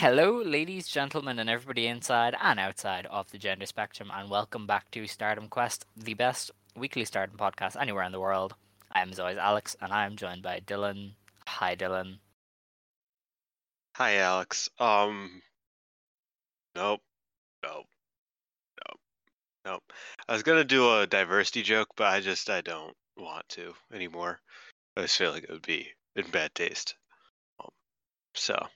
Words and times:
Hello, 0.00 0.40
ladies, 0.40 0.88
gentlemen, 0.88 1.38
and 1.38 1.50
everybody 1.50 1.86
inside 1.86 2.34
and 2.40 2.58
outside 2.58 3.04
of 3.10 3.30
the 3.30 3.36
gender 3.36 3.66
spectrum, 3.66 4.10
and 4.10 4.30
welcome 4.30 4.66
back 4.66 4.90
to 4.92 5.06
Stardom 5.06 5.46
Quest, 5.46 5.84
the 5.94 6.14
best 6.14 6.50
weekly 6.74 7.04
Stardom 7.04 7.36
podcast 7.36 7.78
anywhere 7.78 8.04
in 8.04 8.12
the 8.12 8.18
world. 8.18 8.54
I 8.92 9.02
am 9.02 9.10
as 9.10 9.20
always 9.20 9.36
Alex, 9.36 9.76
and 9.78 9.92
I 9.92 10.06
am 10.06 10.16
joined 10.16 10.42
by 10.42 10.60
Dylan. 10.60 11.10
Hi, 11.46 11.76
Dylan. 11.76 12.18
Hi, 13.96 14.16
Alex. 14.16 14.70
Um, 14.78 15.42
nope, 16.74 17.02
nope, 17.62 17.84
nope, 18.88 19.00
nope. 19.66 19.82
I 20.26 20.32
was 20.32 20.42
gonna 20.42 20.64
do 20.64 20.98
a 20.98 21.06
diversity 21.06 21.62
joke, 21.62 21.88
but 21.94 22.06
I 22.06 22.20
just 22.20 22.48
I 22.48 22.62
don't 22.62 22.96
want 23.18 23.46
to 23.50 23.74
anymore. 23.92 24.40
I 24.96 25.02
just 25.02 25.18
feel 25.18 25.30
like 25.30 25.42
it 25.42 25.50
would 25.50 25.60
be 25.60 25.88
in 26.16 26.30
bad 26.30 26.54
taste. 26.54 26.94
Um, 27.62 27.68
so 28.34 28.66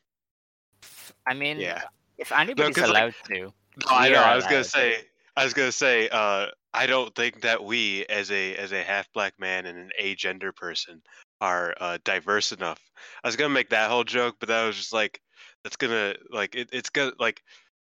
I 1.26 1.34
mean, 1.34 1.58
Yeah. 1.58 1.82
if 2.18 2.32
anybody's 2.32 2.76
like- 2.76 2.88
allowed 2.88 3.14
to, 3.26 3.40
no, 3.40 3.52
I 3.88 4.08
know. 4.10 4.22
I 4.22 4.36
was 4.36 4.44
gonna 4.44 4.56
allowed 4.56 4.62
to. 4.64 4.68
say. 4.68 5.08
I 5.36 5.44
was 5.44 5.54
gonna 5.54 5.72
say. 5.72 6.08
Uh, 6.08 6.48
I 6.72 6.86
don't 6.86 7.14
think 7.14 7.42
that 7.42 7.62
we, 7.64 8.04
as 8.06 8.30
a 8.30 8.56
as 8.56 8.72
a 8.72 8.82
half 8.82 9.12
black 9.12 9.38
man 9.38 9.66
and 9.66 9.78
an 9.78 9.90
agender 10.00 10.54
person, 10.54 11.02
are 11.40 11.74
uh, 11.80 11.98
diverse 12.04 12.52
enough. 12.52 12.80
I 13.22 13.28
was 13.28 13.36
gonna 13.36 13.54
make 13.54 13.70
that 13.70 13.90
whole 13.90 14.04
joke, 14.04 14.36
but 14.40 14.48
that 14.48 14.64
was 14.66 14.76
just 14.76 14.92
like 14.92 15.20
that's 15.62 15.76
gonna 15.76 16.14
like 16.30 16.54
it, 16.54 16.68
it's 16.72 16.90
gonna 16.90 17.12
like 17.18 17.42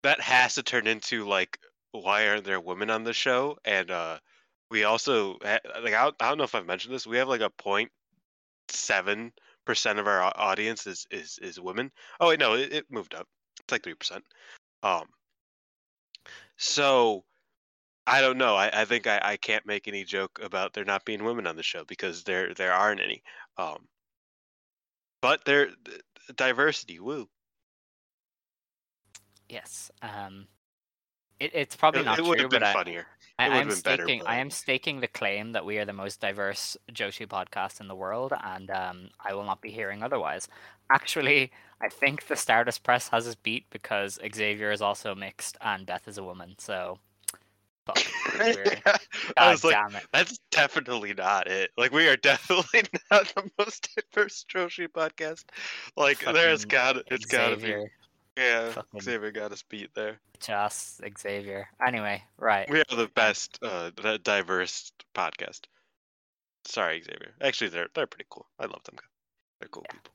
that 0.03 0.21
has 0.21 0.55
to 0.57 0.63
turn 0.63 0.87
into 0.87 1.25
like 1.27 1.59
why 1.93 2.29
aren't 2.29 2.45
there 2.45 2.61
women 2.61 2.91
on 2.91 3.05
the 3.05 3.13
show? 3.13 3.59
And 3.65 3.91
uh, 3.91 4.19
we 4.71 4.85
also 4.85 5.39
ha- 5.45 5.59
like 5.83 5.95
I 5.95 6.05
don't, 6.05 6.17
I 6.21 6.29
don't 6.29 6.39
know 6.39 6.45
if 6.45 6.55
I've 6.55 6.67
mentioned 6.67 6.95
this. 6.95 7.07
We 7.07 7.19
have 7.19 7.29
like 7.29 7.41
a 7.41 7.51
point 7.51 7.91
seven 8.69 9.33
percent 9.65 9.99
of 9.99 10.07
our 10.07 10.33
audience 10.37 10.87
is 10.87 11.07
is 11.11 11.39
is 11.43 11.61
women. 11.61 11.91
Oh 12.21 12.29
wait, 12.29 12.41
no, 12.41 12.55
it, 12.55 12.73
it 12.73 12.87
moved 12.91 13.15
up. 13.15 13.27
It's 13.61 13.73
like 13.73 13.83
three 13.83 13.95
percent. 13.95 14.25
Um. 14.83 15.07
So, 16.57 17.25
I 18.07 18.21
don't 18.21 18.39
know. 18.39 18.55
I, 18.55 18.83
I 18.83 18.85
think 18.85 19.07
I, 19.07 19.21
I 19.23 19.37
can't 19.37 19.67
make 19.67 19.89
any 19.89 20.05
joke 20.05 20.39
about 20.43 20.73
there 20.73 20.85
not 20.85 21.05
being 21.05 21.25
women 21.25 21.47
on 21.47 21.57
the 21.57 21.63
show 21.63 21.85
because 21.85 22.23
there 22.25 22.55
there 22.55 22.73
aren't 22.73 23.01
any. 23.01 23.23
Um. 23.59 23.89
But 25.21 25.45
there 25.45 25.69
diversity. 26.37 27.01
Woo. 27.01 27.29
yes, 29.49 29.91
um, 30.03 30.47
it, 31.39 31.51
it's 31.55 31.77
probably 31.77 32.01
It, 32.01 32.05
not 32.05 32.19
it 32.19 32.25
would 32.25 32.39
true, 32.39 32.45
have 32.45 32.51
been 32.51 32.61
but 32.61 32.69
I, 32.69 32.73
funnier. 32.73 33.07
I, 33.39 33.49
I'm 33.49 33.69
been 33.69 33.81
better, 33.81 34.05
staking, 34.05 34.27
I 34.27 34.39
am 34.39 34.51
staking 34.51 35.01
the 35.01 35.09
claim 35.09 35.53
that 35.53 35.65
we 35.65 35.79
are 35.79 35.85
the 35.85 35.93
most 35.93 36.21
diverse 36.21 36.77
Joshi 36.93 37.27
podcast 37.27 37.81
in 37.81 37.89
the 37.89 37.95
world, 37.95 38.33
and 38.45 38.71
um, 38.71 39.09
I 39.25 39.35
will 39.35 39.45
not 39.45 39.61
be 39.61 39.71
hearing 39.71 40.03
otherwise. 40.03 40.49
Actually, 40.91 41.51
I 41.81 41.89
think 41.89 42.27
the 42.27 42.37
Stardust 42.37 42.83
Press 42.85 43.09
has 43.09 43.27
us 43.27 43.35
beat 43.35 43.65
because 43.71 44.19
Xavier 44.35 44.71
is 44.71 44.83
also 44.83 45.15
mixed 45.15 45.57
and 45.61 45.87
Beth 45.87 46.07
is 46.07 46.19
a 46.19 46.23
woman. 46.23 46.55
So, 46.59 46.99
fuck. 47.87 47.99
we're- 48.39 48.81
I 49.37 49.51
was 49.51 49.65
like, 49.65 49.77
it. 49.95 50.07
that's 50.13 50.39
definitely 50.51 51.15
not 51.15 51.49
it. 51.49 51.71
Like, 51.77 51.93
we 51.93 52.07
are 52.09 52.17
definitely 52.23 52.83
not 53.11 53.33
the 53.35 53.51
most 53.59 53.89
diverse 54.13 54.45
Joshi 54.53 54.89
podcast. 54.89 55.45
Like, 55.97 56.21
there's 56.21 56.65
Fucking 56.65 56.69
got 56.69 56.97
it's 57.11 57.27
got 57.27 57.49
to 57.49 57.57
be. 57.57 57.75
Yeah, 58.37 58.71
fucking- 58.71 59.01
Xavier 59.03 59.31
got 59.31 59.53
us 59.53 59.63
beat 59.63 59.95
there. 59.95 60.19
just 60.41 61.01
Xavier. 61.19 61.69
Anyway, 61.87 62.23
right. 62.39 62.69
We 62.71 62.81
are 62.81 62.97
the 62.97 63.09
best 63.15 63.59
uh, 63.63 63.91
di- 63.95 64.19
diverse 64.19 64.91
podcast. 65.15 65.61
Sorry, 66.65 67.03
Xavier. 67.03 67.35
Actually, 67.41 67.71
they're 67.71 67.89
they're 67.95 68.07
pretty 68.07 68.27
cool. 68.31 68.47
I 68.59 68.65
love 68.67 68.83
them. 68.85 68.97
They're 69.61 69.69
cool 69.69 69.85
Yeah. 69.89 69.93
people. 69.93 70.15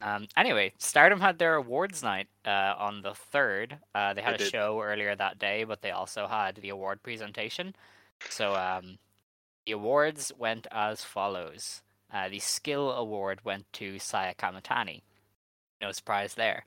Yeah. 0.00 0.14
Um, 0.14 0.28
anyway, 0.36 0.72
Stardom 0.78 1.20
had 1.20 1.38
their 1.38 1.56
awards 1.56 2.02
night 2.02 2.28
uh, 2.46 2.74
on 2.78 3.02
the 3.02 3.14
third. 3.14 3.78
Uh, 3.94 4.14
they 4.14 4.22
had 4.22 4.32
They 4.38 4.44
a 4.44 4.46
did. 4.46 4.52
show 4.52 4.80
earlier 4.80 5.14
that 5.16 5.38
day, 5.38 5.64
but 5.64 5.82
they 5.82 5.90
also 5.90 6.26
had 6.28 6.56
the 6.56 6.68
award 6.68 7.02
presentation. 7.02 7.74
So 8.30 8.54
um, 8.54 8.98
the 9.66 9.72
awards 9.72 10.32
went 10.38 10.66
as 10.70 11.02
follows: 11.04 11.82
uh, 12.12 12.28
the 12.28 12.38
skill 12.38 12.92
award 12.92 13.44
went 13.44 13.70
to 13.74 13.98
Saya 13.98 14.34
Kamatani. 14.34 15.02
No 15.80 15.92
surprise 15.92 16.34
there. 16.34 16.64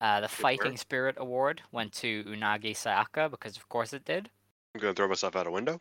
Uh, 0.00 0.20
the 0.20 0.28
fighting 0.28 0.76
spirit 0.76 1.16
award 1.18 1.62
went 1.72 1.92
to 1.92 2.24
Unagi 2.24 2.72
Sayaka 2.72 3.30
because, 3.30 3.56
of 3.56 3.68
course, 3.68 3.92
it 3.92 4.04
did. 4.04 4.30
I'm 4.74 4.80
gonna 4.80 4.94
throw 4.94 5.08
myself 5.08 5.34
out 5.36 5.46
a 5.46 5.50
window. 5.50 5.80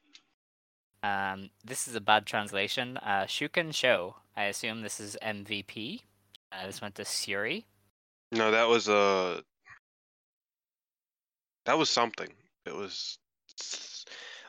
Um, 1.04 1.50
this 1.64 1.88
is 1.88 1.96
a 1.96 2.02
bad 2.02 2.26
translation. 2.26 2.98
Uh, 2.98 3.26
Shuken 3.26 3.74
Show. 3.74 4.16
I 4.36 4.46
assume 4.46 4.82
this 4.82 5.00
is 5.00 5.18
MVP. 5.22 6.02
Uh, 6.52 6.66
this 6.66 6.82
went 6.82 6.96
to 6.96 7.04
Suri. 7.04 7.66
No, 8.32 8.52
that 8.52 8.68
was 8.68 8.90
uh 8.90 9.42
that 11.66 11.78
was 11.78 11.90
something. 11.90 12.30
It 12.66 12.76
was 12.76 13.18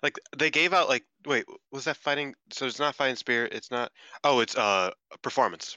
like 0.03 0.19
they 0.37 0.51
gave 0.51 0.73
out 0.73 0.89
like 0.89 1.05
wait, 1.27 1.45
was 1.71 1.85
that 1.85 1.97
fighting 1.97 2.35
so 2.51 2.67
it's 2.67 2.79
not 2.79 2.95
fighting 2.95 3.17
spirit, 3.17 3.53
it's 3.53 3.71
not 3.71 3.93
oh, 4.25 4.41
it's 4.41 4.57
uh 4.57 4.91
performance. 5.23 5.77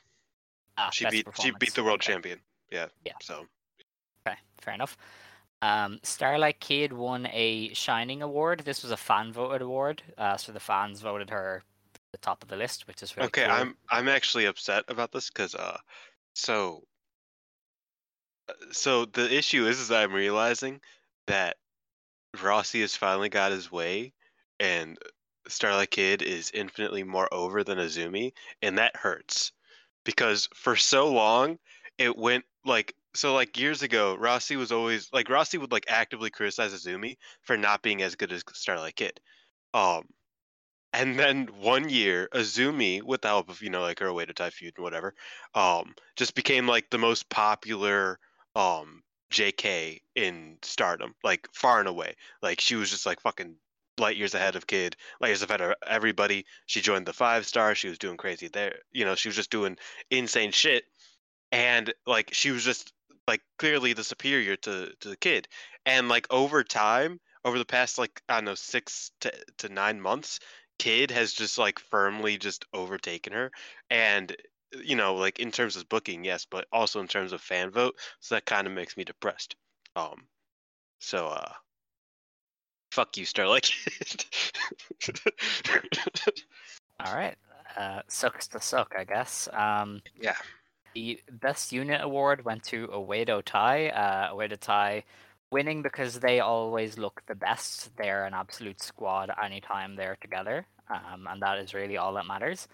Ah, 0.81 0.89
She 0.89 1.05
beat 1.05 1.27
she 1.39 1.51
beat 1.51 1.73
the 1.73 1.83
world 1.83 2.01
Okay. 2.01 2.13
champion. 2.13 2.39
Yeah. 2.71 2.87
Yeah. 3.05 3.13
So 3.21 3.45
Okay, 4.27 4.37
fair 4.59 4.73
enough. 4.73 4.97
Um, 5.61 5.99
Starlight 6.03 6.59
Kid 6.59 6.91
won 6.91 7.27
a 7.31 7.71
Shining 7.73 8.23
Award. 8.23 8.61
This 8.65 8.81
was 8.81 8.91
a 8.91 8.97
fan 8.97 9.31
voted 9.31 9.61
award, 9.61 10.01
uh, 10.17 10.37
so 10.37 10.51
the 10.51 10.59
fans 10.59 11.01
voted 11.01 11.29
her 11.29 11.63
the 12.11 12.17
top 12.17 12.41
of 12.43 12.49
the 12.49 12.55
list, 12.57 12.87
which 12.87 13.03
is 13.03 13.15
really 13.15 13.27
okay, 13.27 13.43
cool. 13.43 13.51
I'm 13.51 13.77
I'm 13.89 14.07
actually 14.07 14.45
upset 14.45 14.85
about 14.87 15.11
this 15.11 15.29
cuz 15.29 15.55
uh 15.55 15.77
so 16.33 16.83
uh, 18.49 18.53
so 18.71 19.05
the 19.05 19.33
issue 19.33 19.65
is 19.67 19.79
is 19.79 19.91
I'm 19.91 20.13
realizing 20.13 20.81
that 21.27 21.57
Rossy 22.37 22.81
has 22.81 22.95
finally 22.95 23.29
got 23.29 23.51
his 23.51 23.71
way 23.71 24.13
and 24.59 24.97
Starlight 25.47 25.91
Kid 25.91 26.21
is 26.21 26.51
infinitely 26.53 27.03
more 27.03 27.27
over 27.33 27.63
than 27.63 27.77
Azumi 27.77 28.33
and 28.61 28.77
that 28.77 28.95
hurts 28.95 29.51
because 30.03 30.47
for 30.55 30.75
so 30.75 31.11
long 31.11 31.57
it 31.97 32.17
went 32.17 32.43
like 32.65 32.95
so 33.13 33.33
like 33.33 33.59
years 33.59 33.81
ago 33.81 34.17
Rossy 34.19 34.55
was 34.55 34.71
always 34.71 35.09
like 35.11 35.27
Rossy 35.27 35.57
would 35.57 35.71
like 35.71 35.85
actively 35.87 36.29
criticize 36.29 36.73
Azumi 36.73 37.17
for 37.41 37.57
not 37.57 37.81
being 37.81 38.01
as 38.01 38.15
good 38.15 38.31
as 38.31 38.43
Starlight 38.53 38.95
Kid. 38.95 39.19
Um 39.73 40.03
and 40.93 41.17
then 41.17 41.47
one 41.59 41.89
year 41.89 42.27
Azumi 42.33 43.01
with 43.01 43.21
the 43.21 43.29
help 43.29 43.49
of 43.49 43.61
you 43.61 43.69
know 43.69 43.81
like 43.81 43.99
her 43.99 44.11
way 44.13 44.25
to 44.25 44.51
feud 44.51 44.73
and 44.77 44.83
whatever 44.83 45.13
um 45.55 45.93
just 46.15 46.35
became 46.35 46.67
like 46.67 46.89
the 46.89 46.97
most 46.97 47.29
popular 47.29 48.19
um 48.55 49.01
JK 49.31 50.01
in 50.15 50.57
Stardom 50.61 51.15
like 51.23 51.47
far 51.53 51.79
and 51.79 51.87
away 51.87 52.15
like 52.41 52.59
she 52.59 52.75
was 52.75 52.89
just 52.89 53.05
like 53.05 53.21
fucking 53.21 53.55
light 54.01 54.17
years 54.17 54.33
ahead 54.33 54.55
of 54.55 54.67
Kid, 54.67 54.97
light 55.21 55.29
years 55.29 55.43
ahead 55.43 55.61
of 55.61 55.75
everybody. 55.87 56.45
She 56.65 56.81
joined 56.81 57.05
the 57.05 57.13
five 57.13 57.45
star. 57.45 57.75
She 57.75 57.87
was 57.87 57.97
doing 57.97 58.17
crazy 58.17 58.49
there. 58.49 58.79
You 58.91 59.05
know, 59.05 59.15
she 59.15 59.29
was 59.29 59.35
just 59.35 59.51
doing 59.51 59.77
insane 60.09 60.51
shit, 60.51 60.83
and 61.51 61.93
like 62.05 62.33
she 62.33 62.51
was 62.51 62.63
just 62.65 62.91
like 63.27 63.41
clearly 63.59 63.93
the 63.93 64.03
superior 64.03 64.55
to 64.57 64.91
to 64.99 65.09
the 65.09 65.17
Kid, 65.17 65.47
and 65.85 66.09
like 66.09 66.27
over 66.29 66.63
time, 66.63 67.19
over 67.45 67.57
the 67.57 67.65
past 67.65 67.97
like 67.97 68.21
I 68.27 68.35
don't 68.35 68.45
know 68.45 68.55
six 68.55 69.11
to 69.21 69.31
to 69.59 69.69
nine 69.69 70.01
months, 70.01 70.39
Kid 70.79 71.11
has 71.11 71.33
just 71.33 71.57
like 71.57 71.79
firmly 71.79 72.37
just 72.37 72.65
overtaken 72.73 73.33
her, 73.33 73.51
and 73.89 74.35
you 74.83 74.95
know 74.95 75.15
like 75.15 75.39
in 75.39 75.51
terms 75.51 75.75
of 75.75 75.87
booking, 75.89 76.23
yes, 76.25 76.45
but 76.49 76.67
also 76.71 76.99
in 76.99 77.07
terms 77.07 77.33
of 77.33 77.41
fan 77.41 77.71
vote, 77.71 77.95
so 78.19 78.35
that 78.35 78.45
kind 78.45 78.67
of 78.67 78.73
makes 78.73 78.97
me 78.97 79.03
depressed. 79.03 79.55
Um, 79.95 80.27
so 80.99 81.27
uh, 81.27 81.53
fuck 82.91 83.17
you, 83.17 83.25
Starlight 83.25 83.71
All 87.05 87.15
right. 87.15 87.35
Uh, 87.75 88.01
sucks 88.07 88.47
to 88.49 88.61
suck, 88.61 88.93
I 88.97 89.03
guess. 89.03 89.47
Um, 89.53 90.01
yeah. 90.19 90.35
The 90.93 91.21
best 91.31 91.71
unit 91.71 92.01
award 92.01 92.43
went 92.43 92.63
to 92.65 92.87
Oedo 92.87 93.41
Tai. 93.43 93.89
Uh, 93.89 94.33
Oedo 94.33 94.59
Tai 94.59 95.03
winning 95.51 95.81
because 95.81 96.19
they 96.19 96.39
always 96.39 96.97
look 96.97 97.21
the 97.27 97.35
best. 97.35 97.95
They're 97.97 98.25
an 98.25 98.33
absolute 98.33 98.81
squad 98.81 99.31
anytime 99.41 99.95
they're 99.95 100.17
together, 100.21 100.65
um, 100.89 101.27
and 101.29 101.41
that 101.41 101.59
is 101.59 101.73
really 101.73 101.97
all 101.97 102.13
that 102.13 102.25
matters. 102.25 102.67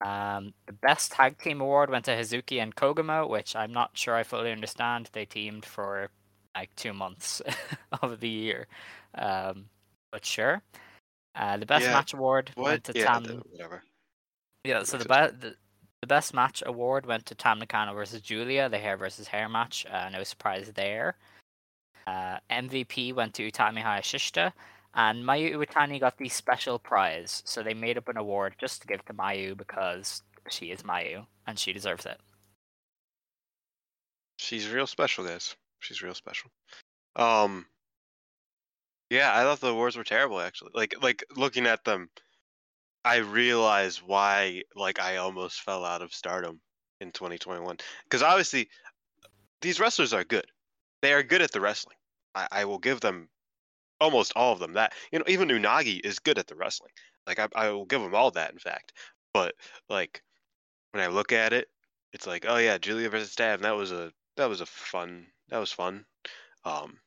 Um, 0.00 0.54
the 0.66 0.72
best 0.72 1.12
tag 1.12 1.38
team 1.38 1.60
award 1.60 1.90
went 1.90 2.04
to 2.04 2.12
Hazuki 2.12 2.62
and 2.62 2.74
Koguma, 2.74 3.28
which 3.28 3.56
I'm 3.56 3.72
not 3.72 3.90
sure 3.94 4.14
I 4.14 4.22
fully 4.22 4.52
understand. 4.52 5.10
They 5.12 5.24
teamed 5.24 5.64
for 5.64 6.10
like 6.54 6.74
two 6.76 6.92
months 6.92 7.42
of 8.02 8.20
the 8.20 8.28
year, 8.28 8.66
um, 9.14 9.66
but 10.12 10.24
sure. 10.24 10.62
Uh, 11.34 11.56
the 11.56 11.66
best 11.66 11.84
Yeah, 11.84 11.92
match 11.92 12.14
award 12.14 12.50
What? 12.54 12.64
went 12.64 12.84
to 12.84 12.92
yeah, 12.96 13.04
Tam. 13.04 13.42
whatever. 13.50 13.82
Yeah, 14.64 14.82
so 14.82 14.98
the, 14.98 15.04
be- 15.04 15.36
the 15.48 15.56
the 16.00 16.06
best 16.06 16.32
match 16.34 16.62
award 16.66 17.06
went 17.06 17.26
to 17.26 17.34
Tam 17.34 17.58
Nakano 17.58 17.92
versus 17.94 18.20
Julia, 18.20 18.68
the 18.68 18.78
hair 18.78 18.96
versus 18.96 19.26
hair 19.28 19.48
match. 19.48 19.84
Uh, 19.90 20.08
no 20.10 20.22
surprise 20.22 20.70
there. 20.74 21.16
Uh, 22.06 22.38
MVP 22.50 23.14
went 23.14 23.34
to 23.34 23.50
Utami 23.50 23.82
Hayashishita, 23.82 24.52
and 24.94 25.24
Mayu 25.24 25.54
Iwatani 25.54 25.98
got 26.00 26.16
the 26.16 26.28
special 26.28 26.78
prize. 26.78 27.42
So 27.44 27.62
they 27.62 27.74
made 27.74 27.98
up 27.98 28.08
an 28.08 28.16
award 28.16 28.54
just 28.58 28.80
to 28.82 28.86
give 28.88 29.04
to 29.06 29.12
Mayu 29.14 29.56
because 29.56 30.22
she 30.48 30.66
is 30.66 30.82
Mayu 30.82 31.26
and 31.46 31.58
she 31.58 31.72
deserves 31.72 32.06
it. 32.06 32.18
She's 34.38 34.68
real 34.70 34.86
special, 34.86 35.24
guys. 35.24 35.56
She's 35.80 36.02
real 36.02 36.14
special. 36.14 36.50
Um. 37.16 37.66
Yeah, 39.10 39.34
I 39.34 39.42
thought 39.42 39.60
the 39.60 39.68
awards 39.68 39.96
were 39.96 40.04
terrible. 40.04 40.40
Actually, 40.40 40.72
like 40.74 40.94
like 41.02 41.24
looking 41.36 41.66
at 41.66 41.84
them, 41.84 42.10
I 43.04 43.16
realized 43.16 44.02
why 44.04 44.62
like 44.76 45.00
I 45.00 45.16
almost 45.16 45.62
fell 45.62 45.84
out 45.84 46.02
of 46.02 46.12
Stardom 46.12 46.60
in 47.00 47.12
2021. 47.12 47.78
Because 48.04 48.22
obviously, 48.22 48.68
these 49.62 49.80
wrestlers 49.80 50.12
are 50.12 50.24
good. 50.24 50.46
They 51.00 51.12
are 51.12 51.22
good 51.22 51.42
at 51.42 51.52
the 51.52 51.60
wrestling. 51.60 51.96
I, 52.34 52.48
I 52.50 52.64
will 52.66 52.78
give 52.78 53.00
them 53.00 53.28
almost 54.00 54.32
all 54.36 54.52
of 54.52 54.58
them 54.58 54.74
that. 54.74 54.92
You 55.10 55.18
know, 55.18 55.24
even 55.28 55.48
Unagi 55.48 56.00
is 56.04 56.18
good 56.18 56.38
at 56.38 56.46
the 56.46 56.56
wrestling. 56.56 56.92
Like 57.26 57.38
I 57.38 57.48
I 57.54 57.70
will 57.70 57.86
give 57.86 58.02
them 58.02 58.14
all 58.14 58.30
that. 58.32 58.52
In 58.52 58.58
fact, 58.58 58.92
but 59.32 59.54
like 59.88 60.22
when 60.92 61.02
I 61.02 61.08
look 61.08 61.32
at 61.32 61.52
it, 61.52 61.68
it's 62.12 62.26
like, 62.26 62.44
oh 62.48 62.56
yeah, 62.56 62.78
Julia 62.78 63.08
versus 63.08 63.32
Stab. 63.32 63.62
That 63.62 63.76
was 63.76 63.92
a 63.92 64.12
that 64.36 64.48
was 64.48 64.60
a 64.60 64.66
fun. 64.66 65.26
That 65.48 65.58
was 65.58 65.72
fun. 65.72 66.04
Um. 66.64 66.98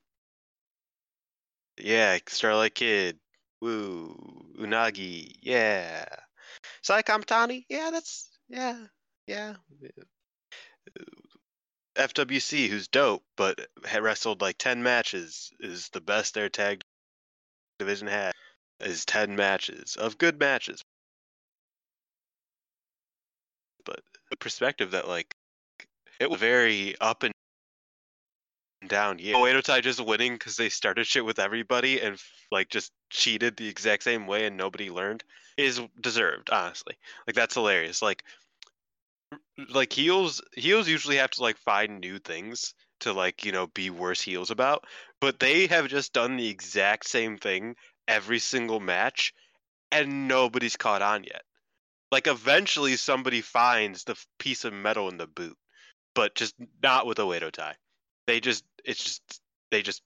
Yeah, 1.77 2.17
Starlight 2.27 2.75
Kid. 2.75 3.19
Woo. 3.61 4.15
Unagi. 4.59 5.33
Yeah. 5.41 6.05
Sai 6.81 7.01
Kamatani. 7.01 7.65
Yeah, 7.69 7.89
that's 7.91 8.29
yeah. 8.49 8.85
Yeah. 9.27 9.53
FWC, 11.95 12.67
who's 12.67 12.87
dope, 12.87 13.23
but 13.35 13.59
wrestled 13.99 14.41
like 14.41 14.57
ten 14.57 14.81
matches, 14.83 15.51
is 15.59 15.89
the 15.89 16.01
best 16.01 16.33
their 16.33 16.49
tag 16.49 16.83
division 17.79 18.07
had. 18.07 18.33
Is 18.79 19.05
ten 19.05 19.35
matches 19.35 19.95
of 19.95 20.17
good 20.17 20.39
matches. 20.39 20.81
But 23.85 23.99
the 24.31 24.37
perspective 24.37 24.91
that 24.91 25.07
like 25.07 25.35
it 26.19 26.29
was 26.29 26.39
very 26.39 26.95
up 26.99 27.23
and 27.23 27.33
down. 28.87 29.19
Yeah, 29.19 29.35
Oedo 29.35 29.61
Tai 29.61 29.81
just 29.81 30.05
winning 30.05 30.33
because 30.33 30.55
they 30.55 30.69
started 30.69 31.05
shit 31.05 31.25
with 31.25 31.39
everybody 31.39 32.01
and 32.01 32.17
like 32.51 32.69
just 32.69 32.91
cheated 33.09 33.57
the 33.57 33.67
exact 33.67 34.03
same 34.03 34.27
way 34.27 34.45
and 34.45 34.57
nobody 34.57 34.89
learned 34.89 35.23
is 35.57 35.81
deserved. 35.99 36.49
Honestly, 36.49 36.95
like 37.27 37.35
that's 37.35 37.55
hilarious. 37.55 38.01
Like, 38.01 38.23
like 39.69 39.93
heels 39.93 40.41
heels 40.55 40.87
usually 40.87 41.17
have 41.17 41.31
to 41.31 41.41
like 41.41 41.57
find 41.57 41.99
new 41.99 42.19
things 42.19 42.73
to 43.01 43.13
like 43.13 43.45
you 43.45 43.51
know 43.51 43.67
be 43.67 43.89
worse 43.89 44.21
heels 44.21 44.51
about, 44.51 44.85
but 45.19 45.39
they 45.39 45.67
have 45.67 45.87
just 45.87 46.13
done 46.13 46.37
the 46.37 46.47
exact 46.49 47.05
same 47.05 47.37
thing 47.37 47.75
every 48.07 48.39
single 48.39 48.79
match, 48.79 49.33
and 49.91 50.27
nobody's 50.27 50.75
caught 50.75 51.01
on 51.01 51.23
yet. 51.23 51.43
Like 52.11 52.27
eventually 52.27 52.97
somebody 52.97 53.41
finds 53.41 54.03
the 54.03 54.17
piece 54.37 54.65
of 54.65 54.73
metal 54.73 55.07
in 55.07 55.17
the 55.17 55.27
boot, 55.27 55.57
but 56.13 56.35
just 56.35 56.55
not 56.83 57.05
with 57.05 57.17
Oedo 57.19 57.51
Tai. 57.51 57.75
They 58.31 58.39
just 58.39 58.63
it's 58.85 59.03
just 59.03 59.41
they 59.71 59.81
just 59.81 60.01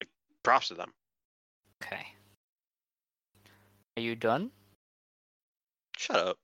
like, 0.00 0.08
props 0.44 0.68
to 0.68 0.74
them. 0.74 0.92
Okay. 1.82 2.06
Are 3.96 4.00
you 4.00 4.14
done? 4.14 4.52
Shut 5.96 6.14
up. 6.16 6.38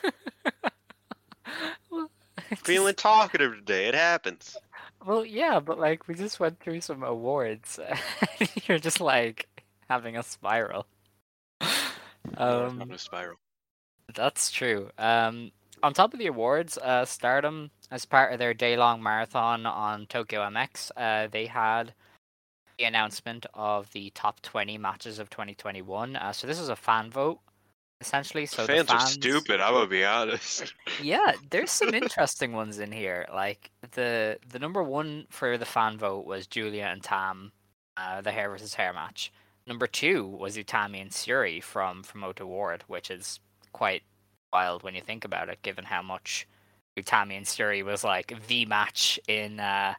well, 1.91 2.11
Feeling 2.57 2.95
talkative 2.95 3.57
today. 3.57 3.89
It 3.89 3.95
happens. 3.95 4.57
Well, 5.05 5.23
yeah, 5.27 5.61
but 5.61 5.79
like 5.79 6.09
we 6.09 6.15
just 6.15 6.41
went 6.41 6.59
through 6.59 6.81
some 6.81 7.03
awards. 7.03 7.79
You're 8.67 8.79
just 8.79 9.03
like 9.03 9.49
having 9.91 10.17
a 10.17 10.23
spiral. 10.23 10.87
Um, 12.39 12.81
Um, 12.81 12.91
a 12.91 12.99
spiral. 12.99 13.37
that's 14.15 14.51
true. 14.51 14.91
Um, 14.97 15.53
on 15.83 15.93
top 15.93 16.13
of 16.15 16.19
the 16.19 16.27
awards, 16.27 16.79
uh, 16.79 17.05
Stardom, 17.05 17.71
as 17.91 18.05
part 18.05 18.33
of 18.33 18.39
their 18.39 18.55
day-long 18.55 19.03
marathon 19.03 19.67
on 19.67 20.07
Tokyo 20.07 20.41
MX, 20.41 20.91
uh, 20.97 21.29
they 21.31 21.47
had 21.47 21.95
the 22.79 22.85
announcement 22.85 23.47
of 23.55 23.91
the 23.93 24.11
top 24.11 24.41
20 24.43 24.77
matches 24.79 25.19
of 25.19 25.31
2021. 25.31 26.17
Uh, 26.17 26.33
so 26.33 26.47
this 26.47 26.59
is 26.59 26.69
a 26.69 26.77
fan 26.77 27.11
vote, 27.11 27.39
essentially. 28.01 28.47
So 28.47 28.67
the 28.67 28.85
fans, 28.85 28.91
are 28.91 29.01
stupid. 29.01 29.61
I'm 29.61 29.75
gonna 29.75 29.87
be 29.87 30.05
honest. 30.05 30.75
yeah, 31.03 31.33
there's 31.51 31.71
some 31.71 31.95
interesting 31.95 32.53
ones 32.53 32.79
in 32.79 32.93
here. 32.93 33.27
Like 33.33 33.71
the 33.93 34.39
the 34.49 34.59
number 34.59 34.83
one 34.83 35.27
for 35.31 35.57
the 35.57 35.65
fan 35.65 35.97
vote 35.97 36.27
was 36.27 36.47
Julia 36.47 36.85
and 36.85 37.03
Tam, 37.03 37.53
uh, 37.97 38.21
the 38.21 38.33
hair 38.33 38.51
versus 38.51 38.75
hair 38.75 38.93
match. 38.93 39.33
Number 39.67 39.87
two 39.87 40.27
was 40.27 40.57
Utami 40.57 41.01
and 41.01 41.11
Suri 41.11 41.63
from 41.63 42.03
from 42.03 42.25
Ota 42.25 42.47
Ward, 42.47 42.85
which 42.89 43.11
is 43.11 43.41
quite 43.73 44.03
wild 44.53 44.83
when 44.83 44.95
you 44.95 45.01
think 45.01 45.25
about 45.25 45.49
it, 45.49 45.63
given 45.63 45.85
how 45.85 46.03
much 46.03 46.47
Utami 46.97 47.37
and 47.37 47.47
Suri 47.47 47.85
was 47.85 48.03
like 48.05 48.35
the 48.49 48.67
match 48.67 49.21
in 49.29 49.61
uh, 49.61 49.95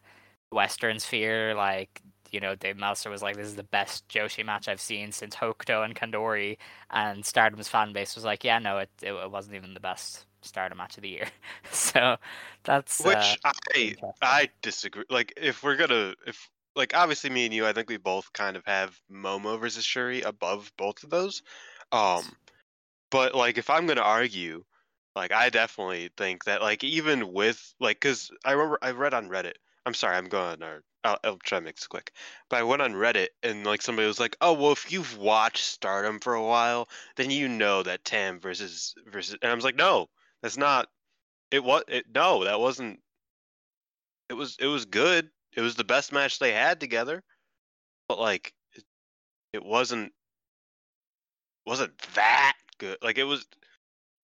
Western 0.52 1.00
Sphere. 1.00 1.54
Like 1.54 2.02
you 2.32 2.40
know, 2.40 2.56
Dave 2.56 2.78
Meltzer 2.78 3.10
was 3.10 3.22
like, 3.22 3.36
"This 3.36 3.48
is 3.48 3.56
the 3.56 3.64
best 3.64 4.08
Joshi 4.10 4.46
match 4.46 4.68
I've 4.68 4.82
seen 4.82 5.12
since 5.12 5.36
Hokuto 5.36 5.86
and 5.86 5.96
Kandori," 5.96 6.58
and 6.90 7.26
Stardom's 7.26 7.68
fan 7.68 7.94
base 7.94 8.16
was 8.16 8.26
like, 8.26 8.44
"Yeah, 8.44 8.60
no, 8.60 8.80
it 8.80 8.90
it, 9.02 9.14
it 9.14 9.32
wasn't 9.32 9.56
even 9.56 9.74
the 9.74 9.80
best 9.80 10.26
Stardom 10.42 10.78
match 10.78 10.98
of 10.98 11.04
the 11.04 11.10
year." 11.10 11.28
so 11.72 12.18
that's 12.64 13.00
Which 13.00 13.40
uh, 13.44 13.52
I. 13.74 13.96
I 14.22 14.50
disagree. 14.62 15.06
Like 15.10 15.34
if 15.38 15.64
we're 15.64 15.78
gonna 15.78 16.16
if 16.26 16.50
like 16.76 16.96
obviously 16.96 17.30
me 17.30 17.46
and 17.46 17.54
you, 17.54 17.66
I 17.66 17.74
think 17.74 17.90
we 17.90 17.98
both 17.98 18.32
kind 18.34 18.56
of 18.56 18.64
have 18.66 19.00
Momo 19.12 19.60
versus 19.60 19.84
Shuri 19.84 20.22
above 20.22 20.72
both 20.78 21.04
of 21.04 21.10
those. 21.10 21.42
Um, 21.92 22.24
but 23.10 23.36
like 23.36 23.58
if 23.58 23.70
I'm 23.70 23.88
gonna 23.88 24.02
argue, 24.02 24.64
like 25.18 25.32
I 25.32 25.50
definitely 25.50 26.10
think 26.16 26.46
that 26.46 26.62
like 26.62 26.84
even 26.84 27.34
with 27.34 27.74
like 27.80 27.98
because 27.98 28.32
I 28.46 28.54
remember 28.54 28.78
I 28.82 28.92
read 28.92 29.14
on 29.14 29.30
Reddit. 29.30 29.56
I'm 29.86 29.94
sorry, 29.94 30.16
I'm 30.18 30.28
going 30.28 30.62
or 30.64 30.84
I'll, 31.04 31.18
I'll 31.24 31.38
try 31.38 31.60
to 31.60 31.66
make 31.66 31.76
this 31.76 31.88
quick. 31.88 32.12
But 32.50 32.60
I 32.60 32.64
went 32.64 32.82
on 32.82 32.94
Reddit 32.94 33.30
and 33.42 33.66
like 33.66 33.82
somebody 33.82 34.08
was 34.08 34.20
like, 34.20 34.38
"Oh 34.42 34.54
well, 34.54 34.72
if 34.72 34.92
you've 34.92 35.18
watched 35.18 35.64
Stardom 35.66 36.20
for 36.20 36.36
a 36.36 36.44
while, 36.44 36.88
then 37.16 37.32
you 37.32 37.48
know 37.48 37.84
that 37.84 38.06
Tam 38.06 38.40
versus 38.40 38.94
versus." 39.08 39.38
And 39.42 39.52
I 39.52 39.56
was 39.56 39.64
like, 39.64 39.76
"No, 39.76 40.08
that's 40.42 40.58
not. 40.58 40.88
It 41.52 41.64
was 41.64 41.84
it. 41.88 42.06
No, 42.14 42.44
that 42.44 42.60
wasn't. 42.60 43.00
It 44.30 44.34
was 44.34 44.58
it 44.60 44.68
was 44.68 44.86
good. 44.86 45.30
It 45.56 45.62
was 45.62 45.76
the 45.76 45.84
best 45.84 46.12
match 46.12 46.40
they 46.40 46.52
had 46.52 46.80
together, 46.80 47.24
but 48.08 48.20
like 48.20 48.54
it, 48.74 48.84
it 49.54 49.66
wasn't 49.66 50.14
wasn't 51.66 51.98
that 52.16 52.54
good. 52.78 52.98
Like 53.02 53.18
it 53.18 53.24
was 53.24 53.46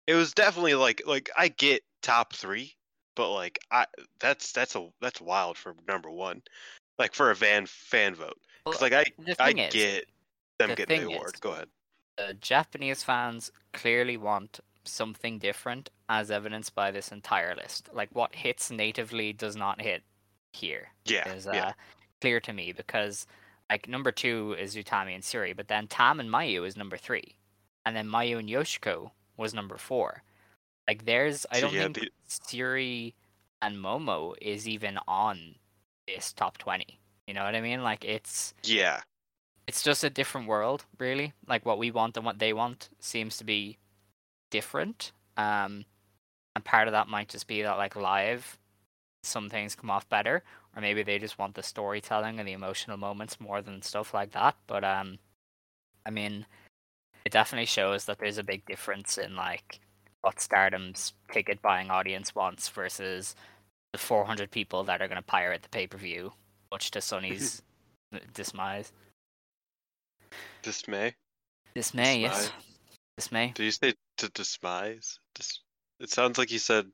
it 0.07 0.15
was 0.15 0.33
definitely 0.33 0.75
like 0.75 1.01
like 1.05 1.29
I 1.37 1.47
get 1.49 1.83
top 2.01 2.33
3, 2.33 2.73
but 3.15 3.31
like 3.33 3.59
I 3.71 3.85
that's 4.19 4.51
that's 4.51 4.75
a 4.75 4.89
that's 5.01 5.21
wild 5.21 5.57
for 5.57 5.73
number 5.87 6.09
1. 6.09 6.41
Like 6.99 7.13
for 7.13 7.31
a 7.31 7.35
van 7.35 7.65
fan 7.65 8.15
vote. 8.15 8.37
Because 8.65 8.81
like 8.81 8.93
I 8.93 9.05
I 9.39 9.49
is- 9.51 9.73
get 9.73 10.05
them 10.59 10.69
the 10.69 10.75
getting 10.75 11.01
the 11.01 11.09
is- 11.11 11.15
award. 11.15 11.41
Go 11.41 11.51
ahead. 11.53 11.67
the 12.17 12.33
Japanese 12.35 13.03
fans 13.03 13.51
clearly 13.73 14.17
want 14.17 14.59
something 14.85 15.39
different, 15.39 15.89
as 16.09 16.29
evidenced 16.29 16.75
by 16.75 16.91
this 16.91 17.11
entire 17.11 17.55
list. 17.55 17.89
Like 17.93 18.09
what 18.13 18.35
hits 18.35 18.69
natively 18.69 19.33
does 19.33 19.55
not 19.55 19.81
hit 19.81 20.03
here. 20.51 20.89
Yeah, 21.05 21.27
is 21.33 21.47
uh, 21.47 21.51
yeah. 21.53 21.71
clear 22.21 22.39
to 22.41 22.53
me 22.53 22.73
because 22.73 23.25
like 23.69 23.87
number 23.87 24.11
two 24.11 24.55
is 24.59 24.75
Utami 24.75 25.15
and 25.15 25.23
Suri, 25.23 25.55
but 25.55 25.67
then 25.69 25.87
Tam 25.87 26.19
and 26.19 26.29
Mayu 26.29 26.67
is 26.67 26.77
number 26.77 26.97
three, 26.97 27.37
and 27.85 27.95
then 27.95 28.07
Mayu 28.07 28.37
and 28.37 28.49
Yoshiko 28.49 29.11
was 29.37 29.53
number 29.53 29.77
four. 29.77 30.23
Like 30.87 31.05
there's, 31.05 31.45
I 31.51 31.59
don't 31.61 31.73
yeah, 31.73 31.83
think 31.83 31.95
the- 31.99 32.11
Suri 32.29 33.13
and 33.61 33.77
Momo 33.77 34.35
is 34.41 34.67
even 34.67 34.99
on 35.07 35.55
this 36.07 36.33
top 36.33 36.57
twenty. 36.57 36.99
You 37.27 37.33
know 37.33 37.43
what 37.43 37.55
I 37.55 37.61
mean? 37.61 37.83
Like 37.83 38.03
it's 38.03 38.53
Yeah. 38.63 39.01
it's 39.67 39.81
just 39.83 40.03
a 40.03 40.09
different 40.09 40.47
world, 40.47 40.85
really. 40.99 41.33
Like 41.47 41.65
what 41.65 41.77
we 41.77 41.89
want 41.91 42.17
and 42.17 42.25
what 42.25 42.39
they 42.39 42.51
want 42.51 42.89
seems 42.99 43.37
to 43.37 43.43
be 43.45 43.77
different. 44.51 45.13
Um, 45.37 45.85
and 46.55 46.63
part 46.65 46.87
of 46.87 46.91
that 46.91 47.07
might 47.07 47.29
just 47.29 47.47
be 47.47 47.61
that 47.61 47.77
like 47.77 47.95
live, 47.95 48.59
some 49.23 49.49
things 49.49 49.75
come 49.75 49.89
off 49.89 50.07
better, 50.09 50.43
or 50.75 50.81
maybe 50.81 51.01
they 51.01 51.17
just 51.17 51.39
want 51.39 51.55
the 51.55 51.63
storytelling 51.63 52.39
and 52.39 52.47
the 52.47 52.51
emotional 52.53 52.97
moments 52.97 53.39
more 53.39 53.61
than 53.61 53.81
stuff 53.81 54.13
like 54.13 54.31
that. 54.31 54.55
But 54.67 54.83
um, 54.83 55.17
I 56.05 56.09
mean, 56.11 56.45
it 57.25 57.31
definitely 57.31 57.65
shows 57.65 58.05
that 58.05 58.19
there's 58.19 58.37
a 58.37 58.43
big 58.43 58.65
difference 58.65 59.17
in 59.17 59.35
like 59.35 59.79
what 60.21 60.39
Stardom's 60.39 61.13
ticket 61.31 61.61
buying 61.61 61.89
audience 61.89 62.33
wants 62.33 62.69
versus 62.69 63.35
the 63.91 63.97
400 63.97 64.49
people 64.49 64.83
that 64.85 65.01
are 65.01 65.07
going 65.07 65.17
to 65.17 65.21
pirate 65.21 65.61
the 65.63 65.69
pay 65.69 65.87
per 65.87 65.97
view, 65.97 66.33
much 66.71 66.91
to 66.91 67.01
Sonny's 67.01 67.61
dismay. 68.33 68.83
Dismay. 70.61 71.13
Dismay, 71.75 72.19
yes. 72.19 72.37
Dismay. 72.37 72.53
Dismay. 73.17 73.51
Did 73.55 73.63
you 73.63 73.71
say 73.71 73.93
to 74.17 74.29
despise? 74.29 75.19
Dis- 75.35 75.59
it 75.99 76.09
sounds 76.09 76.37
like 76.37 76.51
you 76.51 76.59
said 76.59 76.87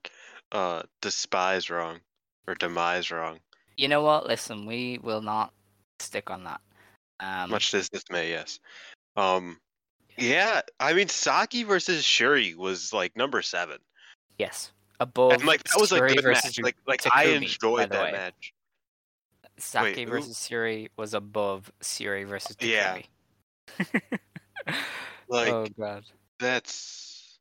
uh 0.51 0.83
despise 1.01 1.69
wrong 1.69 1.99
or 2.47 2.55
demise 2.55 3.11
wrong. 3.11 3.39
You 3.77 3.87
know 3.87 4.01
what? 4.01 4.27
Listen, 4.27 4.65
we 4.65 4.99
will 5.01 5.21
not 5.21 5.53
stick 5.99 6.29
on 6.29 6.43
that. 6.43 6.59
Um, 7.19 7.51
Much 7.51 7.71
to 7.71 7.77
his 7.77 7.89
dismay, 7.89 8.31
yes. 8.31 8.59
Um 9.15 9.57
yeah, 10.21 10.61
I 10.79 10.93
mean 10.93 11.07
Saki 11.07 11.63
versus 11.63 12.03
Shuri 12.03 12.55
was 12.55 12.93
like 12.93 13.15
number 13.15 13.41
seven. 13.41 13.77
yes, 14.37 14.71
above. 14.99 15.33
and 15.33 15.45
like 15.45 15.63
that 15.63 15.79
was 15.79 15.91
a 15.91 15.99
good 15.99 16.23
match. 16.23 16.59
Like 16.61 16.77
like 16.87 17.01
Takumi, 17.01 17.11
I 17.13 17.23
enjoyed 17.25 17.89
that 17.91 18.03
way. 18.03 18.11
match. 18.11 18.53
Saki 19.57 20.03
who? 20.03 20.09
versus 20.09 20.45
Shuri 20.47 20.89
was 20.97 21.13
above 21.13 21.71
Shuri 21.81 22.23
versus 22.23 22.55
Yeah. 22.59 22.99
Like 25.27 25.49
oh 25.49 25.67
god. 25.77 26.05
that's 26.39 27.39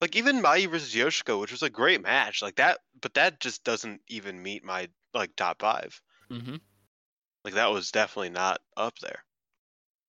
like 0.00 0.14
even 0.14 0.40
Mayu 0.40 0.70
versus 0.70 0.94
Yoshiko, 0.94 1.40
which 1.40 1.50
was 1.50 1.62
a 1.64 1.70
great 1.70 2.00
match, 2.00 2.42
like 2.42 2.56
that 2.56 2.78
but 3.00 3.14
that 3.14 3.40
just 3.40 3.64
doesn't 3.64 4.00
even 4.08 4.42
meet 4.42 4.64
my 4.64 4.88
like 5.12 5.34
top 5.36 5.60
five. 5.60 6.00
hmm 6.30 6.56
Like 7.44 7.54
that 7.54 7.72
was 7.72 7.90
definitely 7.90 8.30
not 8.30 8.60
up 8.76 8.98
there. 9.00 9.24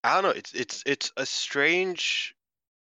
I 0.03 0.13
don't 0.15 0.23
know. 0.23 0.37
It's 0.37 0.53
it's 0.53 0.83
it's 0.85 1.11
a 1.17 1.25
strange. 1.25 2.35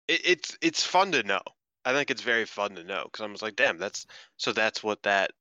It, 0.08 0.20
it's 0.24 0.58
it's 0.60 0.84
fun 0.84 1.12
to 1.12 1.22
know. 1.22 1.40
I 1.84 1.92
think 1.92 2.10
it's 2.10 2.22
very 2.22 2.46
fun 2.46 2.74
to 2.76 2.84
know 2.84 3.04
because 3.04 3.22
I'm 3.22 3.32
just 3.32 3.42
like, 3.42 3.56
damn, 3.56 3.78
that's 3.78 4.06
so 4.36 4.52
that's 4.52 4.82
what 4.82 5.02
that, 5.02 5.32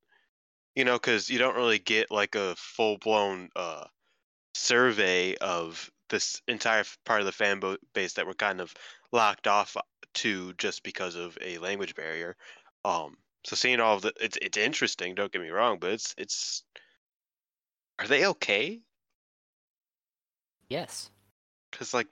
you 0.74 0.84
know, 0.84 0.94
because 0.94 1.30
you 1.30 1.38
don't 1.38 1.56
really 1.56 1.78
get 1.78 2.10
like 2.10 2.34
a 2.34 2.54
full 2.56 2.98
blown 2.98 3.48
uh 3.56 3.84
survey 4.54 5.36
of 5.36 5.90
this 6.10 6.42
entire 6.48 6.84
part 7.04 7.20
of 7.20 7.26
the 7.26 7.32
fan 7.32 7.60
base 7.94 8.12
that 8.14 8.26
we're 8.26 8.34
kind 8.34 8.60
of 8.60 8.74
locked 9.12 9.46
off 9.46 9.76
to 10.14 10.52
just 10.54 10.82
because 10.82 11.16
of 11.16 11.36
a 11.40 11.58
language 11.58 11.94
barrier. 11.94 12.36
Um, 12.84 13.16
so 13.44 13.56
seeing 13.56 13.80
all 13.80 13.96
of 13.96 14.02
the, 14.02 14.12
it's 14.20 14.38
it's 14.40 14.58
interesting. 14.58 15.14
Don't 15.14 15.32
get 15.32 15.42
me 15.42 15.50
wrong, 15.50 15.78
but 15.80 15.92
it's 15.92 16.14
it's. 16.18 16.62
Are 17.98 18.08
they 18.08 18.26
okay? 18.26 18.80
Yes. 20.68 21.10
Cause 21.78 21.92
like 21.92 22.06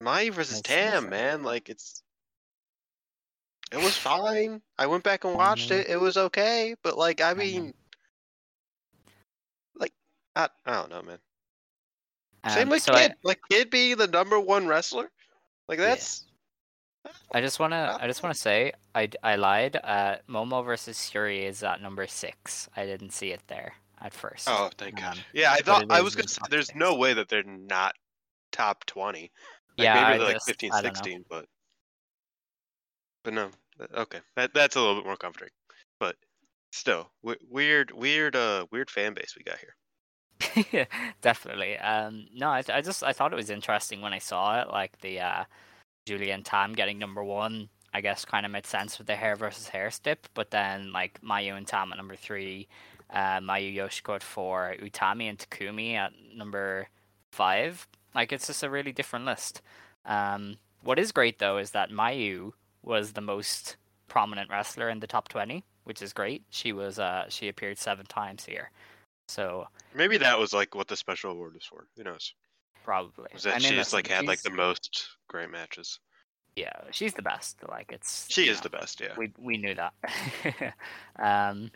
Mai 0.00 0.30
versus 0.30 0.56
sense, 0.56 0.66
Tam, 0.66 1.08
man, 1.08 1.42
like 1.42 1.68
it's 1.70 2.02
it 3.72 3.78
was 3.78 3.96
fine. 3.96 4.60
I 4.78 4.86
went 4.86 5.02
back 5.02 5.24
and 5.24 5.34
watched 5.34 5.70
Mhm. 5.70 5.80
it. 5.80 5.88
It 5.88 5.96
was 5.96 6.16
okay, 6.16 6.74
but 6.82 6.98
like 6.98 7.20
I 7.20 7.32
Mhm. 7.32 7.38
mean, 7.38 7.74
like 9.74 9.92
I, 10.36 10.48
I 10.66 10.72
don't 10.74 10.90
know, 10.90 11.02
man. 11.02 11.18
Same 12.48 12.64
Um, 12.64 12.68
with 12.70 12.82
so 12.82 12.92
I- 12.92 13.08
Kid, 13.08 13.16
like 13.22 13.40
Kid 13.50 13.70
being 13.70 13.96
the 13.96 14.06
number 14.06 14.38
one 14.38 14.66
wrestler. 14.66 15.10
Like 15.66 15.78
Yeah. 15.78 15.86
that's 15.86 16.26
I 17.32 17.40
just 17.40 17.58
wanna 17.58 17.96
I 18.00 18.06
just 18.06 18.22
wanna 18.22 18.34
say 18.34 18.72
I, 18.94 19.08
I 19.22 19.36
lied. 19.36 19.76
Uh, 19.76 20.18
Momo 20.28 20.64
versus 20.64 20.98
Suri 20.98 21.44
is 21.44 21.62
at 21.62 21.80
number 21.80 22.06
six. 22.06 22.68
I 22.76 22.84
didn't 22.84 23.10
see 23.10 23.30
it 23.32 23.40
there 23.46 23.74
at 24.04 24.14
first. 24.14 24.46
oh 24.48 24.70
thank 24.78 25.00
God. 25.00 25.16
Um, 25.16 25.24
Yeah, 25.32 25.50
I 25.52 25.56
thought 25.62 25.86
I 25.90 26.00
was 26.02 26.14
gonna 26.14 26.28
say 26.28 26.42
there's 26.50 26.72
no 26.76 26.94
way 26.94 27.14
that 27.14 27.28
they're 27.28 27.42
not 27.42 27.94
top 28.52 28.84
twenty. 28.86 29.32
Like 29.76 29.86
yeah, 29.86 29.94
maybe 29.94 30.18
they're 30.18 30.26
like 30.28 30.36
just- 30.36 30.46
15, 30.46 30.70
I 30.72 30.82
don't 30.82 30.84
know. 30.84 30.88
16, 30.94 31.24
but 31.28 31.46
but 33.24 33.34
no. 33.34 33.50
Okay, 33.96 34.20
that 34.36 34.54
that's 34.54 34.76
a 34.76 34.80
little 34.80 34.94
bit 34.96 35.04
more 35.06 35.16
comforting. 35.16 35.50
But 35.98 36.14
still, 36.72 37.10
w- 37.24 37.40
weird, 37.50 37.90
weird, 37.90 38.36
uh, 38.36 38.66
weird 38.70 38.88
fan 38.90 39.14
base 39.14 39.34
we 39.36 39.42
got 39.42 39.58
here. 39.58 40.86
Definitely. 41.22 41.76
Um, 41.78 42.26
no, 42.34 42.48
I, 42.50 42.62
I 42.72 42.80
just 42.82 43.02
I 43.02 43.12
thought 43.12 43.32
it 43.32 43.36
was 43.36 43.50
interesting 43.50 44.00
when 44.00 44.12
I 44.12 44.18
saw 44.18 44.60
it. 44.60 44.68
Like 44.68 45.00
the 45.00 45.20
uh, 45.20 45.44
Julia 46.06 46.34
and 46.34 46.44
Tam 46.44 46.72
getting 46.74 46.98
number 46.98 47.24
one, 47.24 47.68
I 47.92 48.00
guess, 48.00 48.24
kind 48.24 48.46
of 48.46 48.52
made 48.52 48.66
sense 48.66 48.98
with 48.98 49.06
the 49.08 49.16
hair 49.16 49.34
versus 49.34 49.68
hair 49.68 49.90
stip. 49.90 50.28
But 50.34 50.50
then 50.50 50.92
like 50.92 51.20
Mayu 51.22 51.56
and 51.56 51.66
Tam 51.66 51.90
at 51.92 51.96
number 51.96 52.14
three, 52.16 52.68
uh, 53.10 53.40
Mayu 53.40 53.74
Yoshiko 53.74 54.16
at 54.16 54.22
four, 54.22 54.74
Utami 54.80 55.28
and 55.28 55.38
Takumi 55.38 55.94
at 55.94 56.12
number 56.34 56.88
five. 57.32 57.86
Like 58.14 58.32
it's 58.32 58.46
just 58.46 58.62
a 58.62 58.70
really 58.70 58.92
different 58.92 59.24
list. 59.24 59.62
Um, 60.04 60.56
what 60.82 60.98
is 60.98 61.12
great 61.12 61.38
though 61.38 61.58
is 61.58 61.70
that 61.70 61.90
Mayu 61.90 62.52
was 62.82 63.12
the 63.12 63.20
most 63.20 63.76
prominent 64.08 64.50
wrestler 64.50 64.88
in 64.88 65.00
the 65.00 65.06
top 65.06 65.28
twenty, 65.28 65.64
which 65.84 66.02
is 66.02 66.12
great. 66.12 66.42
She 66.50 66.72
was 66.72 66.98
uh 66.98 67.24
she 67.28 67.48
appeared 67.48 67.78
seven 67.78 68.06
times 68.06 68.44
here. 68.44 68.70
So 69.28 69.66
Maybe 69.94 70.18
that 70.18 70.38
was 70.38 70.52
like 70.52 70.74
what 70.74 70.88
the 70.88 70.96
special 70.96 71.30
award 71.32 71.54
was 71.54 71.64
for. 71.64 71.86
Who 71.96 72.04
knows? 72.04 72.34
Probably. 72.84 73.28
Was 73.32 73.44
that 73.44 73.54
I 73.54 73.58
mean, 73.58 73.70
she 73.70 73.74
just 73.76 73.92
listen, 73.92 73.96
like 73.96 74.08
had 74.08 74.26
like 74.26 74.42
the 74.42 74.50
most 74.50 75.16
great 75.28 75.50
matches? 75.50 76.00
Yeah, 76.56 76.72
she's 76.90 77.14
the 77.14 77.22
best. 77.22 77.58
Like 77.68 77.90
it's. 77.92 78.30
She 78.30 78.48
is 78.48 78.58
know, 78.58 78.62
the 78.64 78.70
best, 78.70 79.00
yeah. 79.00 79.14
We 79.16 79.32
we 79.38 79.56
knew 79.56 79.74
that. 79.74 79.94
um. 81.18 81.70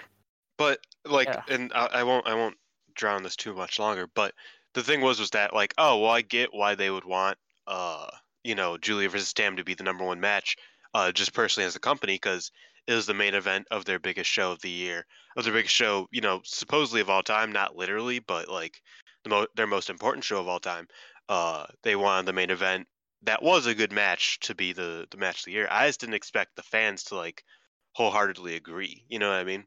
But 0.59 0.81
like, 1.05 1.29
Yeah. 1.29 1.43
and 1.49 1.73
I, 1.73 1.87
I 1.87 2.03
won't, 2.05 2.27
I 2.27 2.35
won't 2.35 2.59
drown 2.95 3.23
this 3.23 3.37
too 3.37 3.55
much 3.55 3.79
longer. 3.79 4.07
But 4.07 4.35
the 4.75 4.83
thing 4.83 5.01
was, 5.01 5.21
was 5.21 5.31
that 5.31 5.55
like, 5.55 5.75
oh 5.79 6.01
well, 6.01 6.11
I 6.11 6.23
get 6.23 6.53
why 6.53 6.75
they 6.75 6.91
would 6.91 7.05
want, 7.05 7.39
uh, 7.67 8.11
you 8.45 8.55
know, 8.55 8.77
Julia 8.79 9.09
versus 9.09 9.33
Tam 9.33 9.57
to 9.57 9.65
be 9.65 9.75
the 9.75 9.85
number 9.85 10.05
one 10.05 10.21
match, 10.21 10.57
uh, 10.95 11.13
just 11.13 11.33
personally 11.33 11.67
as 11.67 11.77
a 11.77 11.81
company, 11.81 12.15
because 12.17 12.51
it 12.87 12.95
was 12.95 13.07
the 13.07 13.15
main 13.15 13.35
event 13.35 13.67
of 13.71 13.85
their 13.85 13.99
biggest 13.99 14.31
show 14.31 14.53
of 14.53 14.61
the 14.61 14.71
year, 14.71 15.07
of 15.37 15.45
their 15.45 15.53
biggest 15.53 15.75
show, 15.75 16.09
you 16.11 16.21
know, 16.21 16.41
supposedly 16.45 17.01
of 17.01 17.11
all 17.11 17.23
time, 17.23 17.53
not 17.53 17.77
literally, 17.77 18.19
but 18.19 18.49
like 18.49 18.83
the 19.25 19.31
mo- 19.31 19.47
their 19.55 19.67
most 19.67 19.91
important 19.91 20.25
show 20.25 20.41
of 20.41 20.49
all 20.49 20.61
time. 20.61 20.89
Uh, 21.29 21.67
they 21.83 21.97
wanted 21.97 22.27
the 22.27 22.33
main 22.33 22.51
event. 22.51 22.89
That 23.23 23.43
was 23.43 23.67
a 23.67 23.75
good 23.75 23.93
match 23.93 24.39
to 24.41 24.55
be 24.55 24.73
the 24.73 25.07
the 25.11 25.17
match 25.19 25.41
of 25.41 25.45
the 25.47 25.53
year. 25.53 25.69
I 25.71 25.87
just 25.89 26.01
didn't 26.01 26.15
expect 26.15 26.57
the 26.57 26.63
fans 26.63 27.05
to 27.05 27.17
like 27.17 27.45
wholeheartedly 27.93 28.55
agree. 28.57 29.05
You 29.09 29.19
know 29.19 29.29
what 29.29 29.39
I 29.39 29.45
mean? 29.45 29.67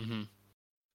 Mhm. 0.00 0.28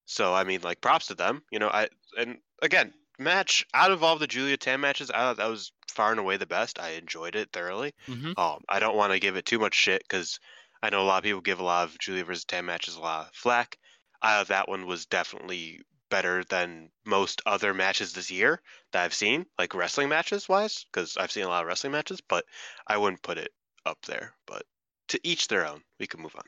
So 0.06 0.34
I 0.34 0.44
mean, 0.44 0.62
like, 0.62 0.82
props 0.82 1.08
to 1.08 1.16
them. 1.16 1.44
You 1.52 1.60
know, 1.60 1.70
I 1.70 1.90
and 2.18 2.40
again, 2.62 2.94
match 3.20 3.66
out 3.74 3.92
of 3.92 4.04
all 4.04 4.18
the 4.18 4.28
Julia 4.28 4.58
Tam 4.58 4.82
matches, 4.82 5.12
I 5.12 5.18
thought 5.18 5.38
that 5.38 5.50
was 5.50 5.72
far 5.92 6.12
and 6.12 6.20
away 6.20 6.38
the 6.38 6.46
best. 6.48 6.80
I 6.80 6.92
enjoyed 6.92 7.36
it 7.36 7.52
thoroughly. 7.54 7.94
Mhm. 8.08 8.36
Um, 8.38 8.64
I 8.70 8.80
don't 8.80 8.96
want 8.96 9.14
to 9.14 9.20
give 9.20 9.36
it 9.36 9.46
too 9.46 9.60
much 9.60 9.76
shit 9.76 10.02
because 10.04 10.40
I 10.82 10.90
know 10.90 11.02
a 11.02 11.06
lot 11.06 11.18
of 11.20 11.24
people 11.24 11.42
give 11.42 11.60
a 11.60 11.64
lot 11.64 11.88
of 11.88 12.00
Julia 12.00 12.26
versus 12.26 12.46
Tam 12.46 12.66
matches 12.66 12.96
a 12.96 13.00
lot 13.02 13.28
of 13.28 13.36
flack. 13.36 13.78
I 14.22 14.38
thought 14.38 14.48
that 14.48 14.70
one 14.70 14.86
was 14.88 15.06
definitely 15.06 15.82
better 16.10 16.44
than 16.44 16.92
most 17.06 17.42
other 17.46 17.74
matches 17.74 18.14
this 18.14 18.32
year 18.32 18.62
that 18.92 19.04
I've 19.04 19.14
seen, 19.14 19.46
like 19.58 19.74
wrestling 19.76 20.10
matches 20.10 20.48
wise, 20.50 20.86
because 20.86 21.18
I've 21.18 21.32
seen 21.32 21.44
a 21.46 21.50
lot 21.50 21.62
of 21.64 21.68
wrestling 21.68 21.92
matches, 21.94 22.22
but 22.22 22.46
I 22.88 22.98
wouldn't 22.98 23.24
put 23.24 23.38
it 23.38 23.52
up 23.86 24.02
there. 24.06 24.36
But 24.48 24.64
to 25.10 25.20
each 25.24 25.48
their 25.48 25.68
own. 25.68 25.84
We 26.00 26.08
can 26.08 26.22
move 26.22 26.36
on. 26.36 26.44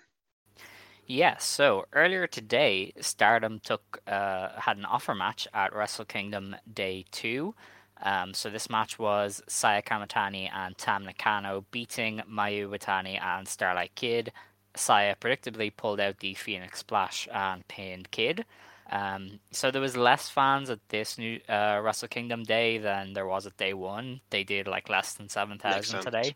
Yeah. 1.07 1.37
So 1.37 1.85
earlier 1.93 2.27
today, 2.27 2.91
Stardom 2.99 3.59
took 3.59 4.01
uh 4.07 4.49
had 4.59 4.77
an 4.77 4.85
offer 4.85 5.15
match 5.15 5.47
at 5.53 5.73
Wrestle 5.73 6.05
Kingdom 6.05 6.55
Day 6.71 7.05
Two. 7.11 7.55
Um, 8.03 8.33
so 8.33 8.49
this 8.49 8.69
match 8.69 8.99
was 8.99 9.41
Saya 9.47 9.81
Kamatani 9.81 10.51
and 10.53 10.77
Tam 10.77 11.05
Nakano 11.05 11.65
beating 11.71 12.21
Mayu 12.29 12.69
Watani 12.69 13.19
and 13.19 13.47
Starlight 13.47 13.95
Kid. 13.95 14.31
Saya 14.75 15.15
predictably 15.15 15.75
pulled 15.75 15.99
out 15.99 16.19
the 16.19 16.35
Phoenix 16.35 16.79
Splash 16.79 17.27
and 17.33 17.67
pinned 17.67 18.11
Kid. 18.11 18.45
Um, 18.91 19.39
so 19.51 19.71
there 19.71 19.81
was 19.81 19.97
less 19.97 20.29
fans 20.29 20.69
at 20.69 20.79
this 20.89 21.17
new 21.17 21.39
uh, 21.49 21.79
Wrestle 21.83 22.07
Kingdom 22.09 22.43
Day 22.43 22.77
than 22.77 23.13
there 23.13 23.25
was 23.25 23.47
at 23.47 23.57
Day 23.57 23.73
One. 23.73 24.21
They 24.29 24.43
did 24.43 24.67
like 24.67 24.89
less 24.89 25.13
than 25.13 25.29
seven 25.29 25.57
thousand 25.57 26.01
today, 26.01 26.35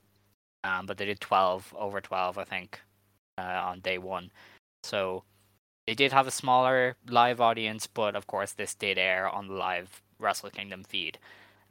um, 0.63 0.85
but 0.85 0.97
they 0.97 1.05
did 1.05 1.19
twelve 1.19 1.73
over 1.77 2.01
twelve, 2.01 2.37
I 2.37 2.45
think, 2.45 2.79
uh, 3.37 3.41
on 3.41 3.81
Day 3.81 3.97
One. 3.99 4.31
So 4.83 5.23
they 5.87 5.93
did 5.93 6.11
have 6.11 6.27
a 6.27 6.31
smaller 6.31 6.95
live 7.07 7.41
audience, 7.41 7.87
but 7.87 8.15
of 8.15 8.27
course 8.27 8.53
this 8.53 8.73
did 8.75 8.97
air 8.97 9.29
on 9.29 9.47
the 9.47 9.53
live 9.53 10.01
Wrestle 10.19 10.49
Kingdom 10.49 10.83
feed. 10.83 11.17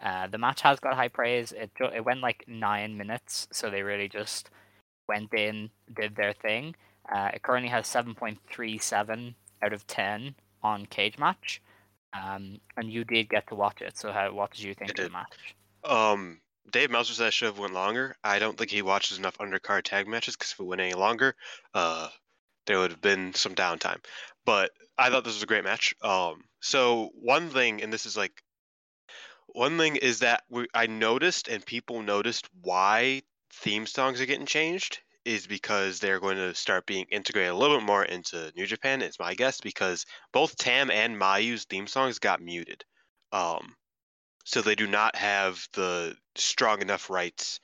Uh, 0.02 0.26
the 0.26 0.38
match 0.38 0.62
has 0.62 0.80
got 0.80 0.94
high 0.94 1.08
praise. 1.08 1.52
It 1.52 1.70
it 1.94 2.04
went 2.04 2.20
like 2.20 2.44
nine 2.48 2.96
minutes, 2.96 3.48
so 3.52 3.68
they 3.68 3.82
really 3.82 4.08
just 4.08 4.50
went 5.08 5.32
in, 5.34 5.70
did 5.94 6.16
their 6.16 6.32
thing. 6.32 6.74
Uh, 7.12 7.30
it 7.34 7.42
currently 7.42 7.68
has 7.68 7.86
seven 7.86 8.14
point 8.14 8.38
three 8.50 8.78
seven 8.78 9.34
out 9.62 9.72
of 9.72 9.86
ten 9.86 10.34
on 10.62 10.86
Cagematch, 10.86 11.58
um, 12.14 12.60
and 12.76 12.90
you 12.90 13.04
did 13.04 13.28
get 13.28 13.46
to 13.48 13.54
watch 13.54 13.82
it. 13.82 13.98
So 13.98 14.10
how 14.12 14.32
what 14.32 14.52
did 14.52 14.62
you 14.62 14.74
think 14.74 14.98
I 14.98 15.02
of 15.02 15.08
the 15.10 15.12
match? 15.12 15.54
Um, 15.84 16.40
Dave 16.70 16.90
Meltzer 16.90 17.14
said 17.14 17.28
it 17.28 17.34
should 17.34 17.46
have 17.46 17.58
went 17.58 17.74
longer. 17.74 18.16
I 18.22 18.38
don't 18.38 18.56
think 18.56 18.70
he 18.70 18.82
watches 18.82 19.18
enough 19.18 19.38
undercard 19.38 19.82
tag 19.82 20.06
matches 20.06 20.36
because 20.36 20.52
if 20.52 20.60
it 20.60 20.64
went 20.64 20.80
any 20.80 20.94
longer, 20.94 21.34
uh, 21.74 22.08
there 22.70 22.78
would 22.78 22.92
have 22.92 23.00
been 23.00 23.34
some 23.34 23.56
downtime. 23.56 23.98
But 24.46 24.70
I 24.96 25.10
thought 25.10 25.24
this 25.24 25.34
was 25.34 25.42
a 25.42 25.46
great 25.46 25.64
match. 25.64 25.92
Um, 26.02 26.44
so 26.60 27.10
one 27.20 27.50
thing, 27.50 27.82
and 27.82 27.92
this 27.92 28.06
is 28.06 28.16
like, 28.16 28.44
one 29.48 29.76
thing 29.76 29.96
is 29.96 30.20
that 30.20 30.44
we, 30.48 30.68
I 30.72 30.86
noticed, 30.86 31.48
and 31.48 31.66
people 31.66 32.00
noticed 32.00 32.48
why 32.62 33.22
theme 33.52 33.86
songs 33.86 34.20
are 34.20 34.26
getting 34.26 34.46
changed 34.46 35.00
is 35.24 35.48
because 35.48 35.98
they're 35.98 36.20
going 36.20 36.36
to 36.36 36.54
start 36.54 36.86
being 36.86 37.06
integrated 37.10 37.50
a 37.50 37.56
little 37.56 37.78
bit 37.78 37.86
more 37.86 38.04
into 38.04 38.52
New 38.54 38.66
Japan. 38.66 39.02
It's 39.02 39.18
my 39.18 39.34
guess 39.34 39.60
because 39.60 40.06
both 40.32 40.56
Tam 40.56 40.92
and 40.92 41.18
Mayu's 41.18 41.64
theme 41.64 41.88
songs 41.88 42.20
got 42.20 42.40
muted. 42.40 42.84
Um, 43.32 43.74
so 44.44 44.62
they 44.62 44.76
do 44.76 44.86
not 44.86 45.16
have 45.16 45.66
the 45.72 46.16
strong 46.36 46.82
enough 46.82 47.10
rights 47.10 47.58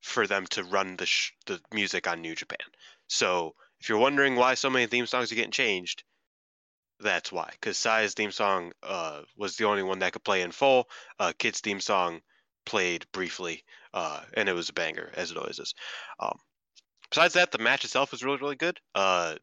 for 0.00 0.26
them 0.26 0.46
to 0.48 0.64
run 0.64 0.96
the 0.96 1.06
sh- 1.06 1.30
the 1.46 1.60
music 1.72 2.08
on 2.08 2.20
New 2.20 2.34
Japan. 2.34 2.66
So 3.06 3.54
if 3.82 3.88
you're 3.88 3.98
wondering 3.98 4.36
why 4.36 4.54
so 4.54 4.70
many 4.70 4.86
theme 4.86 5.06
songs 5.06 5.32
are 5.32 5.34
getting 5.34 5.50
changed, 5.50 6.04
that's 7.00 7.32
why. 7.32 7.48
Because 7.50 7.76
Sai's 7.76 8.14
theme 8.14 8.30
song 8.30 8.70
uh, 8.80 9.22
was 9.36 9.56
the 9.56 9.64
only 9.64 9.82
one 9.82 9.98
that 9.98 10.12
could 10.12 10.22
play 10.22 10.42
in 10.42 10.52
full. 10.52 10.88
Uh, 11.18 11.32
Kid's 11.36 11.58
theme 11.58 11.80
song 11.80 12.20
played 12.64 13.06
briefly, 13.10 13.64
uh, 13.92 14.20
and 14.34 14.48
it 14.48 14.52
was 14.52 14.68
a 14.68 14.72
banger, 14.72 15.10
as 15.16 15.32
it 15.32 15.36
always 15.36 15.58
is. 15.58 15.74
Um, 16.20 16.38
besides 17.10 17.34
that, 17.34 17.50
the 17.50 17.58
match 17.58 17.84
itself 17.84 18.12
was 18.12 18.22
really, 18.22 18.36
really 18.36 18.54
good. 18.54 18.78
Uh, 18.94 19.34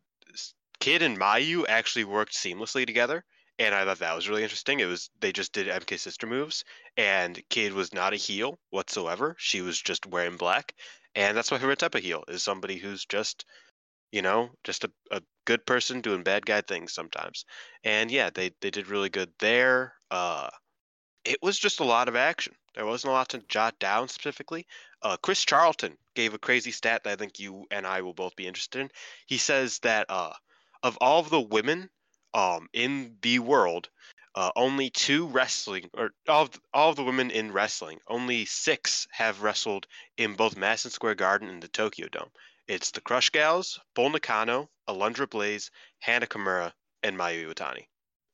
Kid 0.79 1.01
and 1.01 1.19
Mayu 1.19 1.65
actually 1.67 2.05
worked 2.05 2.33
seamlessly 2.33 2.85
together, 2.85 3.25
and 3.57 3.75
I 3.75 3.83
thought 3.83 3.99
that 3.99 4.15
was 4.15 4.29
really 4.29 4.43
interesting. 4.43 4.79
It 4.79 4.85
was 4.85 5.09
they 5.19 5.33
just 5.33 5.51
did 5.51 5.67
MK 5.67 5.99
sister 5.99 6.27
moves, 6.27 6.63
and 6.95 7.41
Kid 7.49 7.73
was 7.73 7.93
not 7.93 8.13
a 8.13 8.15
heel 8.15 8.57
whatsoever. 8.69 9.35
She 9.37 9.59
was 9.59 9.81
just 9.81 10.05
wearing 10.05 10.37
black, 10.37 10.75
and 11.13 11.35
that's 11.35 11.51
my 11.51 11.57
favorite 11.57 11.79
type 11.79 11.95
of 11.95 12.03
heel 12.03 12.23
is 12.29 12.41
somebody 12.41 12.77
who's 12.77 13.03
just, 13.03 13.45
you 14.11 14.21
know, 14.21 14.49
just 14.63 14.83
a, 14.83 14.91
a 15.11 15.21
good 15.45 15.65
person 15.65 16.01
doing 16.01 16.23
bad 16.23 16.45
guy 16.45 16.61
things 16.61 16.93
sometimes. 16.93 17.45
And 17.83 18.11
yeah, 18.11 18.29
they 18.33 18.51
they 18.61 18.71
did 18.71 18.87
really 18.87 19.09
good 19.09 19.31
there. 19.39 19.93
Uh, 20.11 20.49
it 21.25 21.37
was 21.41 21.59
just 21.59 21.79
a 21.79 21.85
lot 21.85 22.07
of 22.07 22.15
action. 22.15 22.53
There 22.75 22.85
wasn't 22.85 23.11
a 23.11 23.13
lot 23.13 23.29
to 23.29 23.39
jot 23.47 23.77
down 23.79 24.07
specifically. 24.07 24.65
Uh, 25.01 25.17
Chris 25.17 25.43
Charlton 25.43 25.97
gave 26.15 26.33
a 26.33 26.39
crazy 26.39 26.71
stat 26.71 27.03
that 27.03 27.11
I 27.11 27.15
think 27.15 27.39
you 27.39 27.65
and 27.71 27.85
I 27.85 28.01
will 28.01 28.13
both 28.13 28.35
be 28.35 28.47
interested 28.47 28.81
in. 28.81 28.89
He 29.25 29.37
says 29.37 29.79
that 29.79 30.05
uh, 30.09 30.33
of 30.83 30.97
all 31.01 31.19
of 31.19 31.29
the 31.29 31.41
women 31.41 31.89
um, 32.33 32.67
in 32.73 33.15
the 33.21 33.39
world, 33.39 33.89
uh, 34.35 34.51
only 34.55 34.89
two 34.89 35.27
wrestling, 35.27 35.89
or 35.93 36.11
all 36.27 36.43
of, 36.43 36.61
all 36.73 36.89
of 36.91 36.95
the 36.95 37.03
women 37.03 37.31
in 37.31 37.51
wrestling, 37.51 37.99
only 38.07 38.45
six 38.45 39.07
have 39.11 39.41
wrestled 39.41 39.87
in 40.17 40.35
both 40.35 40.55
Madison 40.57 40.91
Square 40.91 41.15
Garden 41.15 41.49
and 41.49 41.61
the 41.61 41.67
Tokyo 41.67 42.07
Dome. 42.07 42.29
It's 42.69 42.91
the 42.91 43.01
Crush 43.01 43.31
Gals, 43.31 43.79
Bull 43.95 44.11
Nakano, 44.11 44.69
Alundra 44.87 45.27
Blaze, 45.29 45.71
Hana 45.99 46.27
Kimura, 46.27 46.71
and 47.03 47.17
Mayu 47.17 47.47
Iwatani. 47.47 47.87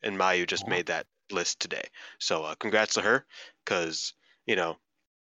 And 0.04 0.18
Mayu 0.20 0.46
just 0.46 0.68
made 0.68 0.88
that 0.88 1.08
list 1.32 1.60
today. 1.62 1.88
So 2.20 2.44
uh, 2.44 2.56
congrats 2.56 2.94
to 2.96 3.02
her, 3.02 3.26
because 3.64 4.14
you 4.46 4.56
know, 4.58 4.78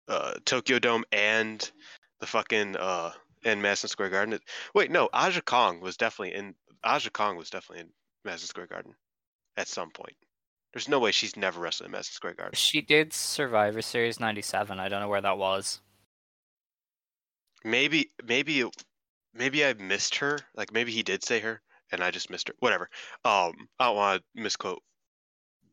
uh, 0.09 0.35
Tokyo 0.45 0.79
Dome 0.81 1.05
and 1.13 1.71
the 2.21 2.27
fucking 2.27 2.77
uh 2.77 3.13
and 3.45 3.63
Madison 3.63 3.89
Square 3.89 4.11
Garden. 4.11 4.35
It- 4.35 4.43
Wait, 4.75 4.91
no, 4.91 5.09
Aja 5.13 5.41
Kong 5.43 5.81
was 5.81 5.97
definitely 5.97 6.35
in. 6.35 6.55
Aja 6.85 7.11
Kong 7.11 7.37
was 7.37 7.51
definitely 7.51 7.83
in 7.85 7.91
Madison 8.25 8.49
Square 8.49 8.67
Garden 8.67 8.95
at 9.57 9.69
some 9.69 9.91
point. 9.91 10.17
There's 10.75 10.89
no 10.89 10.99
way 10.99 11.13
she's 11.13 11.37
never 11.37 11.61
wrestled 11.61 11.87
in 11.87 11.93
Madison 11.93 12.15
Square 12.15 12.35
Garden. 12.35 12.55
She 12.57 12.81
did 12.83 13.13
Survivor 13.13 13.81
Series 13.81 14.19
'97. 14.19 14.81
I 14.81 14.89
don't 14.89 15.01
know 15.01 15.09
where 15.09 15.21
that 15.21 15.39
was. 15.39 15.81
Maybe, 17.65 18.11
maybe, 18.25 18.65
maybe 19.35 19.65
I 19.65 19.75
missed 19.75 20.17
her. 20.17 20.39
Like 20.55 20.73
maybe 20.73 20.93
he 20.93 21.03
did 21.03 21.25
say 21.25 21.41
her, 21.41 21.61
and 21.93 22.03
I 22.03 22.11
just 22.11 22.31
missed 22.31 22.49
her. 22.49 22.55
Whatever. 22.59 22.89
Um, 23.25 23.69
I 23.79 23.87
don't 23.87 23.97
want 23.97 24.23
to 24.37 24.43
misquote 24.43 24.83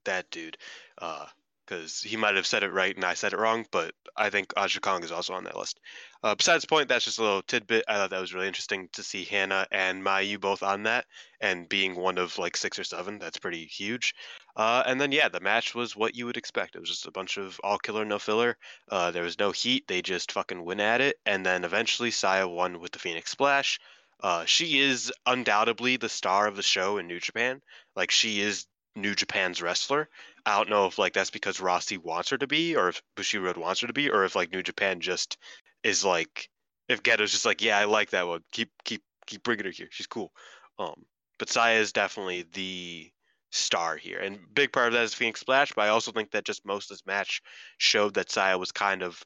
that 0.05 0.29
dude, 0.31 0.57
uh, 0.99 1.25
because 1.65 2.01
he 2.01 2.17
might 2.17 2.35
have 2.35 2.45
said 2.45 2.63
it 2.63 2.71
right 2.71 2.95
and 2.95 3.05
I 3.05 3.13
said 3.13 3.33
it 3.33 3.39
wrong. 3.39 3.65
But 3.71 3.93
I 4.15 4.29
think 4.29 4.53
Aja 4.55 4.79
Kong 4.79 5.03
is 5.03 5.11
also 5.11 5.33
on 5.33 5.43
that 5.45 5.57
list. 5.57 5.79
Uh, 6.23 6.35
besides 6.35 6.65
point, 6.65 6.89
that's 6.89 7.05
just 7.05 7.19
a 7.19 7.23
little 7.23 7.41
tidbit. 7.41 7.85
I 7.87 7.95
thought 7.95 8.09
that 8.11 8.21
was 8.21 8.33
really 8.33 8.47
interesting 8.47 8.89
to 8.93 9.03
see 9.03 9.23
Hana 9.23 9.67
and 9.71 10.03
Mayu 10.03 10.39
both 10.39 10.63
on 10.63 10.83
that, 10.83 11.05
and 11.41 11.69
being 11.69 11.95
one 11.95 12.17
of 12.17 12.37
like 12.37 12.57
six 12.57 12.79
or 12.79 12.83
seven. 12.83 13.19
That's 13.19 13.37
pretty 13.37 13.65
huge. 13.65 14.15
Uh, 14.55 14.83
and 14.85 14.99
then 14.99 15.11
yeah, 15.11 15.29
the 15.29 15.39
match 15.39 15.75
was 15.75 15.95
what 15.95 16.15
you 16.15 16.25
would 16.25 16.37
expect. 16.37 16.75
It 16.75 16.79
was 16.79 16.89
just 16.89 17.07
a 17.07 17.11
bunch 17.11 17.37
of 17.37 17.59
all 17.63 17.77
killer, 17.77 18.05
no 18.05 18.19
filler. 18.19 18.57
Uh, 18.89 19.11
there 19.11 19.23
was 19.23 19.39
no 19.39 19.51
heat. 19.51 19.87
They 19.87 20.01
just 20.01 20.31
fucking 20.31 20.63
went 20.63 20.81
at 20.81 21.01
it, 21.01 21.17
and 21.25 21.45
then 21.45 21.63
eventually 21.63 22.11
Saya 22.11 22.47
won 22.47 22.79
with 22.79 22.91
the 22.91 22.99
Phoenix 22.99 23.31
Splash. 23.31 23.79
Uh, 24.21 24.45
she 24.45 24.79
is 24.79 25.11
undoubtedly 25.25 25.97
the 25.97 26.09
star 26.09 26.47
of 26.47 26.55
the 26.55 26.63
show 26.63 26.97
in 26.97 27.07
New 27.07 27.19
Japan. 27.19 27.61
Like 27.95 28.11
she 28.11 28.39
is 28.39 28.65
New 28.95 29.15
Japan's 29.15 29.61
wrestler. 29.61 30.09
I 30.45 30.57
don't 30.57 30.69
know 30.69 30.85
if 30.85 30.97
like 30.97 31.13
that's 31.13 31.29
because 31.29 31.59
Rossy 31.59 31.97
wants 31.97 32.29
her 32.29 32.37
to 32.37 32.47
be, 32.47 32.75
or 32.75 32.89
if 32.89 33.01
Bushiroad 33.15 33.57
wants 33.57 33.81
her 33.81 33.87
to 33.87 33.93
be, 33.93 34.09
or 34.09 34.25
if 34.25 34.35
like 34.35 34.51
New 34.51 34.63
Japan 34.63 34.99
just 35.01 35.37
is 35.83 36.05
like 36.05 36.49
if 36.87 37.03
Gedo's 37.03 37.31
just 37.31 37.45
like, 37.45 37.61
yeah, 37.61 37.77
I 37.77 37.85
like 37.85 38.11
that 38.11 38.27
one. 38.27 38.41
Keep 38.51 38.69
keep 38.83 39.03
keep 39.25 39.43
bringing 39.43 39.65
her 39.65 39.71
here. 39.71 39.87
She's 39.91 40.07
cool. 40.07 40.31
Um, 40.79 41.05
but 41.39 41.49
Saya 41.49 41.79
is 41.79 41.91
definitely 41.93 42.45
the 42.53 43.11
star 43.51 43.97
here, 43.97 44.19
and 44.19 44.39
big 44.53 44.71
part 44.71 44.87
of 44.87 44.93
that 44.93 45.03
is 45.03 45.13
Phoenix 45.13 45.39
Splash. 45.41 45.71
But 45.73 45.83
I 45.83 45.89
also 45.89 46.11
think 46.11 46.31
that 46.31 46.45
just 46.45 46.65
most 46.65 46.91
of 46.91 46.97
this 46.97 47.05
match 47.05 47.41
showed 47.77 48.13
that 48.15 48.31
Saya 48.31 48.57
was 48.57 48.71
kind 48.71 49.01
of 49.01 49.21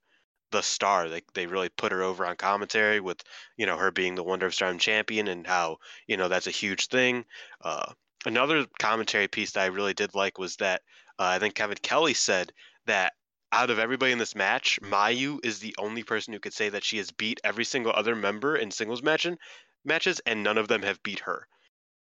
the 0.51 0.61
star. 0.61 1.09
They 1.09 1.21
they 1.33 1.47
really 1.47 1.69
put 1.69 1.91
her 1.91 2.03
over 2.03 2.25
on 2.25 2.35
commentary 2.35 2.99
with 2.99 3.21
you 3.57 3.65
know 3.65 3.77
her 3.77 3.91
being 3.91 4.15
the 4.15 4.23
Wonder 4.23 4.45
of 4.45 4.53
Stardom 4.55 4.79
champion 4.79 5.27
and 5.27 5.45
how 5.45 5.77
you 6.07 6.17
know 6.17 6.27
that's 6.27 6.47
a 6.47 6.51
huge 6.51 6.87
thing. 6.87 7.25
Uh, 7.61 7.91
another 8.25 8.65
commentary 8.79 9.27
piece 9.27 9.51
that 9.51 9.61
I 9.61 9.67
really 9.67 9.93
did 9.93 10.15
like 10.15 10.37
was 10.37 10.57
that 10.57 10.81
uh, 11.17 11.23
I 11.23 11.39
think 11.39 11.55
Kevin 11.55 11.77
Kelly 11.81 12.13
said 12.13 12.51
that 12.85 13.13
out 13.51 13.69
of 13.69 13.79
everybody 13.79 14.11
in 14.11 14.19
this 14.19 14.35
match, 14.35 14.79
Mayu 14.81 15.43
is 15.43 15.59
the 15.59 15.75
only 15.77 16.03
person 16.03 16.33
who 16.33 16.39
could 16.39 16.53
say 16.53 16.69
that 16.69 16.83
she 16.83 16.97
has 16.97 17.11
beat 17.11 17.41
every 17.43 17.65
single 17.65 17.91
other 17.93 18.15
member 18.15 18.55
in 18.55 18.71
singles 18.71 19.01
match 19.01 19.25
and 19.25 19.37
matches, 19.83 20.21
and 20.25 20.43
none 20.43 20.57
of 20.57 20.67
them 20.67 20.83
have 20.83 21.01
beat 21.03 21.19
her. 21.19 21.47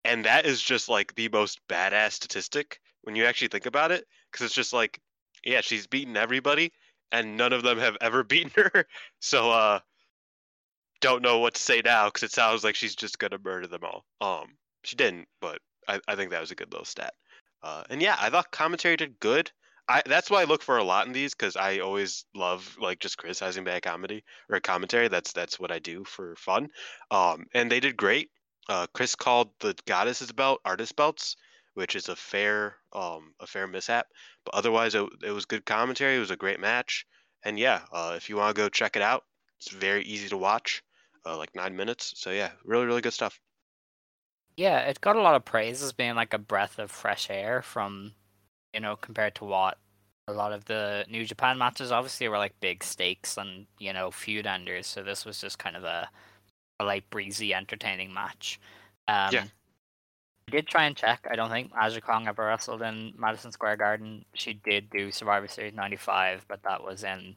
And 0.06 0.26
that 0.26 0.46
is 0.46 0.62
just 0.62 0.90
like 0.90 1.16
the 1.16 1.30
most 1.30 1.60
badass 1.68 2.14
statistic 2.14 2.80
when 3.02 3.16
you 3.16 3.26
actually 3.26 3.50
think 3.50 3.66
about 3.66 3.92
it, 3.92 4.06
because 4.32 4.46
it's 4.46 4.56
just 4.56 4.74
like, 4.74 5.00
yeah, 5.44 5.62
she's 5.62 5.88
beaten 5.88 6.16
everybody, 6.16 6.72
and 7.12 7.36
none 7.36 7.54
of 7.54 7.64
them 7.64 7.78
have 7.78 7.98
ever 8.00 8.24
beaten 8.24 8.52
her. 8.56 8.86
So, 9.20 9.52
uh, 9.52 9.80
don't 11.02 11.22
know 11.22 11.40
what 11.40 11.56
to 11.56 11.62
say 11.62 11.82
now 11.84 12.06
because 12.06 12.24
it 12.24 12.32
sounds 12.32 12.64
like 12.64 12.76
she's 12.76 12.96
just 12.96 13.20
gonna 13.20 13.38
murder 13.44 13.68
them 13.68 13.84
all. 13.84 14.06
Um, 14.22 14.56
she 14.86 14.96
didn't, 14.96 15.28
but 15.42 15.60
I, 15.88 16.00
I 16.08 16.16
think 16.16 16.32
that 16.32 16.42
was 16.42 16.52
a 16.52 16.56
good 16.56 16.72
little 16.72 16.86
stat. 16.86 17.14
Uh, 17.62 17.84
and 17.90 18.02
yeah, 18.02 18.18
I 18.20 18.30
thought 18.30 18.52
commentary 18.52 18.98
did 18.98 19.20
good. 19.20 19.52
I 19.88 20.02
that's 20.06 20.30
why 20.30 20.42
I 20.42 20.46
look 20.46 20.62
for 20.62 20.78
a 20.78 20.84
lot 20.84 21.08
in 21.08 21.14
these 21.14 21.34
because 21.34 21.56
I 21.58 21.80
always 21.80 22.26
love 22.34 22.78
like 22.80 23.00
just 23.00 23.18
criticizing 23.18 23.64
bad 23.64 23.82
comedy 23.82 24.24
or 24.50 24.60
commentary. 24.60 25.08
That's 25.10 25.34
that's 25.34 25.60
what 25.60 25.72
I 25.72 25.80
do 25.80 26.04
for 26.06 26.36
fun. 26.38 26.70
Um, 27.12 27.46
and 27.54 27.72
they 27.72 27.80
did 27.80 27.98
great. 27.98 28.30
Uh, 28.70 28.88
Chris 28.94 29.16
called 29.16 29.50
the 29.60 29.76
goddesses 29.86 30.32
belt 30.32 30.62
artist 30.64 30.96
belts, 30.96 31.36
which 31.74 31.96
is 31.96 32.08
a 32.10 32.16
fair 32.16 32.78
um 32.94 33.34
a 33.42 33.48
fair 33.48 33.68
mishap. 33.68 34.08
But 34.46 34.56
otherwise, 34.56 34.96
it, 34.96 35.06
it 35.24 35.32
was 35.32 35.46
good 35.46 35.66
commentary. 35.66 36.16
It 36.16 36.20
was 36.20 36.32
a 36.32 36.38
great 36.38 36.60
match. 36.60 37.06
And 37.44 37.60
yeah, 37.60 37.82
uh, 37.92 38.14
if 38.16 38.30
you 38.30 38.38
want 38.38 38.56
to 38.56 38.62
go 38.62 38.70
check 38.70 38.96
it 38.96 39.02
out, 39.02 39.26
it's 39.60 39.70
very 39.70 40.04
easy 40.06 40.30
to 40.30 40.38
watch, 40.38 40.82
uh, 41.26 41.38
like 41.38 41.54
nine 41.56 41.76
minutes. 41.76 42.14
So 42.16 42.32
yeah, 42.32 42.52
really 42.64 42.86
really 42.86 43.02
good 43.02 43.14
stuff. 43.14 43.40
Yeah, 44.56 44.80
it 44.82 45.02
got 45.02 45.16
a 45.16 45.22
lot 45.22 45.36
of 45.36 45.46
praise 45.46 45.82
as 45.82 45.94
being 45.94 46.16
like 46.16 46.34
a 46.34 46.38
breath 46.38 46.78
of 46.80 46.92
fresh 46.92 47.30
air 47.30 47.62
from, 47.62 48.14
you 48.74 48.80
know, 48.80 48.96
compared 48.96 49.36
to 49.36 49.46
what 49.46 49.78
a 50.28 50.34
lot 50.34 50.54
of 50.54 50.66
the 50.66 51.06
New 51.10 51.26
Japan 51.26 51.58
matches 51.58 51.92
obviously 51.92 52.28
were 52.30 52.38
like 52.38 52.60
big 52.60 52.84
stakes 52.84 53.38
and, 53.38 53.68
you 53.80 53.94
know, 53.94 54.12
feud 54.12 54.48
enders. 54.48 54.88
So 54.88 55.04
this 55.04 55.26
was 55.26 55.42
just 55.42 55.60
kind 55.60 55.76
of 55.76 55.84
a, 55.84 56.10
a 56.80 56.86
light 56.86 57.10
breezy, 57.10 57.54
entertaining 57.54 58.14
match. 58.14 58.60
Um, 59.08 59.30
Yeah. 59.32 59.46
I 60.48 60.52
did 60.52 60.68
try 60.68 60.86
and 60.86 60.96
check. 60.96 61.26
I 61.32 61.36
don't 61.36 61.50
think 61.50 61.72
Aja 61.76 62.02
Kong 62.02 62.28
ever 62.28 62.46
wrestled 62.46 62.82
in 62.82 63.14
Madison 63.18 63.52
Square 63.52 63.78
Garden. 63.78 64.26
She 64.36 64.54
did 64.54 64.90
do 64.90 65.12
Survivor 65.12 65.48
Series 65.48 65.74
'95, 65.74 66.46
but 66.48 66.64
that 66.64 66.84
was 66.84 67.04
in 67.04 67.36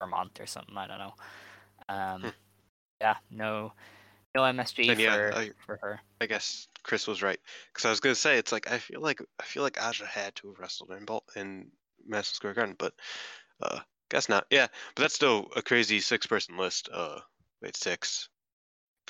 Vermont 0.00 0.40
or 0.40 0.46
something. 0.46 0.76
I 0.76 0.86
don't 0.86 0.98
know. 0.98 1.14
Um, 1.88 2.22
Hmm. 2.22 2.30
Yeah, 3.00 3.16
no, 3.30 3.72
no 4.34 4.42
MSG 4.42 4.86
Then, 4.88 4.98
yeah, 4.98 5.14
for 5.14 5.34
I- 5.34 5.50
for 5.64 5.76
her. 5.82 6.00
I 6.20 6.26
guess 6.26 6.68
Chris 6.82 7.06
was 7.06 7.22
right 7.22 7.38
because 7.72 7.84
I 7.84 7.90
was 7.90 8.00
gonna 8.00 8.14
say 8.14 8.36
it's 8.36 8.52
like 8.52 8.70
I 8.70 8.78
feel 8.78 9.00
like 9.00 9.20
I 9.40 9.44
feel 9.44 9.62
like 9.62 9.80
Aja 9.80 10.04
had 10.06 10.34
to 10.36 10.48
have 10.48 10.58
wrestled 10.58 10.90
in 10.90 11.04
Bol- 11.04 11.24
in 11.36 11.70
Madison 12.06 12.34
Square 12.34 12.54
Garden, 12.54 12.76
but 12.78 12.94
uh, 13.62 13.80
guess 14.10 14.28
not. 14.28 14.46
Yeah, 14.50 14.66
but 14.94 15.02
that's 15.02 15.14
still 15.14 15.50
a 15.56 15.62
crazy 15.62 16.00
six-person 16.00 16.56
list. 16.56 16.88
Uh, 16.92 17.20
wait, 17.62 17.76
six. 17.76 18.28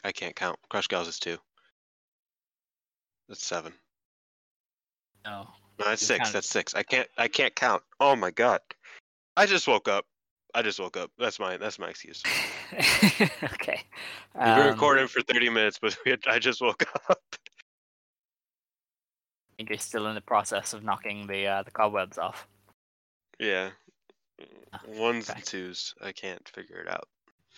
I 0.05 0.13
can't 0.13 0.37
count. 0.37 0.59
Crush 0.69 0.89
Gals 0.89 1.09
is 1.09 1.19
two. 1.19 1.39
That's 3.29 3.45
seven. 3.45 3.73
No, 5.25 5.49
No, 5.79 5.87
that's 5.87 6.05
six. 6.05 6.31
That's 6.31 6.49
six. 6.49 6.75
I 6.75 6.83
can't. 6.83 7.09
I 7.17 7.29
can't 7.29 7.55
count. 7.55 7.83
Oh 7.99 8.15
my 8.15 8.31
god. 8.31 8.61
I 9.37 9.47
just 9.47 9.67
woke 9.67 9.89
up. 9.89 10.05
I 10.55 10.63
just 10.63 10.79
woke 10.79 10.97
up. 10.97 11.11
That's 11.19 11.41
my. 11.41 11.57
That's 11.57 11.79
my 11.79 11.89
excuse. 11.89 12.23
okay. 13.53 13.81
We've 14.35 14.45
been 14.45 14.67
Um, 14.67 14.69
recording 14.69 15.07
for 15.09 15.23
30 15.23 15.51
minutes, 15.51 15.79
but 15.81 15.97
we 16.05 16.13
had, 16.13 16.21
I 16.27 16.39
just 16.39 16.61
woke 16.61 16.83
up. 17.09 17.25
I 17.31 17.37
think 19.57 19.71
you're 19.71 19.79
still 19.79 20.07
in 20.09 20.15
the 20.15 20.21
process 20.21 20.73
of 20.73 20.83
knocking 20.83 21.27
the 21.27 21.47
uh, 21.47 21.63
the 21.63 21.71
cobwebs 21.71 22.19
off. 22.19 22.47
Yeah. 23.39 23.71
Ah, 24.73 24.81
Ones 24.89 25.31
okay. 25.31 25.39
and 25.39 25.47
twos. 25.47 25.95
I 26.01 26.13
can't 26.13 26.47
figure 26.49 26.81
it 26.81 26.89
out. 26.89 27.09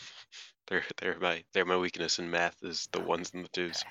They're 0.69 0.83
they're 1.01 1.19
my 1.21 1.45
they're 1.53 1.64
my 1.64 1.77
weakness 1.77 2.19
in 2.19 2.29
math 2.29 2.57
is 2.62 2.88
the 2.90 3.01
ones 3.01 3.31
and 3.33 3.45
the 3.45 3.49
twos. 3.51 3.85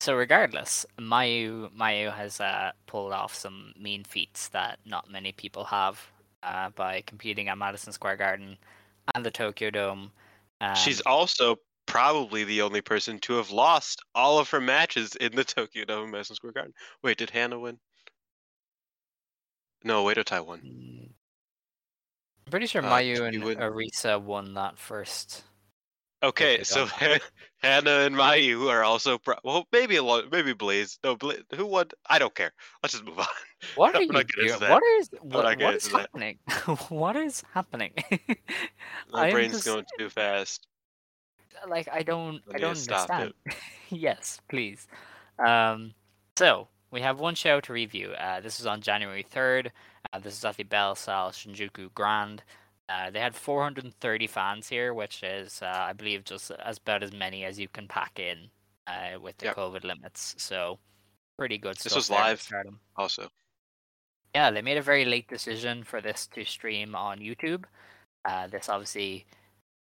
So 0.00 0.16
regardless, 0.16 0.84
Mayu 0.98 1.70
Mayu 1.72 2.12
has 2.12 2.40
uh, 2.40 2.72
pulled 2.86 3.12
off 3.12 3.34
some 3.34 3.72
mean 3.80 4.02
feats 4.04 4.48
that 4.48 4.80
not 4.84 5.10
many 5.10 5.32
people 5.32 5.64
have 5.64 6.04
uh, 6.42 6.70
by 6.70 7.02
competing 7.06 7.48
at 7.48 7.56
Madison 7.56 7.92
Square 7.92 8.16
Garden 8.16 8.58
and 9.14 9.24
the 9.24 9.30
Tokyo 9.30 9.70
Dome. 9.70 10.10
Um, 10.64 10.74
She's 10.74 11.00
also 11.02 11.56
probably 11.86 12.44
the 12.44 12.62
only 12.62 12.80
person 12.80 13.18
to 13.20 13.34
have 13.34 13.50
lost 13.50 14.02
all 14.14 14.38
of 14.38 14.48
her 14.50 14.60
matches 14.60 15.14
in 15.16 15.34
the 15.34 15.44
Tokyo 15.44 15.84
Dome 15.84 16.10
Madison 16.10 16.36
Square 16.36 16.52
Garden. 16.54 16.72
Wait, 17.02 17.18
did 17.18 17.30
Hana 17.30 17.58
win? 17.58 17.78
No, 19.82 20.02
wait, 20.04 20.24
Tai 20.24 20.40
won. 20.40 20.60
I'm 22.46 22.50
pretty 22.50 22.66
sure 22.66 22.82
Uh, 22.82 22.90
Mayu 22.90 23.26
and 23.26 23.42
Arisa 23.60 24.20
won 24.20 24.54
that 24.54 24.78
first. 24.78 25.44
Okay, 26.24 26.54
Okay, 26.54 26.64
so 26.64 26.86
Hana 27.58 27.90
and 28.06 28.14
Mayu 28.14 28.52
who 28.52 28.68
are 28.68 28.82
also 28.84 29.18
pro- 29.18 29.36
well, 29.44 29.66
maybe 29.72 29.96
a 29.96 30.02
lot, 30.02 30.30
maybe 30.30 30.52
Blaze. 30.52 30.98
No, 31.04 31.16
Bla- 31.16 31.34
who 31.54 31.66
won? 31.66 31.86
I 32.08 32.18
don't 32.18 32.34
care. 32.34 32.52
Let's 32.82 32.92
just 32.92 33.04
move 33.04 33.18
on. 33.18 33.26
What 33.76 33.94
are 33.94 34.02
you 34.02 34.10
doing? 34.12 34.50
What 34.68 34.82
is 34.98 35.08
what, 35.22 35.44
what 35.58 35.74
is 35.74 35.86
happening? 35.88 36.38
what 36.90 37.16
is 37.16 37.42
happening? 37.54 37.92
My 39.10 39.30
brain's 39.30 39.54
just- 39.54 39.64
going 39.66 39.84
too 39.98 40.10
fast. 40.10 40.66
like 41.68 41.88
I 41.90 42.02
don't 42.02 42.42
I 42.52 42.56
I 42.56 42.58
don't 42.58 42.74
to 42.74 42.80
stop 42.80 43.08
understand. 43.10 43.32
yes, 43.90 44.40
please. 44.50 44.86
Um, 45.38 45.94
so 46.36 46.68
we 46.90 47.00
have 47.00 47.18
one 47.20 47.34
show 47.34 47.60
to 47.60 47.72
review. 47.72 48.10
Uh, 48.12 48.40
this 48.40 48.60
is 48.60 48.66
on 48.66 48.82
January 48.82 49.22
third. 49.22 49.72
Uh, 50.12 50.18
this 50.18 50.34
is 50.36 50.44
at 50.44 50.56
the 50.58 50.62
Bell 50.64 50.94
Salle 50.94 51.30
Shinjuku 51.30 51.92
Grand. 51.94 52.42
Uh, 52.88 53.10
they 53.10 53.20
had 53.20 53.34
430 53.34 54.26
fans 54.26 54.68
here, 54.68 54.92
which 54.92 55.22
is, 55.22 55.62
uh, 55.62 55.86
I 55.88 55.92
believe, 55.94 56.24
just 56.24 56.50
as 56.50 56.78
about 56.78 57.02
as 57.02 57.12
many 57.12 57.44
as 57.44 57.58
you 57.58 57.68
can 57.68 57.88
pack 57.88 58.18
in 58.18 58.50
uh, 58.86 59.18
with 59.20 59.38
the 59.38 59.46
Yep. 59.46 59.56
COVID 59.56 59.84
limits. 59.84 60.34
So, 60.38 60.78
pretty 61.38 61.58
good 61.58 61.76
This 61.76 61.94
was 61.94 62.10
live? 62.10 62.46
Also, 62.96 63.28
Yeah, 64.34 64.50
they 64.50 64.62
made 64.62 64.76
a 64.76 64.82
very 64.82 65.04
late 65.04 65.28
decision 65.28 65.84
for 65.84 66.00
this 66.00 66.26
to 66.28 66.44
stream 66.44 66.94
on 66.94 67.20
YouTube. 67.20 67.64
Uh, 68.24 68.48
this 68.48 68.68
obviously 68.68 69.26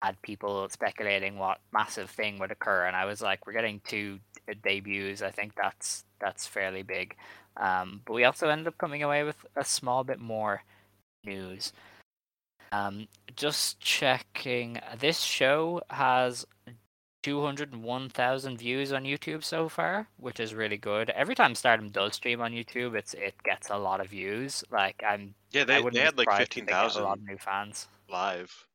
had 0.01 0.21
people 0.21 0.67
speculating 0.69 1.37
what 1.37 1.59
massive 1.71 2.09
thing 2.09 2.39
would 2.39 2.51
occur, 2.51 2.85
and 2.85 2.95
I 2.95 3.05
was 3.05 3.21
like, 3.21 3.45
we're 3.45 3.53
getting 3.53 3.81
two 3.81 4.19
debuts. 4.63 5.21
I 5.21 5.31
think 5.31 5.53
that's 5.55 6.05
that's 6.19 6.47
fairly 6.47 6.83
big. 6.83 7.15
Um, 7.57 8.01
but 8.05 8.13
we 8.13 8.23
also 8.23 8.49
ended 8.49 8.67
up 8.67 8.77
coming 8.77 9.03
away 9.03 9.23
with 9.23 9.45
a 9.55 9.65
small 9.65 10.03
bit 10.03 10.19
more 10.19 10.63
news. 11.23 11.73
Um, 12.71 13.07
just 13.35 13.79
checking, 13.79 14.79
this 14.99 15.21
show 15.21 15.81
has 15.89 16.45
201,000 17.23 18.57
views 18.57 18.93
on 18.93 19.03
YouTube 19.03 19.43
so 19.43 19.67
far, 19.69 20.07
which 20.17 20.39
is 20.39 20.53
really 20.53 20.77
good. 20.77 21.09
Every 21.11 21.35
time 21.35 21.55
Stardom 21.55 21.89
does 21.89 22.15
stream 22.15 22.41
on 22.41 22.51
YouTube, 22.51 22.95
it's 22.97 23.13
it 23.13 23.35
gets 23.43 23.69
a 23.69 23.77
lot 23.77 23.99
of 23.99 24.07
views. 24.09 24.63
Like 24.71 25.03
I'm, 25.07 25.35
yeah, 25.51 25.63
they, 25.63 25.81
they 25.91 25.99
had 25.99 26.17
like 26.17 26.25
surprised 26.25 26.41
if 26.41 26.47
fifteen 26.47 26.65
they 26.65 26.71
get 26.71 26.95
a 26.95 27.03
lot 27.03 27.17
of 27.17 27.23
new 27.25 27.37
fans. 27.37 27.87
live. 28.09 28.65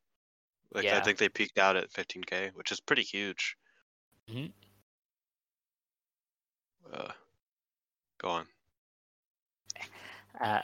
Like 0.73 0.85
I 0.85 1.01
think 1.01 1.19
they 1.19 1.29
peaked 1.29 1.59
out 1.59 1.75
at 1.75 1.91
15k, 1.91 2.51
which 2.55 2.71
is 2.71 2.79
pretty 2.79 3.03
huge. 3.03 3.55
Mhm. 4.29 4.51
Uh, 6.91 7.11
go 8.19 8.29
on. 8.29 8.45
Uh, 10.41 10.59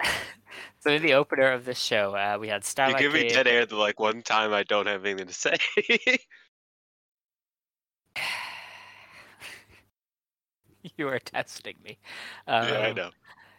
so 0.79 0.91
in 0.91 1.01
the 1.01 1.13
opener 1.13 1.51
of 1.51 1.65
this 1.65 1.79
show, 1.79 2.15
uh, 2.15 2.37
we 2.39 2.47
had 2.47 2.63
Starlight. 2.65 3.01
You 3.01 3.07
give 3.07 3.13
me 3.13 3.27
Kid- 3.27 3.33
dead 3.35 3.47
air 3.47 3.65
the 3.65 3.75
like 3.75 3.99
one 3.99 4.21
time 4.21 4.53
I 4.53 4.63
don't 4.63 4.87
have 4.87 5.05
anything 5.05 5.27
to 5.27 5.33
say. 5.33 5.57
you 10.97 11.07
are 11.07 11.19
testing 11.19 11.75
me. 11.83 11.97
yeah, 12.47 12.53
I 12.61 12.89
Um, 12.89 12.95
know. 12.95 13.09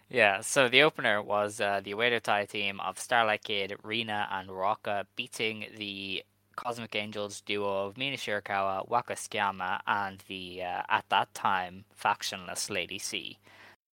Yeah, 0.09 0.40
so 0.40 0.68
the 0.68 0.83
opener 0.83 1.22
was 1.22 1.61
uh, 1.61 1.80
the 1.85 1.92
Oedo 1.92 2.20
Tai 2.20 2.46
team 2.46 2.80
of 2.80 2.98
Starlight 2.98 3.44
Kid, 3.44 3.76
Rina, 3.85 4.26
and 4.33 4.50
Rocka 4.50 5.06
beating 5.14 5.66
the 5.76 6.24
Cosmic 6.56 6.96
Angels 6.96 7.40
duo 7.42 7.87
of 7.87 7.96
Mina 7.96 8.16
Shirakawa, 8.16 8.88
Waka 8.88 9.12
Tsukiyama, 9.14 9.78
and 9.87 10.18
the, 10.26 10.64
uh, 10.64 10.83
at 10.88 11.04
that 11.11 11.33
time, 11.33 11.85
factionless 11.96 12.68
Lady 12.70 12.98
C. 12.98 13.38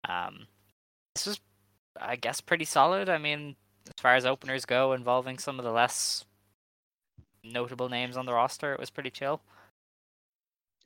Um, 0.10 0.48
this 1.14 1.28
was, 1.28 1.40
I 2.00 2.16
guess, 2.16 2.42
pretty 2.42 2.66
solid. 2.66 3.10
I 3.10 3.18
mean, 3.18 3.56
as 3.88 4.02
far 4.02 4.16
as 4.16 4.26
openers 4.26 4.66
go, 4.66 4.94
involving 4.94 5.38
some 5.38 5.60
of 5.60 5.66
the 5.66 5.72
less 5.72 6.26
notable 7.44 7.90
names 7.90 8.18
on 8.18 8.26
the 8.26 8.34
roster, 8.34 8.74
it 8.74 8.80
was 8.80 8.90
pretty 8.90 9.10
chill. 9.10 9.42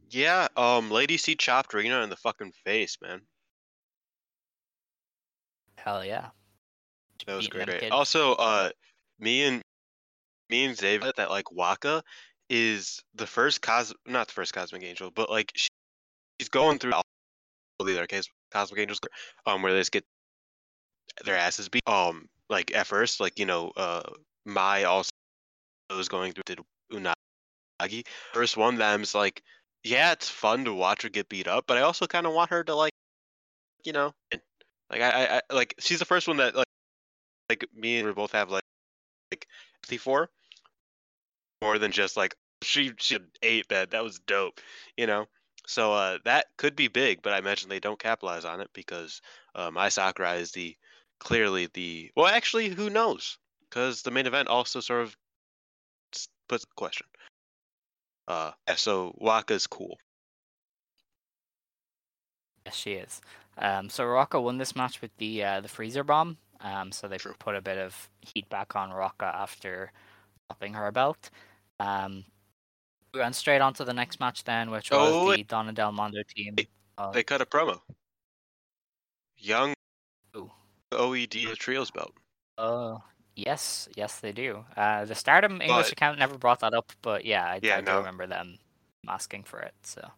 Yeah, 0.10 0.48
um, 0.58 0.92
Lady 0.92 1.18
C 1.18 1.36
chopped 1.36 1.74
Rina 1.74 2.02
in 2.02 2.10
the 2.10 2.18
fucking 2.18 2.52
face, 2.66 2.98
man. 3.02 3.22
Hell 5.78 6.04
yeah. 6.04 6.28
That 7.26 7.36
was 7.36 7.48
Beating 7.48 7.66
great. 7.66 7.92
Also, 7.92 8.34
uh, 8.34 8.70
me 9.20 9.44
and 9.44 9.62
me 10.50 10.66
and 10.66 10.76
David 10.76 11.14
that 11.18 11.30
like 11.30 11.52
Waka 11.52 12.04
is 12.50 13.02
the 13.16 13.26
first 13.26 13.62
cos 13.62 13.94
not 14.06 14.28
the 14.28 14.34
first 14.34 14.54
cosmic 14.54 14.84
angel, 14.84 15.12
but 15.12 15.30
like 15.30 15.52
she, 15.56 15.70
she's 16.40 16.50
going 16.50 16.78
through 16.78 16.94
all 16.94 17.04
the 17.80 17.94
other 17.94 18.08
case 18.08 18.26
cosmic 18.52 18.82
angels, 18.82 19.00
um, 19.46 19.62
where 19.62 19.72
they 19.72 19.80
just 19.80 19.92
get 19.92 20.04
their 21.26 21.38
asses 21.38 21.70
beat. 21.70 21.88
Um, 21.88 22.28
like 22.50 22.76
at 22.76 22.88
first, 22.88 23.20
like 23.20 23.40
you 23.40 23.46
know, 23.46 23.72
uh, 23.76 24.02
Mai 24.46 24.84
also 24.84 25.12
was 25.90 26.10
going 26.10 26.34
through 26.34 26.44
did 26.46 26.60
Unagi. 26.92 28.06
First 28.34 28.58
one 28.58 28.78
them's 28.78 29.16
like, 29.16 29.44
yeah, 29.84 30.12
it's 30.12 30.30
fun 30.30 30.66
to 30.66 30.74
watch 30.74 31.04
her 31.04 31.10
get 31.10 31.30
beat 31.30 31.48
up, 31.48 31.66
but 31.68 31.78
I 31.78 31.82
also 31.82 32.08
kind 32.08 32.28
of 32.28 32.34
want 32.34 32.52
her 32.52 32.64
to 32.64 32.76
like, 32.76 32.94
you 33.84 33.94
know, 33.94 34.14
like 34.90 35.02
I, 35.02 35.10
I, 35.10 35.42
I 35.50 35.54
like 35.54 35.76
she's 35.80 36.00
the 36.00 36.06
first 36.06 36.28
one 36.28 36.38
that 36.38 36.56
like 36.56 36.68
like 37.50 37.66
me 37.76 37.98
and 37.98 38.08
we 38.08 38.14
both 38.14 38.34
have 38.34 38.52
like 38.52 38.64
like 39.32 39.48
empathy 39.80 39.98
for 39.98 40.30
more 41.62 41.78
than 41.78 41.92
just 41.92 42.18
like 42.18 42.36
she 42.62 42.92
she 42.98 43.18
ate 43.42 43.68
that 43.70 43.92
that 43.92 44.04
was 44.04 44.20
dope 44.20 44.60
you 44.98 45.08
know 45.08 45.26
so 45.68 45.94
uh 45.94 46.18
that 46.26 46.46
could 46.58 46.76
be 46.76 46.88
big 46.88 47.22
but 47.22 47.34
i 47.34 47.38
imagine 47.38 47.70
they 47.70 47.80
don't 47.80 48.00
capitalize 48.00 48.46
on 48.46 48.62
it 48.62 48.70
because 48.74 49.22
uh, 49.56 49.70
Mai 49.72 49.90
Sakurai 49.90 50.38
is 50.38 50.52
the 50.52 50.76
clearly 51.22 51.70
the 51.74 52.12
well 52.16 52.26
actually 52.28 52.68
who 52.68 52.90
knows 52.90 53.38
because 53.70 54.02
the 54.02 54.10
main 54.12 54.26
event 54.26 54.48
also 54.48 54.80
sort 54.80 55.04
of 55.04 55.16
puts 56.50 56.66
the 56.66 56.76
question 56.76 57.06
uh 58.28 58.52
yeah 58.68 58.76
so 58.76 59.16
waka's 59.22 59.68
cool 59.68 59.98
Yes, 62.66 62.76
she 62.76 62.94
is. 62.94 63.22
Um, 63.58 63.90
so 63.90 64.06
Rocca 64.06 64.40
won 64.40 64.60
this 64.60 64.76
match 64.76 65.02
with 65.02 65.10
the 65.18 65.44
uh, 65.44 65.62
the 65.62 65.68
freezer 65.68 66.04
bomb. 66.04 66.38
Um, 66.60 66.92
so 66.92 67.08
they 67.08 67.18
True. 67.18 67.34
put 67.40 67.56
a 67.56 67.62
bit 67.62 67.80
of 67.80 68.08
heat 68.22 68.48
back 68.50 68.76
on 68.76 68.92
Rocca 68.92 69.26
after 69.26 69.92
dropping 70.48 70.76
her 70.76 70.92
belt. 70.92 71.32
Um, 71.80 72.24
we 73.16 73.20
went 73.20 73.36
straight 73.36 73.62
on 73.62 73.74
to 73.74 73.84
the 73.84 73.94
next 73.94 74.20
match 74.20 74.44
then, 74.44 74.70
which 74.70 74.92
was 74.92 75.12
Oh, 75.12 75.24
the 75.24 75.30
wait. 75.30 75.48
Donna 75.48 75.74
Del 75.74 75.92
Mondo 75.92 76.22
team. 76.36 76.54
Hey, 76.56 76.68
of- 77.00 77.14
they 77.14 77.24
cut 77.24 77.42
a 77.42 77.46
promo 77.48 77.80
young 79.38 79.74
Oed 80.94 81.32
trios 81.58 81.92
belt 81.92 82.14
Oh, 82.58 83.02
yes, 83.36 83.88
yes, 83.96 84.20
they 84.20 84.32
do. 84.32 84.66
Uh, 84.78 85.06
the 85.06 85.16
Stardom 85.16 85.62
English 85.62 85.86
But- 85.88 85.92
account 85.94 86.20
never 86.20 86.38
brought 86.38 86.60
that 86.60 86.74
up, 86.74 86.92
but 87.02 87.26
yeah, 87.26 87.46
I, 87.46 87.60
Yeah, 87.64 87.78
I 87.78 87.82
do 87.82 87.86
no. 87.92 87.98
remember 88.00 88.28
them 88.28 88.60
asking 89.08 89.44
for 89.44 89.60
it. 89.60 89.74
So 89.84 90.12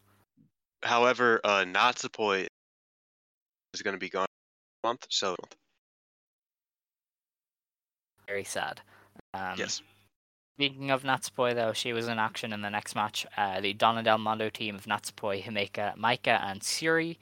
However, 0.83 1.39
uh, 1.43 1.63
Natsupoi 1.65 2.47
is 3.73 3.81
going 3.81 3.93
to 3.93 3.99
be 3.99 4.09
gone 4.09 4.25
month. 4.83 5.05
So 5.09 5.35
Very 8.27 8.43
sad. 8.43 8.81
Um, 9.33 9.55
yes, 9.57 9.81
Speaking 10.57 10.91
of 10.91 11.01
Natsupoi, 11.03 11.55
though, 11.55 11.73
she 11.73 11.93
was 11.93 12.07
in 12.07 12.19
action 12.19 12.53
in 12.53 12.61
the 12.61 12.69
next 12.69 12.93
match. 12.95 13.25
Uh, 13.35 13.59
the 13.59 13.73
Donna 13.73 14.03
Del 14.03 14.17
Mondo 14.19 14.49
team 14.49 14.75
of 14.75 14.85
Natsupoi, 14.85 15.41
Himeka, 15.43 15.95
Maika, 15.97 16.39
and 16.43 16.61
Suri 16.61 17.17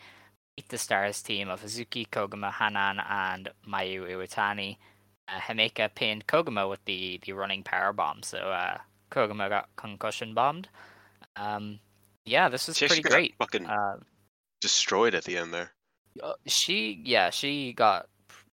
the 0.69 0.77
Stars 0.77 1.21
team 1.21 1.49
of 1.49 1.61
Hazuki, 1.63 2.07
Koguma, 2.07 2.51
Hanan, 2.51 2.99
and 2.99 3.49
Mayu 3.67 4.09
Iwatani. 4.09 4.77
Uh, 5.27 5.39
Himeka 5.39 5.93
pinned 5.95 6.27
Koguma 6.27 6.69
with 6.69 6.83
the, 6.85 7.19
the 7.25 7.33
running 7.33 7.63
power 7.63 7.93
bomb, 7.93 8.21
so 8.23 8.37
uh, 8.37 8.77
Koguma 9.11 9.49
got 9.49 9.69
concussion 9.75 10.33
bombed. 10.33 10.67
Um, 11.35 11.79
yeah, 12.25 12.49
this 12.49 12.67
was 12.67 12.77
she 12.77 12.87
pretty 12.87 13.01
great. 13.01 13.35
fucking 13.39 13.65
Uh, 13.65 13.97
destroyed 14.61 15.15
at 15.15 15.23
the 15.23 15.37
end 15.37 15.53
there. 15.53 15.71
uh, 16.21 16.33
she 16.45 17.01
yeah 17.05 17.29
she 17.31 17.73
got 17.73 18.07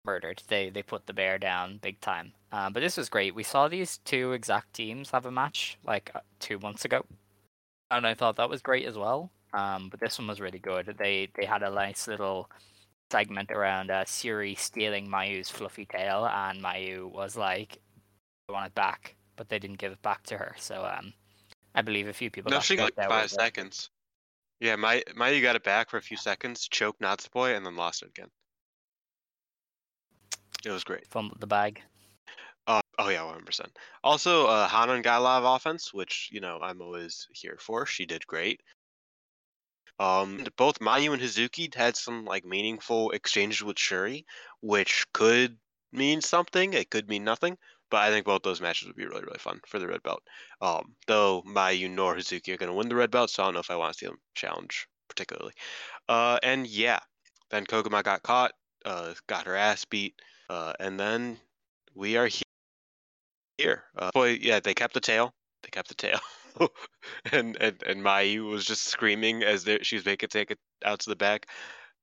murdered 0.04 0.42
they 0.48 0.68
they 0.68 0.82
put 0.82 1.06
the 1.06 1.14
bear 1.14 1.38
down 1.38 1.78
big 1.80 1.98
time 2.00 2.32
um, 2.52 2.74
but 2.74 2.80
this 2.80 2.96
was 2.98 3.08
great 3.08 3.34
we 3.34 3.42
saw 3.42 3.68
these 3.68 3.96
two 4.04 4.32
exact 4.32 4.74
teams 4.74 5.10
have 5.12 5.24
a 5.24 5.30
match 5.30 5.78
like 5.86 6.10
uh, 6.14 6.20
two 6.40 6.58
months 6.58 6.84
ago 6.84 7.06
and 7.90 8.06
i 8.06 8.12
thought 8.12 8.36
that 8.36 8.50
was 8.50 8.60
great 8.60 8.84
as 8.84 8.98
well 8.98 9.30
um, 9.54 9.88
but 9.90 10.00
this 10.00 10.18
one 10.18 10.28
was 10.28 10.40
really 10.40 10.58
good 10.58 10.94
they 10.98 11.28
they 11.36 11.44
had 11.46 11.62
a 11.62 11.70
nice 11.70 12.06
little 12.08 12.50
segment 13.10 13.50
around 13.50 13.90
uh, 13.90 14.04
siri 14.06 14.54
stealing 14.54 15.06
mayu's 15.08 15.48
fluffy 15.50 15.86
tail 15.86 16.26
and 16.26 16.60
mayu 16.62 17.10
was 17.10 17.36
like 17.36 17.78
i 18.48 18.52
want 18.52 18.66
it 18.66 18.74
back 18.74 19.14
but 19.36 19.48
they 19.48 19.58
didn't 19.58 19.78
give 19.78 19.92
it 19.92 20.02
back 20.02 20.22
to 20.24 20.36
her 20.36 20.54
so 20.58 20.84
um 20.84 21.12
i 21.74 21.82
believe 21.82 22.08
a 22.08 22.12
few 22.12 22.30
people 22.30 22.50
No, 22.50 22.60
she 22.60 22.76
got 22.76 22.96
like 22.96 23.08
five 23.08 23.24
with 23.24 23.32
it. 23.32 23.40
seconds. 23.40 23.90
Yeah, 24.60 24.76
Mayu 24.76 25.42
got 25.42 25.56
it 25.56 25.64
back 25.64 25.90
for 25.90 25.98
a 25.98 26.02
few 26.02 26.16
seconds, 26.16 26.68
choked 26.68 27.00
Natsupoi, 27.02 27.56
and 27.56 27.66
then 27.66 27.76
lost 27.76 28.02
it 28.02 28.08
again. 28.08 28.30
It 30.64 30.70
was 30.70 30.84
great. 30.84 31.06
fumbled 31.08 31.40
the 31.40 31.46
bag 31.46 31.82
Uh, 32.66 32.80
oh 32.98 33.08
yeah, 33.10 33.22
one 33.22 33.34
hundred 33.34 33.46
percent. 33.46 33.76
Also, 34.02 34.46
uh, 34.46 34.66
Hanan 34.68 35.02
got 35.02 35.20
a 35.20 35.24
lot 35.24 35.42
of 35.42 35.44
offense, 35.56 35.92
which 35.92 36.30
you 36.32 36.40
know 36.40 36.58
I'm 36.62 36.80
always 36.80 37.28
here 37.32 37.58
for. 37.60 37.84
She 37.84 38.06
did 38.06 38.26
great. 38.26 38.62
Um, 39.98 40.44
both 40.56 40.80
Mayu 40.80 41.12
and 41.12 41.22
Hazuki 41.22 41.72
had 41.74 41.96
some 41.96 42.24
like 42.24 42.44
meaningful 42.44 43.10
exchanges 43.12 43.62
with 43.62 43.78
Shuri, 43.78 44.26
which 44.60 45.04
could 45.12 45.56
mean 45.92 46.20
something. 46.20 46.72
It 46.72 46.90
could 46.90 47.08
mean 47.08 47.24
nothing. 47.24 47.56
But 47.90 47.98
I 48.02 48.10
think 48.10 48.26
both 48.26 48.42
those 48.42 48.60
matches 48.60 48.88
would 48.88 48.96
be 48.96 49.06
really, 49.06 49.22
really 49.22 49.38
fun 49.38 49.60
for 49.66 49.78
the 49.78 49.86
red 49.86 50.02
belt. 50.02 50.22
Um, 50.60 50.96
though 51.06 51.42
Mayu 51.42 51.88
nor 51.90 52.16
Hazuki 52.16 52.52
are 52.52 52.56
going 52.56 52.70
to 52.70 52.76
win 52.76 52.88
the 52.88 52.96
red 52.96 53.10
belt, 53.10 53.30
so 53.30 53.42
I 53.42 53.46
don't 53.46 53.54
know 53.54 53.60
if 53.60 53.70
I 53.70 53.76
want 53.76 53.92
to 53.92 53.98
see 53.98 54.06
them 54.06 54.18
challenge 54.34 54.88
particularly. 55.08 55.52
Uh, 56.08 56.38
and 56.42 56.66
yeah, 56.66 56.98
then 57.50 57.66
Koguma 57.66 58.02
got 58.02 58.22
caught, 58.22 58.52
uh, 58.84 59.14
got 59.28 59.46
her 59.46 59.54
ass 59.54 59.84
beat, 59.84 60.14
uh, 60.50 60.72
and 60.80 60.98
then 60.98 61.38
we 61.94 62.16
are 62.16 62.26
he- 62.26 62.42
here. 63.58 63.84
Uh, 63.96 64.10
boy, 64.12 64.38
yeah, 64.40 64.60
they 64.60 64.74
kept 64.74 64.94
the 64.94 65.00
tail. 65.00 65.32
They 65.62 65.70
kept 65.70 65.88
the 65.88 65.94
tail. 65.94 66.18
and, 67.32 67.56
and 67.60 67.82
and 67.82 68.02
Mayu 68.02 68.50
was 68.50 68.64
just 68.64 68.84
screaming 68.84 69.42
as 69.42 69.68
she 69.82 69.96
was 69.96 70.04
making 70.04 70.28
take 70.28 70.50
it 70.50 70.58
out 70.84 71.00
to 71.00 71.10
the 71.10 71.16
back. 71.16 71.46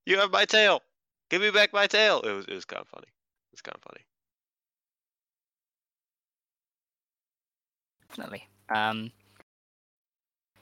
You 0.05 0.17
have 0.17 0.31
my 0.31 0.45
tail. 0.45 0.81
Give 1.29 1.41
me 1.41 1.51
back 1.51 1.73
my 1.73 1.87
tail. 1.87 2.21
It 2.21 2.31
was 2.31 2.45
it 2.45 2.53
was 2.53 2.65
kind 2.65 2.81
of 2.81 2.87
funny. 2.87 3.07
It 3.07 3.53
was 3.53 3.61
kind 3.61 3.75
of 3.75 3.81
funny. 3.81 4.05
Definitely. 8.09 8.47
Um, 8.69 9.11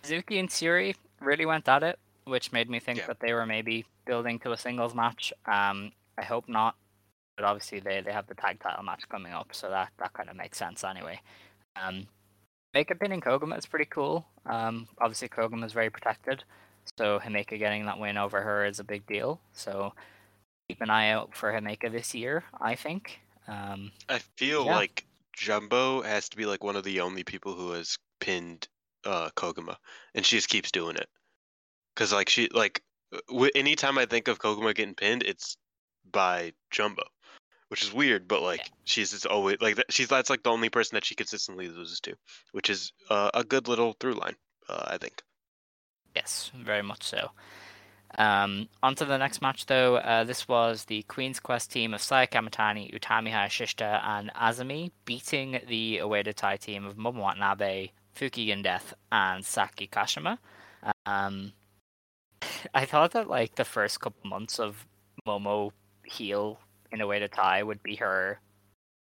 Hazuki 0.04 0.40
and 0.40 0.50
Suri 0.50 0.96
really 1.20 1.46
went 1.46 1.68
at 1.68 1.84
it, 1.84 2.00
which 2.26 2.52
made 2.52 2.70
me 2.70 2.80
think 2.80 3.00
Yeah. 3.00 3.08
that 3.08 3.20
they 3.20 3.34
were 3.34 3.46
maybe 3.46 3.86
building 4.06 4.40
to 4.40 4.52
a 4.52 4.58
singles 4.58 4.94
match. 4.94 5.34
Um, 5.46 5.92
I 6.18 6.24
hope 6.24 6.48
not, 6.48 6.76
but 7.36 7.46
obviously 7.46 7.80
they, 7.80 8.02
they 8.02 8.12
have 8.12 8.28
the 8.28 8.36
tag 8.36 8.60
title 8.60 8.84
match 8.84 9.08
coming 9.10 9.34
up, 9.34 9.50
so 9.54 9.70
that, 9.70 9.90
that 9.98 10.14
kind 10.14 10.30
of 10.30 10.36
makes 10.36 10.58
sense 10.58 10.84
anyway. 10.84 11.20
Um, 11.76 12.08
Himeka 12.76 13.00
pinning 13.00 13.22
Koguma 13.22 13.58
is 13.58 13.66
pretty 13.66 13.86
cool. 13.86 14.26
Um, 14.46 14.88
obviously 15.00 15.30
Koguma 15.30 15.66
is 15.66 15.74
very 15.74 15.90
protected, 15.90 16.44
so 16.98 17.20
Himeka 17.20 17.58
getting 17.58 17.86
that 17.86 18.00
win 18.00 18.18
over 18.18 18.42
her 18.42 18.66
is 18.66 18.80
a 18.80 18.84
big 18.84 19.06
deal. 19.08 19.40
So 19.54 19.94
keep 20.68 20.82
an 20.82 20.90
eye 20.90 21.10
out 21.10 21.36
for 21.36 21.52
Himeka 21.52 21.92
this 21.92 22.14
year, 22.14 22.44
I 22.60 22.76
think. 22.76 23.20
Um, 23.48 23.92
I 24.08 24.20
feel 24.38 24.66
Yeah. 24.66 24.76
like 24.76 25.06
Jumbo 25.34 26.02
has 26.02 26.30
to 26.30 26.38
be 26.38 26.46
like 26.46 26.64
one 26.64 26.76
of 26.76 26.84
the 26.84 27.02
only 27.02 27.24
people 27.24 27.54
who 27.56 27.72
has 27.72 27.98
pinned 28.20 28.68
uh 29.06 29.30
Koguma, 29.36 29.78
and 30.14 30.26
she 30.26 30.36
just 30.36 30.50
keeps 30.50 30.72
doing 30.72 30.96
it. 30.98 31.08
Cause 31.96 32.14
like 32.14 32.30
she 32.30 32.50
like 32.50 32.84
w- 33.30 33.52
anytime 33.56 33.98
I 33.98 34.06
think 34.06 34.28
of 34.28 34.40
Koguma 34.40 34.76
getting 34.76 34.96
pinned, 34.96 35.24
it's 35.24 35.58
by 36.12 36.54
Jumbo, 36.72 37.04
which 37.70 37.84
is 37.84 37.94
weird. 37.94 38.28
But 38.28 38.42
like 38.42 38.70
she's 38.84 39.12
just 39.12 39.26
always 39.26 39.58
like 39.62 39.82
she's 39.90 40.10
that's 40.10 40.30
like 40.30 40.44
the 40.44 40.52
only 40.52 40.70
person 40.70 40.96
that 40.96 41.06
she 41.06 41.16
consistently 41.16 41.70
loses 41.70 42.00
to, 42.02 42.16
which 42.52 42.70
is 42.70 42.92
uh, 43.10 43.32
a 43.34 43.44
good 43.44 43.68
little 43.68 43.94
through 44.00 44.14
line, 44.14 44.36
uh, 44.68 44.84
I 44.88 44.98
think. 44.98 45.24
Yes, 46.16 46.52
very 46.56 46.84
much 46.84 47.04
so. 47.04 47.32
Um, 48.18 48.68
on 48.82 48.96
to 48.96 49.06
the 49.06 49.18
next 49.18 49.42
match, 49.42 49.68
though. 49.68 49.98
Uh, 49.98 50.24
this 50.24 50.48
was 50.48 50.86
the 50.86 51.04
Queen's 51.04 51.40
Quest 51.40 51.72
team 51.72 51.94
of 51.94 52.02
Saya 52.02 52.28
Kamatani, 52.28 52.92
Utami 52.94 53.32
Hayashishita, 53.32 54.04
and 54.04 54.32
Azumi 54.34 54.92
beating 55.06 55.60
the 55.68 56.00
Oedo 56.04 56.34
Tai 56.34 56.58
team 56.58 56.86
of 56.86 56.98
Momo 56.98 57.22
Watanabe, 57.22 57.92
Fuki 58.16 58.64
Death, 58.64 58.94
and 59.12 59.46
Saki 59.46 59.88
Kashima. 59.88 60.40
Um, 61.06 61.54
I 62.74 62.86
thought 62.86 63.12
that 63.12 63.30
like 63.30 63.56
the 63.56 63.66
first 63.66 64.00
couple 64.00 64.28
months 64.30 64.60
of 64.60 64.88
Momo 65.28 65.72
heel 66.04 66.60
in 66.92 67.00
Oedo 67.00 67.30
Tai 67.32 67.64
would 67.64 67.84
be 67.84 67.96
her 67.98 68.40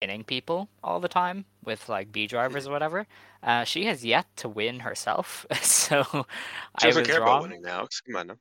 pinning 0.01 0.23
people 0.23 0.69
all 0.83 0.99
the 0.99 1.07
time 1.07 1.45
with 1.63 1.87
like 1.89 2.11
B 2.11 2.27
drivers 2.27 2.67
or 2.67 2.71
whatever. 2.71 3.07
Uh, 3.41 3.63
she 3.63 3.85
has 3.85 4.03
yet 4.03 4.25
to 4.37 4.49
win 4.49 4.79
herself, 4.81 5.45
so 5.61 6.03
She 6.81 6.87
I 6.87 6.87
doesn't 6.87 7.05
care 7.05 7.21
wrong. 7.21 7.27
about 7.29 7.41
winning 7.43 7.61
now. 7.61 7.87
Come 8.05 8.15
on 8.15 8.27
now. 8.27 8.35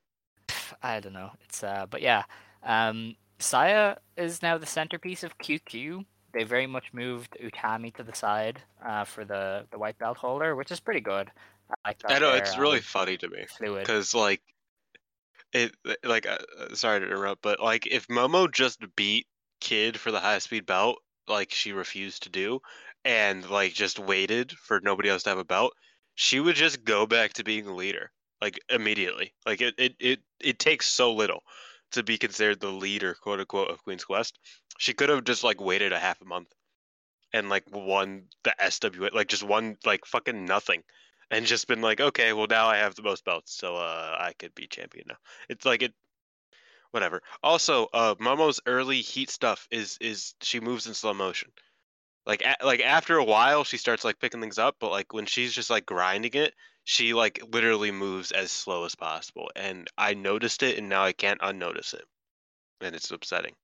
I 0.82 1.00
don't 1.00 1.12
know. 1.12 1.30
It's 1.44 1.62
uh, 1.62 1.86
but 1.88 2.02
yeah, 2.02 2.24
um, 2.62 3.16
Saya 3.38 3.96
is 4.16 4.42
now 4.42 4.58
the 4.58 4.66
centerpiece 4.66 5.22
of 5.22 5.38
QQ. 5.38 6.04
They 6.32 6.44
very 6.44 6.66
much 6.66 6.92
moved 6.92 7.36
Utami 7.42 7.94
to 7.94 8.02
the 8.02 8.14
side 8.14 8.60
uh, 8.84 9.04
for 9.04 9.24
the 9.24 9.66
the 9.70 9.78
white 9.78 9.98
belt 9.98 10.18
holder, 10.18 10.54
which 10.56 10.70
is 10.72 10.80
pretty 10.80 11.00
good. 11.00 11.30
I. 11.84 11.94
I 12.06 12.18
know 12.18 12.32
it's 12.34 12.58
really 12.58 12.78
um, 12.78 12.82
funny 12.84 13.16
to 13.18 13.28
me. 13.28 13.46
because 13.60 14.14
like 14.14 14.42
it 15.54 15.74
like 16.04 16.26
uh, 16.26 16.38
uh, 16.58 16.74
sorry 16.74 17.00
to 17.00 17.06
interrupt 17.06 17.42
but 17.42 17.60
like 17.60 17.86
if 17.86 18.06
momo 18.08 18.50
just 18.50 18.80
beat 18.96 19.26
kid 19.60 19.98
for 19.98 20.10
the 20.10 20.20
high 20.20 20.38
speed 20.38 20.66
belt 20.66 20.98
like 21.28 21.52
she 21.52 21.72
refused 21.72 22.24
to 22.24 22.28
do 22.28 22.60
and 23.04 23.48
like 23.48 23.72
just 23.72 23.98
waited 23.98 24.52
for 24.52 24.80
nobody 24.80 25.08
else 25.08 25.22
to 25.22 25.30
have 25.30 25.38
a 25.38 25.44
belt 25.44 25.72
she 26.14 26.40
would 26.40 26.56
just 26.56 26.84
go 26.84 27.06
back 27.06 27.32
to 27.32 27.44
being 27.44 27.64
the 27.64 27.72
leader 27.72 28.10
like 28.44 28.60
immediately. 28.68 29.34
Like 29.46 29.60
it 29.62 29.74
it 29.78 29.96
it, 29.98 30.20
it 30.40 30.58
takes 30.58 30.86
so 30.86 31.12
little 31.14 31.42
to 31.92 32.02
be 32.02 32.18
considered 32.18 32.60
the 32.60 32.68
leader 32.68 33.14
quote 33.14 33.40
unquote 33.40 33.70
of 33.70 33.82
queen's 33.82 34.04
quest. 34.04 34.38
She 34.78 34.92
could 34.92 35.08
have 35.08 35.24
just 35.24 35.42
like 35.44 35.60
waited 35.60 35.92
a 35.92 35.98
half 35.98 36.20
a 36.20 36.26
month 36.26 36.52
and 37.32 37.48
like 37.48 37.64
won 37.72 38.24
the 38.44 38.54
swa 38.60 39.12
like 39.12 39.28
just 39.28 39.42
won 39.42 39.76
like 39.84 40.04
fucking 40.06 40.44
nothing 40.44 40.82
and 41.30 41.46
just 41.46 41.68
been 41.68 41.80
like, 41.80 42.00
okay, 42.00 42.32
well 42.32 42.46
now 42.48 42.66
I 42.66 42.76
have 42.76 42.94
the 42.94 43.02
most 43.02 43.24
belts, 43.24 43.54
so 43.54 43.76
uh, 43.76 44.16
I 44.18 44.32
could 44.38 44.54
be 44.54 44.66
champion 44.66 45.06
now. 45.08 45.16
It's 45.48 45.64
like 45.64 45.82
it, 45.82 45.92
whatever. 46.90 47.22
Also, 47.42 47.88
uh, 47.92 48.14
Momo's 48.18 48.60
early 48.66 49.00
heat 49.00 49.30
stuff 49.30 49.66
is 49.70 49.98
is 50.00 50.34
she 50.40 50.60
moves 50.60 50.86
in 50.86 50.94
slow 50.94 51.14
motion. 51.14 51.50
Like 52.26 52.42
a, 52.42 52.56
like 52.64 52.80
after 52.80 53.18
a 53.18 53.24
while, 53.24 53.64
she 53.64 53.76
starts 53.76 54.04
like 54.04 54.18
picking 54.18 54.40
things 54.40 54.58
up, 54.58 54.76
but 54.80 54.90
like 54.90 55.12
when 55.12 55.26
she's 55.26 55.52
just 55.52 55.70
like 55.70 55.84
grinding 55.84 56.34
it, 56.34 56.54
she 56.84 57.12
like 57.12 57.42
literally 57.52 57.90
moves 57.90 58.30
as 58.30 58.50
slow 58.50 58.84
as 58.84 58.94
possible. 58.94 59.50
And 59.56 59.88
I 59.98 60.14
noticed 60.14 60.62
it, 60.62 60.78
and 60.78 60.88
now 60.88 61.04
I 61.04 61.12
can't 61.12 61.40
unnotice 61.42 61.92
it, 61.92 62.04
and 62.80 62.94
it's 62.94 63.10
upsetting. 63.10 63.54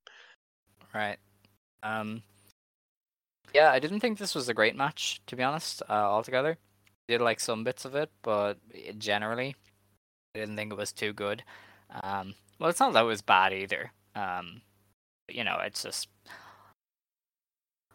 Right. 0.94 1.18
Um. 1.82 2.22
Yeah, 3.54 3.72
I 3.72 3.78
didn't 3.78 4.00
think 4.00 4.18
this 4.18 4.34
was 4.34 4.48
a 4.48 4.54
great 4.54 4.76
match, 4.76 5.20
to 5.26 5.36
be 5.36 5.42
honest. 5.42 5.82
Uh, 5.88 5.92
altogether, 5.92 6.56
did 7.10 7.20
like 7.20 7.40
some 7.40 7.64
bits 7.64 7.84
of 7.84 7.94
it, 7.94 8.10
but 8.22 8.54
generally, 8.98 9.54
I 10.34 10.38
didn't 10.40 10.56
think 10.56 10.72
it 10.72 10.78
was 10.78 10.92
too 10.92 11.12
good. 11.12 11.42
Um. 12.02 12.34
Well, 12.58 12.70
it's 12.70 12.80
not 12.80 12.92
that 12.94 13.02
it 13.02 13.06
was 13.06 13.22
bad 13.22 13.52
either. 13.52 13.92
Um. 14.14 14.62
but, 15.26 15.36
you 15.36 15.44
know, 15.44 15.58
it's 15.62 15.82
just 15.82 16.08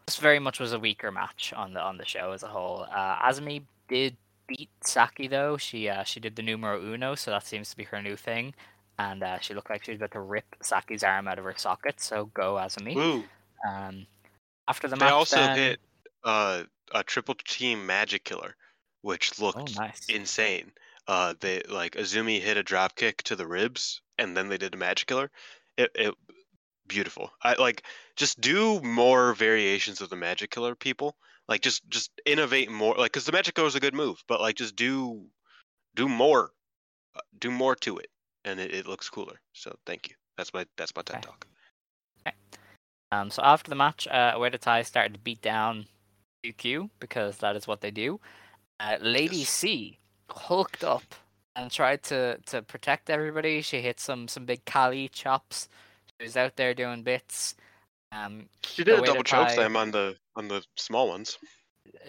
this 0.08 0.17
very 0.17 0.39
much 0.39 0.60
was 0.60 0.73
a 0.73 0.80
weaker 0.80 1.12
match 1.12 1.54
on 1.56 1.73
the 1.73 1.82
on 1.82 1.97
the 1.97 2.06
show 2.06 2.32
as 2.32 2.43
a 2.43 2.47
whole. 2.47 2.86
Uh, 2.93 3.15
Azumi 3.17 3.63
did 3.88 4.15
beat 4.47 4.69
Saki 4.84 5.28
though. 5.28 5.58
She 5.58 5.89
uh, 5.89 6.04
she 6.04 6.19
did 6.19 6.36
the 6.36 6.43
numero 6.43 6.80
uno, 6.82 7.15
so 7.15 7.32
that 7.32 7.45
seems 7.45 7.69
to 7.71 7.78
be 7.78 7.86
her 7.86 8.01
new 8.01 8.15
thing. 8.15 8.54
And 8.97 9.23
uh, 9.23 9.39
she 9.39 9.54
looked 9.54 9.69
like 9.69 9.84
she 9.84 9.91
was 9.91 9.99
about 9.99 10.12
to 10.12 10.21
rip 10.21 10.45
Saki's 10.62 11.04
arm 11.04 11.28
out 11.28 11.38
of 11.38 11.43
her 11.45 11.54
socket. 11.58 11.99
So 11.99 12.30
go 12.34 12.54
Azumi. 12.56 12.95
Woo! 12.95 13.23
Um, 13.67 14.06
after 14.67 14.88
the 14.88 14.95
They 14.95 15.06
match, 15.06 15.13
also 15.13 15.36
then- 15.38 15.58
hit 15.58 15.80
uh, 16.23 16.63
a 16.93 17.04
triple 17.04 17.36
team 17.36 17.86
magic 17.86 18.23
killer, 18.23 18.56
which 19.05 19.39
Oh, 19.39 19.45
looked 19.45 19.77
nice. 19.77 20.07
insane. 20.09 20.71
Uh, 21.07 21.35
they 21.39 21.61
like 21.69 21.93
Azumi 21.93 22.41
hit 22.41 22.57
a 22.57 22.63
drop 22.63 22.95
kick 22.95 23.21
to 23.23 23.35
the 23.35 23.45
ribs, 23.45 24.01
and 24.17 24.35
then 24.35 24.49
they 24.49 24.57
did 24.57 24.73
a 24.73 24.77
magic 24.77 25.07
killer, 25.07 25.29
It, 25.77 25.91
it 25.93 26.15
beautiful. 26.87 27.29
I 27.43 27.53
like 27.53 27.83
just 28.15 28.41
do 28.41 28.81
more 28.81 29.35
variations 29.35 30.01
of 30.01 30.09
the 30.09 30.15
magic 30.15 30.49
killer 30.49 30.73
people. 30.73 31.15
Like 31.47 31.61
just 31.61 31.87
just 31.87 32.09
innovate 32.25 32.71
more. 32.71 32.95
Like 32.95 33.11
because 33.11 33.25
the 33.25 33.31
magic 33.31 33.53
killer 33.53 33.67
is 33.67 33.75
a 33.75 33.79
good 33.79 33.93
move, 33.93 34.23
but 34.27 34.41
like 34.41 34.55
just 34.55 34.75
do 34.75 35.27
do 35.93 36.09
more, 36.09 36.49
uh, 37.15 37.21
do 37.37 37.51
more 37.51 37.75
to 37.75 37.97
it, 37.99 38.09
and 38.43 38.59
it, 38.59 38.73
it 38.73 38.87
looks 38.87 39.07
cooler. 39.07 39.39
So 39.53 39.75
thank 39.85 40.09
you. 40.09 40.15
That's 40.35 40.51
my 40.51 40.65
that's 40.77 40.95
my 40.95 41.03
TED 41.03 41.17
Okay. 41.17 41.27
talk. 41.27 41.47
Um, 43.11 43.29
so 43.29 43.43
after 43.43 43.69
the 43.69 43.75
match, 43.75 44.07
uh, 44.07 44.33
Oedo 44.35 44.59
Tai 44.59 44.81
started 44.81 45.13
to 45.13 45.19
beat 45.19 45.43
down 45.43 45.85
QQ 46.43 46.89
because 46.99 47.37
that 47.37 47.55
is 47.55 47.67
what 47.67 47.81
they 47.81 47.91
do. 47.91 48.19
Uh, 48.79 48.97
Lady 49.01 49.38
Yes. 49.38 49.49
C 49.49 49.99
hooked 50.29 50.83
up 50.83 51.15
and 51.55 51.71
tried 51.71 52.03
to, 52.03 52.38
to 52.47 52.61
protect 52.61 53.09
everybody. 53.09 53.61
She 53.61 53.81
hit 53.81 53.99
some 53.99 54.27
some 54.27 54.45
big 54.45 54.65
Kali 54.65 55.07
chops. 55.07 55.69
She 56.19 56.25
was 56.25 56.35
out 56.38 56.55
there 56.55 56.73
doing 56.73 57.03
bits. 57.03 57.55
Um, 58.11 58.47
She 58.63 58.83
did 58.83 58.99
a 58.99 59.01
double 59.01 59.23
choke 59.23 59.47
Tai- 59.47 59.55
slam 59.55 59.75
on 59.77 59.91
the 59.91 60.15
on 60.35 60.47
the 60.47 60.63
small 60.75 61.07
ones. 61.09 61.38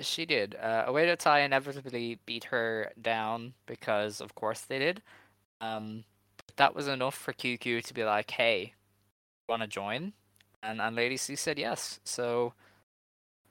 She 0.01 0.27
did. 0.27 0.57
Uh, 0.61 0.87
Oedo 0.89 1.17
Tai 1.17 1.41
inevitably 1.41 2.19
beat 2.27 2.45
her 2.45 2.93
down 3.01 3.55
because, 3.67 4.21
of 4.21 4.35
course, 4.35 4.63
they 4.63 4.79
did. 4.79 5.03
Um, 5.61 6.05
but 6.47 6.57
that 6.57 6.75
was 6.75 6.89
enough 6.89 7.15
for 7.15 7.33
QQ 7.33 7.85
to 7.85 7.95
be 7.95 8.05
like, 8.05 8.31
"Hey, 8.31 8.75
want 9.49 9.63
to 9.63 9.69
join?" 9.69 10.13
And 10.63 10.81
and 10.81 10.97
Lady 10.97 11.17
C 11.17 11.37
said 11.37 11.59
yes. 11.59 12.01
So 12.05 12.55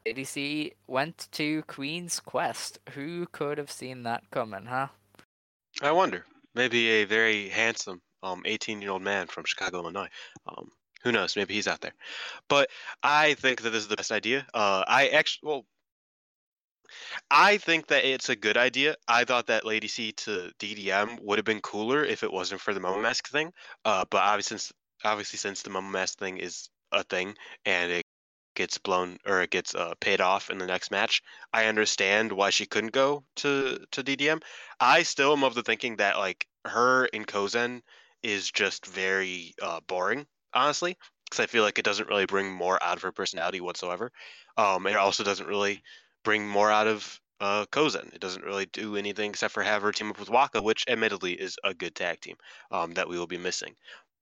Lady 0.05 0.23
C 0.23 0.73
went 0.85 1.27
to 1.31 1.63
Queen's 1.63 2.19
Quest. 2.19 2.79
Who 2.91 3.25
could 3.31 3.57
have 3.57 3.71
seen 3.71 4.03
that 4.03 4.29
coming, 4.29 4.65
huh? 4.65 4.87
I 5.81 5.91
wonder. 5.91 6.25
Maybe 6.53 6.87
a 6.89 7.05
very 7.05 7.49
handsome 7.49 8.01
um 8.21 8.43
18 8.45 8.81
year 8.81 8.91
old 8.91 9.01
man 9.01 9.27
from 9.27 9.45
Chicago, 9.45 9.79
Illinois. 9.79 10.09
Um, 10.47 10.69
who 11.03 11.11
knows? 11.11 11.35
Maybe 11.35 11.53
he's 11.53 11.67
out 11.67 11.81
there. 11.81 11.93
But 12.49 12.69
I 13.03 13.33
think 13.35 13.61
that 13.61 13.71
this 13.71 13.83
is 13.83 13.87
the 13.87 13.95
best 13.95 14.11
idea. 14.11 14.45
Uh, 14.53 14.83
I 14.87 15.07
actually 15.09 15.49
well. 15.49 15.65
I 17.31 17.57
think 17.57 17.87
that 17.87 18.05
it's 18.05 18.29
a 18.29 18.35
good 18.35 18.57
idea. 18.57 18.95
I 19.07 19.23
thought 19.25 19.47
that 19.47 19.65
Lady 19.65 19.87
C 19.87 20.11
to 20.11 20.51
DDM 20.59 21.19
would 21.21 21.39
have 21.39 21.45
been 21.45 21.61
cooler 21.61 22.05
if 22.05 22.23
it 22.23 22.31
wasn't 22.31 22.61
for 22.61 22.75
the 22.75 22.79
Momo 22.79 23.01
Mask 23.01 23.27
thing. 23.27 23.51
Uh, 23.83 24.05
but 24.09 24.21
obviously, 24.21 24.59
since 24.59 24.73
obviously 25.03 25.37
since 25.37 25.63
the 25.63 25.71
Momo 25.71 25.91
Mask 25.91 26.17
thing 26.19 26.37
is 26.37 26.69
a 26.91 27.03
thing 27.03 27.35
and 27.65 27.91
it 27.91 28.04
gets 28.55 28.77
blown 28.77 29.17
or 29.25 29.41
it 29.41 29.51
gets 29.51 29.75
uh, 29.75 29.93
paid 29.99 30.21
off 30.21 30.49
in 30.49 30.57
the 30.57 30.65
next 30.65 30.91
match, 30.91 31.21
I 31.53 31.65
understand 31.65 32.31
why 32.31 32.49
she 32.49 32.65
couldn't 32.65 32.93
go 32.93 33.23
to 33.37 33.79
to 33.91 34.03
DDM. 34.03 34.41
I 34.79 35.03
still 35.03 35.33
am 35.33 35.43
of 35.43 35.55
the 35.55 35.63
thinking 35.63 35.97
that 35.97 36.17
like 36.17 36.47
her 36.65 37.05
in 37.05 37.25
Kozen 37.25 37.81
is 38.23 38.49
just 38.49 38.85
very 38.85 39.53
uh, 39.61 39.81
boring, 39.87 40.25
honestly, 40.53 40.97
because 41.25 41.39
I 41.39 41.45
feel 41.47 41.63
like 41.63 41.77
it 41.77 41.85
doesn't 41.85 42.09
really 42.09 42.25
bring 42.25 42.51
more 42.51 42.81
out 42.81 42.97
of 42.97 43.03
her 43.03 43.11
personality 43.11 43.61
whatsoever. 43.61 44.11
Um, 44.57 44.87
it 44.87 44.95
also 44.95 45.23
doesn't 45.23 45.47
really 45.47 45.83
bring 46.23 46.47
more 46.47 46.71
out 46.71 46.87
of 46.87 47.19
uh, 47.39 47.65
Kozen. 47.71 48.13
It 48.13 48.21
doesn't 48.21 48.43
really 48.43 48.65
do 48.67 48.95
anything 48.95 49.29
except 49.29 49.53
for 49.53 49.63
have 49.63 49.81
her 49.81 49.91
team 49.91 50.09
up 50.09 50.19
with 50.19 50.29
Waka, 50.29 50.61
which 50.61 50.85
admittedly 50.87 51.33
is 51.33 51.57
a 51.63 51.73
good 51.73 51.95
tag 51.95 52.21
team 52.21 52.35
um, 52.71 52.93
that 52.93 53.07
we 53.07 53.19
will 53.19 53.27
be 53.27 53.37
missing. 53.37 53.75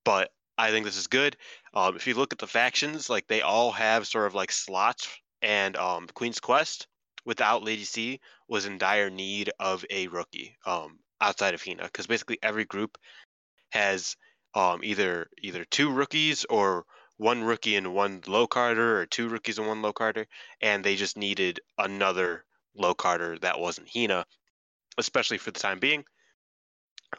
But 0.04 0.32
I 0.58 0.72
think 0.72 0.86
this 0.86 0.98
is 0.98 1.08
good. 1.08 1.36
Um, 1.74 1.96
if 1.96 2.08
you 2.08 2.13
look 2.13 2.34
at 2.34 2.39
the 2.39 2.48
factions, 2.48 3.10
like 3.10 3.28
they 3.28 3.42
all 3.42 3.72
have 3.72 4.08
sort 4.08 4.28
of 4.28 4.36
like 4.36 4.52
slots, 4.52 5.08
and 5.42 5.76
um, 5.78 6.08
Queen's 6.13 6.39
Quest 6.39 6.88
without 7.26 7.63
Lady 7.63 7.84
C 7.84 8.20
was 8.48 8.66
in 8.66 8.78
dire 8.78 9.10
need 9.10 9.52
of 9.60 9.86
a 9.89 10.08
rookie 10.08 10.58
um, 10.66 11.00
outside 11.20 11.54
of 11.54 11.63
Hina, 11.63 11.84
because 11.84 12.08
basically 12.08 12.38
every 12.44 12.66
group 12.66 12.98
has 13.72 14.16
um, 14.54 14.84
either 14.84 15.30
either 15.42 15.66
two 15.66 15.89
rookies 15.89 16.46
or 16.46 16.86
one 17.18 17.44
rookie 17.44 17.76
and 17.76 17.94
one 17.94 18.22
low 18.28 18.48
carder, 18.48 19.00
or 19.00 19.06
two 19.06 19.30
rookies 19.30 19.58
and 19.58 19.68
one 19.68 19.82
low 19.82 19.94
carder, 19.94 20.28
and 20.62 20.84
they 20.84 20.96
just 20.96 21.18
needed 21.18 21.60
another 21.78 22.46
low 22.76 22.94
carder 22.94 23.38
that 23.39 23.60
wasn't 23.60 23.89
Hina, 23.94 24.26
especially 24.98 25.38
for 25.38 25.52
the 25.52 25.60
time 25.60 25.80
being. 25.80 26.04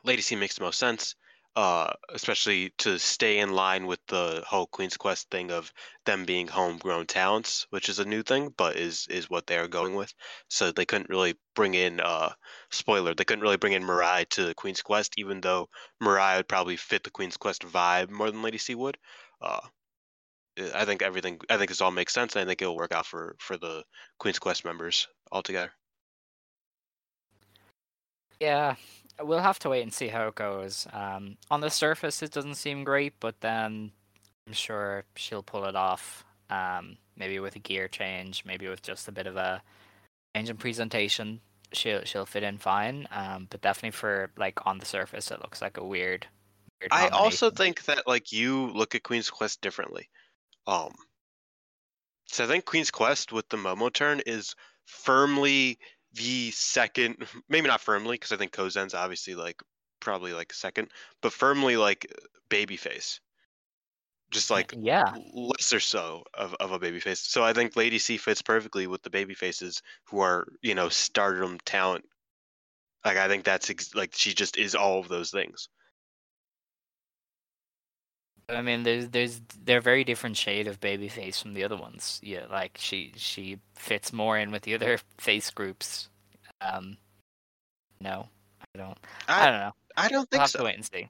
Lady 0.04 0.22
C 0.22 0.36
makes 0.36 0.56
the 0.56 0.64
most 0.64 0.78
sense, 0.78 1.14
uh, 1.56 1.92
especially 2.12 2.70
to 2.78 2.98
stay 2.98 3.38
in 3.38 3.52
line 3.52 3.86
with 3.86 4.00
the 4.08 4.42
whole 4.46 4.66
Queen's 4.66 4.96
Quest 4.96 5.30
thing 5.30 5.52
of 5.52 5.72
them 6.04 6.24
being 6.24 6.48
homegrown 6.48 7.06
talents, 7.06 7.66
which 7.70 7.88
is 7.88 8.00
a 8.00 8.04
new 8.04 8.22
thing, 8.22 8.52
but 8.56 8.76
is 8.76 9.06
is 9.08 9.30
what 9.30 9.46
they 9.46 9.56
are 9.58 9.68
going 9.68 9.94
with. 9.94 10.12
So 10.48 10.72
they 10.72 10.84
couldn't 10.84 11.10
really 11.10 11.34
bring 11.54 11.74
in 11.74 12.00
uh 12.00 12.32
spoiler, 12.70 13.14
they 13.14 13.24
couldn't 13.24 13.42
really 13.42 13.56
bring 13.56 13.72
in 13.72 13.84
Mirai 13.84 14.28
to 14.30 14.44
the 14.44 14.54
Queen's 14.54 14.82
Quest, 14.82 15.14
even 15.16 15.40
though 15.40 15.68
Mirai 16.02 16.36
would 16.38 16.48
probably 16.48 16.76
fit 16.76 17.04
the 17.04 17.10
Queen's 17.10 17.36
Quest 17.36 17.62
vibe 17.62 18.10
more 18.10 18.30
than 18.30 18.42
Lady 18.42 18.58
C 18.58 18.74
would. 18.74 18.98
Uh, 19.40 19.60
I 20.74 20.84
think 20.84 21.02
everything. 21.02 21.40
I 21.50 21.56
think 21.56 21.68
this 21.68 21.80
all 21.80 21.90
makes 21.90 22.12
sense, 22.12 22.34
and 22.34 22.42
I 22.42 22.46
think 22.46 22.62
it'll 22.62 22.76
work 22.76 22.92
out 22.92 23.06
for 23.06 23.36
for 23.38 23.56
the 23.56 23.84
Queen's 24.18 24.38
Quest 24.38 24.64
members 24.64 25.08
altogether. 25.30 25.72
Yeah, 28.40 28.76
we'll 29.22 29.40
have 29.40 29.58
to 29.60 29.68
wait 29.68 29.82
and 29.82 29.92
see 29.92 30.08
how 30.08 30.28
it 30.28 30.34
goes. 30.34 30.86
Um, 30.92 31.36
on 31.50 31.60
the 31.60 31.70
surface, 31.70 32.22
it 32.22 32.32
doesn't 32.32 32.56
seem 32.56 32.84
great, 32.84 33.14
but 33.20 33.40
then 33.40 33.92
I'm 34.46 34.52
sure 34.52 35.04
she'll 35.16 35.42
pull 35.42 35.64
it 35.64 35.76
off. 35.76 36.24
Um, 36.50 36.96
maybe 37.16 37.38
with 37.38 37.56
a 37.56 37.60
gear 37.60 37.88
change, 37.88 38.44
maybe 38.44 38.68
with 38.68 38.82
just 38.82 39.08
a 39.08 39.12
bit 39.12 39.26
of 39.26 39.36
a 39.36 39.62
change 40.34 40.50
in 40.50 40.56
presentation, 40.56 41.40
she'll 41.72 42.04
she'll 42.04 42.26
fit 42.26 42.42
in 42.42 42.58
fine. 42.58 43.08
Um, 43.10 43.46
but 43.50 43.60
definitely 43.60 43.92
for 43.92 44.30
like 44.36 44.66
on 44.66 44.78
the 44.78 44.86
surface, 44.86 45.30
it 45.30 45.40
looks 45.40 45.62
like 45.62 45.78
a 45.78 45.84
weird. 45.84 46.26
weird 46.80 46.92
I 46.92 47.08
also 47.08 47.50
think 47.50 47.84
that 47.84 48.06
like 48.06 48.32
you 48.32 48.70
look 48.72 48.94
at 48.94 49.02
Queen's 49.02 49.30
Quest 49.30 49.60
differently. 49.60 50.08
Um, 50.66 50.94
so 52.26 52.44
I 52.44 52.46
think 52.46 52.64
Queen's 52.64 52.90
Quest 52.90 53.32
with 53.32 53.48
the 53.48 53.56
Momo 53.56 53.92
turn 53.92 54.20
is 54.26 54.54
firmly 54.86 55.78
the 56.14 56.50
second, 56.52 57.26
maybe 57.48 57.68
not 57.68 57.80
firmly 57.80 58.14
because 58.14 58.32
I 58.32 58.36
think 58.36 58.52
Kozen's 58.52 58.94
obviously 58.94 59.34
like 59.34 59.62
probably 60.00 60.32
like 60.32 60.52
second, 60.52 60.88
but 61.22 61.32
firmly 61.32 61.76
like 61.76 62.12
babyface. 62.50 63.20
Just 64.30 64.50
like 64.50 64.74
yeah, 64.76 65.14
lesser 65.32 65.78
so 65.78 66.24
of, 66.34 66.54
of 66.54 66.72
a 66.72 66.78
babyface. 66.78 67.18
So 67.18 67.44
I 67.44 67.52
think 67.52 67.76
Lady 67.76 67.98
C 67.98 68.16
fits 68.16 68.42
perfectly 68.42 68.86
with 68.88 69.02
the 69.02 69.10
babyfaces 69.10 69.80
who 70.06 70.20
are, 70.20 70.46
you 70.60 70.74
know, 70.74 70.88
stardom 70.88 71.58
talent. 71.64 72.04
Like 73.04 73.16
I 73.16 73.28
think 73.28 73.44
that's 73.44 73.70
ex- 73.70 73.94
like 73.94 74.12
she 74.14 74.34
just 74.34 74.56
is 74.56 74.74
all 74.74 74.98
of 74.98 75.08
those 75.08 75.30
things. 75.30 75.68
I 78.48 78.62
mean, 78.62 78.82
there's 78.82 79.08
there's 79.08 79.40
they're 79.64 79.78
a 79.78 79.82
very 79.82 80.04
different 80.04 80.36
shade 80.36 80.66
of 80.66 80.80
baby 80.80 81.08
face 81.08 81.40
from 81.40 81.54
the 81.54 81.64
other 81.64 81.76
ones. 81.76 82.20
Yeah, 82.22 82.46
like 82.50 82.76
she 82.78 83.12
she 83.16 83.58
fits 83.74 84.12
more 84.12 84.38
in 84.38 84.50
with 84.50 84.62
the 84.62 84.74
other 84.74 84.98
face 85.18 85.50
groups. 85.50 86.08
Um, 86.60 86.98
no, 88.00 88.28
I 88.60 88.78
don't. 88.78 88.98
I, 89.28 89.42
I, 89.42 89.50
don't 89.50 89.60
know. 89.60 89.72
I 89.96 90.08
don't 90.08 90.18
We'll 90.18 90.26
think 90.26 90.40
have 90.40 90.50
so. 90.50 90.58
to 90.58 90.64
wait 90.64 90.76
and 90.76 90.84
see. 90.84 91.08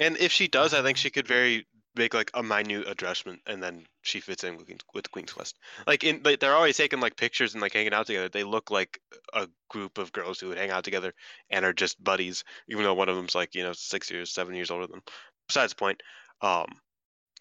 And 0.00 0.16
if 0.16 0.32
she 0.32 0.48
does, 0.48 0.72
I 0.74 0.82
think 0.82 0.96
she 0.96 1.10
could 1.10 1.26
very 1.26 1.66
make 1.96 2.14
like 2.14 2.30
a 2.34 2.42
minute 2.42 2.86
adjustment, 2.88 3.40
and 3.46 3.62
then 3.62 3.84
she 4.02 4.20
fits 4.20 4.44
in 4.44 4.56
with, 4.56 4.70
with 4.94 5.10
Queen's 5.10 5.32
Quest. 5.32 5.58
Like 5.86 6.04
in, 6.04 6.22
like, 6.24 6.40
they're 6.40 6.54
always 6.54 6.76
taking 6.76 7.00
like 7.00 7.16
pictures 7.16 7.54
and 7.54 7.60
like 7.60 7.72
hanging 7.74 7.92
out 7.92 8.06
together. 8.06 8.28
They 8.28 8.44
look 8.44 8.70
like 8.70 9.00
a 9.34 9.48
group 9.68 9.98
of 9.98 10.12
girls 10.12 10.38
who 10.40 10.48
would 10.48 10.58
hang 10.58 10.70
out 10.70 10.84
together 10.84 11.12
and 11.50 11.64
are 11.64 11.72
just 11.72 12.02
buddies, 12.02 12.44
even 12.68 12.84
though 12.84 12.94
one 12.94 13.08
of 13.08 13.16
them's 13.16 13.34
like 13.34 13.54
you 13.54 13.62
know 13.62 13.72
six 13.72 14.10
years, 14.10 14.30
seven 14.32 14.54
years 14.54 14.70
older 14.70 14.86
than. 14.86 15.02
Besides 15.50 15.72
the 15.72 15.76
point, 15.76 16.00
um, 16.42 16.66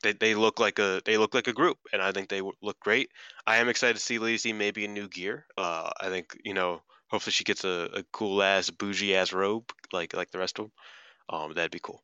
they 0.01 0.13
they 0.13 0.33
look 0.33 0.59
like 0.59 0.79
a 0.79 0.99
they 1.05 1.17
look 1.17 1.35
like 1.35 1.47
a 1.47 1.53
group, 1.53 1.77
and 1.93 2.01
I 2.01 2.11
think 2.11 2.27
they 2.27 2.41
look 2.41 2.79
great. 2.79 3.11
I 3.45 3.57
am 3.57 3.69
excited 3.69 3.97
to 3.97 4.01
see 4.01 4.17
Lady 4.17 4.39
C 4.39 4.51
maybe 4.51 4.83
in 4.83 4.95
new 4.95 5.07
gear. 5.07 5.45
Uh, 5.55 5.91
I 6.01 6.09
think 6.09 6.35
you 6.43 6.55
know 6.55 6.81
hopefully 7.11 7.33
she 7.33 7.43
gets 7.43 7.63
a, 7.63 7.89
a 7.93 8.03
cool 8.11 8.41
ass 8.41 8.71
bougie 8.71 9.15
ass 9.15 9.31
robe 9.31 9.71
like 9.93 10.15
like 10.15 10.31
the 10.31 10.39
rest 10.39 10.57
of 10.57 10.65
them. 10.65 10.71
Um, 11.29 11.53
that'd 11.53 11.69
be 11.69 11.79
cool. 11.79 12.01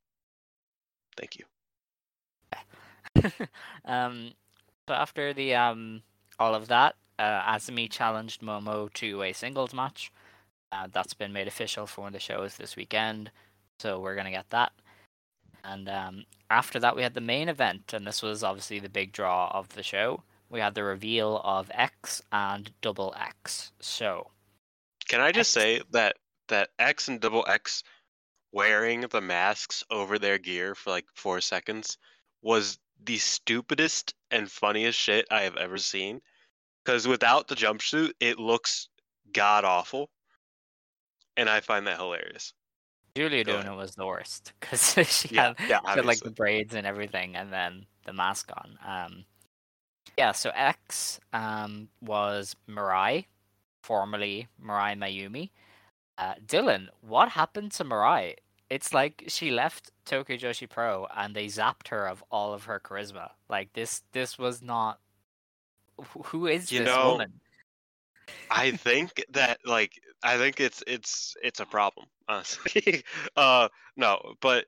Thank 1.18 1.40
you. 1.40 1.46
um, 3.86 4.34
but 4.86 5.00
after 5.00 5.34
the 5.34 5.56
um 5.56 6.04
all 6.38 6.54
of 6.54 6.68
that, 6.68 6.96
uh, 7.18 7.42
Azumi 7.42 7.90
challenged 7.90 8.42
Momo 8.42 8.94
to 8.94 9.24
a 9.24 9.34
singles 9.34 9.74
match. 9.74 10.12
Uh, 10.72 10.88
that's 10.92 11.16
been 11.16 11.34
made 11.34 11.48
official 11.48 11.88
for 11.88 12.02
one 12.02 12.10
of 12.10 12.14
the 12.14 12.20
shows 12.20 12.58
this 12.58 12.76
weekend, 12.76 13.32
so 13.80 14.00
we're 14.00 14.16
gonna 14.16 14.30
get 14.30 14.52
that. 14.52 14.72
And 15.68 15.90
um, 15.90 16.26
after 16.50 16.80
that, 16.80 16.96
we 16.96 17.02
had 17.02 17.14
the 17.14 17.22
main 17.22 17.50
event, 17.50 17.94
and 17.94 18.06
this 18.06 18.22
was 18.22 18.44
obviously 18.44 18.80
the 18.80 18.90
big 18.90 19.12
draw 19.12 19.50
of 19.54 19.70
the 19.70 19.84
show. 19.84 20.24
We 20.50 20.60
had 20.60 20.76
the 20.76 20.84
reveal 20.84 21.42
of 21.44 21.72
X 21.74 22.22
and 22.32 22.72
Double 22.82 23.16
X. 23.20 23.72
So, 23.80 24.32
Can 25.08 25.22
I 25.22 25.32
just 25.32 25.56
X. 25.56 25.64
say 25.64 25.82
that 25.92 26.18
that 26.48 26.70
X 26.78 27.08
and 27.08 27.20
Double 27.20 27.46
X 27.48 27.84
wearing 28.52 29.02
the 29.02 29.22
masks 29.22 29.84
over 29.90 30.20
their 30.20 30.38
gear 30.38 30.76
for 30.76 30.92
like 30.92 31.06
four 31.14 31.42
seconds 31.42 31.98
was 32.42 32.78
the 33.04 33.18
stupidest 33.18 34.14
and 34.32 34.50
funniest 34.50 34.98
shit 35.00 35.28
I 35.32 35.42
have 35.42 35.58
ever 35.58 35.78
seen. 35.78 36.22
Because 36.84 37.08
without 37.08 37.48
the 37.48 37.56
jumpsuit, 37.56 38.12
it 38.20 38.38
looks 38.38 38.88
god 39.34 39.66
awful, 39.66 40.10
and 41.36 41.50
I 41.50 41.60
find 41.60 41.88
that 41.88 41.98
hilarious. 41.98 42.54
Julia 43.16 43.44
Go 43.46 43.54
doing 43.54 43.60
ahead. 43.60 43.68
it 43.68 43.76
was 43.76 43.96
the 43.96 44.06
worst 44.06 44.54
because 44.60 44.94
she 45.10 45.30
Yeah, 45.30 45.48
had, 45.48 45.58
yeah, 45.68 45.80
she 45.86 46.00
had 46.00 46.06
like 46.06 46.24
the 46.24 46.32
braids 46.32 46.74
and 46.76 46.86
everything, 46.88 47.36
and 47.36 47.52
then 47.54 47.86
the 48.06 48.14
mask 48.14 48.52
on. 48.56 48.78
Um, 48.86 49.26
yeah. 50.18 50.32
So 50.32 50.52
X 50.54 51.20
um 51.34 51.90
was 52.02 52.56
Mirai, 52.70 53.26
formerly 53.84 54.48
Mirai 54.62 54.98
Maiumi. 54.98 55.52
Uh, 56.18 56.36
Dylan, 56.46 56.90
what 57.02 57.30
happened 57.30 57.72
to 57.74 57.86
Mirai? 57.86 58.36
It's 58.70 58.94
like 58.94 59.26
she 59.28 59.52
left 59.52 59.92
Tokyo 60.06 60.38
Joshi 60.38 60.70
Pro 60.70 61.08
and 61.16 61.36
they 61.36 61.48
zapped 61.48 61.90
her 61.90 62.08
of 62.08 62.24
all 62.32 62.54
of 62.54 62.66
her 62.66 62.80
charisma. 62.80 63.32
Like 63.50 63.74
this, 63.74 64.04
this 64.14 64.38
was 64.40 64.62
not. 64.62 65.00
Who 66.26 66.48
is 66.48 66.72
You 66.72 66.80
this 66.80 66.86
know, 66.86 67.02
woman? 67.02 67.42
I 68.50 68.72
think 68.72 69.24
that 69.30 69.60
like 69.66 70.00
I 70.24 70.38
think 70.38 70.60
it's 70.60 70.84
it's 70.88 71.36
it's 71.44 71.60
a 71.60 71.66
problem, 71.66 72.08
honestly. 72.28 73.04
uh 73.36 73.70
no, 73.96 74.36
but 74.42 74.66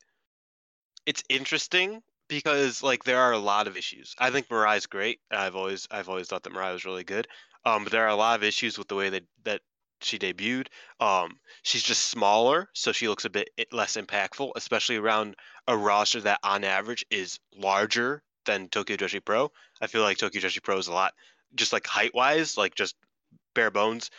it's 1.06 1.24
interesting 1.30 2.02
because 2.28 2.84
like 2.84 3.04
there 3.04 3.20
are 3.20 3.34
a 3.34 3.40
lot 3.40 3.68
of 3.68 3.78
issues. 3.78 4.16
I 4.20 4.30
think 4.30 4.48
Mirai's 4.50 4.86
great. 4.86 5.20
I've 5.32 5.56
always 5.56 5.88
I've 5.92 6.10
always 6.10 6.28
thought 6.28 6.44
that 6.44 6.54
Mirai 6.54 6.74
was 6.74 6.86
really 6.86 7.04
good. 7.04 7.28
Um 7.66 7.84
but 7.84 7.92
there 7.92 8.04
are 8.06 8.10
a 8.10 8.16
lot 8.16 8.38
of 8.38 8.44
issues 8.44 8.78
with 8.78 8.88
the 8.88 8.96
way 8.96 9.10
that 9.10 9.24
that 9.44 9.62
she 10.02 10.20
debuted. 10.20 10.68
Um 11.00 11.40
she's 11.64 11.84
just 11.84 12.06
smaller, 12.06 12.70
so 12.74 12.92
she 12.92 13.08
looks 13.08 13.26
a 13.26 13.30
bit 13.30 13.50
less 13.72 13.98
impactful, 13.98 14.52
especially 14.56 14.98
around 14.98 15.36
a 15.68 15.78
roster 15.78 16.22
that 16.22 16.40
on 16.44 16.64
average 16.64 17.06
is 17.10 17.40
larger 17.56 18.24
than 18.46 18.70
Tokyo 18.70 18.96
Joshi 18.96 19.24
Pro. 19.24 19.52
I 19.82 19.88
feel 19.88 20.02
like 20.02 20.18
Tokyo 20.18 20.42
Joshi 20.42 20.64
Pro 20.64 20.78
is 20.78 20.88
a 20.88 20.94
lot 20.94 21.14
just 21.56 21.74
like 21.74 21.88
height 21.88 22.14
wise, 22.14 22.58
like 22.58 22.76
just 22.76 22.96
bare 23.54 23.72
bones, 23.72 24.12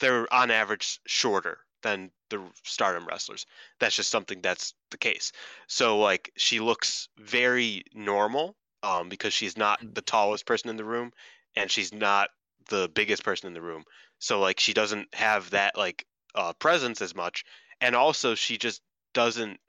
they're 0.00 0.32
on 0.32 0.50
average 0.50 1.00
shorter 1.06 1.58
than 1.82 2.10
the 2.36 2.42
stardom 2.62 3.06
wrestlers. 3.06 3.46
That's 3.80 3.96
just 3.96 4.10
something 4.10 4.40
that's 4.40 4.74
the 4.90 4.98
case. 4.98 5.32
So 5.66 5.98
like 5.98 6.32
she 6.36 6.60
looks 6.60 7.08
very 7.18 7.84
normal 7.94 8.56
um 8.82 9.08
because 9.08 9.32
she's 9.32 9.56
not 9.56 9.80
the 9.94 10.02
tallest 10.02 10.46
person 10.46 10.70
in 10.70 10.76
the 10.76 10.84
room 10.84 11.12
and 11.56 11.70
she's 11.70 11.92
not 11.92 12.30
the 12.68 12.90
biggest 12.94 13.24
person 13.24 13.46
in 13.46 13.54
the 13.54 13.62
room. 13.62 13.84
So 14.18 14.40
like 14.40 14.60
she 14.60 14.72
doesn't 14.72 15.14
have 15.14 15.50
that 15.50 15.76
like 15.76 16.06
uh 16.34 16.52
presence 16.54 17.00
as 17.02 17.14
much 17.14 17.44
and 17.80 17.94
also 17.94 18.34
she 18.34 18.58
just 18.58 18.82
doesn't 19.12 19.60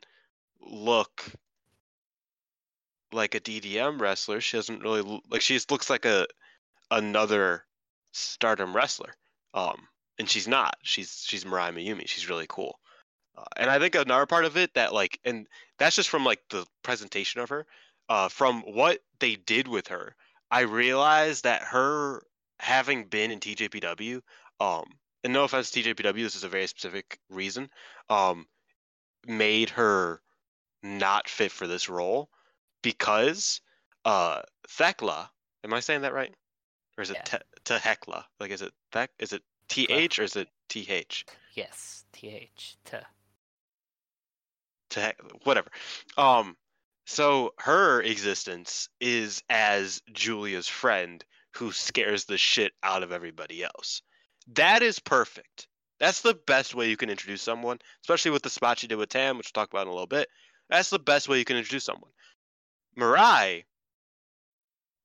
look 0.62 1.26
like 3.12 3.36
a 3.36 3.40
DDM 3.40 4.02
wrestler. 4.02 4.42
She 4.42 4.58
doesn't 4.58 4.82
really 4.82 5.22
like 5.30 5.42
she 5.42 5.54
just 5.54 5.72
looks 5.72 5.90
like 5.90 6.06
a 6.06 6.28
another 6.92 7.64
stardom 8.12 8.76
wrestler. 8.76 9.16
Um, 9.54 9.88
and 10.20 10.30
she's 10.30 10.48
not. 10.48 10.78
She's 10.84 11.24
she's 11.26 11.44
Mirai 11.44 11.74
Maiumi. 11.74 12.08
She's 12.08 12.30
really 12.30 12.46
cool. 12.48 12.80
Uh, 13.38 13.44
and 13.58 13.70
I 13.70 13.80
think 13.80 13.96
another 13.96 14.26
part 14.26 14.46
of 14.46 14.58
it 14.58 14.74
that 14.76 14.94
like, 14.94 15.20
and 15.26 15.48
that's 15.78 15.96
just 15.96 16.10
from 16.10 16.24
like 16.24 16.42
the 16.50 16.66
presentation 16.84 17.42
of 17.42 17.50
her. 17.50 17.66
Uh, 18.08 18.30
from 18.30 18.62
what 18.62 19.00
they 19.20 19.36
did 19.36 19.68
with 19.68 19.88
her, 19.88 20.16
I 20.52 20.62
realized 20.62 21.44
that 21.44 21.64
her 21.64 22.22
having 22.60 23.06
been 23.06 23.32
in 23.32 23.40
TJPW, 23.40 24.22
um, 24.60 24.86
and 25.24 25.34
no 25.34 25.44
offense 25.44 25.72
to 25.72 25.82
TJPW, 25.82 26.22
this 26.24 26.36
is 26.36 26.44
a 26.44 26.50
very 26.50 26.68
specific 26.68 27.20
reason, 27.32 27.68
um, 28.10 28.46
made 29.26 29.72
her 29.72 30.22
not 30.84 31.28
fit 31.28 31.52
for 31.52 31.66
this 31.66 31.90
role 31.90 32.30
because 32.84 33.60
uh 34.06 34.42
Thekla, 34.70 35.28
am 35.64 35.74
I 35.74 35.80
saying 35.80 36.02
that 36.02 36.14
right? 36.14 36.34
Or 36.98 37.02
is 37.02 37.10
it 37.10 37.18
Yeah. 37.18 37.40
te- 37.40 37.74
Tehekla? 37.80 38.24
Like 38.40 38.52
is 38.52 38.62
it 38.62 38.72
Thek 38.94 39.08
is 39.20 39.34
it 39.34 39.42
TH 39.70 40.20
or 40.20 40.24
is 40.24 40.36
it 40.36 40.48
TH? 40.70 41.26
Yes, 41.54 42.06
th 42.14 42.78
t. 44.90 45.02
Whatever. 45.44 45.70
Um 46.18 46.56
so 47.06 47.54
her 47.60 48.02
existence 48.02 48.90
is 49.00 49.44
as 49.50 50.02
Julia's 50.12 50.68
friend 50.68 51.24
who 51.56 51.72
scares 51.72 52.26
the 52.26 52.38
shit 52.38 52.74
out 52.84 53.04
of 53.04 53.12
everybody 53.12 53.64
else. 53.64 54.02
That 54.54 54.82
is 54.84 55.00
perfect. 55.00 55.68
That's 56.00 56.22
the 56.22 56.34
best 56.34 56.76
way 56.76 56.90
you 56.90 56.98
can 56.98 57.10
introduce 57.10 57.42
someone, 57.42 57.80
especially 58.04 58.32
with 58.32 58.44
the 58.44 58.50
spot 58.50 58.80
she 58.80 58.88
did 58.88 58.98
with 58.98 59.10
Tam, 59.10 59.38
which 59.38 59.52
we'll 59.56 59.64
talk 59.64 59.72
about 59.72 59.84
in 59.84 59.88
a 59.88 59.92
little 59.92 60.08
bit. 60.08 60.28
That's 60.70 60.90
the 60.90 61.00
best 61.00 61.30
way 61.30 61.40
you 61.40 61.46
can 61.46 61.58
introduce 61.58 61.86
someone. 61.86 62.12
Mirai, 62.98 63.64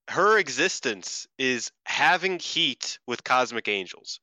her 0.09 0.37
existence 0.37 1.27
is 1.37 1.71
having 1.85 2.39
heat 2.39 2.99
with 3.07 3.23
Cosmic 3.23 3.67
Angels. 3.67 4.19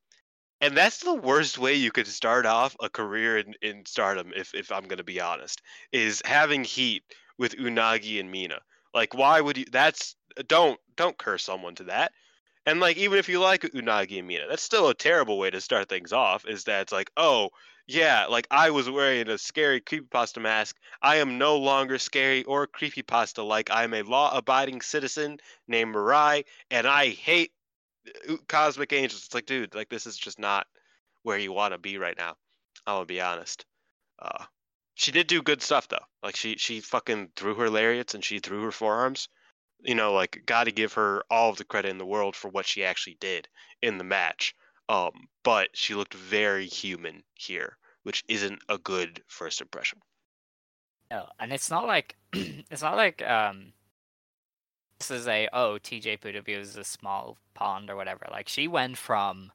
And 0.60 0.76
that's 0.76 0.98
the 0.98 1.14
worst 1.14 1.58
way 1.58 1.74
you 1.74 1.92
could 1.92 2.06
start 2.06 2.44
off 2.44 2.76
a 2.80 2.88
career 2.88 3.38
in, 3.38 3.54
in 3.62 3.86
stardom, 3.86 4.32
if, 4.34 4.54
if 4.54 4.72
I'm 4.72 4.84
going 4.84 4.98
to 4.98 5.04
be 5.04 5.20
honest, 5.20 5.62
is 5.92 6.20
having 6.24 6.64
heat 6.64 7.04
with 7.38 7.56
Unagi 7.56 8.18
and 8.18 8.30
Mina. 8.30 8.60
Like, 8.92 9.14
why 9.14 9.40
would 9.40 9.56
you? 9.56 9.66
That's 9.70 10.16
don't 10.48 10.78
don't 10.96 11.16
curse 11.16 11.44
someone 11.44 11.76
to 11.76 11.84
that. 11.84 12.12
And 12.66 12.80
like, 12.80 12.96
even 12.96 13.18
if 13.18 13.28
you 13.28 13.40
like 13.40 13.62
Unagi 13.62 14.18
and 14.18 14.26
Mina, 14.26 14.46
that's 14.48 14.62
still 14.62 14.88
a 14.88 14.94
terrible 14.94 15.38
way 15.38 15.50
to 15.50 15.60
start 15.60 15.88
things 15.88 16.12
off. 16.12 16.44
Is 16.46 16.64
that 16.64 16.82
it's 16.82 16.92
like, 16.92 17.10
oh 17.16 17.50
yeah, 17.86 18.26
like 18.26 18.46
I 18.50 18.70
was 18.70 18.90
wearing 18.90 19.30
a 19.30 19.38
scary 19.38 19.80
creepypasta 19.80 20.42
mask. 20.42 20.76
I 21.00 21.16
am 21.16 21.38
no 21.38 21.56
longer 21.56 21.98
scary 21.98 22.44
or 22.44 22.66
creepypasta. 22.66 23.46
Like 23.46 23.70
I'm 23.70 23.94
a 23.94 24.02
law-abiding 24.02 24.82
citizen 24.82 25.38
named 25.66 25.94
Mirai 25.94 26.44
and 26.70 26.86
I 26.86 27.08
hate 27.08 27.52
Cosmic 28.48 28.92
Angels. 28.92 29.24
It's 29.24 29.34
like, 29.34 29.46
dude, 29.46 29.74
like 29.74 29.88
this 29.88 30.06
is 30.06 30.16
just 30.16 30.38
not 30.38 30.66
where 31.22 31.38
you 31.38 31.52
want 31.52 31.72
to 31.74 31.78
be 31.78 31.98
right 31.98 32.16
now. 32.16 32.36
I'm 32.86 32.96
gonna 32.96 33.06
be 33.06 33.20
honest. 33.20 33.64
Uh, 34.18 34.44
she 34.94 35.12
did 35.12 35.26
do 35.26 35.42
good 35.42 35.62
stuff 35.62 35.88
though. 35.88 36.04
Like 36.22 36.36
she 36.36 36.56
she 36.56 36.80
fucking 36.80 37.30
threw 37.36 37.54
her 37.54 37.70
lariats 37.70 38.14
and 38.14 38.24
she 38.24 38.38
threw 38.38 38.62
her 38.62 38.72
forearms. 38.72 39.28
You 39.80 39.94
know, 39.94 40.12
like 40.12 40.42
got 40.46 40.64
to 40.64 40.72
give 40.72 40.94
her 40.94 41.22
all 41.30 41.50
of 41.50 41.56
the 41.56 41.64
credit 41.64 41.90
in 41.90 41.98
the 41.98 42.06
world 42.06 42.34
for 42.34 42.48
what 42.48 42.66
she 42.66 42.84
actually 42.84 43.16
did 43.20 43.48
in 43.80 43.98
the 43.98 44.04
match. 44.04 44.54
Um, 44.88 45.28
but 45.44 45.68
she 45.74 45.94
looked 45.94 46.14
very 46.14 46.66
human 46.66 47.22
here, 47.34 47.76
which 48.02 48.24
isn't 48.26 48.60
a 48.68 48.78
good 48.78 49.22
first 49.28 49.60
impression. 49.60 50.00
No, 51.10 51.28
and 51.38 51.52
it's 51.52 51.70
not 51.70 51.86
like 51.86 52.16
it's 52.32 52.82
not 52.82 52.96
like 52.96 53.22
um 53.22 53.72
this 54.98 55.10
is 55.10 55.28
a 55.28 55.48
oh 55.52 55.78
TJ 55.82 56.20
Pudabu 56.20 56.58
is 56.58 56.76
a 56.76 56.84
small 56.84 57.36
pond 57.54 57.90
or 57.90 57.96
whatever. 57.96 58.26
Like 58.30 58.48
she 58.48 58.68
went 58.68 58.96
from 58.98 59.52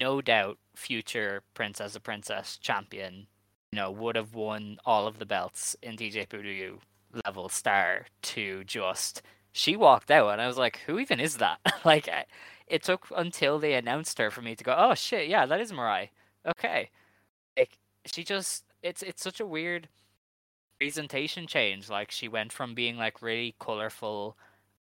no 0.00 0.20
doubt 0.20 0.58
future 0.74 1.42
princess 1.54 1.96
of 1.96 2.02
princess 2.02 2.56
champion, 2.58 3.26
you 3.72 3.76
know, 3.76 3.90
would 3.90 4.16
have 4.16 4.34
won 4.34 4.78
all 4.84 5.06
of 5.06 5.18
the 5.18 5.26
belts 5.26 5.76
in 5.82 5.96
TJ 5.96 6.28
Pudabu 6.28 6.78
level 7.24 7.48
star 7.48 8.06
to 8.22 8.64
just 8.64 9.22
she 9.52 9.76
walked 9.76 10.10
out 10.10 10.30
and 10.30 10.40
I 10.40 10.46
was 10.46 10.58
like, 10.58 10.80
who 10.86 10.98
even 10.98 11.20
is 11.20 11.38
that? 11.38 11.58
like 11.84 12.08
it 12.66 12.82
took 12.82 13.06
until 13.16 13.58
they 13.58 13.74
announced 13.74 14.18
her 14.18 14.30
for 14.30 14.42
me 14.42 14.54
to 14.54 14.64
go, 14.64 14.74
oh 14.76 14.94
shit, 14.94 15.28
yeah, 15.28 15.46
that 15.46 15.60
is 15.60 15.72
Mirai. 15.72 16.08
Okay, 16.46 16.90
like 17.56 17.78
she 18.06 18.24
just 18.24 18.64
it's 18.82 19.02
it's 19.02 19.22
such 19.22 19.40
a 19.40 19.46
weird 19.46 19.88
presentation 20.78 21.46
change. 21.46 21.88
Like 21.88 22.10
she 22.10 22.28
went 22.28 22.52
from 22.52 22.74
being 22.74 22.96
like 22.96 23.22
really 23.22 23.54
colorful 23.58 24.36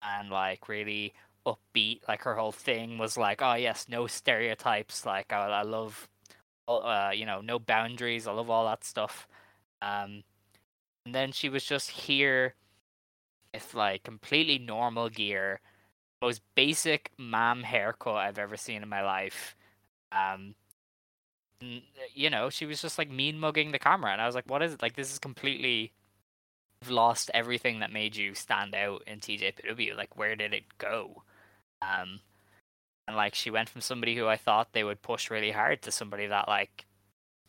and 0.04 0.30
like 0.30 0.68
really 0.70 1.14
upbeat. 1.46 2.08
Like 2.08 2.24
her 2.24 2.36
whole 2.36 2.52
thing 2.52 2.98
was 2.98 3.18
like, 3.18 3.42
oh 3.42 3.56
yes, 3.56 3.88
no 3.90 4.08
stereotypes. 4.08 5.06
Like 5.06 5.32
I, 5.34 5.48
I 5.48 5.62
love, 5.64 6.08
uh, 6.68 7.12
you 7.14 7.26
know, 7.26 7.42
no 7.42 7.60
boundaries. 7.60 8.28
I 8.28 8.32
love 8.34 8.50
all 8.50 8.66
that 8.66 8.84
stuff. 8.84 9.28
Um, 9.82 10.24
and 11.06 11.14
then 11.16 11.32
she 11.32 11.50
was 11.50 11.66
just 11.66 11.92
here 11.92 12.56
with 13.54 13.74
like 13.74 14.04
completely 14.04 14.58
normal 14.58 15.10
gear, 15.10 15.62
most 16.22 16.42
basic 16.56 17.12
mom 17.18 17.64
haircut 17.64 18.16
I've 18.16 18.40
ever 18.40 18.58
seen 18.58 18.84
in 18.84 18.90
my 18.90 19.04
life. 19.04 19.56
Um, 20.12 20.56
n- 21.62 21.84
you 22.14 22.30
know, 22.30 22.50
she 22.50 22.66
was 22.66 22.82
just 22.82 22.98
like 22.98 23.10
mean 23.10 23.40
mugging 23.40 23.72
the 23.72 23.80
camera, 23.80 24.12
and 24.12 24.22
I 24.22 24.26
was 24.26 24.36
like, 24.36 24.50
"What 24.50 24.62
is 24.62 24.74
it? 24.74 24.82
Like, 24.82 24.96
this 24.96 25.12
is 25.12 25.20
completely 25.20 25.94
lost 26.90 27.32
everything 27.34 27.80
that 27.80 27.92
made 27.92 28.16
you 28.16 28.34
stand 28.34 28.76
out 28.76 29.04
in 29.08 29.20
TJPW. 29.20 29.96
Like, 29.96 30.18
where 30.18 30.36
did 30.36 30.54
it 30.54 30.78
go?" 30.78 31.24
Um, 31.82 32.20
and 33.08 33.18
like, 33.18 33.36
she 33.36 33.52
went 33.52 33.70
from 33.70 33.82
somebody 33.82 34.16
who 34.16 34.28
I 34.28 34.38
thought 34.38 34.74
they 34.74 34.84
would 34.84 35.02
push 35.02 35.30
really 35.30 35.52
hard 35.52 35.82
to 35.84 35.92
somebody 35.92 36.28
that 36.28 36.48
like 36.48 36.86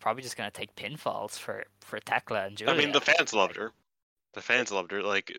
probably 0.01 0.23
just 0.23 0.37
gonna 0.37 0.51
take 0.51 0.77
pinfalls 0.77 1.39
for 1.39 1.65
for 1.81 1.99
Tekla 2.01 2.47
and 2.47 2.57
Julia. 2.57 2.75
I 2.75 2.77
mean, 2.77 2.93
the 2.93 3.01
fans 3.01 3.33
loved 3.33 3.57
her. 3.57 3.73
The 4.35 4.43
fans 4.43 4.71
loved 4.71 4.91
her. 4.93 5.03
Like 5.03 5.33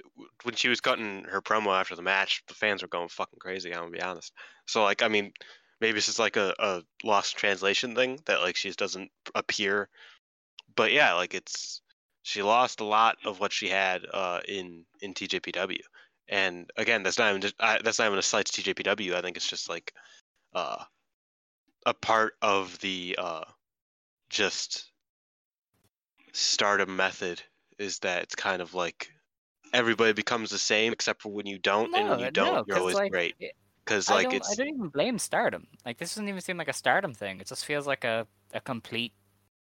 when 0.43 0.55
she 0.55 0.69
was 0.69 0.81
cutting 0.81 1.23
her 1.25 1.41
promo 1.41 1.79
after 1.79 1.95
the 1.95 2.01
match, 2.01 2.43
the 2.47 2.55
fans 2.55 2.81
were 2.81 2.87
going 2.87 3.09
fucking 3.09 3.39
crazy. 3.39 3.71
I'm 3.73 3.81
gonna 3.81 3.91
be 3.91 4.01
honest. 4.01 4.33
So 4.65 4.83
like, 4.83 5.03
I 5.03 5.07
mean, 5.07 5.33
maybe 5.81 5.97
it's 5.97 6.07
just 6.07 6.19
like 6.19 6.37
a, 6.37 6.53
a 6.59 6.81
lost 7.03 7.37
translation 7.37 7.93
thing 7.95 8.19
that 8.25 8.41
like 8.41 8.55
she 8.55 8.69
just 8.69 8.79
doesn't 8.79 9.11
appear. 9.35 9.89
But 10.75 10.91
yeah, 10.91 11.13
like 11.13 11.33
it's 11.33 11.81
she 12.25 12.41
lost 12.41 12.79
a 12.79 12.83
lot 12.83 13.17
of 13.23 13.39
what 13.39 13.53
she 13.53 13.69
had 13.69 14.01
uh, 14.11 14.39
in 14.47 14.83
in 14.99 15.13
TJPW. 15.13 15.79
And 16.27 16.67
again, 16.75 17.03
that's 17.03 17.19
not 17.19 17.29
even 17.29 17.41
just, 17.41 17.53
I, 17.59 17.79
that's 17.83 17.99
not 17.99 18.07
even 18.07 18.17
a 18.17 18.23
slight 18.23 18.47
to 18.47 18.61
TJPW. 18.63 19.13
I 19.13 19.21
think 19.21 19.37
it's 19.37 19.47
just 19.47 19.69
like 19.69 19.93
uh, 20.55 20.83
a 21.85 21.93
part 21.93 22.33
of 22.41 22.79
the 22.79 23.15
uh, 23.19 23.43
just 24.31 24.91
stardom 26.33 26.95
method 26.95 27.43
is 27.77 27.99
that 27.99 28.23
it's 28.23 28.33
kind 28.33 28.59
of 28.59 28.73
like 28.73 29.11
everybody 29.71 30.13
becomes 30.13 30.49
the 30.49 30.57
same 30.57 30.93
except 30.93 31.21
for 31.21 31.31
when 31.31 31.45
you 31.45 31.59
don't, 31.59 31.95
and 31.95 32.09
when 32.09 32.19
No, 32.19 32.25
you 32.25 32.31
don't, 32.31 32.53
no, 32.55 32.63
you're 32.65 32.79
always 32.79 32.95
like, 32.95 33.11
great. 33.11 33.35
Because 33.85 34.09
like 34.09 34.33
it's 34.33 34.51
I 34.51 34.55
don't 34.55 34.69
even 34.69 34.87
blame 34.87 35.19
stardom. 35.19 35.67
Like 35.85 35.99
this 35.99 36.15
doesn't 36.15 36.27
even 36.27 36.41
seem 36.41 36.57
like 36.57 36.69
a 36.69 36.73
stardom 36.73 37.13
thing. 37.13 37.39
It 37.39 37.45
just 37.45 37.65
feels 37.65 37.85
like 37.85 38.03
a, 38.03 38.25
a 38.51 38.61
complete 38.61 39.13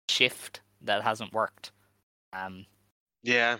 shift 0.08 0.60
that 0.80 1.04
hasn't 1.04 1.32
worked. 1.32 1.70
Um, 2.32 2.66
yeah, 3.22 3.56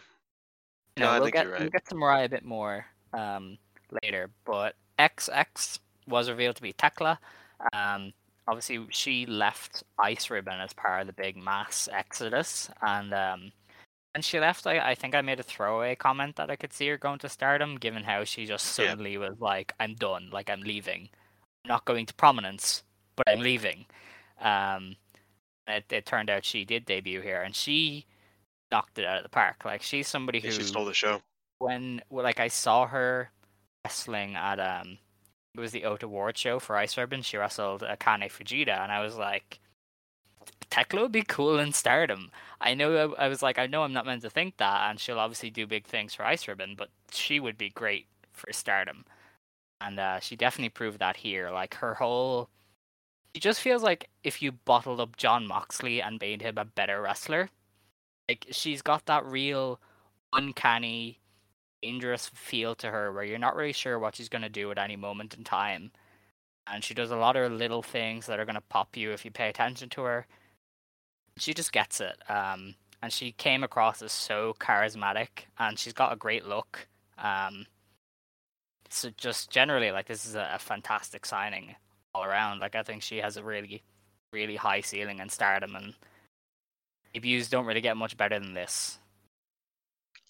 know, 0.97 1.07
No, 1.07 1.11
I 1.11 1.15
we'll 1.15 1.25
think 1.25 1.35
get 1.35 1.45
you're 1.45 1.53
right. 1.53 1.61
we'll 1.63 1.71
get 1.71 1.89
to 1.89 1.95
Mirai 1.95 2.25
a 2.25 2.29
bit 2.29 2.45
more 2.45 2.87
um, 3.13 3.59
later, 4.03 4.31
but 4.45 4.75
XX 4.99 5.79
was 6.07 6.29
revealed 6.29 6.57
to 6.57 6.63
be 6.63 6.73
Tekla. 6.73 7.19
Um, 7.73 8.13
obviously, 8.47 8.87
she 8.91 9.27
left 9.27 9.83
Ice 9.99 10.31
Ribbon 10.31 10.61
as 10.61 10.73
part 10.73 11.01
of 11.03 11.07
the 11.07 11.13
big 11.13 11.37
mass 11.37 11.89
exodus, 11.93 12.71
and 12.83 13.13
um, 13.15 13.53
when 14.15 14.23
she 14.23 14.41
left, 14.41 14.67
I, 14.67 14.79
I 14.91 14.95
think 14.95 15.15
I 15.15 15.21
made 15.23 15.41
a 15.41 15.45
throwaway 15.45 15.95
comment 15.95 16.37
that 16.37 16.51
I 16.51 16.57
could 16.57 16.73
see 16.73 16.89
her 16.89 16.99
going 16.99 17.19
to 17.21 17.29
Stardom, 17.29 17.77
given 17.77 18.05
how 18.05 18.25
she 18.25 18.47
just 18.47 18.79
Yeah. 18.79 18.91
suddenly 18.91 19.17
was 19.19 19.41
like, 19.41 19.73
"I'm 19.81 19.95
done. 19.95 20.31
Like 20.33 20.51
I'm 20.51 20.61
leaving. 20.61 21.09
I'm 21.65 21.69
not 21.69 21.85
going 21.85 22.07
to 22.07 22.15
prominence, 22.15 22.83
but 23.17 23.29
I'm 23.29 23.41
leaving." 23.41 23.87
Um, 24.41 24.97
it, 25.67 25.85
it 25.91 26.07
turned 26.07 26.31
out 26.31 26.45
she 26.45 26.65
did 26.65 26.85
debut 26.87 27.21
here, 27.21 27.43
and 27.43 27.55
she 27.55 28.07
knocked 28.71 28.99
it 28.99 29.07
out 29.07 29.19
of 29.19 29.23
the 29.23 29.29
park. 29.29 29.65
Like 29.65 29.83
she's 29.83 30.09
somebody 30.09 30.41
who 30.41 30.51
she 30.51 30.63
stole 30.63 30.85
the 30.85 30.95
show. 30.95 31.21
when 31.59 32.03
well, 32.11 32.25
like 32.25 32.41
I 32.41 32.49
saw 32.49 32.87
her 32.87 33.31
wrestling 33.85 34.35
at 34.37 34.61
um 34.61 34.99
it 35.55 35.61
was 35.61 35.73
the 35.73 35.85
Oat 35.85 36.03
Award 36.03 36.39
show 36.39 36.59
for 36.59 36.77
Ice 36.77 36.97
Ribbon. 36.97 37.23
She 37.23 37.37
wrestled 37.37 37.83
Akane 37.83 38.31
Fujita, 38.31 38.81
and 38.81 38.93
I 38.93 39.03
was 39.03 39.17
like, 39.17 39.59
Tekla 40.71 41.03
would 41.03 41.13
be 41.13 41.23
cool 41.23 41.59
in 41.59 41.73
Stardom. 41.73 42.31
I 42.61 42.75
know 42.75 43.15
I, 43.19 43.25
I 43.25 43.29
was 43.29 43.43
like, 43.43 43.59
I 43.59 43.67
know 43.67 43.83
I'm 43.83 43.93
not 43.93 44.07
meant 44.07 44.23
to 44.23 44.31
think 44.31 44.59
that, 44.59 44.89
and 44.89 45.01
she'll 45.01 45.19
obviously 45.19 45.51
do 45.51 45.67
big 45.67 45.87
things 45.87 46.15
for 46.15 46.25
Ice 46.25 46.47
Ribbon, 46.47 46.75
but 46.77 46.91
she 47.11 47.41
would 47.41 47.59
be 47.59 47.71
great 47.71 48.07
for 48.33 48.53
Stardom, 48.53 49.05
and 49.81 49.99
uh, 49.99 50.21
she 50.21 50.37
definitely 50.37 50.69
proved 50.69 51.01
that 51.01 51.17
here. 51.17 51.51
Like 51.51 51.75
her 51.75 51.95
whole, 51.95 52.51
she 53.35 53.41
just 53.41 53.61
feels 53.61 53.83
like 53.83 54.09
if 54.23 54.41
you 54.43 54.53
bottled 54.53 55.01
up 55.01 55.17
Jon 55.17 55.47
Moxley 55.47 56.01
and 56.01 56.21
made 56.21 56.43
him 56.43 56.59
a 56.59 56.65
better 56.65 57.03
wrestler, 57.03 57.51
like 58.29 58.47
she's 58.51 58.83
got 58.83 59.07
that 59.07 59.25
real 59.25 59.81
uncanny 60.33 61.19
dangerous 61.83 62.31
feel 62.35 62.75
to 62.75 62.91
her 62.91 63.13
where 63.13 63.25
you're 63.25 63.39
not 63.39 63.57
really 63.57 63.73
sure 63.73 63.99
what 63.99 64.17
she's 64.17 64.29
going 64.29 64.43
to 64.43 64.49
do 64.49 64.71
at 64.71 64.79
any 64.79 64.97
moment 64.97 65.35
in 65.35 65.45
time. 65.45 65.91
And 66.67 66.85
she 66.85 66.93
does 66.93 67.11
a 67.11 67.17
lot 67.17 67.37
of 67.37 67.53
little 67.53 67.83
things 67.83 68.27
that 68.27 68.39
are 68.39 68.45
going 68.45 68.55
to 68.55 68.61
pop 68.61 68.97
you 68.97 69.13
if 69.13 69.25
you 69.25 69.31
pay 69.31 69.49
attention 69.49 69.89
to 69.91 70.03
her. 70.03 70.27
She 71.39 71.55
just 71.55 71.73
gets 71.73 72.01
it. 72.01 72.17
Um, 72.29 72.75
and 73.01 73.13
she 73.13 73.33
came 73.33 73.63
across 73.63 74.03
as 74.03 74.13
so 74.13 74.55
charismatic 74.59 75.47
and 75.59 75.79
she's 75.79 75.93
got 75.93 76.13
a 76.13 76.17
great 76.17 76.45
look. 76.47 76.89
Um, 77.17 77.67
so 78.91 79.11
just 79.17 79.51
generally, 79.51 79.91
like, 79.93 80.07
this 80.07 80.27
is 80.27 80.35
a, 80.35 80.51
a 80.55 80.59
fantastic 80.59 81.27
signing 81.27 81.77
all 82.15 82.25
around. 82.25 82.61
Like, 82.61 82.75
I 82.75 82.83
think 82.83 83.03
she 83.03 83.19
has 83.19 83.37
a 83.37 83.43
really, 83.43 83.83
really 84.33 84.57
high 84.57 84.81
ceiling 84.81 85.21
in 85.21 85.29
stardom 85.29 85.77
and 85.77 85.95
debuts 87.13 87.49
don't 87.49 87.67
really 87.67 87.81
get 87.81 87.97
much 87.97 88.17
better 88.17 88.39
than 88.39 88.55
this. 88.55 88.99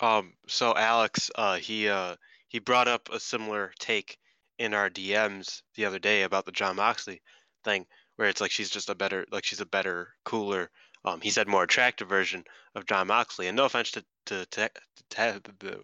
Um, 0.01 0.35
so 0.47 0.74
Alex, 0.76 1.31
uh, 1.35 1.57
he 1.57 1.89
uh, 1.89 2.16
he 2.49 2.59
brought 2.59 2.89
up 2.89 3.09
a 3.12 3.20
similar 3.20 3.72
take 3.79 4.18
in 4.59 4.74
our 4.74 4.91
DMs 4.91 5.62
the 5.74 5.85
other 5.85 5.99
day 5.99 6.22
about 6.22 6.45
the 6.45 6.53
Jon 6.53 6.76
Moxley 6.76 7.20
thing, 7.64 7.87
where 8.16 8.29
it's 8.29 8.41
like 8.41 8.51
she's 8.51 8.70
just 8.70 8.91
a 8.91 8.95
better, 8.95 9.26
like 9.31 9.45
she's 9.45 9.61
a 9.61 9.66
better, 9.66 10.09
cooler. 10.24 10.70
Um, 11.05 11.20
he 11.20 11.31
said 11.31 11.49
more 11.49 11.62
attractive 11.62 12.09
version 12.09 12.45
of 12.74 12.87
Jon 12.87 13.07
Moxley, 13.07 13.49
and 13.49 13.57
no 13.57 13.64
offense 13.64 13.91
to 13.93 14.05
to, 14.26 14.47
to, 14.47 14.70
to, 15.11 15.41
to 15.61 15.81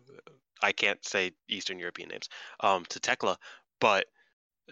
I 0.62 0.72
can't 0.72 1.04
say 1.04 1.32
Eastern 1.48 1.78
European 1.78 2.08
names, 2.08 2.28
um, 2.60 2.84
to 2.88 3.00
Tekla, 3.00 3.36
but 3.80 4.06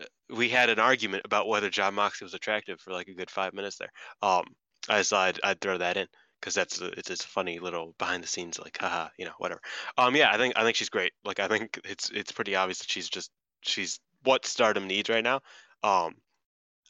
uh, 0.00 0.04
we 0.30 0.48
had 0.48 0.70
an 0.70 0.78
argument 0.78 1.24
about 1.24 1.48
whether 1.48 1.70
Jon 1.70 1.94
Moxley 1.94 2.24
was 2.24 2.34
attractive 2.34 2.80
for 2.80 2.92
like 2.92 3.08
a 3.08 3.14
good 3.14 3.30
five 3.30 3.54
minutes 3.54 3.76
there. 3.78 3.92
Um, 4.22 4.44
I 4.88 4.98
decided 4.98 5.40
I'd 5.44 5.60
throw 5.60 5.78
that 5.78 5.96
in 5.96 6.06
because 6.40 6.54
that's 6.54 6.80
a, 6.80 6.86
it's 6.98 7.10
a 7.10 7.16
funny 7.16 7.60
little 7.60 7.94
behind 7.98 8.22
the 8.22 8.28
scenes 8.28 8.58
like 8.58 8.78
haha 8.78 9.08
you 9.18 9.24
know 9.24 9.32
whatever. 9.38 9.60
Um 9.96 10.16
yeah 10.16 10.32
i 10.32 10.36
think 10.36 10.54
i 10.56 10.62
think 10.62 10.76
she's 10.76 10.88
great. 10.90 11.12
Like 11.24 11.40
i 11.40 11.48
think 11.48 11.80
it's 11.84 12.10
it's 12.10 12.32
pretty 12.32 12.56
obvious 12.56 12.80
that 12.80 12.90
she's 12.90 13.08
just 13.08 13.30
she's 13.62 14.00
what 14.24 14.44
stardom 14.44 14.86
needs 14.86 15.08
right 15.08 15.24
now. 15.24 15.40
Um 15.82 16.14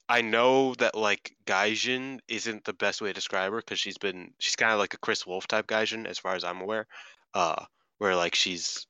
i 0.09 0.21
know 0.21 0.75
that 0.75 0.95
like 0.95 1.37
gaijin 1.47 2.19
isn't 2.29 2.65
the 2.65 2.73
best 2.73 3.01
way 3.01 3.09
to 3.09 3.15
describe 3.15 3.53
her 3.53 3.59
because 3.59 3.79
she's 3.79 3.99
been 3.99 4.33
she's 4.39 4.57
kind 4.57 4.73
of 4.73 4.79
like 4.79 4.95
a 4.95 4.99
Kris 4.99 5.27
Wolf 5.27 5.47
type 5.47 5.67
gaijin 5.67 6.07
as 6.07 6.19
far 6.19 6.35
as 6.35 6.45
i'm 6.45 6.61
aware. 6.61 6.87
Uh 7.35 7.65
where 7.99 8.17
like 8.17 8.35
she's 8.35 8.87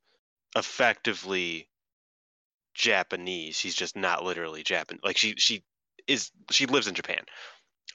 effectively 0.57 1.69
japanese. 2.75 3.57
She's 3.57 3.75
just 3.75 3.97
not 3.97 4.25
literally 4.25 4.63
japan 4.63 5.01
like 5.03 5.19
she 5.19 5.35
she 5.37 5.65
is 6.07 6.31
she 6.51 6.67
lives 6.67 6.89
in 6.89 6.95
japan 6.95 7.23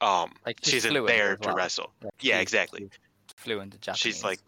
um 0.01 0.31
Like 0.45 0.59
she's 0.63 0.85
in 0.85 0.91
fluent 0.91 1.07
there 1.07 1.35
to 1.37 1.47
well. 1.47 1.55
wrestle 1.55 1.93
Like, 2.03 2.13
yeah 2.21 2.39
exactly 2.39 2.79
she's 2.81 2.99
Fluent 3.35 3.73
in 3.73 3.79
Japanese. 3.79 3.99
she's 3.99 4.23
like 4.23 4.39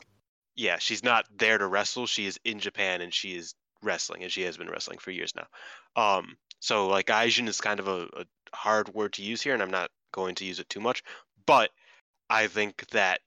yeah 0.56 0.78
she's 0.80 1.04
not 1.04 1.26
there 1.38 1.58
to 1.58 1.68
wrestle 1.68 2.06
she 2.08 2.26
is 2.26 2.40
in 2.44 2.60
japan 2.60 3.02
and 3.02 3.14
she 3.14 3.36
is 3.36 3.56
wrestling 3.82 4.24
and 4.24 4.32
she 4.32 4.42
has 4.44 4.58
been 4.58 4.70
wrestling 4.70 4.98
for 4.98 5.12
years 5.12 5.34
now 5.36 5.48
um 5.96 6.36
so 6.60 6.88
like 6.88 7.08
gaijin 7.08 7.48
is 7.48 7.62
kind 7.62 7.80
of 7.80 7.88
a, 7.88 8.08
a 8.18 8.26
hard 8.54 8.94
word 8.94 9.14
to 9.14 9.24
use 9.24 9.42
here 9.42 9.54
and 9.54 9.62
i'm 9.64 9.72
not 9.72 9.90
going 10.12 10.36
to 10.36 10.46
use 10.46 10.60
it 10.60 10.70
too 10.70 10.80
much 10.80 11.04
but 11.46 11.70
i 12.30 12.48
think 12.48 12.86
that 12.90 13.22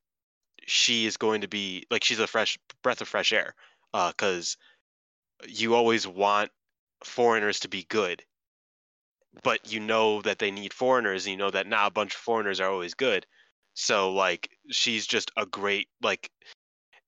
she 0.66 1.06
is 1.06 1.16
going 1.16 1.40
to 1.40 1.48
be 1.48 1.84
like 1.90 2.04
she's 2.04 2.18
a 2.20 2.26
fresh 2.26 2.58
breath 2.82 3.00
of 3.00 3.08
fresh 3.08 3.32
air 3.32 3.54
uh 3.94 4.10
because 4.10 4.56
you 5.48 5.74
always 5.74 6.06
want 6.06 6.50
foreigners 7.04 7.60
to 7.60 7.68
be 7.68 7.84
good 7.88 8.22
but 9.42 9.72
you 9.72 9.80
know 9.80 10.22
that 10.22 10.38
they 10.38 10.50
need 10.50 10.72
foreigners 10.72 11.26
and 11.26 11.32
you 11.32 11.36
know 11.36 11.50
that 11.50 11.66
not 11.66 11.88
a 11.88 11.92
bunch 11.92 12.14
of 12.14 12.20
foreigners 12.20 12.60
are 12.60 12.70
always 12.70 12.94
good 12.94 13.26
so 13.74 14.12
like 14.12 14.50
she's 14.70 15.06
just 15.06 15.30
a 15.36 15.46
great 15.46 15.88
like 16.02 16.30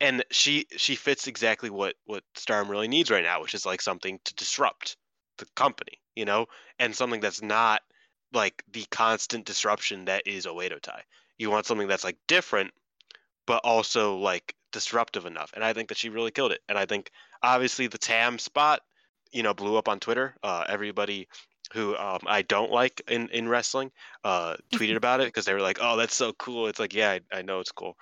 and 0.01 0.25
she 0.31 0.67
she 0.77 0.97
fits 0.97 1.27
exactly 1.27 1.71
what 1.71 1.95
what 2.05 2.25
Stardom 2.35 2.71
really 2.71 2.89
needs 2.89 3.11
right 3.11 3.25
now, 3.25 3.41
which 3.41 3.55
is 3.55 3.67
like 3.67 3.81
something 3.81 4.19
to 4.25 4.35
disrupt 4.35 4.97
the 5.39 5.47
company, 5.57 5.99
you 6.15 6.25
know, 6.25 6.47
and 6.79 6.95
something 6.95 7.21
that's 7.21 7.43
not 7.43 7.83
like 8.33 8.63
the 8.73 8.85
constant 8.91 9.47
disruption 9.47 10.07
that 10.07 10.27
is 10.27 10.47
Oedo 10.47 10.81
Tai. 10.81 11.03
You 11.39 11.51
want 11.51 11.67
something 11.67 11.89
that's 11.89 12.05
like 12.05 12.19
different, 12.27 12.73
but 13.47 13.61
also 13.65 14.17
like 14.17 14.55
disruptive 14.73 15.27
enough. 15.27 15.53
And 15.55 15.65
I 15.65 15.73
think 15.73 15.89
that 15.89 15.99
she 15.99 16.09
really 16.09 16.31
killed 16.31 16.53
it. 16.53 16.61
And 16.69 16.77
I 16.77 16.87
think 16.87 17.11
obviously 17.43 17.87
the 17.87 17.99
Tam 17.99 18.39
spot, 18.39 18.81
you 19.33 19.43
know, 19.43 19.55
blew 19.55 19.77
up 19.77 19.89
on 19.89 20.01
Twitter. 20.01 20.37
Uh, 20.43 20.65
everybody 20.69 21.29
who 21.75 21.97
um, 21.97 22.21
I 22.25 22.43
don't 22.43 22.71
like 22.71 23.03
in, 23.09 23.29
in 23.31 23.49
wrestling 23.49 23.91
uh, 24.23 24.57
tweeted 24.73 24.97
about 24.97 25.21
it 25.21 25.27
because 25.27 25.45
they 25.45 25.53
were 25.53 25.61
like, 25.61 25.79
"Oh, 25.81 25.97
that's 25.97 26.15
so 26.15 26.33
cool." 26.33 26.69
It's 26.69 26.79
like, 26.79 26.95
yeah, 26.95 27.11
I, 27.11 27.21
I 27.33 27.43
know 27.43 27.59
it's 27.61 27.73
cool. 27.73 27.99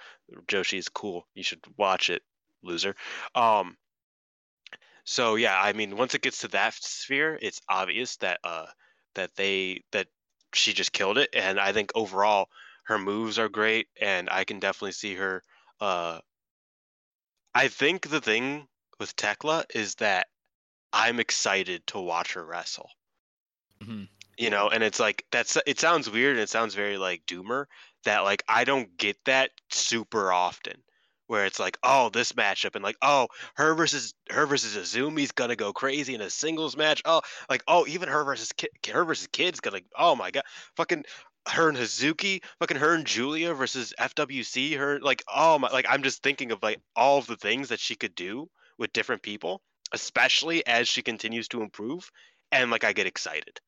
Joshi 0.46 0.78
is 0.78 0.90
cool. 0.90 1.26
You 1.34 1.42
should 1.42 1.60
watch 1.78 2.10
it, 2.10 2.22
loser. 2.62 2.94
Um, 3.34 3.76
so 5.04 5.36
yeah, 5.36 5.58
I 5.60 5.72
mean, 5.72 5.96
once 5.96 6.14
it 6.14 6.22
gets 6.22 6.38
to 6.40 6.48
that 6.48 6.74
sphere, 6.74 7.38
it's 7.40 7.62
obvious 7.68 8.16
that 8.18 8.40
uh 8.44 8.66
that 9.14 9.34
they 9.36 9.82
that 9.92 10.08
she 10.54 10.74
just 10.74 10.92
killed 10.92 11.16
it, 11.16 11.30
and 11.32 11.58
I 11.58 11.72
think 11.72 11.92
overall 11.94 12.48
her 12.84 12.98
moves 12.98 13.38
are 13.38 13.48
great, 13.48 13.88
and 14.00 14.28
I 14.30 14.44
can 14.44 14.60
definitely 14.60 14.92
see 14.92 15.14
her. 15.14 15.42
Uh, 15.80 16.20
I 17.54 17.68
think 17.68 18.08
the 18.08 18.20
thing 18.20 18.68
with 19.00 19.16
Tekla 19.16 19.64
is 19.74 19.94
that 19.96 20.26
I'm 20.92 21.20
excited 21.20 21.86
to 21.88 22.00
watch 22.00 22.34
her 22.34 22.44
wrestle 22.44 22.90
Mhm. 23.82 24.08
you 24.38 24.50
know 24.50 24.68
and 24.68 24.82
it's 24.82 25.00
like 25.00 25.24
that's 25.30 25.58
it 25.66 25.78
sounds 25.80 26.08
weird 26.10 26.32
and 26.36 26.42
it 26.42 26.48
sounds 26.48 26.74
very 26.74 26.98
like 26.98 27.24
doomer 27.26 27.66
that 28.04 28.20
like 28.20 28.42
i 28.48 28.64
don't 28.64 28.96
get 28.96 29.16
that 29.24 29.50
super 29.70 30.32
often 30.32 30.82
where 31.26 31.46
it's 31.46 31.58
like 31.58 31.78
oh 31.82 32.08
this 32.10 32.32
matchup 32.32 32.74
and 32.74 32.84
like 32.84 32.96
oh 33.02 33.28
her 33.54 33.74
versus 33.74 34.14
her 34.30 34.46
versus 34.46 34.76
azumi's 34.76 35.32
gonna 35.32 35.56
go 35.56 35.72
crazy 35.72 36.14
in 36.14 36.20
a 36.20 36.30
singles 36.30 36.76
match 36.76 37.02
oh 37.04 37.20
like 37.50 37.62
oh 37.66 37.86
even 37.86 38.08
her 38.08 38.24
versus 38.24 38.52
Ki- 38.52 38.68
her 38.92 39.04
versus 39.04 39.26
kids 39.28 39.60
gonna 39.60 39.80
oh 39.98 40.14
my 40.14 40.30
god 40.30 40.44
fucking 40.76 41.04
her 41.48 41.68
and 41.68 41.78
hazuki 41.78 42.42
fucking 42.60 42.76
her 42.76 42.94
and 42.94 43.06
julia 43.06 43.52
versus 43.54 43.92
fwc 43.98 44.76
her 44.76 45.00
like 45.00 45.22
oh 45.32 45.58
my 45.58 45.68
like 45.70 45.86
i'm 45.88 46.02
just 46.02 46.22
thinking 46.22 46.52
of 46.52 46.62
like 46.62 46.80
all 46.94 47.18
of 47.18 47.26
the 47.26 47.36
things 47.36 47.68
that 47.70 47.80
she 47.80 47.96
could 47.96 48.14
do 48.14 48.48
with 48.78 48.92
different 48.92 49.22
people 49.22 49.60
especially 49.92 50.64
as 50.66 50.88
she 50.88 51.02
continues 51.02 51.48
to 51.48 51.62
improve 51.62 52.10
and 52.52 52.70
like 52.70 52.84
i 52.84 52.92
get 52.92 53.06
excited 53.06 53.60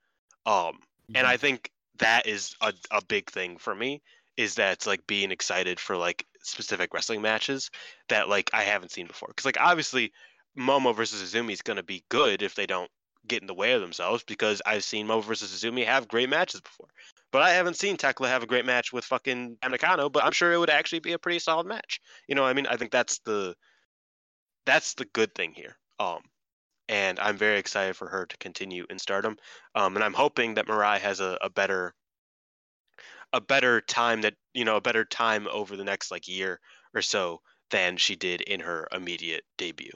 um 0.47 0.79
and 1.15 1.27
i 1.27 1.37
think 1.37 1.71
that 1.99 2.27
is 2.27 2.55
a, 2.61 2.73
a 2.91 3.05
big 3.05 3.31
thing 3.31 3.57
for 3.57 3.75
me 3.75 4.03
is 4.37 4.57
that 4.57 4.73
it's 4.73 4.87
like 4.87 5.07
being 5.07 5.31
excited 5.31 5.79
for 5.79 5.97
like 5.97 6.27
specific 6.43 6.93
wrestling 6.93 7.23
matches 7.23 7.71
that 8.09 8.29
like 8.29 8.51
i 8.53 8.63
haven't 8.63 8.93
seen 8.93 9.07
before 9.07 9.29
because 9.29 9.45
like 9.45 9.61
obviously 9.61 10.13
momo 10.59 10.95
versus 10.95 11.23
azumi 11.23 11.53
is 11.53 11.63
going 11.63 11.77
to 11.77 11.83
be 11.83 12.05
good 12.09 12.43
if 12.43 12.55
they 12.55 12.67
don't 12.67 12.91
get 13.27 13.41
in 13.41 13.47
the 13.47 13.55
way 13.55 13.73
of 13.73 13.81
themselves 13.81 14.23
because 14.27 14.61
i've 14.67 14.85
seen 14.85 15.07
momo 15.07 15.25
versus 15.25 15.51
azumi 15.51 15.85
have 15.85 16.09
great 16.09 16.29
matches 16.29 16.61
before 16.61 16.89
But 17.35 17.43
I 17.43 17.51
haven't 17.51 17.77
seen 17.77 17.97
Tekla 17.97 18.29
have 18.29 18.45
a 18.45 18.47
great 18.47 18.65
match 18.65 18.93
with 18.93 19.05
fucking 19.05 19.59
Nakano, 19.69 20.09
but 20.09 20.23
I'm 20.23 20.31
sure 20.31 20.53
it 20.53 20.59
would 20.59 20.71
actually 20.71 21.01
be 21.01 21.15
a 21.15 21.19
pretty 21.19 21.41
solid 21.41 21.67
match. 21.67 22.01
You 22.29 22.37
know, 22.37 22.45
I 22.45 22.53
mean, 22.53 22.69
I 22.69 22.77
think 22.77 22.93
that's 22.93 23.19
the 23.25 23.57
that's 24.67 24.95
the 24.95 25.05
good 25.07 25.35
thing 25.35 25.53
here. 25.53 25.77
Um, 25.99 26.21
and 26.89 27.19
I'm 27.19 27.37
very 27.37 27.59
excited 27.59 27.97
for 27.97 28.09
her 28.09 28.27
to 28.27 28.37
continue 28.39 28.87
in 28.91 28.99
Stardom. 28.99 29.37
Um, 29.75 29.97
and 29.97 30.05
I'm 30.05 30.15
hoping 30.15 30.55
that 30.55 30.67
Mirai 30.67 30.99
has 31.01 31.21
a, 31.21 31.39
a 31.41 31.51
better 31.51 31.95
a 33.33 33.41
better 33.41 33.81
time 33.81 34.23
that 34.23 34.35
you 34.53 34.65
know 34.65 34.77
a 34.77 34.81
better 34.81 35.05
time 35.05 35.49
over 35.51 35.77
the 35.77 35.85
next 35.85 36.11
like 36.11 36.29
year 36.29 36.61
or 36.95 37.03
so 37.03 37.41
than 37.71 37.97
she 37.97 38.15
did 38.17 38.41
in 38.41 38.61
her 38.61 38.87
immediate 38.93 39.45
debut. 39.59 39.91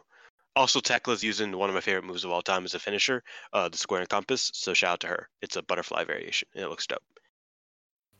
Also, 0.56 0.80
Tekla's 0.80 1.22
using 1.22 1.56
one 1.56 1.70
of 1.70 1.74
my 1.74 1.80
favorite 1.80 2.04
moves 2.04 2.24
of 2.24 2.32
all 2.32 2.42
time 2.42 2.64
as 2.64 2.74
a 2.74 2.80
finisher, 2.80 3.22
uh, 3.52 3.68
the 3.68 3.78
square 3.78 4.00
and 4.00 4.08
compass. 4.08 4.50
So 4.54 4.74
shout 4.74 4.94
out 4.94 5.00
to 5.00 5.06
her. 5.06 5.28
It's 5.40 5.54
a 5.54 5.62
butterfly 5.62 6.02
variation, 6.04 6.48
and 6.54 6.64
it 6.64 6.68
looks 6.68 6.88
dope. 6.88 7.02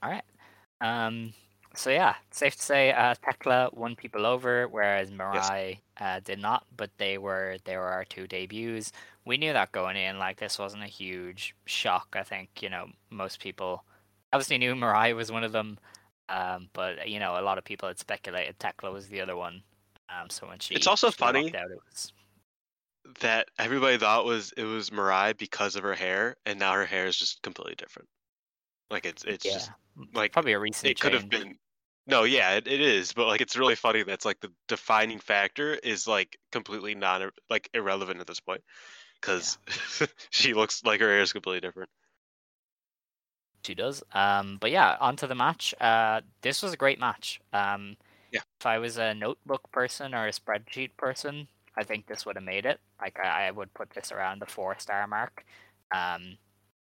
All 0.03 0.11
right. 0.11 0.23
Um, 0.81 1.35
so 1.79 1.91
yeah, 1.91 2.17
safe 2.33 2.57
to 2.57 2.63
say 2.63 2.93
uh, 2.93 3.15
Tekla 3.25 3.71
won 3.73 3.95
people 3.95 4.27
over, 4.27 4.67
whereas 4.67 5.13
Mirai 5.13 5.69
yes. 5.69 5.79
uh, 6.01 6.21
did 6.25 6.41
not. 6.41 6.67
But 6.77 6.91
they 6.99 7.19
were 7.19 7.59
they 7.65 7.77
were 7.77 7.87
our 7.87 8.05
two 8.05 8.27
debuts. 8.27 8.91
We 9.25 9.37
knew 9.37 9.53
that 9.53 9.71
going 9.71 9.97
in. 9.97 10.19
Like 10.19 10.39
this 10.39 10.59
wasn't 10.59 10.83
a 10.83 10.89
huge 10.89 11.55
shock. 11.67 12.17
I 12.19 12.25
think 12.25 12.51
you 12.61 12.69
know 12.69 12.89
most 13.11 13.41
people 13.41 13.85
obviously 14.33 14.59
knew 14.59 14.75
Mirai 14.75 15.15
was 15.15 15.31
one 15.31 15.45
of 15.45 15.53
them, 15.53 15.79
um, 16.29 16.69
but 16.73 17.09
you 17.09 17.21
know 17.21 17.39
a 17.39 17.43
lot 17.43 17.59
of 17.59 17.65
people 17.65 17.87
had 17.87 17.99
speculated 17.99 18.59
Tekla 18.59 18.91
was 18.91 19.07
the 19.07 19.21
other 19.21 19.37
one. 19.37 19.63
Um, 20.09 20.31
so 20.31 20.49
when 20.49 20.59
she 20.59 20.75
it's 20.75 20.89
also 20.89 21.11
she 21.11 21.17
funny 21.17 21.55
out, 21.55 21.71
it 21.71 21.79
was 21.89 22.13
that 23.21 23.49
everybody 23.57 23.99
thought 23.99 24.25
was 24.25 24.53
it 24.57 24.65
was 24.65 24.91
Mirai 24.91 25.39
because 25.39 25.77
of 25.77 25.85
her 25.85 25.95
hair, 25.95 26.37
and 26.45 26.59
now 26.59 26.73
her 26.73 26.87
hair 26.87 27.07
is 27.07 27.17
just 27.17 27.41
completely 27.43 27.77
different. 27.77 28.09
Like 28.91 29.07
it's 29.07 29.23
it's 29.23 29.45
yeah. 29.45 29.53
just 29.53 29.71
like 30.13 30.33
probably 30.33 30.53
a 30.53 30.59
recent. 30.59 30.91
It 30.91 30.99
could 30.99 31.13
have 31.13 31.29
been. 31.29 31.57
No, 32.09 32.25
yeah, 32.25 32.55
it, 32.55 32.67
it 32.67 32.81
is, 32.81 33.13
but 33.13 33.27
like 33.27 33.43
it's 33.43 33.57
really 33.57 33.75
funny 33.75 34.03
that's 34.03 34.25
like 34.25 34.41
the 34.41 34.51
defining 34.67 35.19
factor 35.19 35.75
is 35.75 36.09
like 36.09 36.39
completely 36.51 36.95
non 36.95 37.31
like 37.51 37.69
irrelevant 37.75 38.19
at 38.19 38.27
this 38.27 38.41
point 38.41 38.63
because 39.21 39.59
yeah. 40.01 40.07
she 40.31 40.55
looks 40.55 40.83
like 40.85 41.01
her 41.01 41.07
hair 41.09 41.21
is 41.21 41.35
completely 41.35 41.61
different. 41.61 41.91
She 43.67 43.75
does. 43.75 44.03
Um, 44.13 44.57
but 44.59 44.71
yeah, 44.71 44.97
onto 44.99 45.27
the 45.27 45.35
match. 45.35 45.75
Uh, 45.79 46.23
this 46.41 46.63
was 46.63 46.73
a 46.73 46.79
great 46.79 46.99
match. 46.99 47.41
Um, 47.53 47.97
yeah. 48.33 48.41
If 48.59 48.65
I 48.67 48.79
was 48.79 48.97
a 48.97 49.15
notebook 49.15 49.71
person 49.71 50.15
or 50.15 50.29
a 50.29 50.33
spreadsheet 50.33 50.97
person, 50.97 51.47
I 51.77 51.85
think 51.85 52.07
this 52.07 52.25
would 52.25 52.37
have 52.37 52.45
made 52.45 52.65
it. 52.65 52.81
Like 53.01 53.19
I, 53.19 53.49
I 53.49 53.51
would 53.51 53.73
put 53.75 53.91
this 53.91 54.13
around 54.13 54.41
the 54.41 54.47
four 54.47 54.79
star 54.79 55.07
mark. 55.07 55.45
Um, 55.93 56.39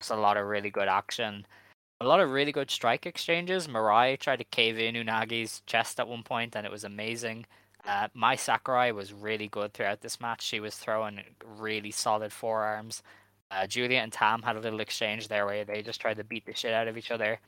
it's 0.01 0.09
a 0.09 0.16
lot 0.16 0.39
of 0.39 0.47
really 0.47 0.71
good 0.71 0.89
action, 0.89 1.47
a 2.01 2.07
lot 2.07 2.20
of 2.20 2.30
really 2.30 2.53
good 2.53 2.70
strike 2.70 3.07
exchanges. 3.07 3.68
Mirai 3.68 4.18
tried 4.18 4.38
to 4.38 4.44
cave 4.44 4.78
in 4.78 4.94
Unagi's 4.94 5.62
chest 5.66 6.01
at 6.01 6.09
one 6.09 6.22
point, 6.22 6.57
and 6.57 6.64
it 6.64 6.72
was 6.72 6.84
amazing. 6.84 7.46
Uh, 7.86 8.09
Mai 8.14 8.36
Sakurai 8.36 8.92
was 8.92 9.12
really 9.12 9.48
good 9.48 9.72
throughout 9.72 10.01
this 10.01 10.20
match. 10.20 10.42
She 10.42 10.61
was 10.61 10.74
throwing 10.74 11.20
really 11.59 11.90
solid 11.90 12.32
forearms. 12.32 13.03
Uh, 13.51 13.66
Julia 13.66 13.98
and 13.98 14.12
Tam 14.12 14.42
had 14.42 14.57
a 14.57 14.61
little 14.61 14.80
exchange 14.80 15.28
there 15.28 15.44
where 15.44 15.64
they 15.64 15.82
just 15.82 16.01
tried 16.01 16.16
to 16.18 16.24
beat 16.24 16.46
the 16.46 16.55
shit 16.55 16.72
out 16.72 16.88
of 16.88 16.96
each 16.96 17.11
other. 17.11 17.38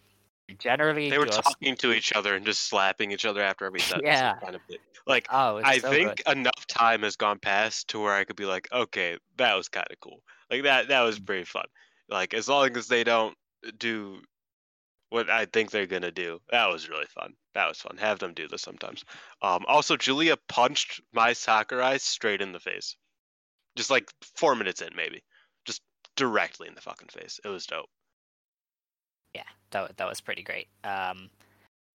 Generally, 0.59 1.11
they 1.11 1.19
were 1.19 1.27
just... 1.27 1.43
talking 1.43 1.77
to 1.77 1.93
each 1.93 2.13
other 2.13 2.35
and 2.35 2.45
just 2.45 2.69
slapping 2.69 3.11
each 3.13 3.25
other 3.25 3.41
after 3.41 3.65
every 3.65 3.81
set. 3.81 4.03
Yeah, 4.03 4.35
kind 4.43 4.57
of 4.57 4.61
like 5.07 5.27
oh, 5.31 5.61
I 5.65 5.79
so 5.79 5.91
think 5.91 6.23
good. 6.25 6.37
enough 6.37 6.67
time 6.67 7.03
has 7.03 7.17
gone 7.17 7.39
past 7.39 7.89
to 7.89 8.01
where 8.01 8.13
I 8.13 8.25
could 8.25 8.37
be 8.37 8.45
like, 8.45 8.69
okay, 8.73 9.17
that 9.39 9.55
was 9.55 9.69
kind 9.69 9.87
of 9.91 9.99
cool. 10.01 10.21
Like 10.51 10.65
that, 10.65 10.89
that 10.89 11.03
was 11.03 11.19
pretty 11.19 11.45
fun. 11.45 11.65
Like 12.09 12.35
as 12.35 12.49
long 12.49 12.77
as 12.77 12.89
they 12.89 13.05
don't 13.05 13.37
do 13.79 14.19
what 15.13 15.31
I 15.31 15.47
think 15.47 15.71
they're 15.71 15.87
gonna 15.87 16.11
do, 16.11 16.41
that 16.51 16.67
was 16.67 16.89
really 16.89 17.07
fun. 17.07 17.35
That 17.55 17.69
was 17.69 17.81
fun. 17.81 17.97
Have 17.99 18.19
them 18.19 18.35
do 18.35 18.49
this 18.49 18.63
sometimes. 18.63 19.05
Um, 19.43 19.65
also, 19.69 19.97
Julia 19.97 20.37
punched 20.49 21.01
Mai 21.13 21.35
Sakurai 21.35 21.99
straight 21.99 22.43
in 22.43 22.53
the 22.53 22.61
face, 22.61 22.97
just 23.77 23.91
like 23.91 24.11
four 24.37 24.55
minutes 24.55 24.83
in, 24.83 24.95
maybe, 24.97 25.23
just 25.65 25.83
directly 26.17 26.69
in 26.69 26.75
the 26.75 26.81
fucking 26.81 27.09
face. 27.09 27.41
It 27.45 27.49
was 27.49 27.67
dope 27.67 27.91
yeah, 29.35 29.43
that 29.71 29.97
that 29.97 30.09
was 30.09 30.21
pretty 30.21 30.43
great. 30.43 30.69
Um, 30.85 31.31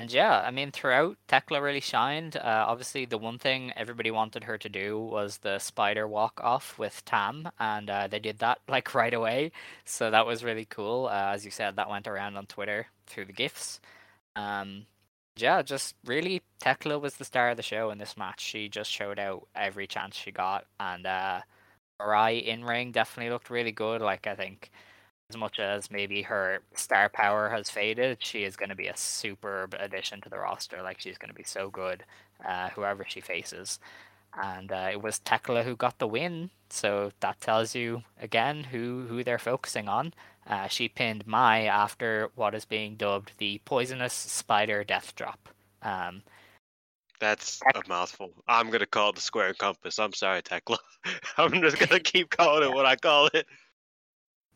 and 0.03 0.11
yeah, 0.11 0.43
I 0.45 0.51
mean, 0.51 0.71
throughout 0.71 1.15
Tekla 1.29 1.61
really 1.61 1.79
shined. 1.79 2.35
Uh, 2.35 2.65
obviously, 2.67 3.05
the 3.05 3.17
one 3.17 3.39
thing 3.39 3.71
everybody 3.77 4.11
wanted 4.11 4.43
her 4.43 4.57
to 4.57 4.67
do 4.67 4.99
was 4.99 5.37
the 5.37 5.59
spider 5.59 6.05
walk 6.09 6.41
off 6.43 6.77
with 6.77 7.05
Tam, 7.05 7.49
and 7.57 7.89
uh, 7.89 8.07
they 8.07 8.19
did 8.19 8.39
that 8.39 8.59
like 8.67 8.93
right 8.93 9.13
away. 9.13 9.53
So 9.85 10.11
that 10.11 10.25
was 10.25 10.43
really 10.43 10.65
cool. 10.65 11.07
Uh, 11.07 11.31
as 11.33 11.45
you 11.45 11.51
said, 11.51 11.77
that 11.77 11.89
went 11.89 12.05
around 12.09 12.35
on 12.35 12.47
Twitter 12.47 12.87
through 13.07 13.23
the 13.23 13.31
gifs. 13.31 13.79
Um, 14.35 14.87
yeah, 15.37 15.61
just 15.61 15.95
really, 16.03 16.41
Tekla 16.59 16.99
was 16.99 17.15
the 17.15 17.23
star 17.23 17.51
of 17.51 17.55
the 17.57 17.63
show 17.63 17.89
in 17.89 17.97
this 17.97 18.17
match. 18.17 18.41
She 18.41 18.67
just 18.67 18.91
showed 18.91 19.19
out 19.19 19.47
every 19.55 19.87
chance 19.87 20.17
she 20.17 20.33
got, 20.33 20.65
and 20.81 21.05
uh, 21.05 21.39
Mirai 22.01 22.43
in 22.43 22.65
ring 22.65 22.91
definitely 22.91 23.31
looked 23.31 23.49
really 23.49 23.71
good. 23.71 24.01
Like 24.01 24.27
I 24.27 24.35
think 24.35 24.69
as 25.33 25.37
much 25.37 25.59
as 25.59 25.89
maybe 25.89 26.21
her 26.21 26.59
star 26.75 27.09
power 27.09 27.49
has 27.49 27.69
faded, 27.69 28.17
she 28.19 28.43
is 28.43 28.55
going 28.55 28.69
to 28.69 28.75
be 28.75 28.87
a 28.87 28.95
superb 28.95 29.75
addition 29.79 30.21
to 30.21 30.29
the 30.29 30.37
roster. 30.37 30.83
Like 30.83 30.99
she's 30.99 31.17
going 31.17 31.29
to 31.29 31.35
be 31.35 31.43
so 31.43 31.69
good, 31.69 32.03
uh, 32.47 32.69
whoever 32.69 33.03
she 33.07 33.19
faces. 33.19 33.79
And 34.39 34.71
uh, 34.71 34.89
it 34.91 35.01
was 35.01 35.19
Tekla 35.19 35.63
who 35.63 35.75
got 35.75 35.97
the 35.97 36.07
win, 36.07 36.51
so 36.69 37.11
that 37.19 37.41
tells 37.41 37.75
you 37.75 38.03
again 38.19 38.63
who 38.63 39.05
who 39.07 39.23
they're 39.23 39.39
focusing 39.39 39.87
on. 39.87 40.13
Uh, 40.47 40.67
she 40.67 40.87
pinned 40.87 41.25
Mai 41.27 41.65
after 41.65 42.29
what 42.35 42.55
is 42.55 42.65
being 42.65 42.95
dubbed 42.95 43.31
the 43.37 43.61
poisonous 43.65 44.13
spider 44.13 44.83
death 44.83 45.15
drop. 45.15 45.49
Um, 45.83 46.23
that's 47.19 47.59
a 47.75 47.81
mouthful. 47.87 48.31
I'm 48.47 48.71
gonna 48.71 48.87
call 48.87 49.09
it 49.09 49.15
the 49.15 49.21
square 49.21 49.53
compass. 49.53 49.99
I'm 49.99 50.13
sorry, 50.13 50.41
Tekla. 50.41 50.77
I'm 51.37 51.61
just 51.61 51.77
gonna 51.77 51.99
keep 52.13 52.31
calling 52.31 52.67
it 52.67 52.73
what 52.73 52.87
I 52.87 52.95
call 52.95 53.29
it. 53.33 53.45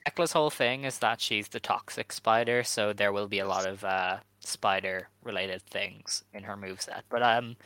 Tekla's 0.08 0.32
whole 0.32 0.50
thing 0.50 0.86
is 0.86 1.00
that 1.00 1.20
she's 1.20 1.50
the 1.50 1.60
toxic 1.60 2.14
spider, 2.14 2.64
so 2.64 2.94
there 2.94 3.12
will 3.12 3.28
be 3.28 3.40
a 3.40 3.48
lot 3.48 3.68
of 3.68 3.84
uh, 3.84 4.18
spider 4.40 5.10
related 5.24 5.62
things 5.64 6.24
in 6.34 6.44
her 6.44 6.56
moveset. 6.56 7.02
But 7.10 7.22
um 7.22 7.58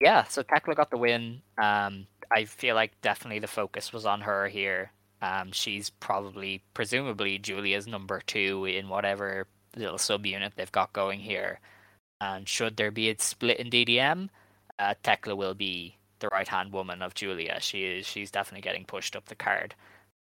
yeah, 0.00 0.24
so 0.24 0.42
Tekla 0.42 0.74
got 0.74 0.90
the 0.90 0.98
win. 0.98 1.40
Um 1.56 2.06
I 2.30 2.44
feel 2.44 2.74
like 2.74 3.00
definitely 3.00 3.40
the 3.40 3.46
focus 3.46 3.92
was 3.92 4.04
on 4.06 4.20
her 4.20 4.48
here. 4.48 4.92
Um 5.22 5.50
she's 5.52 5.90
probably 5.90 6.62
presumably 6.74 7.38
Julia's 7.38 7.86
number 7.86 8.20
two 8.26 8.66
in 8.66 8.88
whatever 8.88 9.46
little 9.74 9.96
subunit 9.96 10.54
they've 10.54 10.70
got 10.70 10.92
going 10.92 11.20
here. 11.20 11.60
And 12.20 12.46
should 12.46 12.76
there 12.76 12.90
be 12.90 13.10
a 13.10 13.18
split 13.18 13.58
in 13.58 13.70
DDM, 13.70 14.28
uh, 14.78 14.94
Tekla 15.02 15.34
will 15.34 15.54
be 15.54 15.96
the 16.20 16.28
right 16.28 16.46
hand 16.46 16.72
woman 16.72 17.02
of 17.02 17.14
Julia. 17.14 17.58
She 17.60 17.84
is 17.84 18.06
she's 18.06 18.30
definitely 18.30 18.62
getting 18.62 18.84
pushed 18.84 19.16
up 19.16 19.26
the 19.26 19.34
card. 19.34 19.74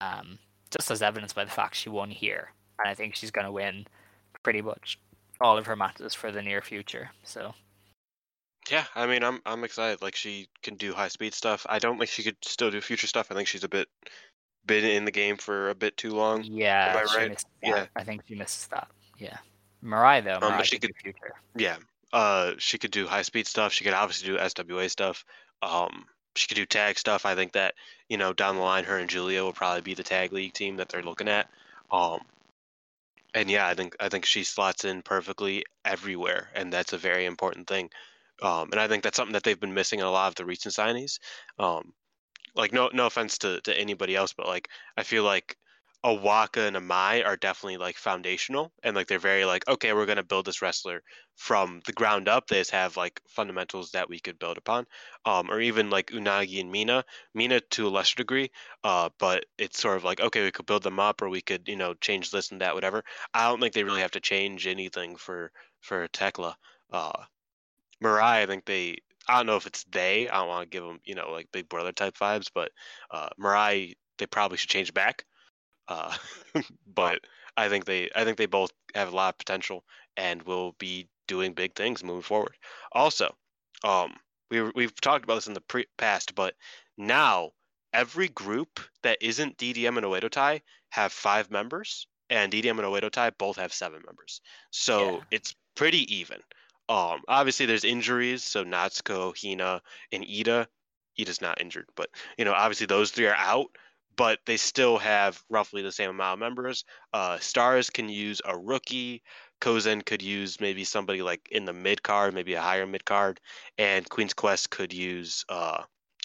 Um, 0.01 0.39
just 0.71 0.91
as 0.91 1.03
evidenced 1.03 1.35
by 1.35 1.45
the 1.45 1.51
fact 1.51 1.75
she 1.75 1.89
won 1.89 2.11
here, 2.11 2.53
and 2.79 2.89
I 2.89 2.95
think 2.95 3.15
she's 3.15 3.31
going 3.31 3.47
to 3.47 3.53
win 3.53 3.87
pretty 4.43 4.63
much 4.63 4.99
all 5.41 5.57
of 5.57 5.67
her 5.67 5.77
matches 5.77 6.15
for 6.15 6.31
the 6.33 6.43
near 6.43 6.63
future. 6.63 7.11
So. 7.25 7.55
Yeah, 8.71 8.85
I 8.95 9.07
mean, 9.07 9.25
I'm 9.25 9.41
I'm 9.47 9.65
excited. 9.65 10.03
Like 10.03 10.15
she 10.15 10.49
can 10.63 10.75
do 10.75 10.93
high 10.93 11.09
speed 11.09 11.33
stuff. 11.33 11.65
I 11.71 11.79
don't 11.79 11.97
think 11.97 12.11
she 12.11 12.23
could 12.23 12.37
still 12.43 12.71
do 12.71 12.83
future 12.83 13.07
stuff. 13.07 13.29
I 13.31 13.35
think 13.35 13.49
she's 13.49 13.65
a 13.65 13.69
bit 13.69 13.89
been 14.67 14.85
in 14.85 15.05
the 15.05 15.11
game 15.11 15.37
for 15.37 15.71
a 15.71 15.75
bit 15.75 15.97
too 15.97 16.11
long. 16.11 16.45
Yeah, 16.45 16.91
Am 16.91 16.97
I 16.99 17.17
right? 17.17 17.45
Yeah, 17.63 17.87
I 17.97 18.05
think 18.05 18.23
she 18.29 18.37
misses 18.37 18.69
that. 18.69 18.89
Yeah, 19.19 19.39
Mirai 19.83 20.23
though. 20.23 20.47
Um, 20.47 20.57
but 20.57 20.67
she 20.67 20.79
could, 20.79 20.95
could 20.95 21.03
future. 21.03 21.35
Yeah, 21.57 21.77
uh, 22.13 22.53
she 22.59 22.79
could 22.79 22.93
do 22.93 23.07
high 23.07 23.23
speed 23.23 23.47
stuff. 23.49 23.73
She 23.73 23.85
could 23.85 23.95
obviously 23.95 24.29
do 24.29 24.39
SWA 24.39 24.89
stuff. 24.89 25.25
Um, 25.63 26.05
she 26.39 26.47
could 26.47 26.57
do 26.57 26.67
tag 26.67 26.99
stuff. 26.99 27.27
I 27.27 27.35
think 27.35 27.53
that 27.53 27.75
you 28.09 28.17
know 28.17 28.33
down 28.33 28.57
the 28.57 28.63
line, 28.63 28.85
her 28.85 28.99
and 28.99 29.11
Julia 29.11 29.43
will 29.43 29.53
probably 29.53 29.83
be 29.83 29.95
the 29.95 30.03
tag 30.03 30.33
league 30.33 30.55
team 30.55 30.77
that 30.77 30.89
they're 30.89 31.03
looking 31.03 31.29
at. 31.29 31.49
Um, 31.91 32.21
and 33.35 33.51
yeah, 33.51 33.67
I 33.67 33.75
think 33.75 33.97
I 34.01 34.09
think 34.09 34.25
she 34.25 34.45
slots 34.45 34.85
in 34.85 35.03
perfectly 35.03 35.65
everywhere, 35.85 36.49
and 36.55 36.73
that's 36.73 36.93
a 36.93 36.99
very 36.99 37.27
important 37.27 37.67
thing. 37.67 37.91
Um, 38.41 38.71
and 38.71 38.81
I 38.81 38.89
think 38.89 39.03
that's 39.03 39.17
something 39.17 39.35
that 39.35 39.43
they've 39.43 39.59
been 39.59 39.75
missing 39.75 39.99
in 39.99 40.07
a 40.07 40.11
lot 40.11 40.29
of 40.29 40.37
the 40.37 40.45
recent 40.45 40.75
signees. 40.75 41.19
Um, 41.59 41.93
like 42.55 42.73
no 42.73 42.91
no 42.93 43.07
offense 43.07 43.39
to 43.39 43.61
to 43.63 43.79
anybody 43.79 44.17
else, 44.17 44.33
but 44.33 44.47
like 44.47 44.69
I 44.97 45.03
feel 45.03 45.25
like 45.25 45.57
a 46.05 46.15
Waka 46.15 46.61
and 46.63 46.77
a 46.77 46.81
Mai 46.81 47.23
are 47.23 47.37
definitely 47.37 47.77
like 47.77 47.97
foundational 47.97 48.73
and 48.85 48.95
like 48.95 49.09
they're 49.09 49.19
very 49.19 49.45
like 49.45 49.67
okay 49.69 49.93
we're 49.93 50.07
gonna 50.07 50.23
build 50.23 50.47
this 50.47 50.63
wrestler 50.63 51.03
from 51.35 51.81
the 51.87 51.93
ground 51.93 52.29
up. 52.29 52.47
They 52.47 52.61
just 52.61 52.71
have 52.71 52.97
like 52.97 53.21
fundamentals 53.29 53.91
that 53.93 54.09
we 54.09 54.21
could 54.21 54.39
build 54.39 54.59
upon, 54.59 54.87
um, 55.25 55.51
or 55.51 55.61
even 55.61 55.91
like 55.91 56.11
Unagi 56.11 56.61
and 56.61 56.71
Mina, 56.71 57.05
Mina 57.35 57.61
to 57.61 57.89
a 57.89 57.91
lesser 57.91 58.17
degree, 58.17 58.51
uh, 58.85 59.09
but 59.19 59.47
it's 59.59 59.81
sort 59.81 59.97
of 59.97 60.05
like 60.05 60.21
okay 60.21 60.45
we 60.45 60.53
could 60.53 60.67
build 60.67 60.83
them 60.85 61.01
up 61.01 61.21
or 61.23 61.29
we 61.29 61.41
could 61.41 61.69
you 61.69 61.77
know 61.77 61.95
change 61.95 62.31
this 62.31 62.51
and 62.53 62.61
that 62.61 62.75
whatever. 62.75 63.05
I 63.35 63.49
don't 63.49 63.61
think 63.61 63.75
they 63.75 63.85
really 63.85 64.03
have 64.03 64.13
to 64.13 64.21
change 64.21 64.67
anything 64.67 65.17
for 65.17 65.51
for 65.81 66.07
Tekla. 66.09 66.57
Uh, 66.93 67.25
Mirai, 68.03 68.43
I 68.43 68.47
think 68.47 68.65
they 68.65 68.99
I 69.29 69.37
don't 69.39 69.47
know 69.47 69.57
if 69.57 69.67
it's 69.67 69.85
they. 69.85 70.29
I 70.29 70.37
don't 70.37 70.49
want 70.49 70.71
to 70.71 70.75
give 70.77 70.85
them, 70.85 71.01
you 71.05 71.15
know, 71.15 71.31
like 71.31 71.53
big 71.53 71.69
brother 71.69 71.93
type 71.93 72.17
vibes, 72.17 72.49
but 72.55 72.73
uh, 73.11 73.29
Mirai, 73.39 73.95
they 74.19 74.27
probably 74.27 74.59
should 74.59 74.71
change 74.71 74.95
back. 74.95 75.25
Uh, 75.89 76.17
but 76.87 77.21
I 77.57 77.69
think 77.69 77.85
they 77.85 78.11
I 78.15 78.25
think 78.25 78.37
they 78.39 78.47
both 78.47 78.73
have 78.95 79.13
a 79.13 79.17
lot 79.17 79.35
of 79.35 79.39
potential 79.39 79.85
and 80.17 80.43
will 80.43 80.73
be 80.73 81.09
doing 81.27 81.55
big 81.55 81.75
things 81.75 82.05
moving 82.05 82.23
forward. 82.23 82.57
Also, 82.93 83.35
um, 83.85 84.17
we 84.51 84.63
we've 84.63 84.95
talked 85.01 85.25
about 85.25 85.37
this 85.37 85.47
in 85.47 85.55
the 85.55 85.61
pre- 85.61 85.87
past, 85.97 86.35
but 86.35 86.55
now 86.97 87.53
every 87.93 88.29
group 88.29 88.81
that 89.03 89.19
isn't 89.21 89.57
DDM 89.59 89.97
and 89.97 90.07
Oedo 90.07 90.31
Tai 90.31 90.63
have 90.91 91.13
five 91.13 91.51
members, 91.51 92.07
and 92.31 92.53
DDM 92.53 92.79
and 92.79 92.89
Oedo 92.89 93.11
Tai 93.11 93.31
both 93.31 93.57
have 93.57 93.73
seven 93.73 94.03
members. 94.07 94.41
So 94.71 95.01
Yeah. 95.01 95.21
it's 95.31 95.55
pretty 95.75 96.15
even. 96.17 96.41
Um, 96.89 97.23
obviously 97.29 97.67
there's 97.67 97.85
injuries, 97.85 98.43
so 98.45 98.65
Natsuko, 98.65 99.35
Hina, 99.37 99.83
and 100.13 100.25
Iida. 100.25 100.67
Iida's 101.19 101.41
not 101.41 101.61
injured, 101.61 101.89
but 101.97 102.11
you 102.39 102.45
know, 102.45 102.53
obviously 102.55 102.87
those 102.87 103.11
three 103.11 103.27
are 103.27 103.35
out, 103.35 103.67
but 104.19 104.41
they 104.47 104.57
still 104.57 104.99
have 104.99 105.41
roughly 105.49 105.81
the 105.81 105.93
same 105.93 106.11
amount 106.11 106.35
of 106.35 106.39
members. 106.41 106.85
Uh, 107.15 107.39
Stars 107.39 107.89
can 107.89 108.09
use 108.09 108.43
a 108.45 108.59
rookie. 108.59 109.23
Kozen 109.61 110.05
could 110.05 110.23
use 110.23 110.61
maybe 110.61 110.85
somebody 110.85 111.23
like 111.23 111.49
in 111.53 111.65
the 111.65 111.73
mid 111.73 112.03
card, 112.03 112.35
maybe 112.35 112.55
a 112.55 112.61
higher 112.61 112.87
mid 112.87 113.05
card, 113.05 113.41
and 113.79 114.09
Queen's 114.09 114.35
Quest 114.35 114.71
could 114.71 114.93
use 114.93 115.45
uh, 115.49 115.83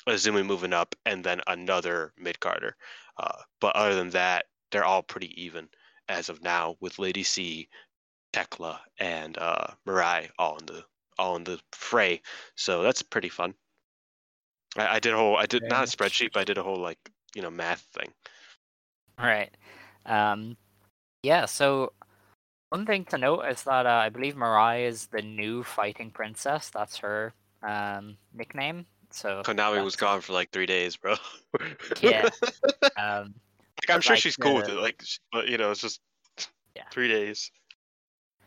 Azumi 0.08 0.46
moving 0.46 0.74
up 0.74 0.96
and 1.06 1.24
then 1.24 1.42
another 1.48 2.14
mid 2.18 2.40
carder. 2.40 2.76
Uh, 3.18 3.38
but 3.62 3.76
other 3.76 3.96
than 3.96 4.10
that, 4.10 4.48
they're 4.72 4.84
all 4.84 5.04
pretty 5.04 5.42
even 5.42 5.70
as 6.10 6.30
of 6.30 6.44
now, 6.44 6.76
with 6.82 7.00
Lady 7.00 7.24
C, 7.24 7.70
Tekla, 8.34 8.82
and 9.00 9.38
uh, 9.38 9.68
Mirai 9.88 10.30
all 10.38 10.58
in 10.58 10.66
the 10.66 10.84
all 11.20 11.36
in 11.36 11.44
the 11.44 11.60
fray. 11.72 12.22
So 12.56 12.82
that's 12.82 13.04
pretty 13.04 13.30
fun. 13.30 13.54
I, 14.76 14.96
I 14.96 15.00
did 15.00 15.14
a 15.14 15.18
whole 15.18 15.38
I 15.38 15.46
did 15.46 15.64
not 15.70 15.84
a 15.84 15.98
spreadsheet, 15.98 16.34
but 16.34 16.40
I 16.40 16.44
did 16.44 16.58
a 16.58 16.64
whole 16.64 16.80
like 16.80 16.98
you 17.36 17.42
know 17.42 17.50
math 17.50 17.82
thing. 17.94 18.10
Right. 19.18 19.52
Um, 20.06 20.58
yeah, 21.22 21.46
so 21.46 21.94
one 22.70 22.86
thing 22.86 23.06
to 23.06 23.18
note 23.18 23.42
is 23.44 23.64
that 23.64 23.86
uh, 23.86 23.90
I 23.90 24.10
believe 24.10 24.36
Mirai 24.36 24.88
is 24.88 25.08
the 25.08 25.22
new 25.22 25.64
fighting 25.64 26.10
princess. 26.12 26.70
That's 26.70 26.98
her 26.98 27.34
um, 27.62 28.18
nickname. 28.34 28.86
So 29.12 29.44
Konami 29.46 29.84
was 29.84 29.96
gone 29.96 30.22
for 30.22 30.34
like 30.34 30.50
three 30.50 30.66
days, 30.66 30.96
bro. 30.98 31.16
Yeah. 32.02 32.30
Um, 32.98 33.34
like 33.88 33.96
I'm 33.96 34.02
sure 34.02 34.16
like, 34.16 34.22
she's 34.22 34.36
cool 34.36 34.56
with 34.56 34.70
it. 34.70 34.76
Like, 34.76 35.04
but 35.32 35.48
you 35.48 35.58
know, 35.58 35.72
it's 35.72 35.82
just 35.82 36.00
Yeah. 36.76 36.84
three 36.92 37.08
days. 37.08 37.52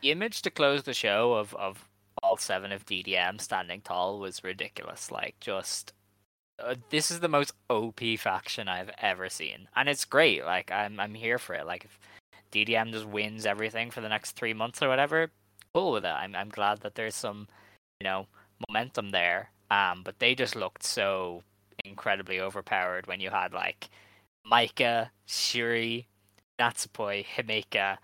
the 0.03 0.11
image 0.13 0.43
to 0.43 0.51
close 0.51 0.83
the 0.85 0.95
show 0.95 1.35
of, 1.35 1.55
of 1.55 1.89
all 2.23 2.37
seven 2.37 2.71
of 2.73 2.87
DDM 2.87 3.41
standing 3.41 3.81
tall 3.81 4.19
was 4.19 4.45
ridiculous. 4.45 5.11
Like, 5.11 5.35
just 5.41 5.93
uh, 6.59 6.75
this 6.91 7.11
is 7.11 7.21
the 7.21 7.29
most 7.29 7.53
OP 7.69 8.01
faction 8.19 8.69
I've 8.69 8.91
ever 8.99 9.29
seen, 9.29 9.69
and 9.77 9.89
it's 9.89 10.05
great. 10.05 10.45
Like, 10.45 10.71
I'm 10.73 10.99
I'm 11.01 11.15
here 11.15 11.39
for 11.39 11.55
it. 11.55 11.67
Like, 11.67 11.85
if 11.85 11.99
DDM 12.53 12.93
just 12.93 13.07
wins 13.07 13.47
everything 13.47 13.91
for 13.91 14.01
the 14.01 14.09
next 14.09 14.33
three 14.33 14.55
months 14.55 14.83
or 14.83 14.89
whatever, 14.89 15.31
cool 15.75 15.93
with 15.93 16.05
it. 16.05 16.09
I'm 16.09 16.35
I'm 16.35 16.49
glad 16.49 16.81
that 16.81 16.95
there's 16.95 17.15
some, 17.15 17.49
you 18.01 18.05
know, 18.05 18.27
momentum 18.69 19.11
there. 19.11 19.51
Um, 19.71 20.03
but 20.05 20.19
they 20.19 20.35
just 20.35 20.57
looked 20.57 20.85
so 20.85 21.43
incredibly 21.85 22.41
overpowered 22.41 23.07
when 23.07 23.21
you 23.21 23.31
had 23.31 23.53
like 23.53 23.89
Maika, 24.51 25.11
Syuri, 25.29 26.07
Natsupoi, 26.59 27.25
Himeka, 27.25 27.99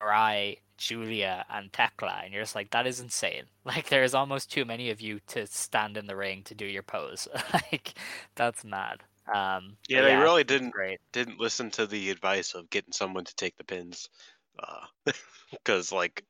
Mirai, 0.00 0.58
Julia, 0.78 1.44
and 1.48 1.72
Tekla, 1.72 2.20
and 2.24 2.32
you're 2.32 2.42
just 2.42 2.54
like, 2.54 2.70
that 2.70 2.86
is 2.86 3.00
insane. 3.00 3.44
Like, 3.64 3.88
there's 3.88 4.14
almost 4.14 4.50
too 4.50 4.64
many 4.64 4.90
of 4.90 5.00
you 5.00 5.20
to 5.28 5.46
stand 5.48 5.96
in 5.96 6.06
the 6.06 6.14
ring 6.16 6.44
to 6.44 6.54
do 6.54 6.64
your 6.66 6.84
pose. 6.84 7.26
like, 7.52 7.94
that's 8.36 8.64
mad. 8.64 9.02
Um, 9.34 9.76
Yeah, 9.88 10.02
they 10.02 10.16
really 10.16 10.44
didn't 10.44 10.70
Great. 10.70 11.00
didn't 11.12 11.40
listen 11.40 11.70
to 11.72 11.86
the 11.86 12.10
advice 12.10 12.54
of 12.54 12.70
getting 12.70 12.92
someone 12.92 13.24
to 13.24 13.34
take 13.34 13.56
the 13.56 13.64
pins, 13.64 14.08
because 15.50 15.92
like 15.92 16.24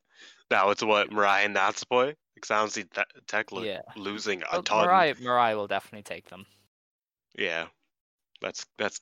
now 0.50 0.70
it's 0.70 0.82
what 0.82 1.10
Mirai 1.10 1.44
and 1.44 1.56
Natsupoi. 1.56 2.06
Like, 2.08 2.50
I 2.50 2.58
don't 2.58 2.70
see 2.72 2.84
Te- 2.84 3.02
Tekla 3.26 3.66
Yeah. 3.66 3.82
losing 3.96 4.42
a 4.42 4.46
Well, 4.52 4.62
ton. 4.64 4.88
Mirai, 4.88 5.14
Mirai 5.20 5.56
will 5.56 5.66
definitely 5.66 6.02
take 6.02 6.28
them. 6.28 6.46
Yeah, 7.38 7.68
that's 8.40 8.66
that's 8.78 9.00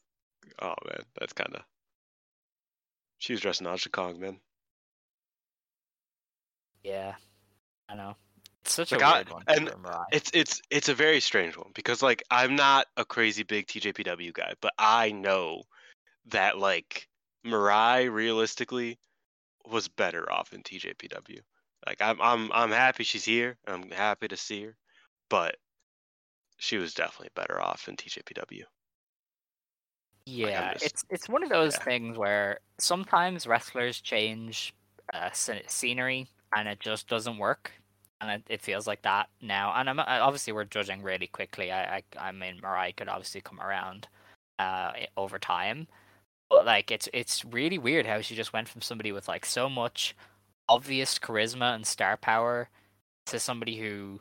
oh 0.61 0.75
man, 0.87 1.05
that's 1.17 1.35
kind 1.35 1.55
of. 1.57 1.65
She 3.19 3.33
was 3.33 3.41
dressing 3.41 3.67
Aja 3.67 3.91
Kong, 3.91 4.21
man. 4.21 4.41
Yeah, 6.85 7.15
I 7.89 7.95
know. 7.95 8.15
It's 8.63 8.73
such 8.73 8.93
Like, 8.93 9.01
a 9.03 9.07
I- 9.07 9.15
weird 9.17 9.31
one 9.31 9.43
and. 9.49 9.71
It's 10.13 10.31
it's 10.33 10.63
it's 10.71 10.89
a 10.89 10.95
very 10.95 11.21
strange 11.21 11.57
one 11.57 11.71
because 11.75 12.03
like 12.03 12.23
I'm 12.31 12.55
not 12.57 12.87
a 12.97 13.05
crazy 13.05 13.43
big 13.43 13.67
TJPW 13.67 14.33
guy, 14.33 14.55
but 14.61 14.73
I 14.79 15.11
know 15.13 15.63
that 16.27 16.59
like 16.59 17.09
Mirai 17.45 18.11
realistically 18.13 18.99
was 19.67 19.89
better 19.89 20.31
off 20.33 20.53
in 20.53 20.63
TJPW. 20.63 21.41
Like 21.87 22.01
I'm 22.01 22.21
I'm 22.23 22.51
I'm 22.53 22.71
happy 22.71 23.05
she's 23.05 23.25
here. 23.25 23.59
I'm 23.67 23.91
happy 23.91 24.29
to 24.29 24.37
see 24.37 24.65
her, 24.65 24.77
but 25.29 25.57
she 26.57 26.79
was 26.79 26.95
definitely 26.95 27.31
better 27.35 27.61
off 27.61 27.89
in 27.89 27.97
TJPW. 27.97 28.63
Yeah, 30.27 30.73
just- 30.73 30.85
it's 30.87 31.05
it's 31.11 31.29
one 31.29 31.43
of 31.43 31.51
those 31.51 31.75
yeah. 31.75 31.85
things 31.85 32.17
where 32.19 32.61
sometimes 32.79 33.47
wrestlers 33.47 34.01
change 34.01 34.75
uh, 35.13 35.29
scenery 35.33 36.29
and 36.57 36.69
it 36.69 36.81
just 36.81 37.09
doesn't 37.09 37.39
work, 37.39 37.73
and 38.21 38.31
it, 38.31 38.43
it 38.55 38.63
feels 38.63 38.87
like 38.87 39.03
that 39.03 39.29
now. 39.43 39.73
And 39.77 39.89
I'm 39.91 40.01
obviously 40.01 40.53
we're 40.53 40.65
judging 40.65 41.03
really 41.03 41.27
quickly. 41.27 41.73
I 41.73 41.97
I, 41.97 42.03
I 42.19 42.33
mean 42.33 42.61
Mirai 42.63 42.97
could 42.97 43.09
obviously 43.09 43.41
come 43.41 43.61
around 43.61 44.09
uh 44.59 44.93
over 45.17 45.39
time, 45.39 45.89
but 46.51 46.67
like 46.67 46.91
it's 46.91 47.09
it's 47.15 47.45
really 47.45 47.79
weird 47.79 48.07
how 48.07 48.21
she 48.21 48.37
just 48.37 48.53
went 48.53 48.69
from 48.69 48.83
somebody 48.83 49.13
with 49.13 49.29
like 49.29 49.47
so 49.47 49.69
much 49.69 50.17
obvious 50.69 51.19
charisma 51.19 51.75
and 51.75 51.87
star 51.87 52.17
power 52.17 52.69
to 53.27 53.41
somebody 53.41 53.79
who 53.79 54.21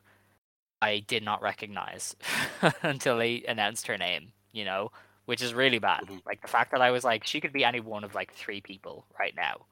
I 0.82 1.00
did 1.00 1.24
not 1.24 1.42
recognize 1.42 2.16
until 2.84 3.18
they 3.18 3.44
announced 3.48 3.88
her 3.88 3.98
name. 3.98 4.34
You 4.52 4.66
know 4.66 4.92
which 5.26 5.42
is 5.42 5.54
really 5.54 5.80
bad. 5.80 6.04
Mhm. 6.06 6.22
Like 6.26 6.42
the 6.42 6.50
fact 6.50 6.72
that 6.72 6.82
I 6.82 6.92
was 6.92 7.06
like, 7.06 7.26
she 7.26 7.40
could 7.40 7.54
be 7.54 7.64
any 7.64 7.80
one 7.80 8.04
of 8.04 8.14
like 8.14 8.34
three 8.34 8.60
people 8.60 9.06
right 9.18 9.34
now, 9.36 9.68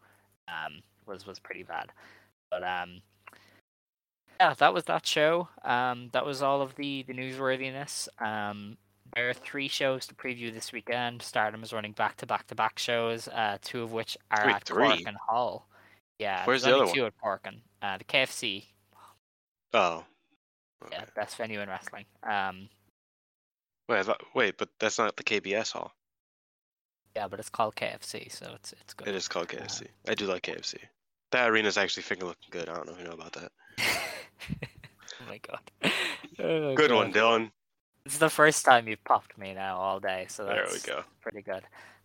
um, 0.47 0.81
was 1.05 1.25
was 1.27 1.39
pretty 1.39 1.63
bad. 1.63 1.91
But 2.51 2.63
um, 2.63 3.01
yeah, 4.39 4.53
that 4.55 4.73
was 4.73 4.83
that 4.85 5.07
show. 5.07 5.47
Um, 5.63 6.09
that 6.11 6.25
was 6.25 6.41
all 6.41 6.61
of 6.61 6.75
the 6.75 7.03
the 7.03 7.13
newsworthiness. 7.13 8.07
Um, 8.21 8.77
there 9.15 9.29
are 9.29 9.33
three 9.33 9.67
shows 9.67 10.05
to 10.07 10.15
preview 10.15 10.53
this 10.53 10.71
weekend. 10.71 11.21
Stardom 11.21 11.63
is 11.63 11.73
running 11.73 11.93
back 11.93 12.17
to 12.17 12.25
back 12.25 12.47
to 12.47 12.55
back 12.55 12.77
shows, 12.77 13.27
uh, 13.29 13.57
two 13.61 13.81
of 13.83 13.91
which 13.91 14.17
are 14.29 14.45
Wait, 14.45 14.55
at 14.55 14.63
three? 14.65 15.03
And 15.05 15.17
Hall. 15.27 15.67
Yeah, 16.19 16.45
Where's 16.45 16.63
the 16.63 16.75
other 16.75 16.93
two 16.93 17.05
at 17.05 17.13
Korakuen 17.17 17.61
uh, 17.81 17.97
the 17.97 18.03
KFC. 18.03 18.65
Oh. 19.73 20.03
Yeah, 20.91 20.97
Okay. 21.01 21.11
best 21.15 21.35
venue 21.37 21.61
in 21.61 21.69
wrestling. 21.69 22.05
Um, 22.23 22.67
Wait, 23.89 24.05
thought, 24.05 24.21
wait, 24.33 24.57
but 24.57 24.69
that's 24.79 24.97
not 24.97 25.15
the 25.17 25.23
KBS 25.23 25.71
hall. 25.73 25.91
yeah, 27.15 27.27
but 27.27 27.39
it's 27.39 27.49
called 27.49 27.75
KFC, 27.75 28.31
so 28.31 28.51
it's 28.55 28.73
it's 28.73 28.93
good. 28.93 29.07
It 29.07 29.15
is 29.15 29.27
called 29.27 29.49
KFC. 29.49 29.87
I 30.07 30.15
do 30.15 30.25
like 30.27 30.43
KFC. 30.43 30.77
That 31.31 31.49
arena's 31.49 31.77
actually 31.77 32.03
finger 32.03 32.25
looking 32.25 32.49
good. 32.51 32.69
I 32.69 32.75
don't 32.75 32.87
know 32.87 32.93
if 32.93 32.99
you 32.99 33.05
know 33.05 33.11
about 33.11 33.33
that. 33.33 33.51
oh 33.79 35.29
my 35.29 35.39
god. 35.39 35.93
Oh, 36.39 36.75
Good 36.75 36.89
God. 36.89 36.95
one, 36.95 37.13
Dylan. 37.13 37.51
It's 38.05 38.17
the 38.17 38.29
first 38.29 38.65
time 38.65 38.87
you've 38.87 39.03
popped 39.03 39.37
me 39.37 39.53
now 39.53 39.77
all 39.77 39.99
day, 39.99 40.25
so 40.27 40.45
There 40.45 40.65
that's 40.65 40.85
we 40.85 40.91
go. 40.91 41.03
pretty 41.21 41.41
good. 41.41 41.63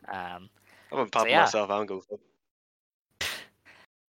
Um, 0.08 0.48
I'm 0.92 0.98
gonna 0.98 1.06
pop 1.06 1.28
yeah. 1.28 1.40
myself. 1.40 1.70
I'm 1.70 1.86
going. 1.86 2.02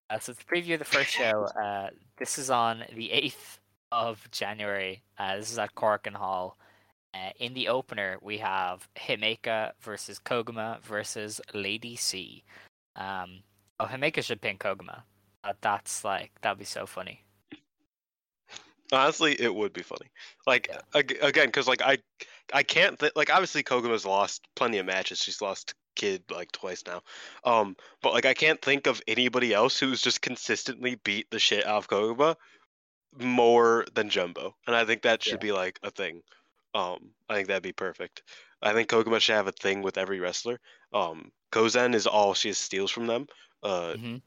uh, 0.09 0.19
so 0.19 0.33
to 0.33 0.45
preview 0.45 0.73
of 0.73 0.79
the 0.79 0.85
first 0.85 1.11
show, 1.11 1.47
uh, 1.61 1.89
this 2.17 2.37
is 2.37 2.49
on 2.49 2.83
the 2.93 3.09
8th 3.09 3.59
of 3.91 4.29
January. 4.31 5.03
Uh, 5.17 5.37
this 5.37 5.51
is 5.51 5.59
at 5.59 5.75
Korakuen 5.75 6.15
Hall. 6.15 6.57
Uh, 7.13 7.29
in 7.39 7.53
the 7.53 7.69
opener, 7.69 8.17
we 8.21 8.37
have 8.39 8.89
Himeka 8.97 9.71
versus 9.79 10.19
Koguma 10.19 10.81
versus 10.81 11.39
Lady 11.53 11.95
C. 11.95 12.43
Um, 12.97 13.39
oh, 13.79 13.85
Himeka 13.85 14.23
should 14.23 14.41
pin 14.41 14.57
Koguma. 14.57 15.03
Uh, 15.43 15.53
that's 15.61 16.03
like, 16.03 16.31
that'd 16.41 16.57
be 16.59 16.65
so 16.65 16.85
funny. 16.85 17.23
Honestly, 18.91 19.33
it 19.39 19.53
would 19.53 19.73
be 19.73 19.81
funny. 19.81 20.11
Like 20.45 20.67
Yeah. 20.71 20.81
ag- 20.93 21.17
again, 21.21 21.47
because 21.47 21.67
like 21.67 21.81
I, 21.81 21.97
I 22.53 22.61
can't 22.63 22.99
th- 22.99 23.13
like 23.15 23.31
obviously 23.31 23.63
Koguma's 23.63 24.05
lost 24.05 24.47
plenty 24.55 24.77
of 24.77 24.85
matches. 24.85 25.19
She's 25.19 25.41
lost 25.41 25.73
Kid 25.95 26.23
like 26.29 26.51
twice 26.51 26.83
now. 26.85 27.01
Um, 27.43 27.75
but 28.03 28.13
like 28.13 28.25
I 28.25 28.35
can't 28.35 28.61
think 28.61 28.85
of 28.85 29.01
anybody 29.07 29.53
else 29.53 29.79
who's 29.79 30.01
just 30.01 30.21
consistently 30.21 30.95
beat 31.03 31.31
the 31.31 31.39
shit 31.39 31.65
out 31.65 31.77
of 31.77 31.87
Koguma 31.87 32.35
more 33.17 33.85
than 33.95 34.09
Jumbo, 34.09 34.55
and 34.67 34.75
I 34.75 34.85
think 34.85 35.01
that 35.01 35.23
should 35.23 35.33
Yeah. 35.41 35.47
be 35.47 35.51
like 35.51 35.79
a 35.81 35.89
thing. 35.89 36.21
Um, 36.75 37.11
I 37.29 37.35
think 37.35 37.47
that'd 37.47 37.63
be 37.63 37.71
perfect. 37.73 38.21
I 38.61 38.73
think 38.73 38.89
Koguma 38.89 39.19
should 39.19 39.35
have 39.35 39.47
a 39.47 39.51
thing 39.53 39.81
with 39.81 39.97
every 39.97 40.19
wrestler. 40.19 40.59
Um, 40.93 41.31
Kozen 41.55 41.95
is 41.95 42.07
all 42.07 42.33
she 42.33 42.53
steals 42.53 42.91
from 42.91 43.07
them. 43.07 43.27
Uh, 43.63 43.95
Mhm. 43.97 44.21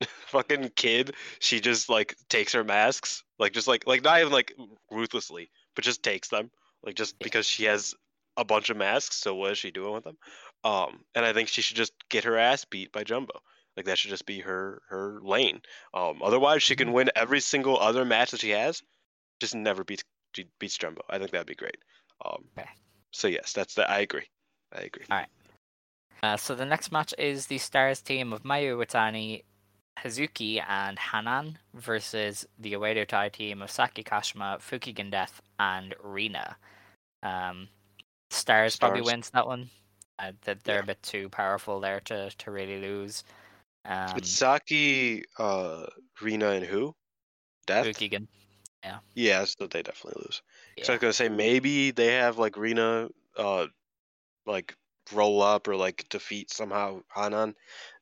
fucking 0.28 0.70
kid 0.76 1.14
she 1.40 1.60
just 1.60 1.88
like 1.90 2.14
takes 2.28 2.52
her 2.52 2.64
masks 2.64 3.22
like 3.38 3.52
just 3.52 3.68
like 3.68 3.86
like 3.86 4.02
not 4.02 4.20
even 4.20 4.32
like 4.32 4.54
ruthlessly 4.90 5.50
but 5.74 5.84
just 5.84 6.02
takes 6.02 6.28
them 6.28 6.50
like 6.82 6.94
just 6.94 7.16
Yeah. 7.20 7.24
because 7.24 7.46
she 7.46 7.64
has 7.64 7.94
a 8.36 8.44
bunch 8.44 8.70
of 8.70 8.76
masks 8.78 9.16
so 9.16 9.34
what 9.34 9.52
is 9.52 9.58
she 9.58 9.70
doing 9.70 9.92
with 9.92 10.04
them 10.04 10.16
um 10.64 11.04
and 11.14 11.24
i 11.26 11.32
think 11.34 11.48
she 11.48 11.60
should 11.62 11.76
just 11.76 11.92
get 12.08 12.24
her 12.24 12.38
ass 12.38 12.64
beat 12.64 12.92
by 12.92 13.04
jumbo 13.04 13.34
Like 13.76 13.86
that 13.86 13.98
should 13.98 14.10
just 14.10 14.26
be 14.26 14.40
her 14.40 14.80
her 14.88 15.20
lane. 15.22 15.60
Um, 15.94 16.22
otherwise, 16.22 16.62
she 16.62 16.74
Mm-hmm. 16.74 16.84
can 16.84 16.92
win 16.92 17.10
every 17.14 17.40
single 17.40 17.78
other 17.78 18.04
match 18.04 18.30
that 18.32 18.40
she 18.40 18.50
has, 18.50 18.82
just 19.40 19.54
never 19.54 19.84
beats 19.84 20.02
she 20.34 20.46
beats 20.58 20.76
Jumbo. 20.78 21.02
I 21.08 21.18
think 21.18 21.30
that'd 21.30 21.46
be 21.46 21.54
great. 21.54 21.78
Um. 22.24 22.44
So 23.12 23.28
yes, 23.28 23.52
that's 23.52 23.74
the. 23.74 23.88
I 23.88 24.00
agree. 24.00 24.26
I 24.72 24.80
agree. 24.82 25.06
All 25.10 25.18
right. 25.18 25.28
Uh, 26.22 26.36
so 26.36 26.54
the 26.54 26.64
next 26.66 26.92
match 26.92 27.14
is 27.18 27.46
the 27.46 27.58
Stars 27.58 28.02
team 28.02 28.32
of 28.32 28.42
Mayu 28.42 28.76
Iwatani, 28.76 29.44
Hazuki, 29.98 30.62
and 30.68 30.98
Hanan 30.98 31.58
versus 31.74 32.46
the 32.58 32.74
Oedo 32.74 33.06
Tai 33.06 33.30
team 33.30 33.62
of 33.62 33.70
Saki 33.70 34.02
Kashima, 34.04 34.58
Fukigen 34.58 35.10
Death, 35.10 35.40
and 35.58 35.94
Rina. 36.02 36.56
Um, 37.22 37.68
Stars, 38.30 38.76
probably 38.76 39.00
wins 39.00 39.30
that 39.30 39.46
one. 39.46 39.70
Uh, 40.18 40.32
that 40.42 40.62
they're 40.64 40.76
Yeah. 40.76 40.82
a 40.82 40.86
bit 40.86 41.02
too 41.02 41.28
powerful 41.30 41.80
there 41.80 42.00
to, 42.00 42.30
to 42.30 42.50
really 42.50 42.80
lose. 42.80 43.24
Um, 43.86 44.16
it's 44.16 44.28
Saki, 44.30 45.24
uh, 45.38 45.86
Rina, 46.20 46.50
and 46.50 46.64
who? 46.66 46.94
Death. 47.66 47.86
Fukigen. 47.86 48.26
Yeah, 48.84 48.98
Yeah, 49.14 49.44
so 49.44 49.66
they 49.66 49.82
definitely 49.82 50.22
lose. 50.24 50.42
Yeah. 50.76 50.84
So 50.84 50.92
I 50.92 50.96
was 50.96 51.00
gonna 51.00 51.12
say 51.12 51.28
maybe 51.28 51.90
they 51.90 52.14
have 52.14 52.38
like 52.38 52.56
Rina, 52.56 53.08
uh, 53.36 53.66
like 54.46 54.74
roll 55.12 55.42
up 55.42 55.68
or 55.68 55.76
like 55.76 56.08
defeat 56.08 56.50
somehow 56.50 57.00
Hanan, 57.14 57.54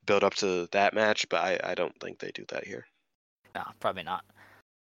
build 0.07 0.25
up 0.25 0.35
to 0.37 0.69
that 0.73 0.95
match, 0.95 1.29
but 1.29 1.41
I 1.41 1.61
I 1.63 1.75
don't 1.75 1.99
think 2.01 2.19
they 2.19 2.31
do 2.33 2.45
that 2.49 2.67
here. 2.67 2.87
No, 3.55 3.65
probably 3.81 4.03
not. 4.05 4.25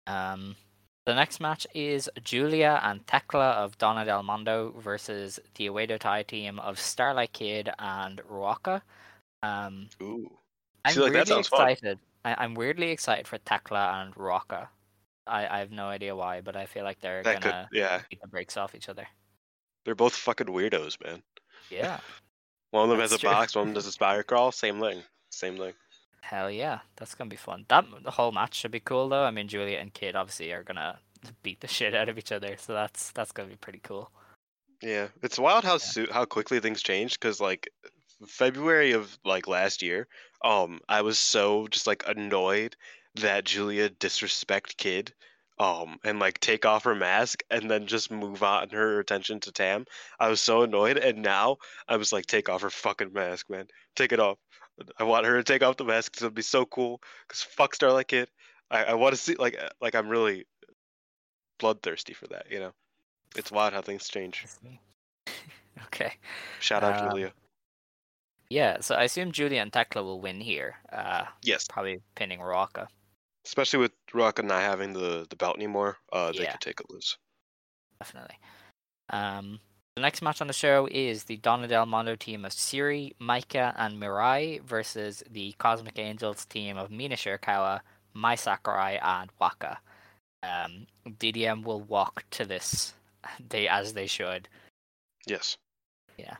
Um, 0.06 0.56
the 1.04 1.14
next 1.14 1.40
match 1.40 1.66
is 1.74 2.10
Julia 2.24 2.80
and 2.82 3.06
Tekla 3.06 3.52
of 3.52 3.78
Donna 3.78 4.04
Del 4.04 4.22
Mondo 4.22 4.72
versus 4.78 5.38
the 5.54 5.66
Oedo 5.68 5.98
Tai 5.98 6.24
team 6.24 6.58
of 6.58 6.78
Starlight 6.78 7.32
Kid 7.32 7.70
and 7.78 8.20
Ruaka. 8.30 8.82
Um, 9.42 9.88
Ooh. 10.02 10.30
I'm 10.84 10.94
See, 10.94 11.00
like, 11.00 11.12
that 11.12 11.28
weirdly 11.28 11.34
sounds 11.34 11.48
fun. 11.48 11.68
excited. 11.68 11.98
I, 12.24 12.34
I'm 12.38 12.54
weirdly 12.54 12.90
excited 12.90 13.26
for 13.28 13.38
Tekla 13.38 14.02
and 14.02 14.14
Ruaka. 14.14 14.68
I, 15.26 15.46
I 15.46 15.58
have 15.58 15.70
no 15.72 15.86
idea 15.88 16.14
why, 16.14 16.40
but 16.40 16.56
I 16.56 16.66
feel 16.66 16.84
like 16.84 17.00
they're 17.00 17.22
That 17.22 17.40
gonna 17.40 17.68
yeah. 17.72 18.02
beat 18.10 18.20
the 18.20 18.28
brakes 18.28 18.56
off 18.56 18.74
each 18.74 18.88
other. 18.88 19.06
They're 19.84 19.94
both 19.94 20.14
fucking 20.14 20.46
weirdos, 20.48 21.02
man. 21.04 21.22
Yeah, 21.70 21.98
One 22.70 22.84
of 22.84 22.90
them 22.90 22.98
That's 22.98 23.12
has 23.12 23.18
a 23.18 23.20
true. 23.20 23.30
box, 23.30 23.54
one 23.54 23.62
of 23.62 23.66
them 23.68 23.74
does 23.74 23.86
a 23.86 23.92
spider 23.92 24.22
crawl, 24.22 24.52
same 24.52 24.80
thing. 24.80 25.02
Same 25.30 25.56
thing. 25.56 25.72
hell 26.20 26.50
yeah, 26.50 26.80
that's 26.96 27.14
gonna 27.14 27.30
be 27.30 27.36
fun. 27.36 27.64
That 27.68 27.84
the 28.02 28.10
whole 28.10 28.32
match 28.32 28.54
should 28.54 28.70
be 28.70 28.80
cool 28.80 29.08
though. 29.08 29.24
I 29.24 29.30
mean, 29.30 29.48
Julia 29.48 29.78
and 29.78 29.92
Kid 29.92 30.16
obviously 30.16 30.52
are 30.52 30.62
gonna 30.62 30.98
beat 31.42 31.60
the 31.60 31.68
shit 31.76 31.94
out 31.94 32.08
of 32.08 32.18
each 32.18 32.32
other, 32.32 32.56
so 32.58 32.72
that's 32.74 33.10
that's 33.12 33.32
gonna 33.32 33.48
be 33.48 33.56
pretty 33.56 33.80
cool. 33.82 34.10
Yeah, 34.82 35.08
it's 35.22 35.38
wild 35.38 35.64
how 35.64 35.78
soo- 35.78 36.08
how 36.10 36.24
quickly 36.26 36.60
things 36.60 36.82
change. 36.82 37.18
Cause 37.20 37.40
like 37.40 37.68
February 38.26 38.92
of 38.92 39.18
like 39.24 39.46
last 39.48 39.82
year, 39.82 40.06
um, 40.44 40.80
I 40.88 41.02
was 41.02 41.18
so 41.18 41.66
just 41.68 41.86
like 41.86 42.04
annoyed 42.06 42.76
that 43.16 43.44
Julia 43.44 43.88
disrespect 43.88 44.76
Kid, 44.76 45.12
um, 45.58 45.98
and 46.04 46.18
like 46.18 46.38
take 46.40 46.64
off 46.66 46.84
her 46.84 46.94
mask 46.94 47.42
and 47.50 47.70
then 47.70 47.86
just 47.86 48.10
move 48.10 48.42
on 48.42 48.68
her 48.70 49.00
attention 49.00 49.40
to 49.40 49.52
Tam. 49.52 49.86
I 50.20 50.28
was 50.28 50.40
so 50.40 50.62
annoyed, 50.62 50.98
and 50.98 51.22
now 51.22 51.56
I 51.88 51.96
was 51.96 52.12
like, 52.12 52.26
take 52.26 52.48
off 52.48 52.62
her 52.62 52.70
fucking 52.70 53.12
mask, 53.12 53.48
man, 53.50 53.66
take 53.94 54.12
it 54.12 54.20
off. 54.20 54.38
I 54.98 55.04
want 55.04 55.24
her 55.26 55.36
to 55.38 55.44
take 55.44 55.62
off 55.62 55.76
the 55.78 55.84
mask. 55.84 56.12
'cause 56.12 56.22
It'll 56.22 56.34
be 56.34 56.42
so 56.42 56.66
cool. 56.66 57.00
Cause 57.28 57.42
fuck 57.42 57.74
Starlight 57.74 58.08
Kid. 58.08 58.28
I, 58.70 58.84
I 58.84 58.94
want 58.94 59.14
to 59.14 59.20
see 59.20 59.34
like 59.36 59.56
uh, 59.58 59.70
like 59.80 59.94
I'm 59.94 60.08
really 60.08 60.44
bloodthirsty 61.58 62.12
for 62.12 62.26
that. 62.28 62.50
You 62.50 62.58
know, 62.60 62.72
it's 63.36 63.50
wild 63.50 63.72
how 63.72 63.80
things 63.80 64.08
change. 64.08 64.44
okay. 65.86 66.12
Shout 66.60 66.82
out 66.82 67.00
Um, 67.00 67.08
Julia. 67.10 67.32
Yeah, 68.48 68.80
so 68.80 68.94
I 68.94 69.04
assume 69.04 69.32
Julia 69.32 69.60
and 69.60 69.72
Tekla 69.72 70.02
will 70.04 70.20
win 70.20 70.40
here. 70.40 70.76
Uh, 70.92 71.24
Yes, 71.42 71.66
probably 71.68 72.00
pinning 72.14 72.38
Ruaka. 72.40 72.86
Especially 73.46 73.78
with 73.78 73.92
Rock 74.12 74.42
not 74.42 74.60
having 74.60 74.92
the, 74.92 75.26
the 75.30 75.36
belt 75.36 75.56
anymore, 75.56 75.96
uh, 76.12 76.32
they 76.32 76.42
Yeah. 76.42 76.52
could 76.52 76.60
take 76.60 76.80
a 76.80 76.92
lose. 76.92 77.16
Definitely. 78.00 78.38
Um, 79.10 79.60
the 79.94 80.02
next 80.02 80.20
match 80.20 80.40
on 80.40 80.46
the 80.48 80.52
show 80.52 80.86
is 80.90 81.24
the 81.24 81.36
Donna 81.38 81.68
Del 81.68 81.86
Mondo 81.86 82.16
team 82.16 82.44
of 82.44 82.52
Syuri, 82.52 83.14
Maika, 83.18 83.72
and 83.78 84.02
Mirai 84.02 84.60
versus 84.62 85.22
the 85.30 85.52
Cosmic 85.58 85.98
Angels 85.98 86.44
team 86.44 86.76
of 86.76 86.90
Mina 86.90 87.14
Shirakawa, 87.14 87.80
Mai 88.12 88.34
Sakurai, 88.34 88.98
and 89.00 89.30
Waka. 89.38 89.78
Um, 90.42 90.86
DDM 91.08 91.62
will 91.62 91.80
walk 91.80 92.24
to 92.32 92.44
this, 92.44 92.92
they 93.48 93.68
as 93.68 93.94
they 93.94 94.06
should. 94.06 94.48
Yes, 95.26 95.56
Um, 96.18 96.36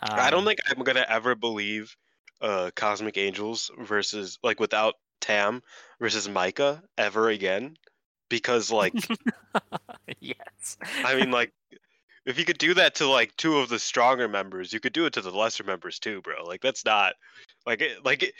I 0.00 0.30
don't 0.30 0.44
think 0.44 0.60
I'm 0.68 0.82
gonna 0.82 1.06
ever 1.08 1.34
believe 1.34 1.94
uh, 2.40 2.70
Cosmic 2.74 3.16
Angels 3.18 3.70
versus 3.78 4.38
like 4.42 4.60
without 4.60 4.94
Tam 5.20 5.62
versus 6.00 6.28
Maika 6.28 6.82
ever 6.96 7.28
again, 7.28 7.76
because 8.28 8.70
like 8.70 8.94
yes. 10.20 10.76
I 11.04 11.14
mean 11.16 11.30
like 11.30 11.52
if 12.26 12.38
you 12.38 12.44
could 12.44 12.58
do 12.58 12.74
that 12.74 12.96
to 12.96 13.08
like 13.08 13.34
two 13.36 13.58
of 13.58 13.68
the 13.68 13.78
stronger 13.78 14.28
members, 14.28 14.72
you 14.72 14.80
could 14.80 14.92
do 14.92 15.06
it 15.06 15.14
to 15.14 15.20
the 15.22 15.30
lesser 15.30 15.64
members 15.64 15.98
too, 15.98 16.20
bro. 16.20 16.44
Like 16.44 16.60
that's 16.60 16.84
not 16.84 17.14
like 17.66 17.82
like 18.04 18.34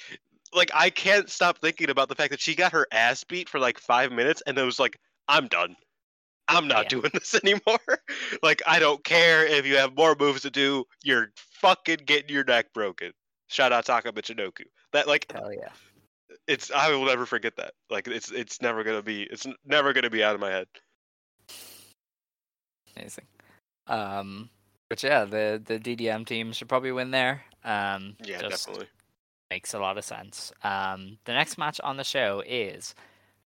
like 0.54 0.70
I 0.74 0.90
can't 0.90 1.28
stop 1.30 1.58
thinking 1.58 1.90
about 1.90 2.08
the 2.08 2.14
fact 2.14 2.30
that 2.30 2.40
she 2.40 2.54
got 2.54 2.72
her 2.72 2.86
ass 2.92 3.24
beat 3.24 3.48
for 3.48 3.58
like 3.58 3.78
five 3.78 4.12
minutes 4.12 4.42
and 4.46 4.56
it 4.58 4.62
was 4.62 4.78
like 4.78 4.98
I'm 5.28 5.46
done. 5.48 5.76
I'm 6.48 6.66
not 6.68 6.84
Yeah. 6.84 7.00
doing 7.00 7.10
this 7.14 7.34
anymore. 7.34 7.78
like 8.42 8.62
I 8.66 8.78
don't 8.78 9.02
care 9.04 9.46
if 9.46 9.66
you 9.66 9.76
have 9.76 9.96
more 9.96 10.16
moves 10.18 10.42
to 10.42 10.50
do. 10.50 10.84
You're 11.02 11.28
fucking 11.36 12.00
getting 12.06 12.30
your 12.34 12.44
neck 12.44 12.72
broken. 12.72 13.12
Shout 13.48 13.72
out 13.72 13.86
Taka 13.86 14.12
Michinoku. 14.12 14.64
That 14.92 15.06
like 15.06 15.30
Hell 15.32 15.52
yeah. 15.52 15.68
It's 16.46 16.70
I 16.70 16.90
will 16.90 17.04
never 17.06 17.26
forget 17.26 17.56
that. 17.56 17.72
Like 17.90 18.06
it's 18.08 18.30
it's 18.30 18.60
never 18.62 18.84
gonna 18.84 19.02
be 19.02 19.22
it's 19.24 19.46
never 19.64 19.92
gonna 19.92 20.10
be 20.10 20.22
out 20.22 20.34
of 20.34 20.40
my 20.40 20.50
head. 20.50 20.66
Amazing. 22.96 23.26
Um, 23.86 24.50
but 24.88 25.02
yeah, 25.02 25.24
the 25.24 25.62
the 25.64 25.78
DDM 25.78 26.26
team 26.26 26.52
should 26.52 26.68
probably 26.68 26.92
win 26.92 27.10
there. 27.10 27.42
Um, 27.64 28.16
Yeah, 28.24 28.40
definitely. 28.42 28.86
makes 29.50 29.74
a 29.74 29.78
lot 29.78 29.98
of 29.98 30.04
sense. 30.04 30.52
Um, 30.62 31.18
the 31.24 31.32
next 31.32 31.58
match 31.58 31.80
on 31.82 31.96
the 31.96 32.04
show 32.04 32.42
is 32.46 32.94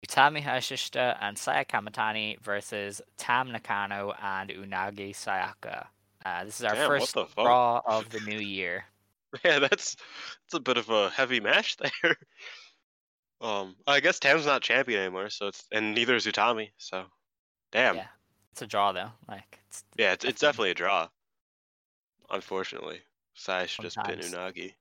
Utami 0.07 0.43
Hayashishita 0.43 1.17
and 1.21 1.37
Saya 1.37 1.65
Kamitani 1.65 2.41
versus 2.41 3.03
Tam 3.17 3.51
Nakano 3.53 4.13
and 4.23 4.51
Unagi 4.51 5.11
Sayaka. 5.15 5.87
Uh, 6.25 6.45
this 6.45 6.61
is 6.61 6.65
our 6.65 6.75
Damn, 6.75 6.89
first? 6.89 7.17
Raw 7.37 7.81
of 7.87 8.09
the 8.11 8.21
new 8.21 8.39
year. 8.39 8.85
Yeah, 9.45 9.61
that's 9.61 9.95
that's 9.95 10.55
a 10.55 10.59
bit 10.61 10.77
of 10.77 10.91
a 10.91 11.09
heavy 11.11 11.39
match 11.39 11.77
there. 12.03 12.17
Um, 13.41 13.77
I 13.87 14.01
guess 14.01 14.19
Tam's 14.19 14.47
not 14.47 14.63
champion 14.63 15.01
anymore, 15.01 15.31
so 15.31 15.47
it's 15.49 15.65
and 15.73 15.95
neither 15.95 16.15
is 16.15 16.27
Utami. 16.27 16.71
So, 16.79 17.05
damn. 17.73 17.97
Yeah, 17.97 18.07
it's 18.53 18.63
a 18.63 18.67
draw 18.67 18.93
though. 18.93 19.11
Like, 19.29 19.59
it's, 19.69 19.85
Yeah, 19.97 20.13
it's, 20.13 20.25
it's 20.25 20.41
definitely 20.41 20.73
a 20.73 20.75
draw. 20.75 21.09
Unfortunately, 22.31 23.01
Sai 23.35 23.67
should 23.67 23.83
just 23.85 23.97
pin 24.05 24.19
Unagi. 24.21 24.75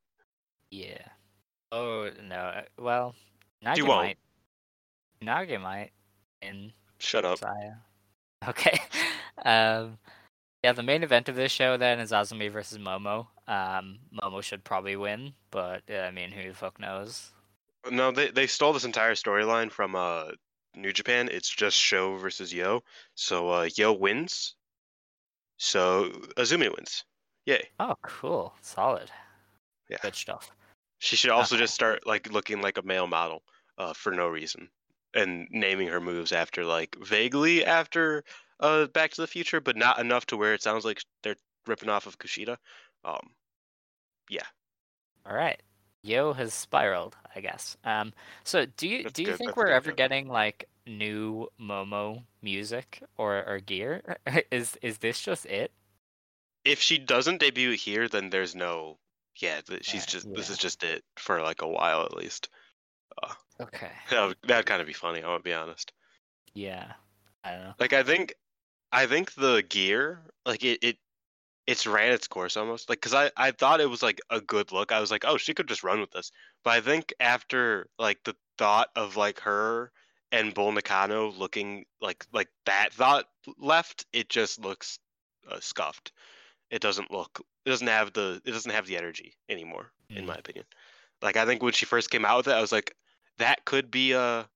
yeah. 0.72 0.98
Oh 1.72 2.10
no. 2.28 2.36
uh, 2.36 2.62
Well, 2.78 3.16
Unagi 3.64 3.76
He 3.76 3.82
won't. 3.82 4.04
might. 4.04 4.18
Unagi 5.24 5.62
might. 5.62 5.92
In 6.42 6.72
Shut 7.00 7.26
up. 7.26 7.40
Saya. 7.40 7.76
Okay. 8.48 8.78
Um, 9.46 9.98
yeah, 10.66 10.74
the 10.74 10.84
main 10.84 11.02
event 11.02 11.30
of 11.30 11.38
this 11.38 11.50
show 11.54 11.78
then 11.78 12.02
is 12.02 12.12
Azumi 12.12 12.52
versus 12.52 12.78
Momo. 12.78 13.28
Um, 13.48 14.00
Momo 14.22 14.44
should 14.44 14.66
probably 14.66 14.98
win, 14.98 15.32
but 15.50 15.84
uh, 15.90 16.00
I 16.00 16.12
mean, 16.12 16.32
who 16.32 16.50
the 16.50 16.54
fuck 16.56 16.78
knows? 16.78 17.32
No, 17.92 18.12
they 18.12 18.32
they 18.32 18.48
stole 18.48 18.72
this 18.74 18.86
entire 18.86 19.16
storyline 19.16 19.70
from 19.72 19.96
uh 19.96 20.32
New 20.76 20.94
Japan. 20.94 21.28
It's 21.30 21.50
just 21.50 21.78
SHO 21.78 22.16
versus 22.18 22.54
YOH. 22.54 22.84
So 23.16 23.50
uh 23.50 23.70
YOH 23.76 23.94
wins. 24.00 24.56
So 25.58 26.10
Azumi 26.38 26.76
wins. 26.76 27.04
Yay. 27.46 27.72
Oh, 27.80 27.96
cool, 28.02 28.54
solid, 28.62 29.12
Yeah. 29.90 29.98
good 30.02 30.16
stuff. 30.16 30.52
She 31.00 31.16
should 31.16 31.32
also 31.32 31.56
Okay. 31.56 31.64
just 31.64 31.74
start 31.74 32.06
like 32.06 32.32
looking 32.32 32.62
like 32.62 32.78
a 32.78 32.82
male 32.84 33.08
model, 33.08 33.44
uh, 33.78 33.94
for 33.94 34.12
no 34.12 34.28
reason, 34.28 34.72
and 35.14 35.48
naming 35.52 35.88
her 35.90 36.00
moves 36.02 36.32
after 36.32 36.66
like 36.66 36.96
vaguely 37.00 37.66
after 37.66 38.24
uh 38.60 38.88
Back 38.88 39.12
to 39.12 39.22
the 39.22 39.28
Future, 39.28 39.62
but 39.62 39.78
not 39.78 40.00
enough 40.00 40.26
to 40.28 40.38
where 40.38 40.54
it 40.54 40.62
sounds 40.62 40.86
like 40.86 41.02
they're 41.24 41.38
ripping 41.68 41.90
off 41.90 42.06
of 42.08 42.18
Kushida. 42.20 42.58
Um, 43.04 43.36
yeah. 44.30 44.48
All 45.26 45.34
right, 45.34 45.62
YOH 46.02 46.34
has 46.34 46.54
spiraled, 46.54 47.16
I 47.36 47.42
guess. 47.42 47.78
Um, 47.84 48.14
so 48.44 48.66
do 48.66 48.88
you 48.88 49.04
That's 49.04 49.14
do 49.14 49.24
you 49.24 49.30
good, 49.30 49.38
think 49.38 49.58
we're 49.58 49.66
good, 49.66 49.74
ever 49.74 49.90
yeah. 49.90 49.96
getting 49.96 50.28
like 50.28 50.68
new 50.88 51.48
Momo 51.60 52.24
music 52.42 53.04
or 53.18 53.44
or 53.46 53.60
gear? 53.60 54.18
is 54.52 54.78
is 54.82 55.00
this 55.00 55.20
just 55.22 55.46
it? 55.46 55.72
if 56.66 56.82
she 56.82 56.98
doesn't 56.98 57.40
debut 57.40 57.72
here, 57.72 58.08
then 58.08 58.30
there's 58.30 58.56
no. 58.56 58.98
Yeah, 59.38 59.62
she's 59.82 60.06
just. 60.06 60.34
This 60.34 60.50
is 60.50 60.58
just 60.58 60.84
it 60.84 61.04
for 61.16 61.42
like 61.42 61.62
a 61.62 61.68
while 61.68 62.04
at 62.04 62.16
least. 62.16 62.50
Okay. 63.62 63.92
That 64.10 64.28
would, 64.28 64.38
that'd 64.48 64.66
kind 64.66 64.82
of 64.82 64.88
be 64.88 64.94
funny. 64.94 65.22
I 65.22 65.28
want 65.28 65.44
to 65.44 65.50
be 65.50 65.54
honest. 65.54 65.92
Yeah. 66.54 66.94
I 67.44 67.52
don't 67.52 67.64
know. 67.64 67.74
Like 67.80 67.94
I 67.94 68.04
think, 68.04 68.34
I 68.92 69.06
think 69.06 69.34
the 69.34 69.64
gear, 69.68 70.22
like 70.46 70.64
it, 70.64 70.80
it, 70.82 70.98
it's 71.70 71.86
ran 71.86 72.12
its 72.12 72.28
course 72.28 72.58
almost. 72.58 72.90
Like, 72.90 73.00
cause 73.00 73.14
I 73.14 73.30
I 73.38 73.52
thought 73.52 73.80
it 73.80 73.90
was 73.90 74.02
like 74.02 74.20
a 74.32 74.42
good 74.42 74.72
look. 74.72 74.92
I 74.92 75.00
was 75.00 75.12
like, 75.12 75.24
oh, 75.26 75.38
she 75.38 75.54
could 75.54 75.68
just 75.68 75.84
run 75.84 76.00
with 76.00 76.10
this. 76.10 76.32
But 76.64 76.72
I 76.72 76.82
think 76.82 77.14
after 77.20 77.88
like 78.00 78.18
the 78.24 78.36
thought 78.58 78.90
of 78.96 79.16
like 79.16 79.40
her 79.42 79.92
and 80.32 80.54
Bull 80.54 80.72
Nakano 80.72 81.32
looking 81.32 81.86
like 82.02 82.26
like 82.34 82.48
that 82.66 82.90
thought 82.92 83.26
left, 83.60 84.08
it 84.14 84.30
just 84.30 84.60
looks 84.60 84.98
uh, 85.50 85.60
scuffed. 85.60 86.12
It 86.72 86.82
doesn't 86.82 87.12
look. 87.12 87.40
It 87.66 87.70
doesn't 87.70 87.88
have 87.88 88.14
the. 88.14 88.42
It 88.46 88.52
doesn't 88.52 88.72
have 88.72 88.88
the 88.88 88.98
energy 88.98 89.36
anymore, 89.48 89.92
in 90.10 90.26
my 90.26 90.36
opinion. 90.36 90.66
Like 91.22 91.38
I 91.38 91.46
think 91.46 91.62
when 91.62 91.74
she 91.74 91.86
first 91.86 92.10
came 92.10 92.26
out 92.26 92.38
with 92.38 92.48
it, 92.48 92.58
I 92.58 92.62
was 92.62 92.72
like, 92.72 92.96
that 93.38 93.64
could 93.66 93.92
be 93.92 94.14
a. 94.14 94.50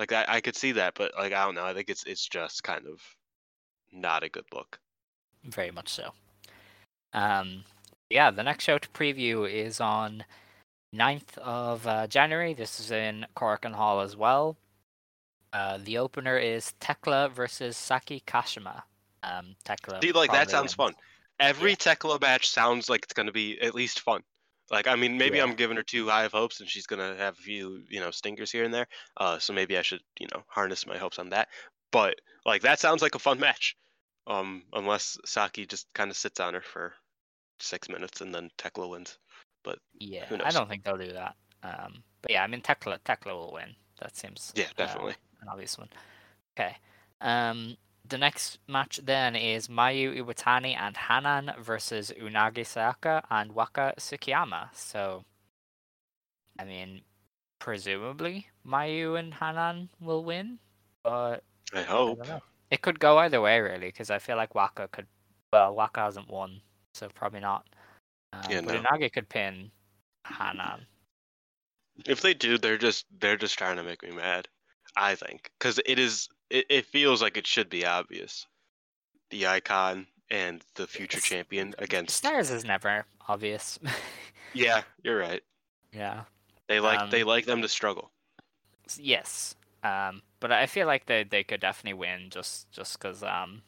Like 0.00 0.10
I, 0.10 0.24
I 0.26 0.40
could 0.40 0.56
see 0.56 0.72
that, 0.72 0.94
but 0.96 1.12
like 1.16 1.32
I 1.32 1.44
don't 1.44 1.54
know. 1.54 1.64
I 1.64 1.74
think 1.74 1.90
it's 1.90 2.02
it's 2.04 2.26
just 2.26 2.64
kind 2.64 2.86
of 2.86 3.00
not 3.92 4.24
a 4.24 4.28
good 4.28 4.46
look. 4.52 4.80
Very 5.44 5.70
much 5.70 5.88
so. 5.88 6.12
Um, 7.12 7.64
yeah, 8.10 8.30
the 8.30 8.42
next 8.42 8.64
show 8.64 8.78
to 8.78 8.88
preview 8.90 9.50
is 9.50 9.80
on 9.80 10.24
9th 10.94 11.38
of 11.38 11.86
uh, 11.86 12.06
January. 12.06 12.54
This 12.54 12.78
is 12.80 12.90
in 12.90 13.26
Korakuen 13.36 13.74
Hall 13.74 14.00
as 14.00 14.16
well. 14.16 14.56
Uh, 15.52 15.78
the 15.82 15.98
opener 15.98 16.36
is 16.38 16.74
Tekla 16.80 17.30
versus 17.30 17.76
Saki 17.76 18.22
Kashima. 18.26 18.82
Um, 19.22 19.56
Tekla. 19.64 20.00
See, 20.02 20.12
like 20.12 20.30
that 20.32 20.50
sounds 20.50 20.76
wins. 20.76 20.94
fun. 20.94 20.94
Every 21.40 21.70
Yeah. 21.70 21.76
Tekla 21.76 22.18
match 22.20 22.48
sounds 22.48 22.88
like 22.88 23.04
it's 23.04 23.12
gonna 23.14 23.32
be 23.32 23.58
at 23.60 23.74
least 23.74 24.00
fun. 24.00 24.22
Like 24.70 24.86
I 24.86 24.96
mean, 24.96 25.16
maybe 25.16 25.38
Yeah. 25.38 25.44
I'm 25.44 25.54
giving 25.54 25.76
her 25.76 25.82
too 25.82 26.08
high 26.08 26.24
of 26.24 26.32
hopes, 26.32 26.60
and 26.60 26.68
she's 26.68 26.86
gonna 26.86 27.16
have 27.16 27.34
a 27.38 27.42
few, 27.42 27.82
you 27.88 28.00
know, 28.00 28.10
stinkers 28.10 28.50
here 28.52 28.64
and 28.64 28.74
there. 28.74 28.86
Uh, 29.16 29.38
so 29.38 29.52
maybe 29.52 29.78
I 29.78 29.82
should, 29.82 30.00
you 30.18 30.28
know, 30.32 30.42
harness 30.48 30.86
my 30.86 30.98
hopes 30.98 31.18
on 31.18 31.30
that. 31.30 31.48
But 31.92 32.16
like 32.44 32.62
that 32.62 32.78
sounds 32.80 33.00
like 33.02 33.14
a 33.14 33.18
fun 33.20 33.38
match. 33.40 33.76
Um, 34.26 34.62
unless 34.72 35.18
Saki 35.24 35.66
just 35.66 35.86
kind 35.94 36.10
of 36.10 36.16
sits 36.16 36.40
on 36.40 36.54
her 36.54 36.60
for 36.62 36.94
six 37.60 37.88
minutes 37.88 38.20
and 38.20 38.34
then 38.34 38.50
Tekla 38.58 38.88
wins. 38.88 39.18
But 39.62 39.78
Yeah, 39.98 40.26
I 40.44 40.50
don't 40.50 40.68
think 40.68 40.84
they'll 40.84 40.96
do 40.96 41.12
that. 41.12 41.34
Um, 41.62 42.02
but 42.22 42.30
yeah, 42.30 42.42
I 42.42 42.46
mean 42.46 42.60
Tekla 42.60 42.98
Tekla 43.04 43.34
will 43.34 43.52
win. 43.52 43.74
That 44.00 44.16
seems 44.16 44.52
yeah, 44.54 44.64
uh, 44.64 44.68
definitely. 44.76 45.14
an 45.40 45.48
obvious 45.48 45.78
one. 45.78 45.88
Okay. 46.58 46.76
Um, 47.20 47.76
the 48.08 48.18
next 48.18 48.58
match 48.68 49.00
then 49.02 49.34
is 49.34 49.68
Mayu 49.68 50.16
Iwatani 50.22 50.76
and 50.78 50.96
Hanan 50.96 51.52
versus 51.60 52.12
Unagi 52.20 52.64
Sayaka 52.64 53.22
and 53.30 53.52
Waka 53.52 53.94
Tsukiyama. 53.98 54.68
So, 54.74 55.24
I 56.58 56.64
mean, 56.64 57.02
presumably 57.58 58.46
Mayu 58.66 59.18
and 59.18 59.34
Hanan 59.34 59.88
will 60.00 60.24
win, 60.24 60.58
but 61.02 61.42
I 61.74 61.80
I 61.80 61.82
hope. 61.82 62.26
know. 62.28 62.42
It 62.70 62.82
could 62.82 62.98
go 62.98 63.18
either 63.18 63.40
way, 63.40 63.60
really, 63.60 63.86
because 63.88 64.10
I 64.10 64.18
feel 64.18 64.36
like 64.36 64.54
Waka 64.54 64.88
could. 64.88 65.06
Well, 65.52 65.74
Waka 65.74 66.00
hasn't 66.00 66.28
won, 66.28 66.60
so 66.94 67.08
probably 67.14 67.40
not. 67.40 67.66
Um, 68.32 68.42
Yeah, 68.50 68.60
but 68.62 68.74
no. 68.74 68.82
Unagi 68.82 69.12
could 69.12 69.28
pin 69.28 69.70
Hanan. 70.26 70.86
If 72.06 72.20
they 72.20 72.34
do, 72.34 72.58
they're 72.58 72.76
just 72.78 73.06
they're 73.20 73.36
just 73.36 73.56
trying 73.56 73.76
to 73.76 73.82
make 73.82 74.02
me 74.02 74.10
mad. 74.10 74.48
I 74.96 75.14
think 75.14 75.50
because 75.58 75.80
it 75.86 75.98
is 75.98 76.28
it, 76.50 76.66
it 76.68 76.86
feels 76.86 77.22
like 77.22 77.36
it 77.36 77.46
should 77.46 77.70
be 77.70 77.86
obvious. 77.86 78.46
The 79.30 79.46
icon 79.46 80.06
and 80.30 80.62
the 80.74 80.86
future 80.86 81.18
It's- 81.18 81.28
champion 81.30 81.74
against. 81.78 82.16
Stars 82.16 82.50
is 82.50 82.64
never 82.64 83.06
obvious. 83.28 83.78
Yeah, 84.52 84.82
you're 85.02 85.18
right. 85.18 85.42
yeah. 85.92 86.22
They 86.68 86.80
like 86.80 86.98
Um, 87.00 87.10
they 87.10 87.22
like 87.24 87.46
them 87.46 87.62
to 87.62 87.68
struggle. 87.68 88.10
Yes. 88.98 89.54
Um, 89.86 90.22
but 90.40 90.52
I 90.52 90.66
feel 90.66 90.86
like 90.86 91.06
they 91.06 91.24
they 91.24 91.44
could 91.44 91.60
definitely 91.60 91.98
win 91.98 92.30
just 92.30 92.70
just 92.72 92.98
because 92.98 93.22
um, 93.22 93.62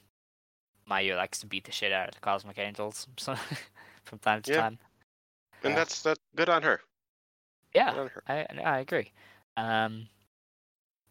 Mayu 0.90 1.16
likes 1.16 1.40
to 1.40 1.46
beat 1.46 1.64
the 1.64 1.72
shit 1.72 1.92
out 1.92 2.08
of 2.08 2.14
the 2.14 2.20
Cosmic 2.20 2.58
Angels 2.58 3.06
so, 3.16 3.36
from 4.04 4.18
time 4.18 4.42
to 4.42 4.50
Yeah. 4.50 4.60
time. 4.60 4.78
And 5.64 5.76
that's 5.76 6.02
that 6.02 6.18
good 6.34 6.48
on 6.48 6.62
her. 6.62 6.80
Yeah, 7.74 7.92
on 7.92 8.08
her. 8.08 8.22
I 8.28 8.46
I 8.64 8.78
agree. 8.78 9.12
Um, 9.56 10.08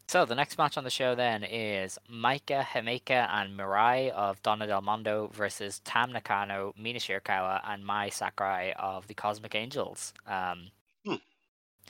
so 0.08 0.24
the 0.24 0.34
next 0.34 0.56
match 0.56 0.78
on 0.78 0.84
the 0.84 0.90
show 0.90 1.14
then 1.14 1.44
is 1.44 1.98
Maika 2.10 2.64
Himeka 2.64 3.28
and 3.30 3.58
Mirai 3.58 4.10
of 4.10 4.42
Donna 4.42 4.66
Del 4.66 4.80
Mondo 4.80 5.28
versus 5.34 5.80
Tam 5.80 6.12
Nakano, 6.12 6.72
Mina 6.78 6.98
Shirakawa, 6.98 7.60
and 7.68 7.84
Mai 7.84 8.08
Sakurai 8.08 8.72
of 8.78 9.06
the 9.06 9.14
Cosmic 9.14 9.54
Angels. 9.54 10.14
Um, 10.26 10.70
Hmm. 11.04 11.16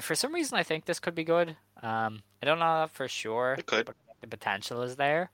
For 0.01 0.15
some 0.15 0.33
reason, 0.35 0.57
I 0.59 0.63
think 0.63 0.85
this 0.85 1.01
could 1.01 1.15
be 1.15 1.25
good. 1.25 1.57
Um, 1.83 2.23
I 2.43 2.47
don't 2.47 2.59
know 2.59 2.87
for 2.93 3.09
sure, 3.09 3.57
It 3.59 3.67
could. 3.67 3.87
but 3.87 3.97
the 4.21 4.27
potential 4.29 4.83
is 4.83 4.97
there. 4.97 5.31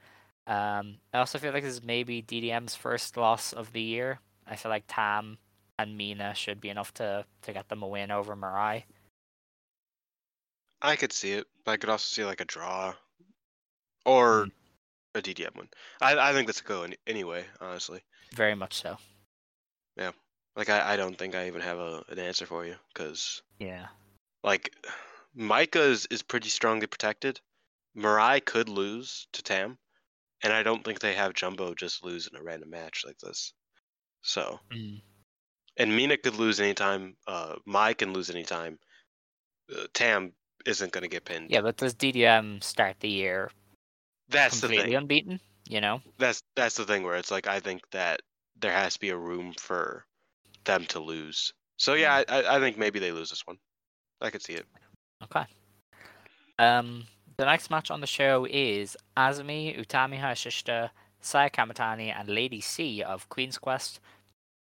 Um, 0.47 0.97
I 1.12 1.19
also 1.19 1.39
feel 1.39 1.53
like 1.53 1.62
this 1.62 1.75
is 1.75 1.83
maybe 1.85 2.23
DDM's 2.23 2.75
first 2.75 3.17
loss 3.17 3.53
of 3.53 3.73
the 3.73 3.81
year. 3.81 4.21
I 4.47 4.57
feel 4.57 4.71
like 4.71 4.85
Tam 4.89 5.39
and 5.79 5.97
Mina 5.97 6.35
should 6.35 6.61
be 6.61 6.69
enough 6.69 6.93
to, 6.95 7.25
to 7.43 7.53
get 7.53 7.69
them 7.69 7.83
a 7.83 7.89
win 7.89 8.11
over 8.11 8.37
Mirai. 8.37 8.85
I 10.83 10.97
could 10.97 11.12
see 11.12 11.33
it, 11.33 11.47
but 11.65 11.73
I 11.73 11.77
could 11.79 11.89
also 11.89 12.05
see 12.15 12.25
like 12.27 12.41
a 12.41 12.45
draw, 12.45 12.95
or 14.05 14.47
Mm. 14.47 14.51
a 15.15 15.23
DDM 15.23 15.57
one. 15.57 15.69
I 16.03 16.31
I 16.31 16.33
think 16.33 16.47
that's 16.47 16.61
a 16.61 16.65
go 16.65 16.83
any, 16.83 16.97
anyway. 17.07 17.45
Honestly, 17.61 18.03
Very 18.35 18.55
much 18.55 18.75
so. 18.75 18.99
Yeah. 19.97 20.11
Like 20.57 20.69
I, 20.69 20.93
I 20.93 20.97
don't 20.97 21.17
think 21.17 21.35
I 21.35 21.47
even 21.47 21.62
have 21.62 21.79
a, 21.79 22.05
an 22.09 22.19
answer 22.19 22.45
for 22.47 22.67
you 22.67 22.77
because 22.93 23.43
Yeah. 23.59 23.87
Like 24.45 24.73
Maika 25.37 25.81
is, 25.81 26.07
is 26.11 26.23
pretty 26.23 26.51
strongly 26.51 26.87
protected. 26.87 27.41
Mirai 27.97 28.45
could 28.45 28.69
lose 28.69 29.27
to 29.33 29.43
Tam, 29.43 29.79
and 30.43 30.53
I 30.53 30.63
don't 30.63 30.85
think 30.85 31.01
they 31.01 31.15
have 31.15 31.33
Jumbo 31.33 31.75
just 31.75 32.05
lose 32.05 32.27
in 32.29 32.37
a 32.37 32.43
random 32.43 32.71
match 32.71 33.05
like 33.07 33.19
this. 33.19 33.53
So, 34.23 34.61
Mm. 34.71 35.03
and 35.77 35.97
Mina 35.97 36.17
could 36.19 36.37
lose 36.37 36.61
anytime. 36.61 37.17
Uh, 37.27 37.57
Mai 37.65 37.95
can 37.95 38.13
lose 38.13 38.31
anytime. 38.31 38.79
Uh, 39.75 39.87
Tam 39.95 40.33
isn't 40.67 40.93
going 40.93 41.03
to 41.03 41.09
get 41.09 41.25
pinned. 41.25 41.51
Yeah, 41.51 41.63
but 41.63 41.77
does 41.79 41.95
DDM 41.95 42.63
start 42.63 43.01
the 43.01 43.09
year 43.09 43.51
that's 44.29 44.61
the 44.61 44.69
completely 44.69 44.93
thing. 44.93 44.97
unbeaten? 44.97 45.41
You 45.69 45.81
know? 45.81 46.03
That's 46.19 46.43
that's 46.55 46.77
the 46.77 46.85
thing 46.85 47.03
where 47.03 47.17
it's 47.17 47.31
like 47.31 47.47
I 47.47 47.61
think 47.61 47.83
that 47.93 48.21
there 48.57 48.73
has 48.73 48.95
to 48.95 49.01
be 49.01 49.11
a 49.11 49.17
room 49.17 49.55
for 49.55 50.05
them 50.65 50.85
to 50.87 51.01
lose. 51.01 51.55
So 51.77 51.95
yeah, 51.95 52.23
I, 52.29 52.41
I 52.41 52.57
I 52.57 52.61
think 52.61 52.77
maybe 52.77 52.99
they 52.99 53.13
lose 53.13 53.31
this 53.31 53.47
one. 53.47 53.59
I 54.25 54.31
could 54.31 54.43
see 54.43 54.55
it. 54.55 54.66
Okay. 55.22 55.45
Um, 56.59 57.07
the 57.37 57.45
next 57.45 57.70
match 57.70 57.91
on 57.91 58.01
the 58.01 58.07
show 58.07 58.47
is 58.49 58.97
Azumi, 59.16 59.79
Utami 59.79 60.20
Hayashishita, 60.20 60.91
Saya 61.20 61.51
Kamitani, 61.51 62.14
and 62.16 62.29
Lady 62.29 62.61
C 62.61 63.03
of 63.03 63.29
Queen's 63.29 63.59
Quest 63.59 64.01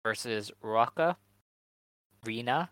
versus 0.05 0.51
Ruaka, 0.63 1.17
Rina, 2.25 2.71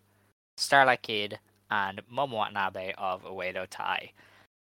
Starlight 0.57 1.01
Kid, 1.01 1.39
and 1.69 2.01
Momo 2.11 2.33
Watanabe 2.33 2.93
of 2.97 3.23
Oedo 3.23 3.67
Tai. 3.69 4.11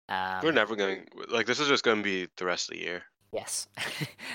Um, 0.08 0.40
We're 0.42 0.52
never 0.52 0.74
going 0.74 1.06
like 1.28 1.46
this 1.46 1.60
is 1.60 1.68
just 1.68 1.84
going 1.84 1.98
to 1.98 2.02
be 2.02 2.28
the 2.36 2.46
rest 2.46 2.70
of 2.70 2.76
the 2.76 2.82
year. 2.82 3.02
Yes. 3.32 3.68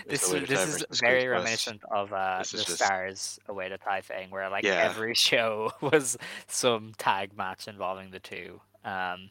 This 0.07 0.31
is, 0.31 0.47
this 0.49 0.67
is 0.91 0.99
very 0.99 1.27
reminiscent 1.27 1.81
of 1.89 2.11
uh, 2.11 2.39
the 2.39 2.43
just- 2.57 2.75
Stars 2.75 3.39
away 3.47 3.69
to 3.69 3.77
tie 3.77 4.01
thing, 4.01 4.29
where 4.29 4.49
like 4.49 4.63
Yeah. 4.65 4.83
every 4.83 5.13
show 5.29 5.71
was 5.81 6.17
some 6.47 6.91
tag 6.97 7.35
match 7.37 7.67
involving 7.67 8.11
the 8.11 8.19
two. 8.19 8.59
Um, 8.83 9.29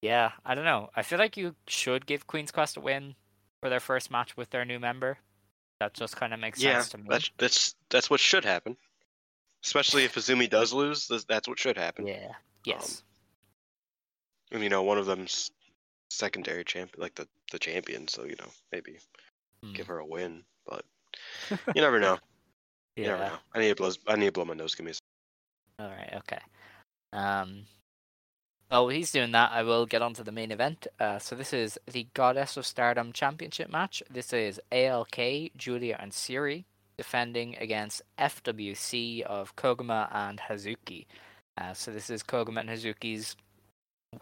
yeah, 0.00 0.30
I 0.44 0.54
don't 0.54 0.64
know. 0.64 0.88
I 0.96 1.02
feel 1.02 1.18
like 1.18 1.36
you 1.36 1.54
should 1.66 2.06
give 2.06 2.26
Queen's 2.26 2.50
Quest 2.50 2.76
a 2.76 2.80
win 2.80 3.14
for 3.60 3.68
their 3.68 3.80
first 3.80 4.10
match 4.10 4.36
with 4.36 4.50
their 4.50 4.64
new 4.64 4.78
member. 4.80 5.18
That 5.80 5.92
just 5.94 6.16
kind 6.16 6.32
of 6.32 6.40
makes 6.40 6.60
Yeah, 6.62 6.74
sense 6.80 6.88
to 6.90 6.98
me. 6.98 7.04
that's 7.08 7.30
that's 7.36 7.74
that's 7.90 8.08
what 8.10 8.20
should 8.20 8.44
happen. 8.44 8.76
Especially 9.64 10.04
if 10.04 10.14
Azumi 10.14 10.48
does 10.48 10.72
lose, 10.72 11.08
that's, 11.08 11.24
that's 11.24 11.46
what 11.48 11.58
should 11.58 11.76
happen. 11.76 12.06
Yeah. 12.06 12.32
Yes. 12.64 13.02
And 14.50 14.62
you 14.62 14.68
know, 14.70 14.82
one 14.82 14.98
of 14.98 15.06
them's 15.06 15.50
secondary 16.10 16.64
champ, 16.64 16.92
like 16.96 17.14
the 17.14 17.26
the 17.52 17.58
champion. 17.58 18.08
So 18.08 18.24
you 18.24 18.36
know, 18.38 18.50
maybe 18.72 18.98
Hmm. 19.62 19.72
give 19.72 19.88
her 19.88 19.98
a 19.98 20.06
win. 20.06 20.44
But 20.66 20.84
you 21.74 21.82
never 21.82 21.98
know. 21.98 22.18
You 22.96 23.04
never 23.04 23.24
know. 23.24 23.36
I 23.54 23.60
need 23.60 23.68
to 23.68 23.74
blow. 23.76 23.90
I 24.06 24.16
need 24.16 24.26
to 24.26 24.32
blow 24.32 24.44
my 24.44 24.54
nose. 24.54 24.74
Give 24.74 24.86
me 24.86 24.92
a. 24.92 25.82
All 25.82 25.90
right. 25.90 26.12
Okay. 26.16 26.40
Um. 27.12 27.64
While 28.68 28.88
he's 28.88 29.12
doing 29.12 29.32
that, 29.32 29.50
I 29.52 29.62
will 29.62 29.86
get 29.86 30.02
on 30.02 30.12
to 30.14 30.22
the 30.22 30.30
main 30.32 30.50
event. 30.50 30.86
Uh, 31.00 31.18
so 31.18 31.34
this 31.34 31.54
is 31.54 31.78
the 31.90 32.06
Goddess 32.12 32.58
of 32.58 32.66
Stardom 32.66 33.14
Championship 33.14 33.70
match. 33.70 34.02
This 34.10 34.30
is 34.34 34.60
ALK, 34.70 35.52
Julia, 35.56 35.96
and 35.98 36.12
Syuri 36.12 36.64
defending 36.98 37.56
against 37.56 38.02
FWC 38.18 39.22
of 39.22 39.56
Koguma 39.56 40.08
and 40.14 40.38
Hazuki. 40.38 41.06
Uh, 41.56 41.72
so 41.72 41.90
this 41.92 42.10
is 42.10 42.22
Koguma 42.22 42.60
and 42.60 42.68
Hazuki's 42.68 43.36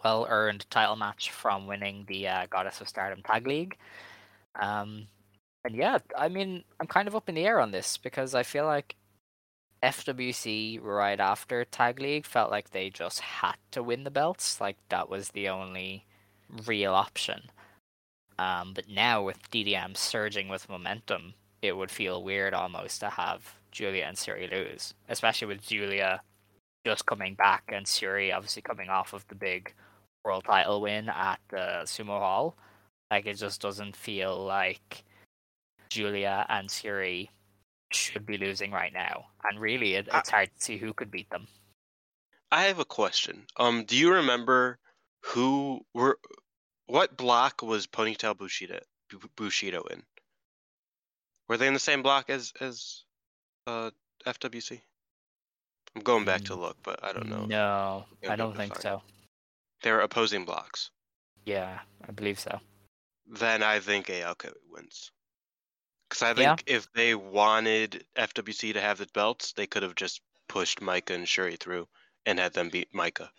well-earned 0.02 0.68
title 0.70 0.96
match 0.96 1.30
from 1.30 1.66
winning 1.66 2.04
the 2.08 2.28
uh, 2.28 2.46
Goddess 2.50 2.80
of 2.80 2.88
Stardom 2.88 3.22
Tag 3.22 3.46
League. 3.46 3.76
Um, 4.58 5.06
and 5.64 5.74
yeah, 5.74 5.98
I 6.16 6.28
mean, 6.28 6.64
I'm 6.80 6.86
kind 6.86 7.08
of 7.08 7.16
up 7.16 7.28
in 7.28 7.34
the 7.34 7.46
air 7.46 7.60
on 7.60 7.70
this 7.70 7.96
because 7.96 8.34
I 8.34 8.42
feel 8.42 8.64
like 8.64 8.96
FWC 9.82 10.82
right 10.82 11.20
after 11.20 11.64
Tag 11.64 12.00
League 12.00 12.26
felt 12.26 12.50
like 12.50 12.70
they 12.70 12.90
just 12.90 13.20
had 13.20 13.56
to 13.72 13.82
win 13.82 14.04
the 14.04 14.10
belts. 14.10 14.60
Like 14.60 14.76
that 14.88 15.08
was 15.08 15.30
the 15.30 15.48
only 15.48 16.04
real 16.66 16.94
option. 16.94 17.42
Um, 18.38 18.72
but 18.74 18.88
now 18.88 19.22
with 19.22 19.50
DDM 19.50 19.96
surging 19.96 20.48
with 20.48 20.68
momentum, 20.68 21.34
it 21.62 21.76
would 21.76 21.90
feel 21.90 22.22
weird 22.22 22.54
almost 22.54 23.00
to 23.00 23.10
have 23.10 23.54
Julia 23.70 24.04
and 24.04 24.16
Syuri 24.16 24.50
lose, 24.50 24.94
especially 25.08 25.48
with 25.48 25.66
Julia 25.66 26.20
just 26.86 27.04
coming 27.04 27.34
back 27.34 27.64
and 27.72 27.84
Syuri 27.84 28.32
obviously 28.32 28.62
coming 28.62 28.88
off 28.90 29.12
of 29.12 29.26
the 29.26 29.34
big 29.34 29.74
world 30.24 30.44
title 30.44 30.80
win 30.80 31.08
at 31.08 31.40
the 31.50 31.82
Sumo 31.82 32.20
Hall. 32.20 32.56
Like 33.10 33.26
it 33.26 33.34
just 33.34 33.60
doesn't 33.60 33.96
feel 33.96 34.38
like 34.44 35.02
Julia 35.90 36.46
and 36.48 36.68
Syuri 36.68 37.28
should 37.90 38.24
be 38.24 38.38
losing 38.38 38.70
right 38.70 38.92
now. 38.92 39.26
And 39.42 39.58
really, 39.58 39.94
it, 39.94 40.08
it's 40.14 40.30
hard 40.30 40.50
to 40.56 40.64
see 40.64 40.76
who 40.76 40.92
could 40.92 41.10
beat 41.10 41.28
them. 41.30 41.48
I 42.52 42.62
have 42.64 42.78
a 42.78 42.84
question. 42.84 43.46
Um, 43.56 43.82
do 43.84 43.96
you 43.96 44.12
remember 44.12 44.78
who 45.24 45.84
were 45.92 46.20
what 46.86 47.16
block 47.16 47.62
was 47.62 47.88
Ponytail 47.88 48.38
Bushido 48.38 48.78
Bu- 49.10 49.28
Bushido 49.34 49.82
in? 49.90 50.04
Were 51.48 51.56
they 51.56 51.66
in 51.66 51.74
the 51.74 51.80
same 51.80 52.02
block 52.04 52.30
as 52.30 52.52
as 52.60 53.02
uh 53.66 53.90
FWC? 54.24 54.80
I'm 55.96 56.02
going 56.02 56.26
back 56.26 56.44
to 56.44 56.52
Mm, 56.52 56.60
look, 56.60 56.76
but 56.82 57.02
I 57.02 57.12
don't 57.14 57.30
know. 57.30 57.46
No, 57.46 58.04
Yeah, 58.22 58.32
I 58.32 58.36
don't 58.36 58.54
think 58.54 58.76
so. 58.82 59.00
They're 59.82 60.00
opposing 60.00 60.44
blocks. 60.44 60.90
Yeah, 61.46 61.80
I 62.06 62.12
believe 62.12 62.38
so. 62.38 62.60
Then 63.26 63.62
I 63.62 63.80
think 63.80 64.08
ALK 64.08 64.52
wins. 64.70 65.10
Because 66.08 66.22
I 66.22 66.38
Yeah. 66.38 66.54
think 66.56 66.64
if 66.66 66.92
they 66.92 67.14
wanted 67.14 68.06
FWC 68.14 68.74
to 68.74 68.80
have 68.80 68.98
the 68.98 69.06
belts, 69.14 69.54
they 69.54 69.66
could 69.66 69.82
have 69.82 69.94
just 69.94 70.20
pushed 70.48 70.80
Maika 70.80 71.14
and 71.14 71.26
Syuri 71.26 71.58
through 71.58 71.88
and 72.26 72.38
had 72.38 72.52
them 72.52 72.68
beat 72.68 72.92
Maika. 72.92 73.30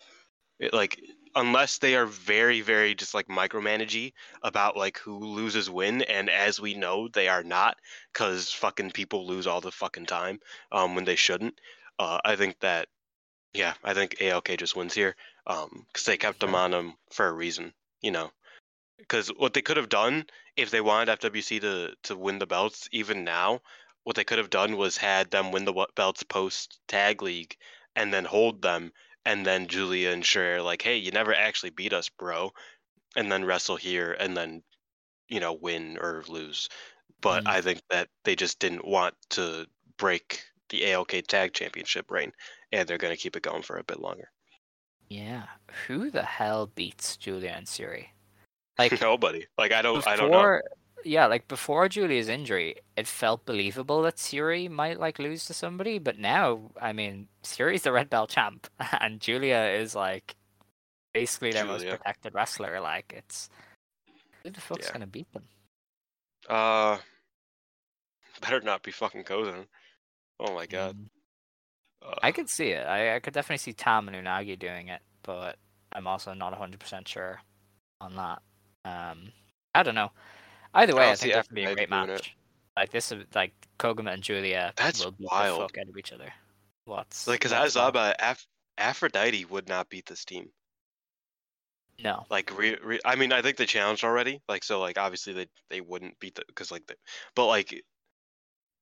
It, 0.58 0.74
like, 0.74 1.00
unless 1.36 1.78
they 1.78 1.94
are 1.94 2.06
very, 2.06 2.60
very 2.60 2.94
just 2.94 3.14
like 3.14 3.28
micromanagey 3.28 4.12
about 4.42 4.76
like 4.76 4.98
who 4.98 5.18
loses 5.18 5.70
win, 5.70 6.02
and 6.02 6.28
as 6.28 6.60
we 6.60 6.74
know, 6.74 7.06
they 7.06 7.28
are 7.28 7.44
not, 7.44 7.78
because 8.12 8.52
fucking 8.52 8.90
people 8.90 9.26
lose 9.28 9.46
all 9.46 9.60
the 9.60 9.70
fucking 9.70 10.06
time 10.06 10.40
um, 10.72 10.96
when 10.96 11.04
they 11.04 11.14
shouldn't. 11.16 11.60
Uh, 11.98 12.20
I 12.24 12.36
think 12.36 12.58
that, 12.60 12.88
yeah, 13.54 13.74
I 13.84 13.94
think 13.94 14.16
ALK 14.20 14.56
just 14.58 14.76
wins 14.76 14.94
here 14.94 15.16
um, 15.46 15.86
because 15.88 16.06
they 16.06 16.16
kept 16.18 16.40
them 16.40 16.54
on 16.54 16.72
them 16.72 16.96
for 17.12 17.26
a 17.28 17.32
reason, 17.32 17.74
you 18.02 18.10
know. 18.12 18.32
Because 18.98 19.28
what 19.30 19.54
they 19.54 19.62
could 19.62 19.76
have 19.78 19.88
done 19.90 20.26
if 20.56 20.70
they 20.70 20.80
wanted 20.80 21.10
FWC 21.10 21.60
to 21.60 21.94
to 22.04 22.16
win 22.16 22.38
the 22.38 22.46
belts, 22.46 22.88
even 22.92 23.24
now, 23.24 23.60
what 24.04 24.16
they 24.16 24.24
could 24.24 24.38
have 24.38 24.50
done 24.50 24.76
was 24.76 24.96
had 24.98 25.30
them 25.30 25.52
win 25.52 25.64
the 25.66 25.86
belts 25.96 26.22
post 26.24 26.80
tag 26.88 27.22
league, 27.22 27.56
and 27.96 28.12
then 28.14 28.24
hold 28.24 28.62
them, 28.62 28.92
and 29.24 29.46
then 29.46 29.68
Julia 29.68 30.10
and 30.10 30.24
are 30.36 30.62
like, 30.62 30.82
hey, 30.82 30.96
you 30.98 31.10
never 31.12 31.34
actually 31.34 31.70
beat 31.70 31.92
us, 31.92 32.08
bro, 32.08 32.52
and 33.16 33.30
then 33.32 33.44
wrestle 33.44 33.76
here, 33.76 34.12
and 34.12 34.36
then, 34.36 34.62
you 35.28 35.40
know, 35.40 35.54
win 35.54 35.98
or 35.98 36.24
lose. 36.28 36.68
But 37.20 37.44
Mm. 37.44 37.48
I 37.48 37.60
think 37.62 37.82
that 37.90 38.10
they 38.24 38.36
just 38.36 38.58
didn't 38.60 38.86
want 38.86 39.16
to 39.30 39.68
break 39.98 40.44
the 40.68 40.82
ALK 40.82 41.26
Tag 41.26 41.52
Championship 41.52 42.10
reign, 42.10 42.32
and 42.72 42.88
they're 42.88 42.98
going 42.98 43.14
to 43.14 43.20
keep 43.20 43.36
it 43.36 43.42
going 43.42 43.62
for 43.62 43.78
a 43.78 43.84
bit 43.84 44.00
longer. 44.00 44.30
Yeah, 45.08 45.44
who 45.86 46.10
the 46.10 46.22
hell 46.22 46.66
beats 46.74 47.16
Julia 47.16 47.50
and 47.56 47.66
Syuri? 47.66 48.06
Like 48.78 49.00
Nobody. 49.00 49.44
Like 49.58 49.72
I 49.72 49.82
don't. 49.82 49.96
before, 49.96 50.12
I 50.12 50.16
don't 50.16 50.30
know. 50.30 50.60
yeah, 51.02 51.26
like 51.26 51.48
before 51.48 51.88
Julia's 51.88 52.28
injury, 52.28 52.76
it 52.96 53.08
felt 53.08 53.44
believable 53.44 54.02
that 54.02 54.16
Syuri 54.18 54.70
might 54.70 55.00
like 55.00 55.18
lose 55.18 55.46
to 55.46 55.52
somebody, 55.54 55.98
but 55.98 56.20
now, 56.20 56.70
I 56.80 56.92
mean, 56.92 57.26
Syuri's 57.42 57.82
the 57.82 57.90
red 57.90 58.08
belt 58.08 58.30
champ, 58.30 58.68
and 59.00 59.18
Julia 59.18 59.74
is 59.76 59.96
like 59.96 60.36
basically 61.12 61.50
their 61.50 61.64
most 61.64 61.88
protected 61.88 62.34
wrestler. 62.34 62.80
Like 62.80 63.12
it's 63.16 63.50
who 64.44 64.50
the 64.50 64.60
fuck's 64.60 64.86
Yeah. 64.86 64.92
gonna 64.92 65.06
beat 65.08 65.32
them? 65.32 65.42
Uh, 66.48 66.98
better 68.40 68.60
not 68.60 68.84
be 68.84 68.92
fucking 68.92 69.24
Kozan. 69.24 69.66
Oh 70.40 70.54
my 70.54 70.66
god. 70.66 70.96
Uh, 72.02 72.14
I 72.22 72.32
could 72.32 72.48
see 72.48 72.68
it. 72.68 72.86
I, 72.86 73.16
I 73.16 73.20
could 73.20 73.34
definitely 73.34 73.58
see 73.58 73.72
Tam 73.72 74.08
and 74.08 74.16
Unagi 74.16 74.58
doing 74.58 74.88
it, 74.88 75.00
but 75.22 75.56
I'm 75.92 76.06
also 76.06 76.32
not 76.34 76.58
100% 76.58 77.08
sure 77.08 77.40
on 78.00 78.14
that. 78.16 78.42
Um, 78.84 79.32
I 79.74 79.82
don't 79.82 79.94
know. 79.94 80.10
Either 80.74 80.94
way, 80.94 81.02
don't 81.02 81.12
I 81.12 81.14
see 81.14 81.32
think 81.32 81.34
this 81.34 81.48
would 81.48 81.54
be 81.54 81.64
a 81.64 81.74
great 81.74 81.90
doing 81.90 82.02
it. 82.04 82.08
match. 82.08 82.36
Like 82.76 82.90
this 82.90 83.10
is 83.10 83.24
like 83.34 83.52
Koguma 83.78 84.14
and 84.14 84.22
Julia 84.22 84.72
That's 84.76 85.04
will 85.04 85.12
beat 85.12 85.28
wild. 85.30 85.58
the 85.58 85.62
fuck 85.64 85.78
out 85.78 85.88
of 85.88 85.96
each 85.96 86.12
other. 86.12 86.32
What's 86.84 87.26
like, 87.26 87.40
cause 87.40 87.52
I 87.52 87.60
what's 87.60 87.74
saw 87.74 87.90
Af- 88.20 88.46
Aphrodite 88.78 89.44
would 89.46 89.68
not 89.68 89.88
beat 89.88 90.06
this 90.06 90.24
team. 90.24 90.48
No. 92.02 92.24
Like, 92.30 92.56
re- 92.56 92.78
re- 92.82 93.00
I 93.04 93.16
mean, 93.16 93.32
I 93.32 93.42
think 93.42 93.56
they 93.56 93.66
challenged 93.66 94.04
already. 94.04 94.40
Like, 94.48 94.62
so, 94.62 94.78
like, 94.80 94.98
obviously 94.98 95.32
they 95.32 95.46
they 95.68 95.80
wouldn't 95.80 96.18
beat 96.20 96.36
the 96.36 96.44
because 96.46 96.70
like, 96.70 96.86
the, 96.86 96.94
but 97.34 97.46
like, 97.46 97.82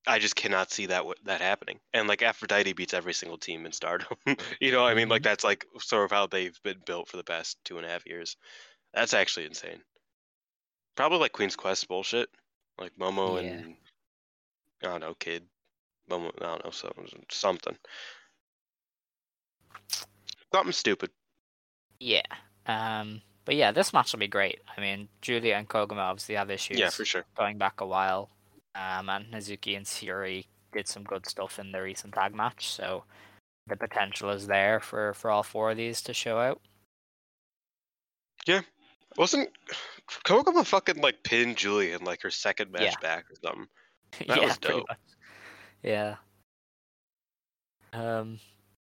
I 0.07 0.19
just 0.19 0.37
cannot 0.37 0.71
see 0.71 0.87
that 0.87 1.05
that 1.25 1.41
happening. 1.41 1.81
And 1.93 2.09
like, 2.09 2.23
Aphrodite 2.23 2.73
beats 2.73 2.95
every 2.95 3.15
single 3.15 3.39
team 3.39 3.67
in 3.67 3.73
Stardom. 3.73 4.09
you 4.61 4.71
know, 4.73 4.83
what 4.83 4.93
I 4.93 4.95
mean, 4.95 5.09
like 5.09 5.23
that's 5.23 5.45
like 5.45 5.67
sort 5.79 6.05
of 6.05 6.11
how 6.11 6.27
they've 6.27 6.59
been 6.63 6.79
built 6.87 7.09
for 7.09 7.17
the 7.17 7.25
past 7.25 7.59
two 7.65 7.77
and 7.77 7.87
a 7.87 7.89
half 7.89 8.07
years. 8.07 8.37
That's 8.95 9.15
actually 9.15 9.47
insane. 9.47 9.81
Probably 10.97 11.19
like 11.19 11.33
Queen's 11.33 11.57
Quest 11.57 11.89
bullshit, 11.89 12.29
like 12.81 12.93
Momo 12.99 13.43
Yeah. 13.43 13.51
and 13.51 13.77
I 14.83 14.87
don't 14.87 15.01
know, 15.01 15.15
kid. 15.15 15.45
Momo, 16.11 16.31
I 16.41 16.47
don't 16.47 16.65
know, 16.65 16.71
so, 16.71 16.93
something. 17.31 17.77
Something 20.55 20.73
stupid. 20.73 21.11
Yeah. 21.99 22.23
Um. 22.67 23.23
But 23.45 23.55
yeah, 23.55 23.71
this 23.71 23.93
match 23.93 24.13
will 24.13 24.19
be 24.19 24.27
great. 24.27 24.61
I 24.77 24.81
mean, 24.81 25.09
Julia 25.23 25.55
and 25.55 25.69
Koguma 25.69 25.99
obviously 25.99 26.35
have 26.35 26.51
issues. 26.51 26.79
Yeah, 26.79 26.91
for 26.91 27.05
sure. 27.05 27.25
going 27.37 27.59
back 27.59 27.81
a 27.81 27.87
while. 27.87 28.29
Um, 28.77 29.09
and 29.09 29.27
Hazuki 29.33 29.77
and 29.77 29.87
Syuri 29.87 30.47
did 30.73 30.87
some 30.87 31.05
good 31.05 31.27
stuff 31.27 31.59
in 31.59 31.73
the 31.73 31.81
recent 31.81 32.15
tag 32.15 32.35
match, 32.35 32.69
so 32.69 33.05
the 33.67 33.77
potential 33.77 34.31
is 34.31 34.47
there 34.47 34.81
for, 34.81 35.15
for 35.15 35.31
all 35.31 35.43
four 35.43 35.71
of 35.71 35.77
these 35.77 36.03
to 36.03 36.15
show 36.15 36.39
out. 36.39 36.61
Yeah. 38.47 38.61
Wasn't 39.17 39.49
Koguma 40.25 40.65
fucking 40.67 41.01
like 41.01 41.23
pinned 41.23 41.57
Julia 41.57 41.97
in 41.97 42.05
like 42.05 42.23
her 42.23 42.31
second 42.31 42.71
match 42.71 42.83
Yeah. 42.83 42.95
back 43.01 43.25
or 43.31 43.35
something? 43.43 43.69
That 44.29 44.39
yeah, 44.39 44.47
was 44.47 44.59
dope. 44.59 44.87
Yeah. 45.83 46.17
Um, 47.93 48.39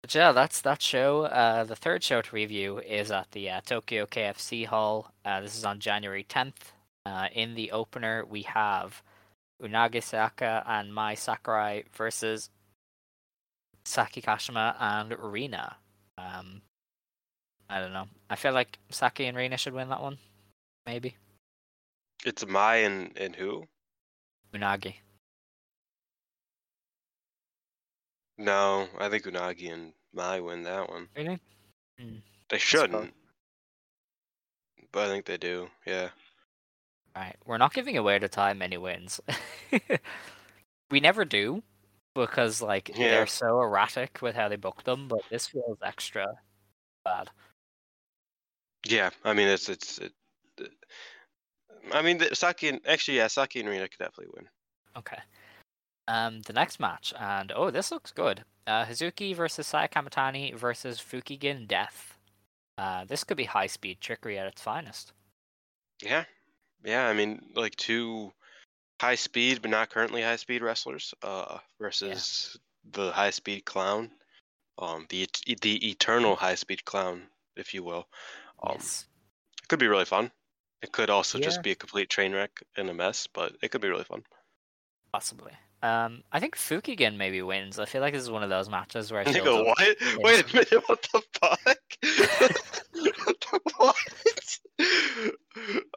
but 0.01 0.13
yeah, 0.13 0.31
that's 0.31 0.61
that 0.61 0.81
show. 0.81 1.23
Uh, 1.23 1.63
the 1.63 1.75
third 1.75 2.03
show 2.03 2.21
to 2.21 2.35
review 2.35 2.79
is 2.79 3.11
at 3.11 3.31
the 3.31 3.49
uh, 3.49 3.61
Tokyo 3.65 4.05
KFC 4.05 4.65
Hall. 4.65 5.11
Uh, 5.25 5.41
this 5.41 5.57
is 5.57 5.65
on 5.65 5.79
January 5.79 6.25
10th. 6.29 6.71
Uh, 7.05 7.27
in 7.33 7.55
the 7.55 7.71
opener, 7.71 8.25
we 8.25 8.43
have 8.43 9.01
Unagi 9.61 10.03
Saka 10.03 10.63
and 10.67 10.93
Mai 10.93 11.15
Sakurai 11.15 11.83
versus 11.95 12.49
Saki 13.85 14.21
Kashima 14.21 14.75
and 14.79 15.17
Rina. 15.17 15.77
Um, 16.17 16.61
I 17.69 17.79
don't 17.79 17.93
know. 17.93 18.07
I 18.29 18.35
feel 18.35 18.53
like 18.53 18.77
Saki 18.89 19.25
and 19.25 19.37
Rina 19.37 19.57
should 19.57 19.73
win 19.73 19.89
that 19.89 20.01
one. 20.01 20.17
Maybe. 20.85 21.15
It's 22.25 22.45
Mai 22.45 22.77
and, 22.77 23.17
and 23.17 23.35
who? 23.35 23.65
Unagi. 24.53 24.95
No, 28.37 28.87
I 28.99 29.09
think 29.09 29.23
Unagi 29.23 29.73
and 29.73 29.93
Mai 30.13 30.39
win 30.39 30.63
that 30.63 30.89
one. 30.89 31.07
Really? 31.15 31.39
They 32.49 32.57
shouldn't, 32.59 33.13
but 34.91 35.07
I 35.07 35.11
think 35.11 35.25
they 35.25 35.37
do. 35.37 35.69
Yeah. 35.85 36.09
Right, 37.17 37.35
we're 37.47 37.57
not 37.57 37.73
giving 37.73 37.97
away 37.97 38.19
the 38.19 38.29
time 38.29 38.59
many 38.59 38.77
wins. 38.77 39.19
we 40.91 40.99
never 40.99 41.25
do 41.25 41.63
because 42.13 42.61
like 42.61 42.89
Yeah. 42.89 43.09
they're 43.09 43.25
so 43.27 43.59
erratic 43.59 44.21
with 44.21 44.35
how 44.35 44.49
they 44.49 44.55
book 44.55 44.83
them, 44.83 45.07
but 45.07 45.21
this 45.31 45.47
feels 45.47 45.79
extra 45.83 46.27
bad. 47.03 47.31
Yeah, 48.85 49.09
I 49.23 49.33
mean 49.33 49.47
it's 49.47 49.67
it's. 49.67 49.97
It, 49.97 50.13
it- 50.59 50.71
I 51.91 52.01
mean 52.03 52.19
the, 52.19 52.35
Saki 52.35 52.67
and 52.67 52.81
actually 52.85 53.17
yeah, 53.17 53.27
Saki 53.27 53.61
and 53.61 53.69
Rina 53.69 53.87
could 53.87 53.97
definitely 53.97 54.33
win. 54.35 54.47
Okay. 54.95 55.19
Um, 56.07 56.41
the 56.41 56.53
next 56.53 56.79
match, 56.79 57.13
and 57.19 57.51
oh, 57.55 57.71
this 57.71 57.89
looks 57.91 58.11
good. 58.11 58.43
Uh, 58.67 58.85
Hazuki 58.85 59.35
versus 59.35 59.65
Saya 59.65 59.87
Kamitani 59.87 60.53
versus 60.53 60.99
Fukigen 60.99 61.67
Death. 61.67 62.15
Uh, 62.77 63.05
this 63.05 63.23
could 63.23 63.37
be 63.37 63.45
high 63.45 63.67
speed 63.67 64.01
trickery 64.01 64.37
at 64.37 64.45
its 64.47 64.61
finest. 64.61 65.13
Yeah, 66.03 66.25
yeah. 66.83 67.07
I 67.07 67.13
mean 67.13 67.41
like 67.55 67.75
two 67.75 68.31
high 69.01 69.15
speed 69.15 69.61
but 69.61 69.71
not 69.71 69.89
currently 69.89 70.21
high 70.21 70.35
speed 70.37 70.61
wrestlers 70.61 71.13
uh 71.23 71.57
versus 71.79 72.57
the 72.91 73.11
high 73.11 73.29
speed 73.31 73.65
clown, 73.65 74.09
um 74.79 75.05
the 75.09 75.27
the 75.61 75.89
eternal 75.89 76.35
high 76.35 76.55
speed 76.55 76.83
clown, 76.85 77.23
if 77.55 77.73
you 77.73 77.83
will. 77.83 78.07
Um, 78.63 78.73
yes. 78.75 79.05
It 79.61 79.67
could 79.67 79.79
be 79.79 79.87
really 79.87 80.05
fun. 80.05 80.31
It 80.81 80.91
could 80.91 81.09
also 81.09 81.37
Yeah. 81.37 81.45
just 81.45 81.61
be 81.63 81.71
a 81.71 81.75
complete 81.75 82.09
train 82.09 82.33
wreck 82.33 82.51
and 82.75 82.89
a 82.89 82.93
mess, 82.93 83.27
but 83.27 83.55
it 83.61 83.69
could 83.71 83.81
be 83.81 83.89
really 83.89 84.03
fun. 84.05 84.23
Possibly. 85.11 85.51
Um, 85.83 86.23
I 86.31 86.39
think 86.39 86.55
Fukigen 86.55 87.17
maybe 87.17 87.41
wins. 87.43 87.77
I 87.77 87.85
feel 87.85 88.01
like 88.01 88.13
this 88.13 88.23
is 88.23 88.31
one 88.31 88.41
of 88.43 88.49
those 88.49 88.67
matches 88.69 89.11
where 89.11 89.21
I 89.21 89.29
You 89.29 89.33
feels 89.33 89.45
go, 89.45 89.61
a- 89.61 89.65
what? 89.65 89.95
Wait 90.17 90.43
a 90.43 90.53
minute, 90.55 90.83
what 90.87 91.05
the 91.11 91.21
fuck? 91.39 91.77
what? 93.77 93.95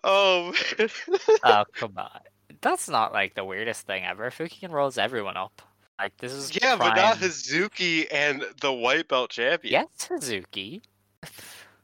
Oh, 0.05 0.53
man. 0.79 0.89
Oh 1.45 1.65
come 1.75 1.93
on! 1.97 2.21
that's 2.61 2.89
not 2.89 3.13
like 3.13 3.35
the 3.35 3.45
weirdest 3.45 3.87
thing 3.87 4.05
ever. 4.05 4.31
Fukigen 4.31 4.71
rolls 4.71 4.99
everyone 4.99 5.37
up. 5.37 5.63
Like 5.99 6.17
this 6.19 6.33
is 6.33 6.55
Yeah, 6.57 6.77
but 6.77 6.95
not 6.95 7.19
prime- 7.19 7.31
Hazuki 7.31 8.07
and 8.11 8.45
the 8.61 8.73
white 8.73 9.09
belt 9.09 9.31
champion. 9.31 9.73
Yes, 9.73 9.87
Suzuki. 9.97 10.83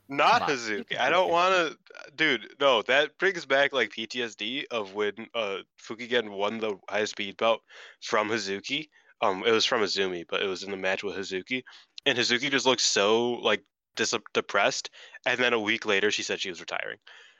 Not 0.09 0.43
Hazuki. 0.43 0.98
I 0.98 1.10
don't 1.10 1.31
want 1.31 1.55
to, 1.55 1.77
dude. 2.16 2.55
No, 2.60 2.81
that 2.82 3.18
brings 3.18 3.44
back 3.44 3.73
like 3.73 3.90
PTSD 3.90 4.64
of 4.70 4.94
when 4.94 5.12
uh 5.35 5.59
Fukigen 5.82 6.31
won 6.31 6.59
the 6.59 6.78
high 6.89 7.05
speed 7.05 7.36
belt 7.36 7.60
from 8.02 8.31
Hazuki. 8.31 8.89
Um, 9.20 9.43
it 9.47 9.51
was 9.51 9.64
from 9.64 9.81
Azumi, 9.82 10.24
but 10.28 10.43
it 10.43 10.47
was 10.47 10.62
in 10.62 10.70
the 10.70 10.77
match 10.77 11.02
with 11.02 11.16
Hazuki, 11.16 11.64
and 12.05 12.16
Hazuki 12.18 12.51
just 12.51 12.66
looked 12.66 12.82
so 12.82 13.32
like 13.32 13.62
dis- 13.97 14.14
depressed. 14.32 14.90
And 15.27 15.39
then 15.39 15.52
a 15.52 15.60
week 15.60 15.86
later, 15.86 16.10
she 16.10 16.23
said 16.23 16.40
she 16.40 16.51
was 16.51 16.60
retiring, 16.60 16.98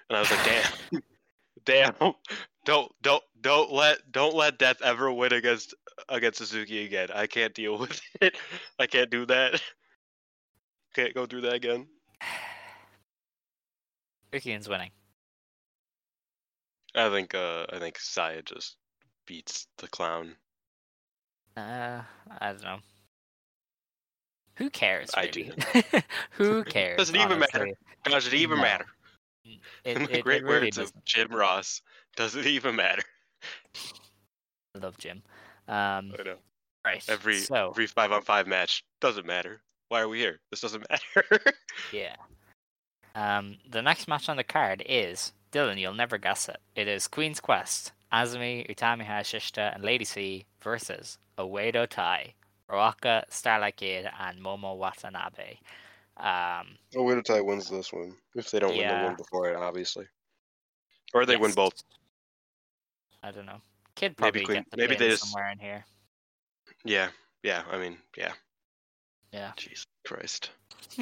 and 0.09 0.17
I 0.17 0.21
was 0.21 0.31
like, 0.31 0.45
damn, 0.45 1.03
damn, 1.65 2.15
don't 2.65 2.93
don't 3.03 3.23
don't 3.41 3.73
let 3.73 4.11
don't 4.11 4.35
let 4.35 4.59
Death 4.59 4.83
ever 4.83 5.13
win 5.13 5.33
against 5.33 5.75
against 6.09 6.39
Suzuki 6.39 6.85
again. 6.85 7.09
I 7.15 7.27
can't 7.27 7.55
deal 7.55 7.79
with 7.79 8.01
it. 8.21 8.37
I 8.79 8.87
can't 8.87 9.11
do 9.11 9.27
that. 9.27 9.61
Can't 10.95 11.15
go 11.15 11.27
through 11.27 11.43
that 11.43 11.55
again. 11.55 11.87
Fukigen's 14.33 14.69
winning. 14.69 14.91
I 16.95 17.11
think 17.11 17.35
uh 17.35 17.67
I 17.73 17.79
think 17.79 17.99
Saya 17.99 18.43
just 18.43 18.77
beats 19.27 19.67
the 19.79 19.89
clown. 19.89 20.37
Uh, 21.57 22.03
I 22.41 22.53
don't 22.53 22.63
know. 22.63 22.79
Who 24.57 24.71
cares? 24.71 25.11
I 25.15 25.27
do. 25.27 25.51
Who 26.33 26.65
cares? 26.65 26.97
Doesn't 26.99 27.17
even 27.17 27.39
matter. 27.39 27.69
Does 28.05 28.27
it 28.27 28.35
even 28.35 28.57
No. 28.59 28.63
matter? 28.63 28.87
It, 29.45 29.61
it, 29.85 29.99
the 30.09 30.19
it 30.19 30.23
great 30.25 30.43
really 30.43 30.67
words 30.67 30.79
of 30.79 30.85
doesn't. 30.87 31.05
Jim 31.05 31.29
Ross, 31.31 31.83
does 32.17 32.35
it 32.35 32.47
even 32.47 32.75
matter? 32.77 33.03
I 34.75 34.79
love 34.79 34.99
Jim. 34.99 35.23
Um, 35.69 36.13
I 36.19 36.23
know. 36.25 36.37
right. 36.85 37.05
Every 37.09 37.39
so 37.39 37.71
every 37.71 37.87
five 37.87 38.13
on 38.13 38.23
five 38.23 38.47
match 38.47 38.83
doesn't 39.01 39.27
matter. 39.27 39.61
Why 39.89 40.01
are 40.01 40.09
we 40.09 40.19
here? 40.19 40.41
This 40.51 40.61
doesn't 40.61 40.85
matter. 40.91 41.41
yeah. 41.93 42.17
Um, 43.15 43.57
the 43.71 43.83
next 43.83 44.09
match 44.09 44.29
on 44.29 44.37
the 44.37 44.45
card 44.45 44.83
is 44.87 45.33
Dylan. 45.53 45.79
You'll 45.81 45.95
never 45.95 46.19
guess 46.19 46.49
it. 46.49 46.59
It 46.75 46.89
is 46.89 47.07
Queen's 47.09 47.41
Quest. 47.41 47.93
Azumi, 48.13 48.69
Utami 48.73 49.05
Hayashishita, 49.07 49.75
and 49.75 49.83
Lady 49.85 50.05
C 50.05 50.45
versus 50.63 51.19
Oedo 51.39 51.89
Tai, 51.89 52.35
Ruaka, 52.71 53.25
Starlight 53.31 53.77
Kid, 53.77 54.09
and 54.21 54.41
Momo 54.41 54.77
Watanabe. 54.77 55.57
Um, 56.17 56.77
Oedo 56.95 57.45
wins 57.45 57.69
this 57.69 57.93
one. 57.93 58.15
If 58.35 58.51
they 58.51 58.59
don't 58.59 58.77
win 58.77 58.89
the 58.89 59.05
one 59.05 59.17
before 59.17 59.49
it, 59.51 59.57
obviously. 59.57 60.07
Or 61.15 61.27
they 61.27 61.37
win 61.37 61.53
both. 61.53 61.75
I 63.23 63.31
don't 63.31 63.47
know. 63.47 63.61
Kid 63.95 64.15
Maybe 64.21 64.41
probably 64.41 64.45
Queen- 64.45 64.57
get 64.59 64.71
the 64.71 64.77
maybe 64.77 64.95
they 64.97 65.09
just- 65.11 65.25
somewhere 65.25 65.51
in 65.51 65.59
here. 65.59 65.85
Yeah. 66.85 67.09
Yeah. 67.43 67.63
I 67.71 67.79
mean, 67.79 67.99
yeah. 68.17 68.33
Yeah. 69.33 69.53
Jesus 69.57 69.87
Christ. 70.07 70.51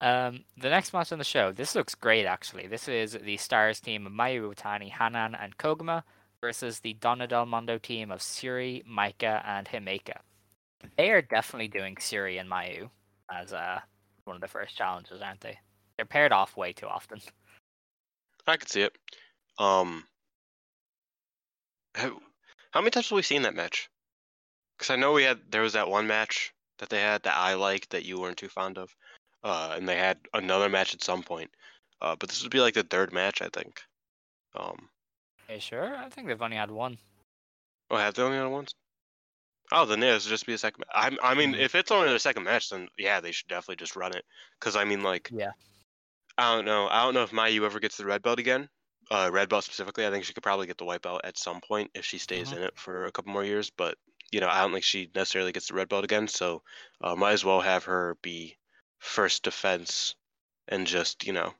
Um, 0.00 0.44
the 0.58 0.68
next 0.70 0.92
match 0.92 1.12
on 1.12 1.18
the 1.18 1.24
show, 1.24 1.52
this 1.52 1.74
looks 1.74 1.94
great 1.94 2.26
actually. 2.26 2.66
This 2.66 2.88
is 2.88 3.12
the 3.12 3.36
Stars 3.36 3.80
team 3.80 4.06
of 4.06 4.12
Mayu 4.12 4.52
Iwatani, 4.52 4.90
Hanan, 4.90 5.34
and 5.34 5.56
Koguma 5.56 6.02
versus 6.40 6.80
the 6.80 6.94
Donna 6.94 7.26
Del 7.26 7.46
Mondo 7.46 7.78
team 7.78 8.10
of 8.10 8.18
Syuri, 8.20 8.84
Maika, 8.86 9.40
and 9.46 9.68
Himeka. 9.68 10.18
They 10.96 11.10
are 11.10 11.22
definitely 11.22 11.68
doing 11.68 11.96
Syuri 11.96 12.40
and 12.40 12.48
Mayu 12.50 12.90
as 13.30 13.52
uh, 13.52 13.80
one 14.24 14.36
of 14.36 14.42
the 14.42 14.48
first 14.48 14.76
challenges, 14.76 15.20
aren't 15.22 15.40
they? 15.40 15.58
They're 15.96 16.06
paired 16.06 16.32
off 16.32 16.56
way 16.56 16.72
too 16.72 16.86
often. 16.86 17.20
I 18.46 18.56
could 18.56 18.68
see 18.68 18.82
it. 18.82 18.96
Um. 19.58 20.04
How, 21.94 22.18
how 22.72 22.80
many 22.80 22.90
times 22.90 23.08
have 23.08 23.16
we 23.16 23.22
seen 23.22 23.42
that 23.42 23.54
match? 23.54 23.88
Because 24.76 24.90
I 24.90 24.96
know 24.96 25.12
we 25.12 25.22
had 25.22 25.40
there 25.50 25.62
was 25.62 25.74
that 25.74 25.88
one 25.88 26.06
match 26.06 26.52
that 26.78 26.88
they 26.88 27.00
had 27.00 27.22
that 27.22 27.36
I 27.36 27.54
liked 27.54 27.90
that 27.90 28.04
you 28.04 28.18
weren't 28.18 28.36
too 28.36 28.48
fond 28.48 28.78
of, 28.78 28.94
uh, 29.44 29.74
and 29.76 29.88
they 29.88 29.96
had 29.96 30.18
another 30.34 30.68
match 30.68 30.92
at 30.92 31.02
some 31.02 31.22
point. 31.22 31.50
Uh, 32.02 32.16
but 32.18 32.28
this 32.28 32.42
would 32.42 32.50
be 32.50 32.60
like 32.60 32.74
the 32.74 32.82
third 32.82 33.12
match, 33.12 33.40
I 33.40 33.48
think. 33.52 33.80
Um. 34.54 34.88
Are 35.48 35.54
you 35.54 35.60
sure? 35.60 35.96
I 35.96 36.08
think 36.08 36.26
they've 36.26 36.42
only 36.42 36.56
had 36.56 36.70
one. 36.70 36.98
Oh, 37.90 37.96
have 37.96 38.14
they 38.14 38.22
only 38.22 38.38
had 38.38 38.46
once? 38.46 38.74
Oh, 39.72 39.86
then 39.86 40.00
yeah, 40.00 40.12
this 40.12 40.26
just 40.26 40.46
be 40.46 40.52
a 40.52 40.58
second. 40.58 40.84
I, 40.92 41.16
I 41.22 41.34
mean, 41.34 41.54
Mhm. 41.54 41.58
if 41.58 41.74
it's 41.74 41.90
only 41.90 42.12
the 42.12 42.18
second 42.18 42.44
match, 42.44 42.68
then 42.68 42.88
yeah, 42.98 43.20
they 43.20 43.32
should 43.32 43.48
definitely 43.48 43.76
just 43.76 43.96
run 43.96 44.14
it. 44.14 44.24
Because 44.58 44.76
I 44.76 44.84
mean, 44.84 45.02
like, 45.02 45.30
Yeah. 45.32 45.52
I 46.36 46.54
don't 46.54 46.64
know. 46.64 46.88
I 46.88 47.02
don't 47.04 47.14
know 47.14 47.22
if 47.22 47.30
Mayu 47.30 47.64
ever 47.64 47.80
gets 47.80 47.96
the 47.96 48.04
red 48.04 48.22
belt 48.22 48.38
again. 48.38 48.68
Uh, 49.10 49.30
red 49.32 49.48
belt 49.48 49.64
specifically. 49.64 50.06
I 50.06 50.10
think 50.10 50.24
she 50.24 50.32
could 50.32 50.42
probably 50.42 50.66
get 50.66 50.78
the 50.78 50.84
white 50.84 51.02
belt 51.02 51.20
at 51.24 51.38
some 51.38 51.60
point 51.60 51.90
if 51.94 52.04
she 52.04 52.18
stays 52.18 52.50
Mhm. 52.50 52.56
in 52.56 52.62
it 52.64 52.78
for 52.78 53.06
a 53.06 53.12
couple 53.12 53.32
more 53.32 53.44
years. 53.44 53.70
But 53.70 53.98
you 54.32 54.40
know, 54.40 54.48
I 54.48 54.60
don't 54.62 54.72
think 54.72 54.84
she 54.84 55.10
necessarily 55.14 55.52
gets 55.52 55.68
the 55.68 55.74
red 55.74 55.88
belt 55.88 56.04
again. 56.04 56.26
So 56.28 56.62
uh, 57.02 57.14
might 57.14 57.32
as 57.32 57.44
well 57.44 57.60
have 57.60 57.84
her 57.84 58.16
be 58.22 58.56
first 58.98 59.42
defense 59.44 60.14
and 60.68 60.86
just 60.86 61.24
you 61.26 61.32
know 61.32 61.54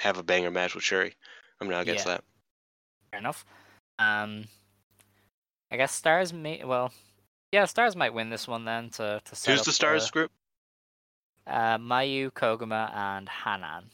have 0.00 0.18
a 0.18 0.22
banger 0.22 0.50
match 0.50 0.74
with 0.74 0.84
Syuri. 0.84 1.14
I'm 1.60 1.68
not 1.68 1.82
against 1.82 2.06
Yeah. 2.06 2.14
that. 2.14 2.24
Fair 3.10 3.20
enough. 3.20 3.44
Um, 3.98 4.48
I 5.70 5.76
guess 5.76 5.92
Stars 5.94 6.32
may 6.32 6.64
well, 6.64 6.92
yeah, 7.52 7.64
Stars 7.64 7.96
might 7.96 8.14
win 8.14 8.30
this 8.30 8.46
one 8.46 8.64
then 8.64 8.90
to 8.90 9.20
to 9.24 9.36
set 9.36 9.52
Who's 9.52 9.64
the 9.64 9.72
stars 9.72 10.10
group? 10.10 10.30
Uh, 11.46 11.78
Mayu, 11.78 12.30
Koguma, 12.30 12.94
and 12.94 13.28
Hanan. 13.28 13.90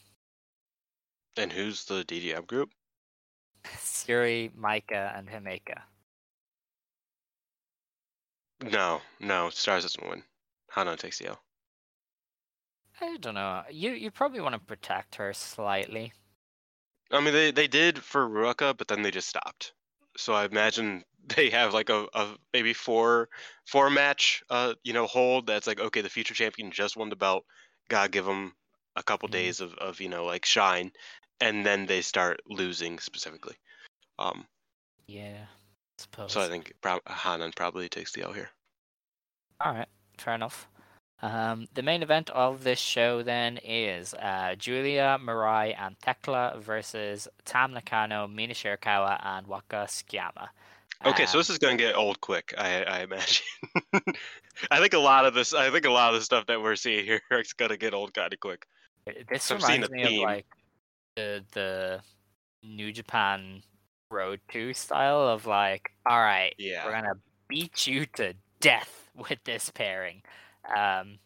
And 1.37 1.53
who's 1.53 1.85
the 1.85 2.05
DDM 2.05 2.47
group? 2.47 2.71
Syuri, 3.65 4.51
Maika, 4.53 5.17
and 5.17 5.29
Himeka. 5.29 5.83
No, 8.63 9.01
no, 9.21 9.51
Stars 9.51 9.85
doesn't 9.85 10.09
win. 10.09 10.23
Hana 10.71 10.97
takes 10.97 11.19
the 11.19 11.29
L. 11.29 11.41
I 13.01 13.17
don't 13.19 13.35
know. 13.35 13.63
You 13.71 13.93
you 13.93 14.11
probably 14.11 14.41
want 14.41 14.55
to 14.55 14.61
protect 14.61 15.17
her 15.17 15.33
slightly. 15.33 16.13
I 17.11 17.21
mean, 17.21 17.35
they 17.35 17.51
they 17.51 17.67
did 17.67 17.99
for 18.03 18.29
Ruaka, 18.29 18.77
but 18.77 18.89
then 18.89 19.03
they 19.03 19.11
just 19.11 19.29
stopped. 19.29 19.73
So 20.17 20.35
I 20.35 20.45
imagine 20.45 21.05
they 21.37 21.51
have 21.51 21.75
like 21.75 21.91
a, 21.91 22.07
a 22.15 22.37
maybe 22.53 22.73
four 22.75 23.29
four 23.67 23.91
match 23.91 24.43
uh 24.51 24.75
you 24.85 24.93
know 24.93 25.07
hold 25.07 25.47
that's 25.47 25.67
like 25.67 25.81
okay 25.81 26.01
the 26.03 26.11
future 26.11 26.35
champion 26.35 26.71
just 26.71 26.97
won 26.97 27.09
the 27.11 27.17
belt, 27.17 27.45
gotta 27.89 28.09
give 28.11 28.25
them 28.27 28.55
a 28.97 29.03
couple 29.03 29.29
Mhm. 29.29 29.31
days 29.31 29.61
of 29.61 29.75
of 29.75 30.01
you 30.01 30.09
know 30.09 30.25
like 30.25 30.45
shine, 30.47 30.93
and 31.41 31.65
then 31.67 31.87
they 31.87 32.03
start 32.03 32.41
losing 32.47 32.99
specifically. 32.99 33.57
Um, 34.19 34.47
Yeah, 35.07 35.47
I 35.47 36.03
suppose. 36.03 36.33
so 36.33 36.41
I 36.43 36.49
think 36.49 36.75
prob- 36.83 37.09
Hanan 37.09 37.53
probably 37.53 37.89
takes 37.89 38.13
the 38.13 38.23
L 38.25 38.33
here. 38.35 38.51
All 39.61 39.73
right, 39.75 39.89
fair 40.19 40.35
enough. 40.35 40.69
Um, 41.23 41.69
the 41.75 41.83
main 41.83 42.03
event 42.03 42.29
of 42.31 42.65
this 42.65 42.79
show 42.79 43.23
then 43.23 43.59
is 43.65 44.13
uh, 44.15 44.57
Julia, 44.59 45.19
Mirai, 45.23 45.75
and 45.79 45.99
Tekla 46.01 46.59
versus 46.61 47.29
Tam 47.45 47.73
Nakano, 47.73 48.27
Mina 48.27 48.53
Shirakawa, 48.55 49.19
and 49.25 49.47
Waka 49.47 49.87
Tsukiyama. 49.89 50.49
Okay, 51.07 51.27
so 51.27 51.39
Um, 51.39 51.41
this 51.41 51.51
is 51.51 51.59
gonna 51.59 51.77
get 51.77 51.97
old 51.97 52.21
quick, 52.21 52.55
I 52.59 52.83
I 52.85 53.01
imagine. 53.03 53.45
I 54.71 54.81
think 54.81 54.93
a 54.93 54.99
lot 54.99 55.25
of 55.27 55.35
this, 55.35 55.53
I 55.55 55.71
think 55.71 55.85
a 55.87 55.91
lot 55.91 56.15
of 56.15 56.21
the 56.21 56.25
stuff 56.25 56.47
that 56.47 56.61
we're 56.63 56.77
seeing 56.77 57.05
here 57.05 57.21
is 57.31 57.53
gonna 57.53 57.77
get 57.77 57.95
old 57.95 58.15
kind 58.15 58.33
of 58.33 58.41
quick. 58.41 58.67
This 59.29 59.43
seen 59.45 59.59
reminds 59.59 59.91
me 59.91 60.17
of 60.19 60.23
like 60.23 60.47
the 61.17 61.45
the 61.53 62.01
New 62.63 62.93
Japan 62.93 63.63
Road 64.11 64.41
to 64.53 64.73
style 64.73 65.29
of 65.29 65.47
like, 65.47 65.91
all 66.07 66.21
right, 66.21 66.55
Yeah. 66.59 66.85
we're 66.87 66.93
gonna 66.93 67.19
beat 67.49 67.87
you 67.87 68.07
to 68.17 68.35
death 68.61 69.09
with 69.15 69.39
this 69.45 69.71
pairing. 69.71 70.23
Um, 70.69 71.19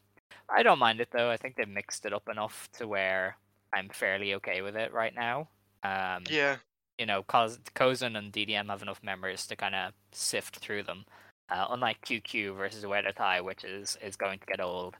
I 0.48 0.62
don't 0.62 0.78
mind 0.78 1.00
it 1.00 1.08
though. 1.12 1.30
I 1.30 1.36
think 1.36 1.56
they've 1.56 1.68
mixed 1.68 2.06
it 2.06 2.12
up 2.12 2.28
enough 2.28 2.68
to 2.78 2.88
where 2.88 3.36
I'm 3.72 3.88
fairly 3.90 4.34
okay 4.34 4.62
with 4.62 4.76
it 4.76 4.92
right 4.92 5.14
now. 5.14 5.48
Um, 5.82 6.24
Yeah. 6.28 6.56
you 6.98 7.06
know, 7.06 7.22
cause 7.22 7.58
Kozan 7.74 8.16
and 8.16 8.32
DDM 8.32 8.68
have 8.68 8.82
enough 8.82 9.02
members 9.02 9.46
to 9.46 9.56
kind 9.56 9.74
of 9.74 9.92
sift 10.12 10.56
through 10.56 10.84
them. 10.84 11.04
Uh, 11.50 11.66
unlike 11.70 12.00
QQ 12.02 12.56
versus 12.56 12.84
Oedo 12.84 13.14
Tai, 13.14 13.40
which 13.40 13.64
is 13.64 13.96
is 14.02 14.16
going 14.16 14.38
to 14.38 14.46
get 14.46 14.60
old 14.60 14.96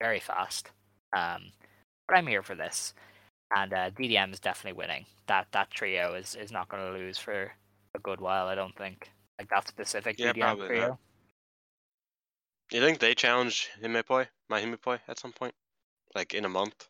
very 0.00 0.20
fast. 0.20 0.70
Um, 1.16 1.52
but 2.06 2.16
I'm 2.16 2.26
here 2.26 2.42
for 2.42 2.54
this, 2.54 2.92
and 3.56 3.72
uh, 3.72 3.90
DDM 3.90 4.32
is 4.32 4.40
definitely 4.40 4.76
winning. 4.78 5.06
That 5.28 5.46
that 5.52 5.70
trio 5.70 6.14
is 6.14 6.34
is 6.34 6.52
not 6.52 6.68
going 6.68 6.82
to 6.84 6.98
lose 6.98 7.16
for 7.16 7.52
a 7.94 7.98
good 8.00 8.20
while. 8.20 8.48
I 8.48 8.54
don't 8.54 8.76
think. 8.76 9.10
Like 9.38 9.48
that 9.50 9.68
specific 9.68 10.18
Yeah, 10.18 10.32
DDM 10.32 10.40
probably 10.40 10.80
not. 10.80 10.98
You 12.70 12.80
think 12.80 12.98
they 12.98 13.14
challenge 13.14 13.70
Himepoi, 13.82 14.28
my 14.48 14.60
Himepoi, 14.60 15.00
at 15.08 15.18
some 15.18 15.32
point, 15.32 15.54
like 16.14 16.34
in 16.34 16.44
a 16.44 16.48
month? 16.48 16.86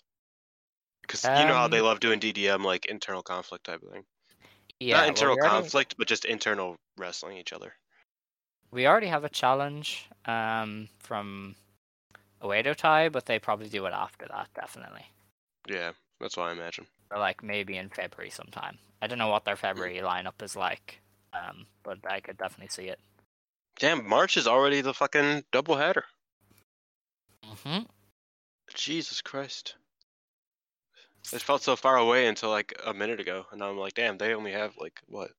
Because 1.03 1.25
you 1.25 1.31
know 1.47 1.55
how 1.55 1.69
they 1.69 1.79
Um, 1.79 1.85
love 1.87 2.01
doing 2.01 2.19
DDM, 2.21 2.65
like 2.65 2.87
internal 2.87 3.23
conflict 3.23 3.65
type 3.65 3.83
of 3.83 3.91
thing. 3.93 4.05
Yeah, 4.81 4.97
Not 4.97 5.01
well, 5.01 5.09
internal 5.09 5.35
we 5.37 5.41
already- 5.43 5.55
conflict, 5.63 5.95
but 5.97 6.09
just 6.09 6.25
internal 6.25 6.77
wrestling 6.97 7.37
each 7.39 7.53
other. 7.53 7.75
We 8.71 8.87
already 8.87 9.07
have 9.07 9.25
a 9.25 9.29
challenge 9.31 10.07
um, 10.27 10.89
from 10.99 11.57
Oedo 12.43 12.77
Tai, 12.77 13.09
but 13.09 13.25
they 13.27 13.39
probably 13.39 13.69
do 13.69 13.87
it 13.87 13.93
after 13.93 14.27
that, 14.29 14.53
definitely. 14.55 15.07
Yeah, 15.67 15.93
that's 16.21 16.37
what 16.37 16.49
I 16.49 16.53
imagine. 16.53 16.87
or 17.11 17.19
like 17.19 17.43
maybe 17.43 17.79
in 17.79 17.89
February 17.89 18.29
sometime. 18.31 18.79
I 19.01 19.07
don't 19.07 19.17
know 19.19 19.29
what 19.29 19.45
their 19.47 19.57
February 19.57 19.97
lineup 19.99 20.43
is 20.43 20.55
like. 20.57 21.01
Um, 21.33 21.67
but 21.83 21.99
I 22.07 22.21
could 22.21 22.37
definitely 22.37 22.69
see 22.69 22.89
it. 22.89 23.01
Damn, 23.79 24.09
March 24.09 24.37
is 24.37 24.47
already 24.47 24.81
the 24.81 24.95
fucking 24.95 25.45
doubleheader. 25.53 26.03
Mm-hmm. 27.45 27.85
Jesus 28.75 29.21
Christ. 29.21 29.77
It 31.33 31.43
felt 31.43 31.63
so 31.63 31.77
far 31.77 31.97
away 31.97 32.27
until 32.27 32.51
like 32.51 32.73
a 32.87 32.95
minute 32.95 33.21
ago, 33.21 33.47
and 33.51 33.61
now 33.61 33.69
I'm 33.71 33.79
like, 33.79 33.95
damn, 33.95 34.19
they 34.19 34.35
only 34.35 34.53
have 34.53 34.75
like 34.79 35.01
what? 35.07 35.31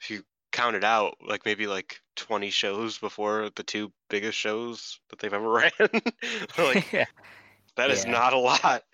If 0.00 0.10
you 0.10 0.22
count 0.52 0.76
it 0.76 0.84
out, 0.84 1.16
like 1.26 1.44
maybe 1.44 1.66
like 1.66 2.00
20 2.16 2.50
shows 2.50 2.98
before 2.98 3.50
the 3.56 3.62
two 3.62 3.92
biggest 4.08 4.38
shows 4.38 5.00
that 5.10 5.18
they've 5.18 5.32
ever 5.32 5.48
ran. 5.50 5.70
like 6.58 6.92
yeah. 6.92 7.06
that 7.76 7.90
is 7.90 8.04
Yeah. 8.04 8.12
not 8.12 8.32
a 8.32 8.38
lot. 8.38 8.84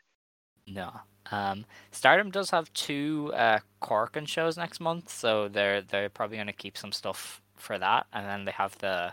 No. 0.66 0.92
Um, 1.30 1.64
Stardom 1.90 2.30
does 2.30 2.50
have 2.50 2.72
two 2.72 3.32
uh, 3.34 3.58
Korakuen 3.82 4.26
shows 4.26 4.56
next 4.56 4.80
month, 4.80 5.10
so 5.10 5.48
they're 5.48 5.80
they're 5.82 6.08
probably 6.08 6.36
going 6.38 6.46
to 6.48 6.52
keep 6.52 6.76
some 6.76 6.92
stuff 6.92 7.40
for 7.64 7.78
that, 7.78 8.06
and 8.12 8.26
then 8.26 8.44
they 8.44 8.52
have 8.52 8.76
the 8.78 9.12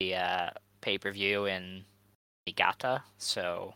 the 0.00 0.14
uh, 0.14 0.50
pay 0.80 0.98
per 0.98 1.10
view 1.10 1.46
in 1.46 1.84
Niigata, 2.46 3.02
so 3.18 3.74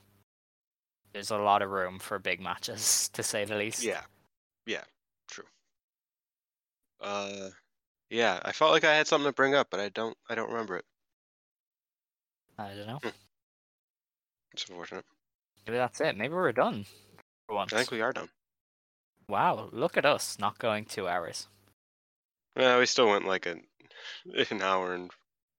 there's 1.13 1.31
a 1.31 1.39
lot 1.39 1.63
of 1.63 1.71
room 1.71 1.99
for 1.99 2.19
big 2.19 2.41
matches, 2.41 3.09
to 3.13 3.23
say 3.23 3.45
the 3.45 3.57
least. 3.57 3.83
Yeah, 3.83 4.03
yeah, 4.67 4.85
true. 5.31 5.45
Uh, 7.01 7.51
yeah, 8.11 8.41
I 8.45 8.53
felt 8.53 8.73
like 8.73 8.85
I 8.85 8.95
had 8.95 9.07
something 9.07 9.29
to 9.29 9.35
bring 9.35 9.55
up, 9.55 9.69
but 9.71 9.81
I 9.81 9.89
don't. 9.91 10.17
I 10.31 10.35
don't 10.35 10.51
remember 10.51 10.77
it. 10.77 10.85
I 12.59 12.75
don't 12.75 12.87
know. 12.87 13.01
It's 14.53 14.69
unfortunate. 14.69 15.05
Maybe 15.67 15.77
that's 15.77 16.01
it. 16.01 16.17
Maybe 16.17 16.35
we're 16.35 16.51
done 16.53 16.87
for 17.47 17.55
once. 17.55 17.73
I 17.73 17.77
think 17.77 17.91
we 17.91 18.01
are 18.01 18.13
done. 18.13 18.29
Wow, 19.29 19.69
look 19.73 19.97
at 19.97 20.07
us 20.07 20.39
not 20.39 20.59
going 20.59 20.87
two 20.87 21.07
hours. 21.07 21.47
Yeah, 22.57 22.79
we 22.79 22.87
still 22.87 23.09
went 23.09 23.27
like 23.27 23.47
an 23.47 23.63
an 24.51 24.63
hour 24.63 24.95
and 24.95 25.11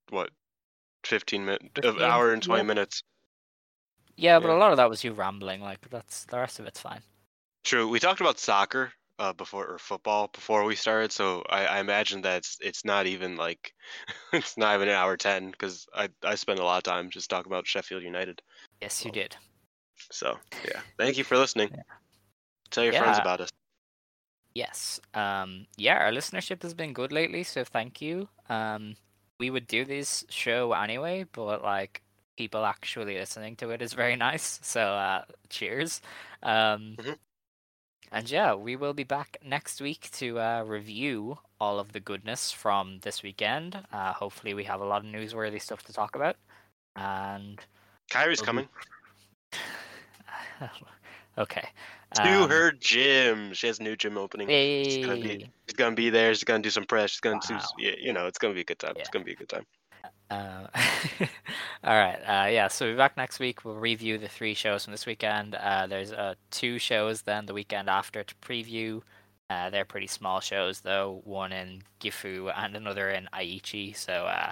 what, 0.10 0.32
fifteen 1.03 1.45
minutes, 1.45 1.80
an 1.84 2.02
hour 2.02 2.34
and 2.34 2.44
twenty 2.44 2.61
yeah. 2.61 2.68
minutes. 2.68 3.03
Yeah, 4.16 4.40
but 4.40 4.49
Yeah. 4.49 4.56
a 4.56 4.57
lot 4.57 4.72
of 4.72 4.78
that 4.78 4.90
was 4.90 5.03
you 5.03 5.14
rambling. 5.14 5.61
Like 5.61 5.90
that's 5.90 6.26
the 6.26 6.38
rest 6.38 6.60
of 6.60 6.66
it's 6.66 6.82
fine. 6.82 7.02
True. 7.64 7.88
We 7.88 7.99
talked 7.99 8.22
about 8.22 8.40
soccer 8.40 8.91
uh, 9.18 9.34
before 9.34 9.66
or 9.68 9.78
football 9.78 10.28
before 10.28 10.64
we 10.64 10.76
started, 10.76 11.11
so 11.11 11.44
I, 11.49 11.66
I 11.66 11.80
imagine 11.80 12.22
that 12.22 12.38
it's, 12.38 12.57
it's 12.61 12.86
not 12.86 13.06
even 13.06 13.36
like 13.36 13.74
it's 14.34 14.57
not 14.57 14.76
even 14.76 14.90
an 14.90 14.95
hour 14.95 15.18
ten 15.18 15.52
because 15.52 15.88
I 15.94 16.10
I 16.24 16.36
spend 16.36 16.60
a 16.60 16.64
lot 16.64 16.78
of 16.78 16.84
time 16.84 17.10
just 17.10 17.30
talking 17.30 17.52
about 17.52 17.68
Sheffield 17.68 18.03
United. 18.03 18.41
Yes, 18.82 19.06
you 19.06 19.11
did. 19.11 19.36
So 20.11 20.38
yeah, 20.66 20.82
thank 20.98 21.18
you 21.18 21.24
for 21.24 21.38
listening. 21.38 21.70
Tell 22.72 22.84
your 22.84 22.94
friends 22.94 23.18
about 23.18 23.41
us. 23.41 23.49
Yes. 24.60 24.99
Um, 25.14 25.68
yeah, 25.77 25.98
our 26.03 26.11
listenership 26.11 26.61
has 26.64 26.73
been 26.73 26.91
good 26.94 27.11
lately, 27.14 27.44
so 27.44 27.64
thank 27.64 28.02
you. 28.02 28.27
Um, 28.49 28.95
we 29.40 29.49
would 29.49 29.68
do 29.68 29.86
this 29.86 30.26
show 30.30 30.73
anyway, 30.73 31.23
but 31.31 31.64
like 31.64 32.02
people 32.38 32.65
actually 32.65 33.15
listening 33.18 33.56
to 33.57 33.69
it 33.69 33.81
is 33.81 33.94
very 33.94 34.15
nice. 34.30 34.60
So 34.61 34.81
uh, 34.81 35.23
cheers. 35.49 36.02
Um, 36.44 36.95
Mhm. 36.99 37.18
And 38.11 38.30
yeah, 38.30 38.56
we 38.56 38.76
will 38.76 38.94
be 38.94 39.03
back 39.06 39.38
next 39.45 39.80
week 39.81 40.10
to 40.14 40.40
uh, 40.40 40.64
review 40.64 41.38
all 41.60 41.80
of 41.80 41.91
the 41.94 41.99
goodness 41.99 42.52
from 42.52 42.99
this 43.03 43.22
weekend. 43.23 43.80
Uh, 43.94 44.14
hopefully, 44.14 44.53
we 44.56 44.64
have 44.65 44.81
a 44.81 44.86
lot 44.86 45.06
of 45.06 45.11
newsworthy 45.11 45.61
stuff 45.61 45.84
to 45.84 45.94
talk 45.94 46.15
about. 46.15 46.36
And 46.95 47.60
Kyrie's 48.10 48.41
Well, 48.41 48.56
we- 48.56 48.68
coming 48.68 48.69
okay. 51.40 51.68
to 52.16 52.44
um, 52.44 52.49
her 52.49 52.72
gym. 52.72 53.53
She 53.53 53.68
has 53.68 53.80
a 53.80 53.84
new 53.84 53.95
gym 53.95 54.18
opening. 54.18 54.48
She's 54.48 55.06
gonna 55.06 55.22
be 55.22 55.49
she's 55.68 55.76
gonna 55.76 55.95
be 55.95 56.10
there. 56.10 56.34
She's 56.34 56.44
gonna 56.44 56.64
do 56.64 56.70
some 56.70 56.86
press. 56.86 57.11
She's 57.11 57.20
gonna 57.20 57.40
do 57.48 57.56
Wow. 57.56 57.61
yeah, 57.78 57.91
you 57.99 58.14
know, 58.14 58.28
it's 58.28 58.38
gonna 58.38 58.53
be 58.53 58.61
a 58.61 58.66
good 58.66 58.80
time. 58.80 58.94
It's 58.98 59.10
gonna 59.10 59.26
be 59.26 59.34
a 59.34 59.36
good 59.36 59.49
time. 59.49 59.66
Uh, 60.30 60.68
all 61.84 61.98
right. 61.98 62.20
Uh, 62.20 62.48
yeah. 62.49 62.68
So 62.68 62.86
we'll 62.86 62.94
be 62.94 62.98
back 62.98 63.18
next 63.18 63.40
week. 63.40 63.66
We'll 63.66 63.76
review 63.76 64.18
the 64.18 64.28
three 64.28 64.53
shows 64.53 64.86
from 64.86 64.91
this 64.91 65.06
weekend. 65.06 65.56
Uh, 65.56 65.88
there's 65.88 66.11
uh, 66.11 66.36
two 66.52 66.78
shows 66.78 67.24
then 67.24 67.45
the 67.45 67.53
weekend 67.53 67.90
after 67.90 68.24
to 68.24 68.36
preview. 68.36 69.02
Uh, 69.49 69.72
they're 69.72 69.86
pretty 69.86 70.07
small 70.07 70.40
shows 70.40 70.82
though. 70.82 71.22
One 71.24 71.52
in 71.52 71.82
Gifu 71.99 72.53
and 72.56 72.76
another 72.76 73.10
in 73.10 73.28
Aichi. 73.34 73.95
So 73.95 74.14
uh, 74.14 74.52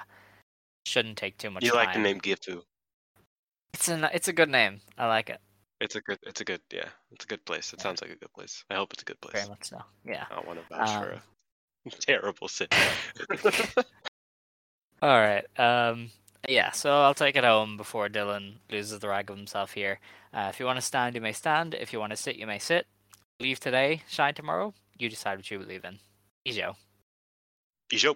shouldn't 0.88 1.18
take 1.18 1.38
too 1.38 1.52
much 1.52 1.64
You 1.64 1.72
time. 1.72 1.86
like 1.86 1.94
the 1.94 2.00
name 2.00 2.20
Gifu? 2.20 2.64
It's 3.74 3.88
a 3.88 4.10
it's 4.16 4.28
a 4.28 4.34
good 4.34 4.50
name. 4.50 4.82
I 4.98 5.08
like 5.08 5.30
it 5.30 5.40
It's 5.80 5.96
a 5.96 6.02
good. 6.02 6.18
It's 6.24 6.42
a 6.42 6.44
good. 6.46 6.62
Yeah, 6.72 6.90
it's 7.12 7.26
a 7.26 7.28
good 7.28 7.46
place. 7.46 7.72
It 7.74 7.82
sounds 7.82 8.02
like 8.02 8.12
a 8.12 8.16
good 8.16 8.34
place. 8.34 8.64
I 8.70 8.76
hope 8.76 8.94
it's 8.94 9.04
a 9.04 9.06
good 9.06 9.22
place. 9.22 9.34
very 9.36 9.50
much 9.50 9.66
so. 9.66 9.82
Yeah. 10.06 10.26
I 10.32 10.36
don't 10.36 10.48
want 10.48 10.60
to 10.60 10.66
bash 10.76 10.90
for 11.00 11.14
Um, 11.14 11.22
a 11.86 11.90
terrible 12.02 12.48
city. 12.48 12.76
All 15.02 15.10
right. 15.20 15.46
Um. 15.60 16.10
Yeah. 16.50 16.72
So 16.72 16.90
I'll 17.04 17.14
take 17.14 17.36
it 17.36 17.44
home 17.44 17.78
before 17.78 18.10
Dylan 18.10 18.56
loses 18.72 19.00
the 19.00 19.08
rag 19.10 19.30
of 19.30 19.38
himself 19.38 19.74
here. 19.74 20.00
Uh, 20.34 20.48
if 20.50 20.60
you 20.60 20.66
want 20.66 20.78
to 20.78 20.86
stand, 20.86 21.16
you 21.16 21.22
may 21.22 21.34
stand. 21.34 21.76
If 21.76 21.94
you 21.94 22.00
want 22.00 22.12
to 22.12 22.18
sit, 22.18 22.36
you 22.38 22.48
may 22.48 22.60
sit. 22.60 22.88
Leave 23.40 23.60
today, 23.60 24.02
shine 24.10 24.34
tomorrow. 24.34 24.74
You 24.98 25.10
decide 25.10 25.38
what 25.38 25.52
you 25.52 25.60
believe 25.60 25.86
in. 25.86 26.00
Ijo. 26.48 26.76
Ijo. 27.94 28.16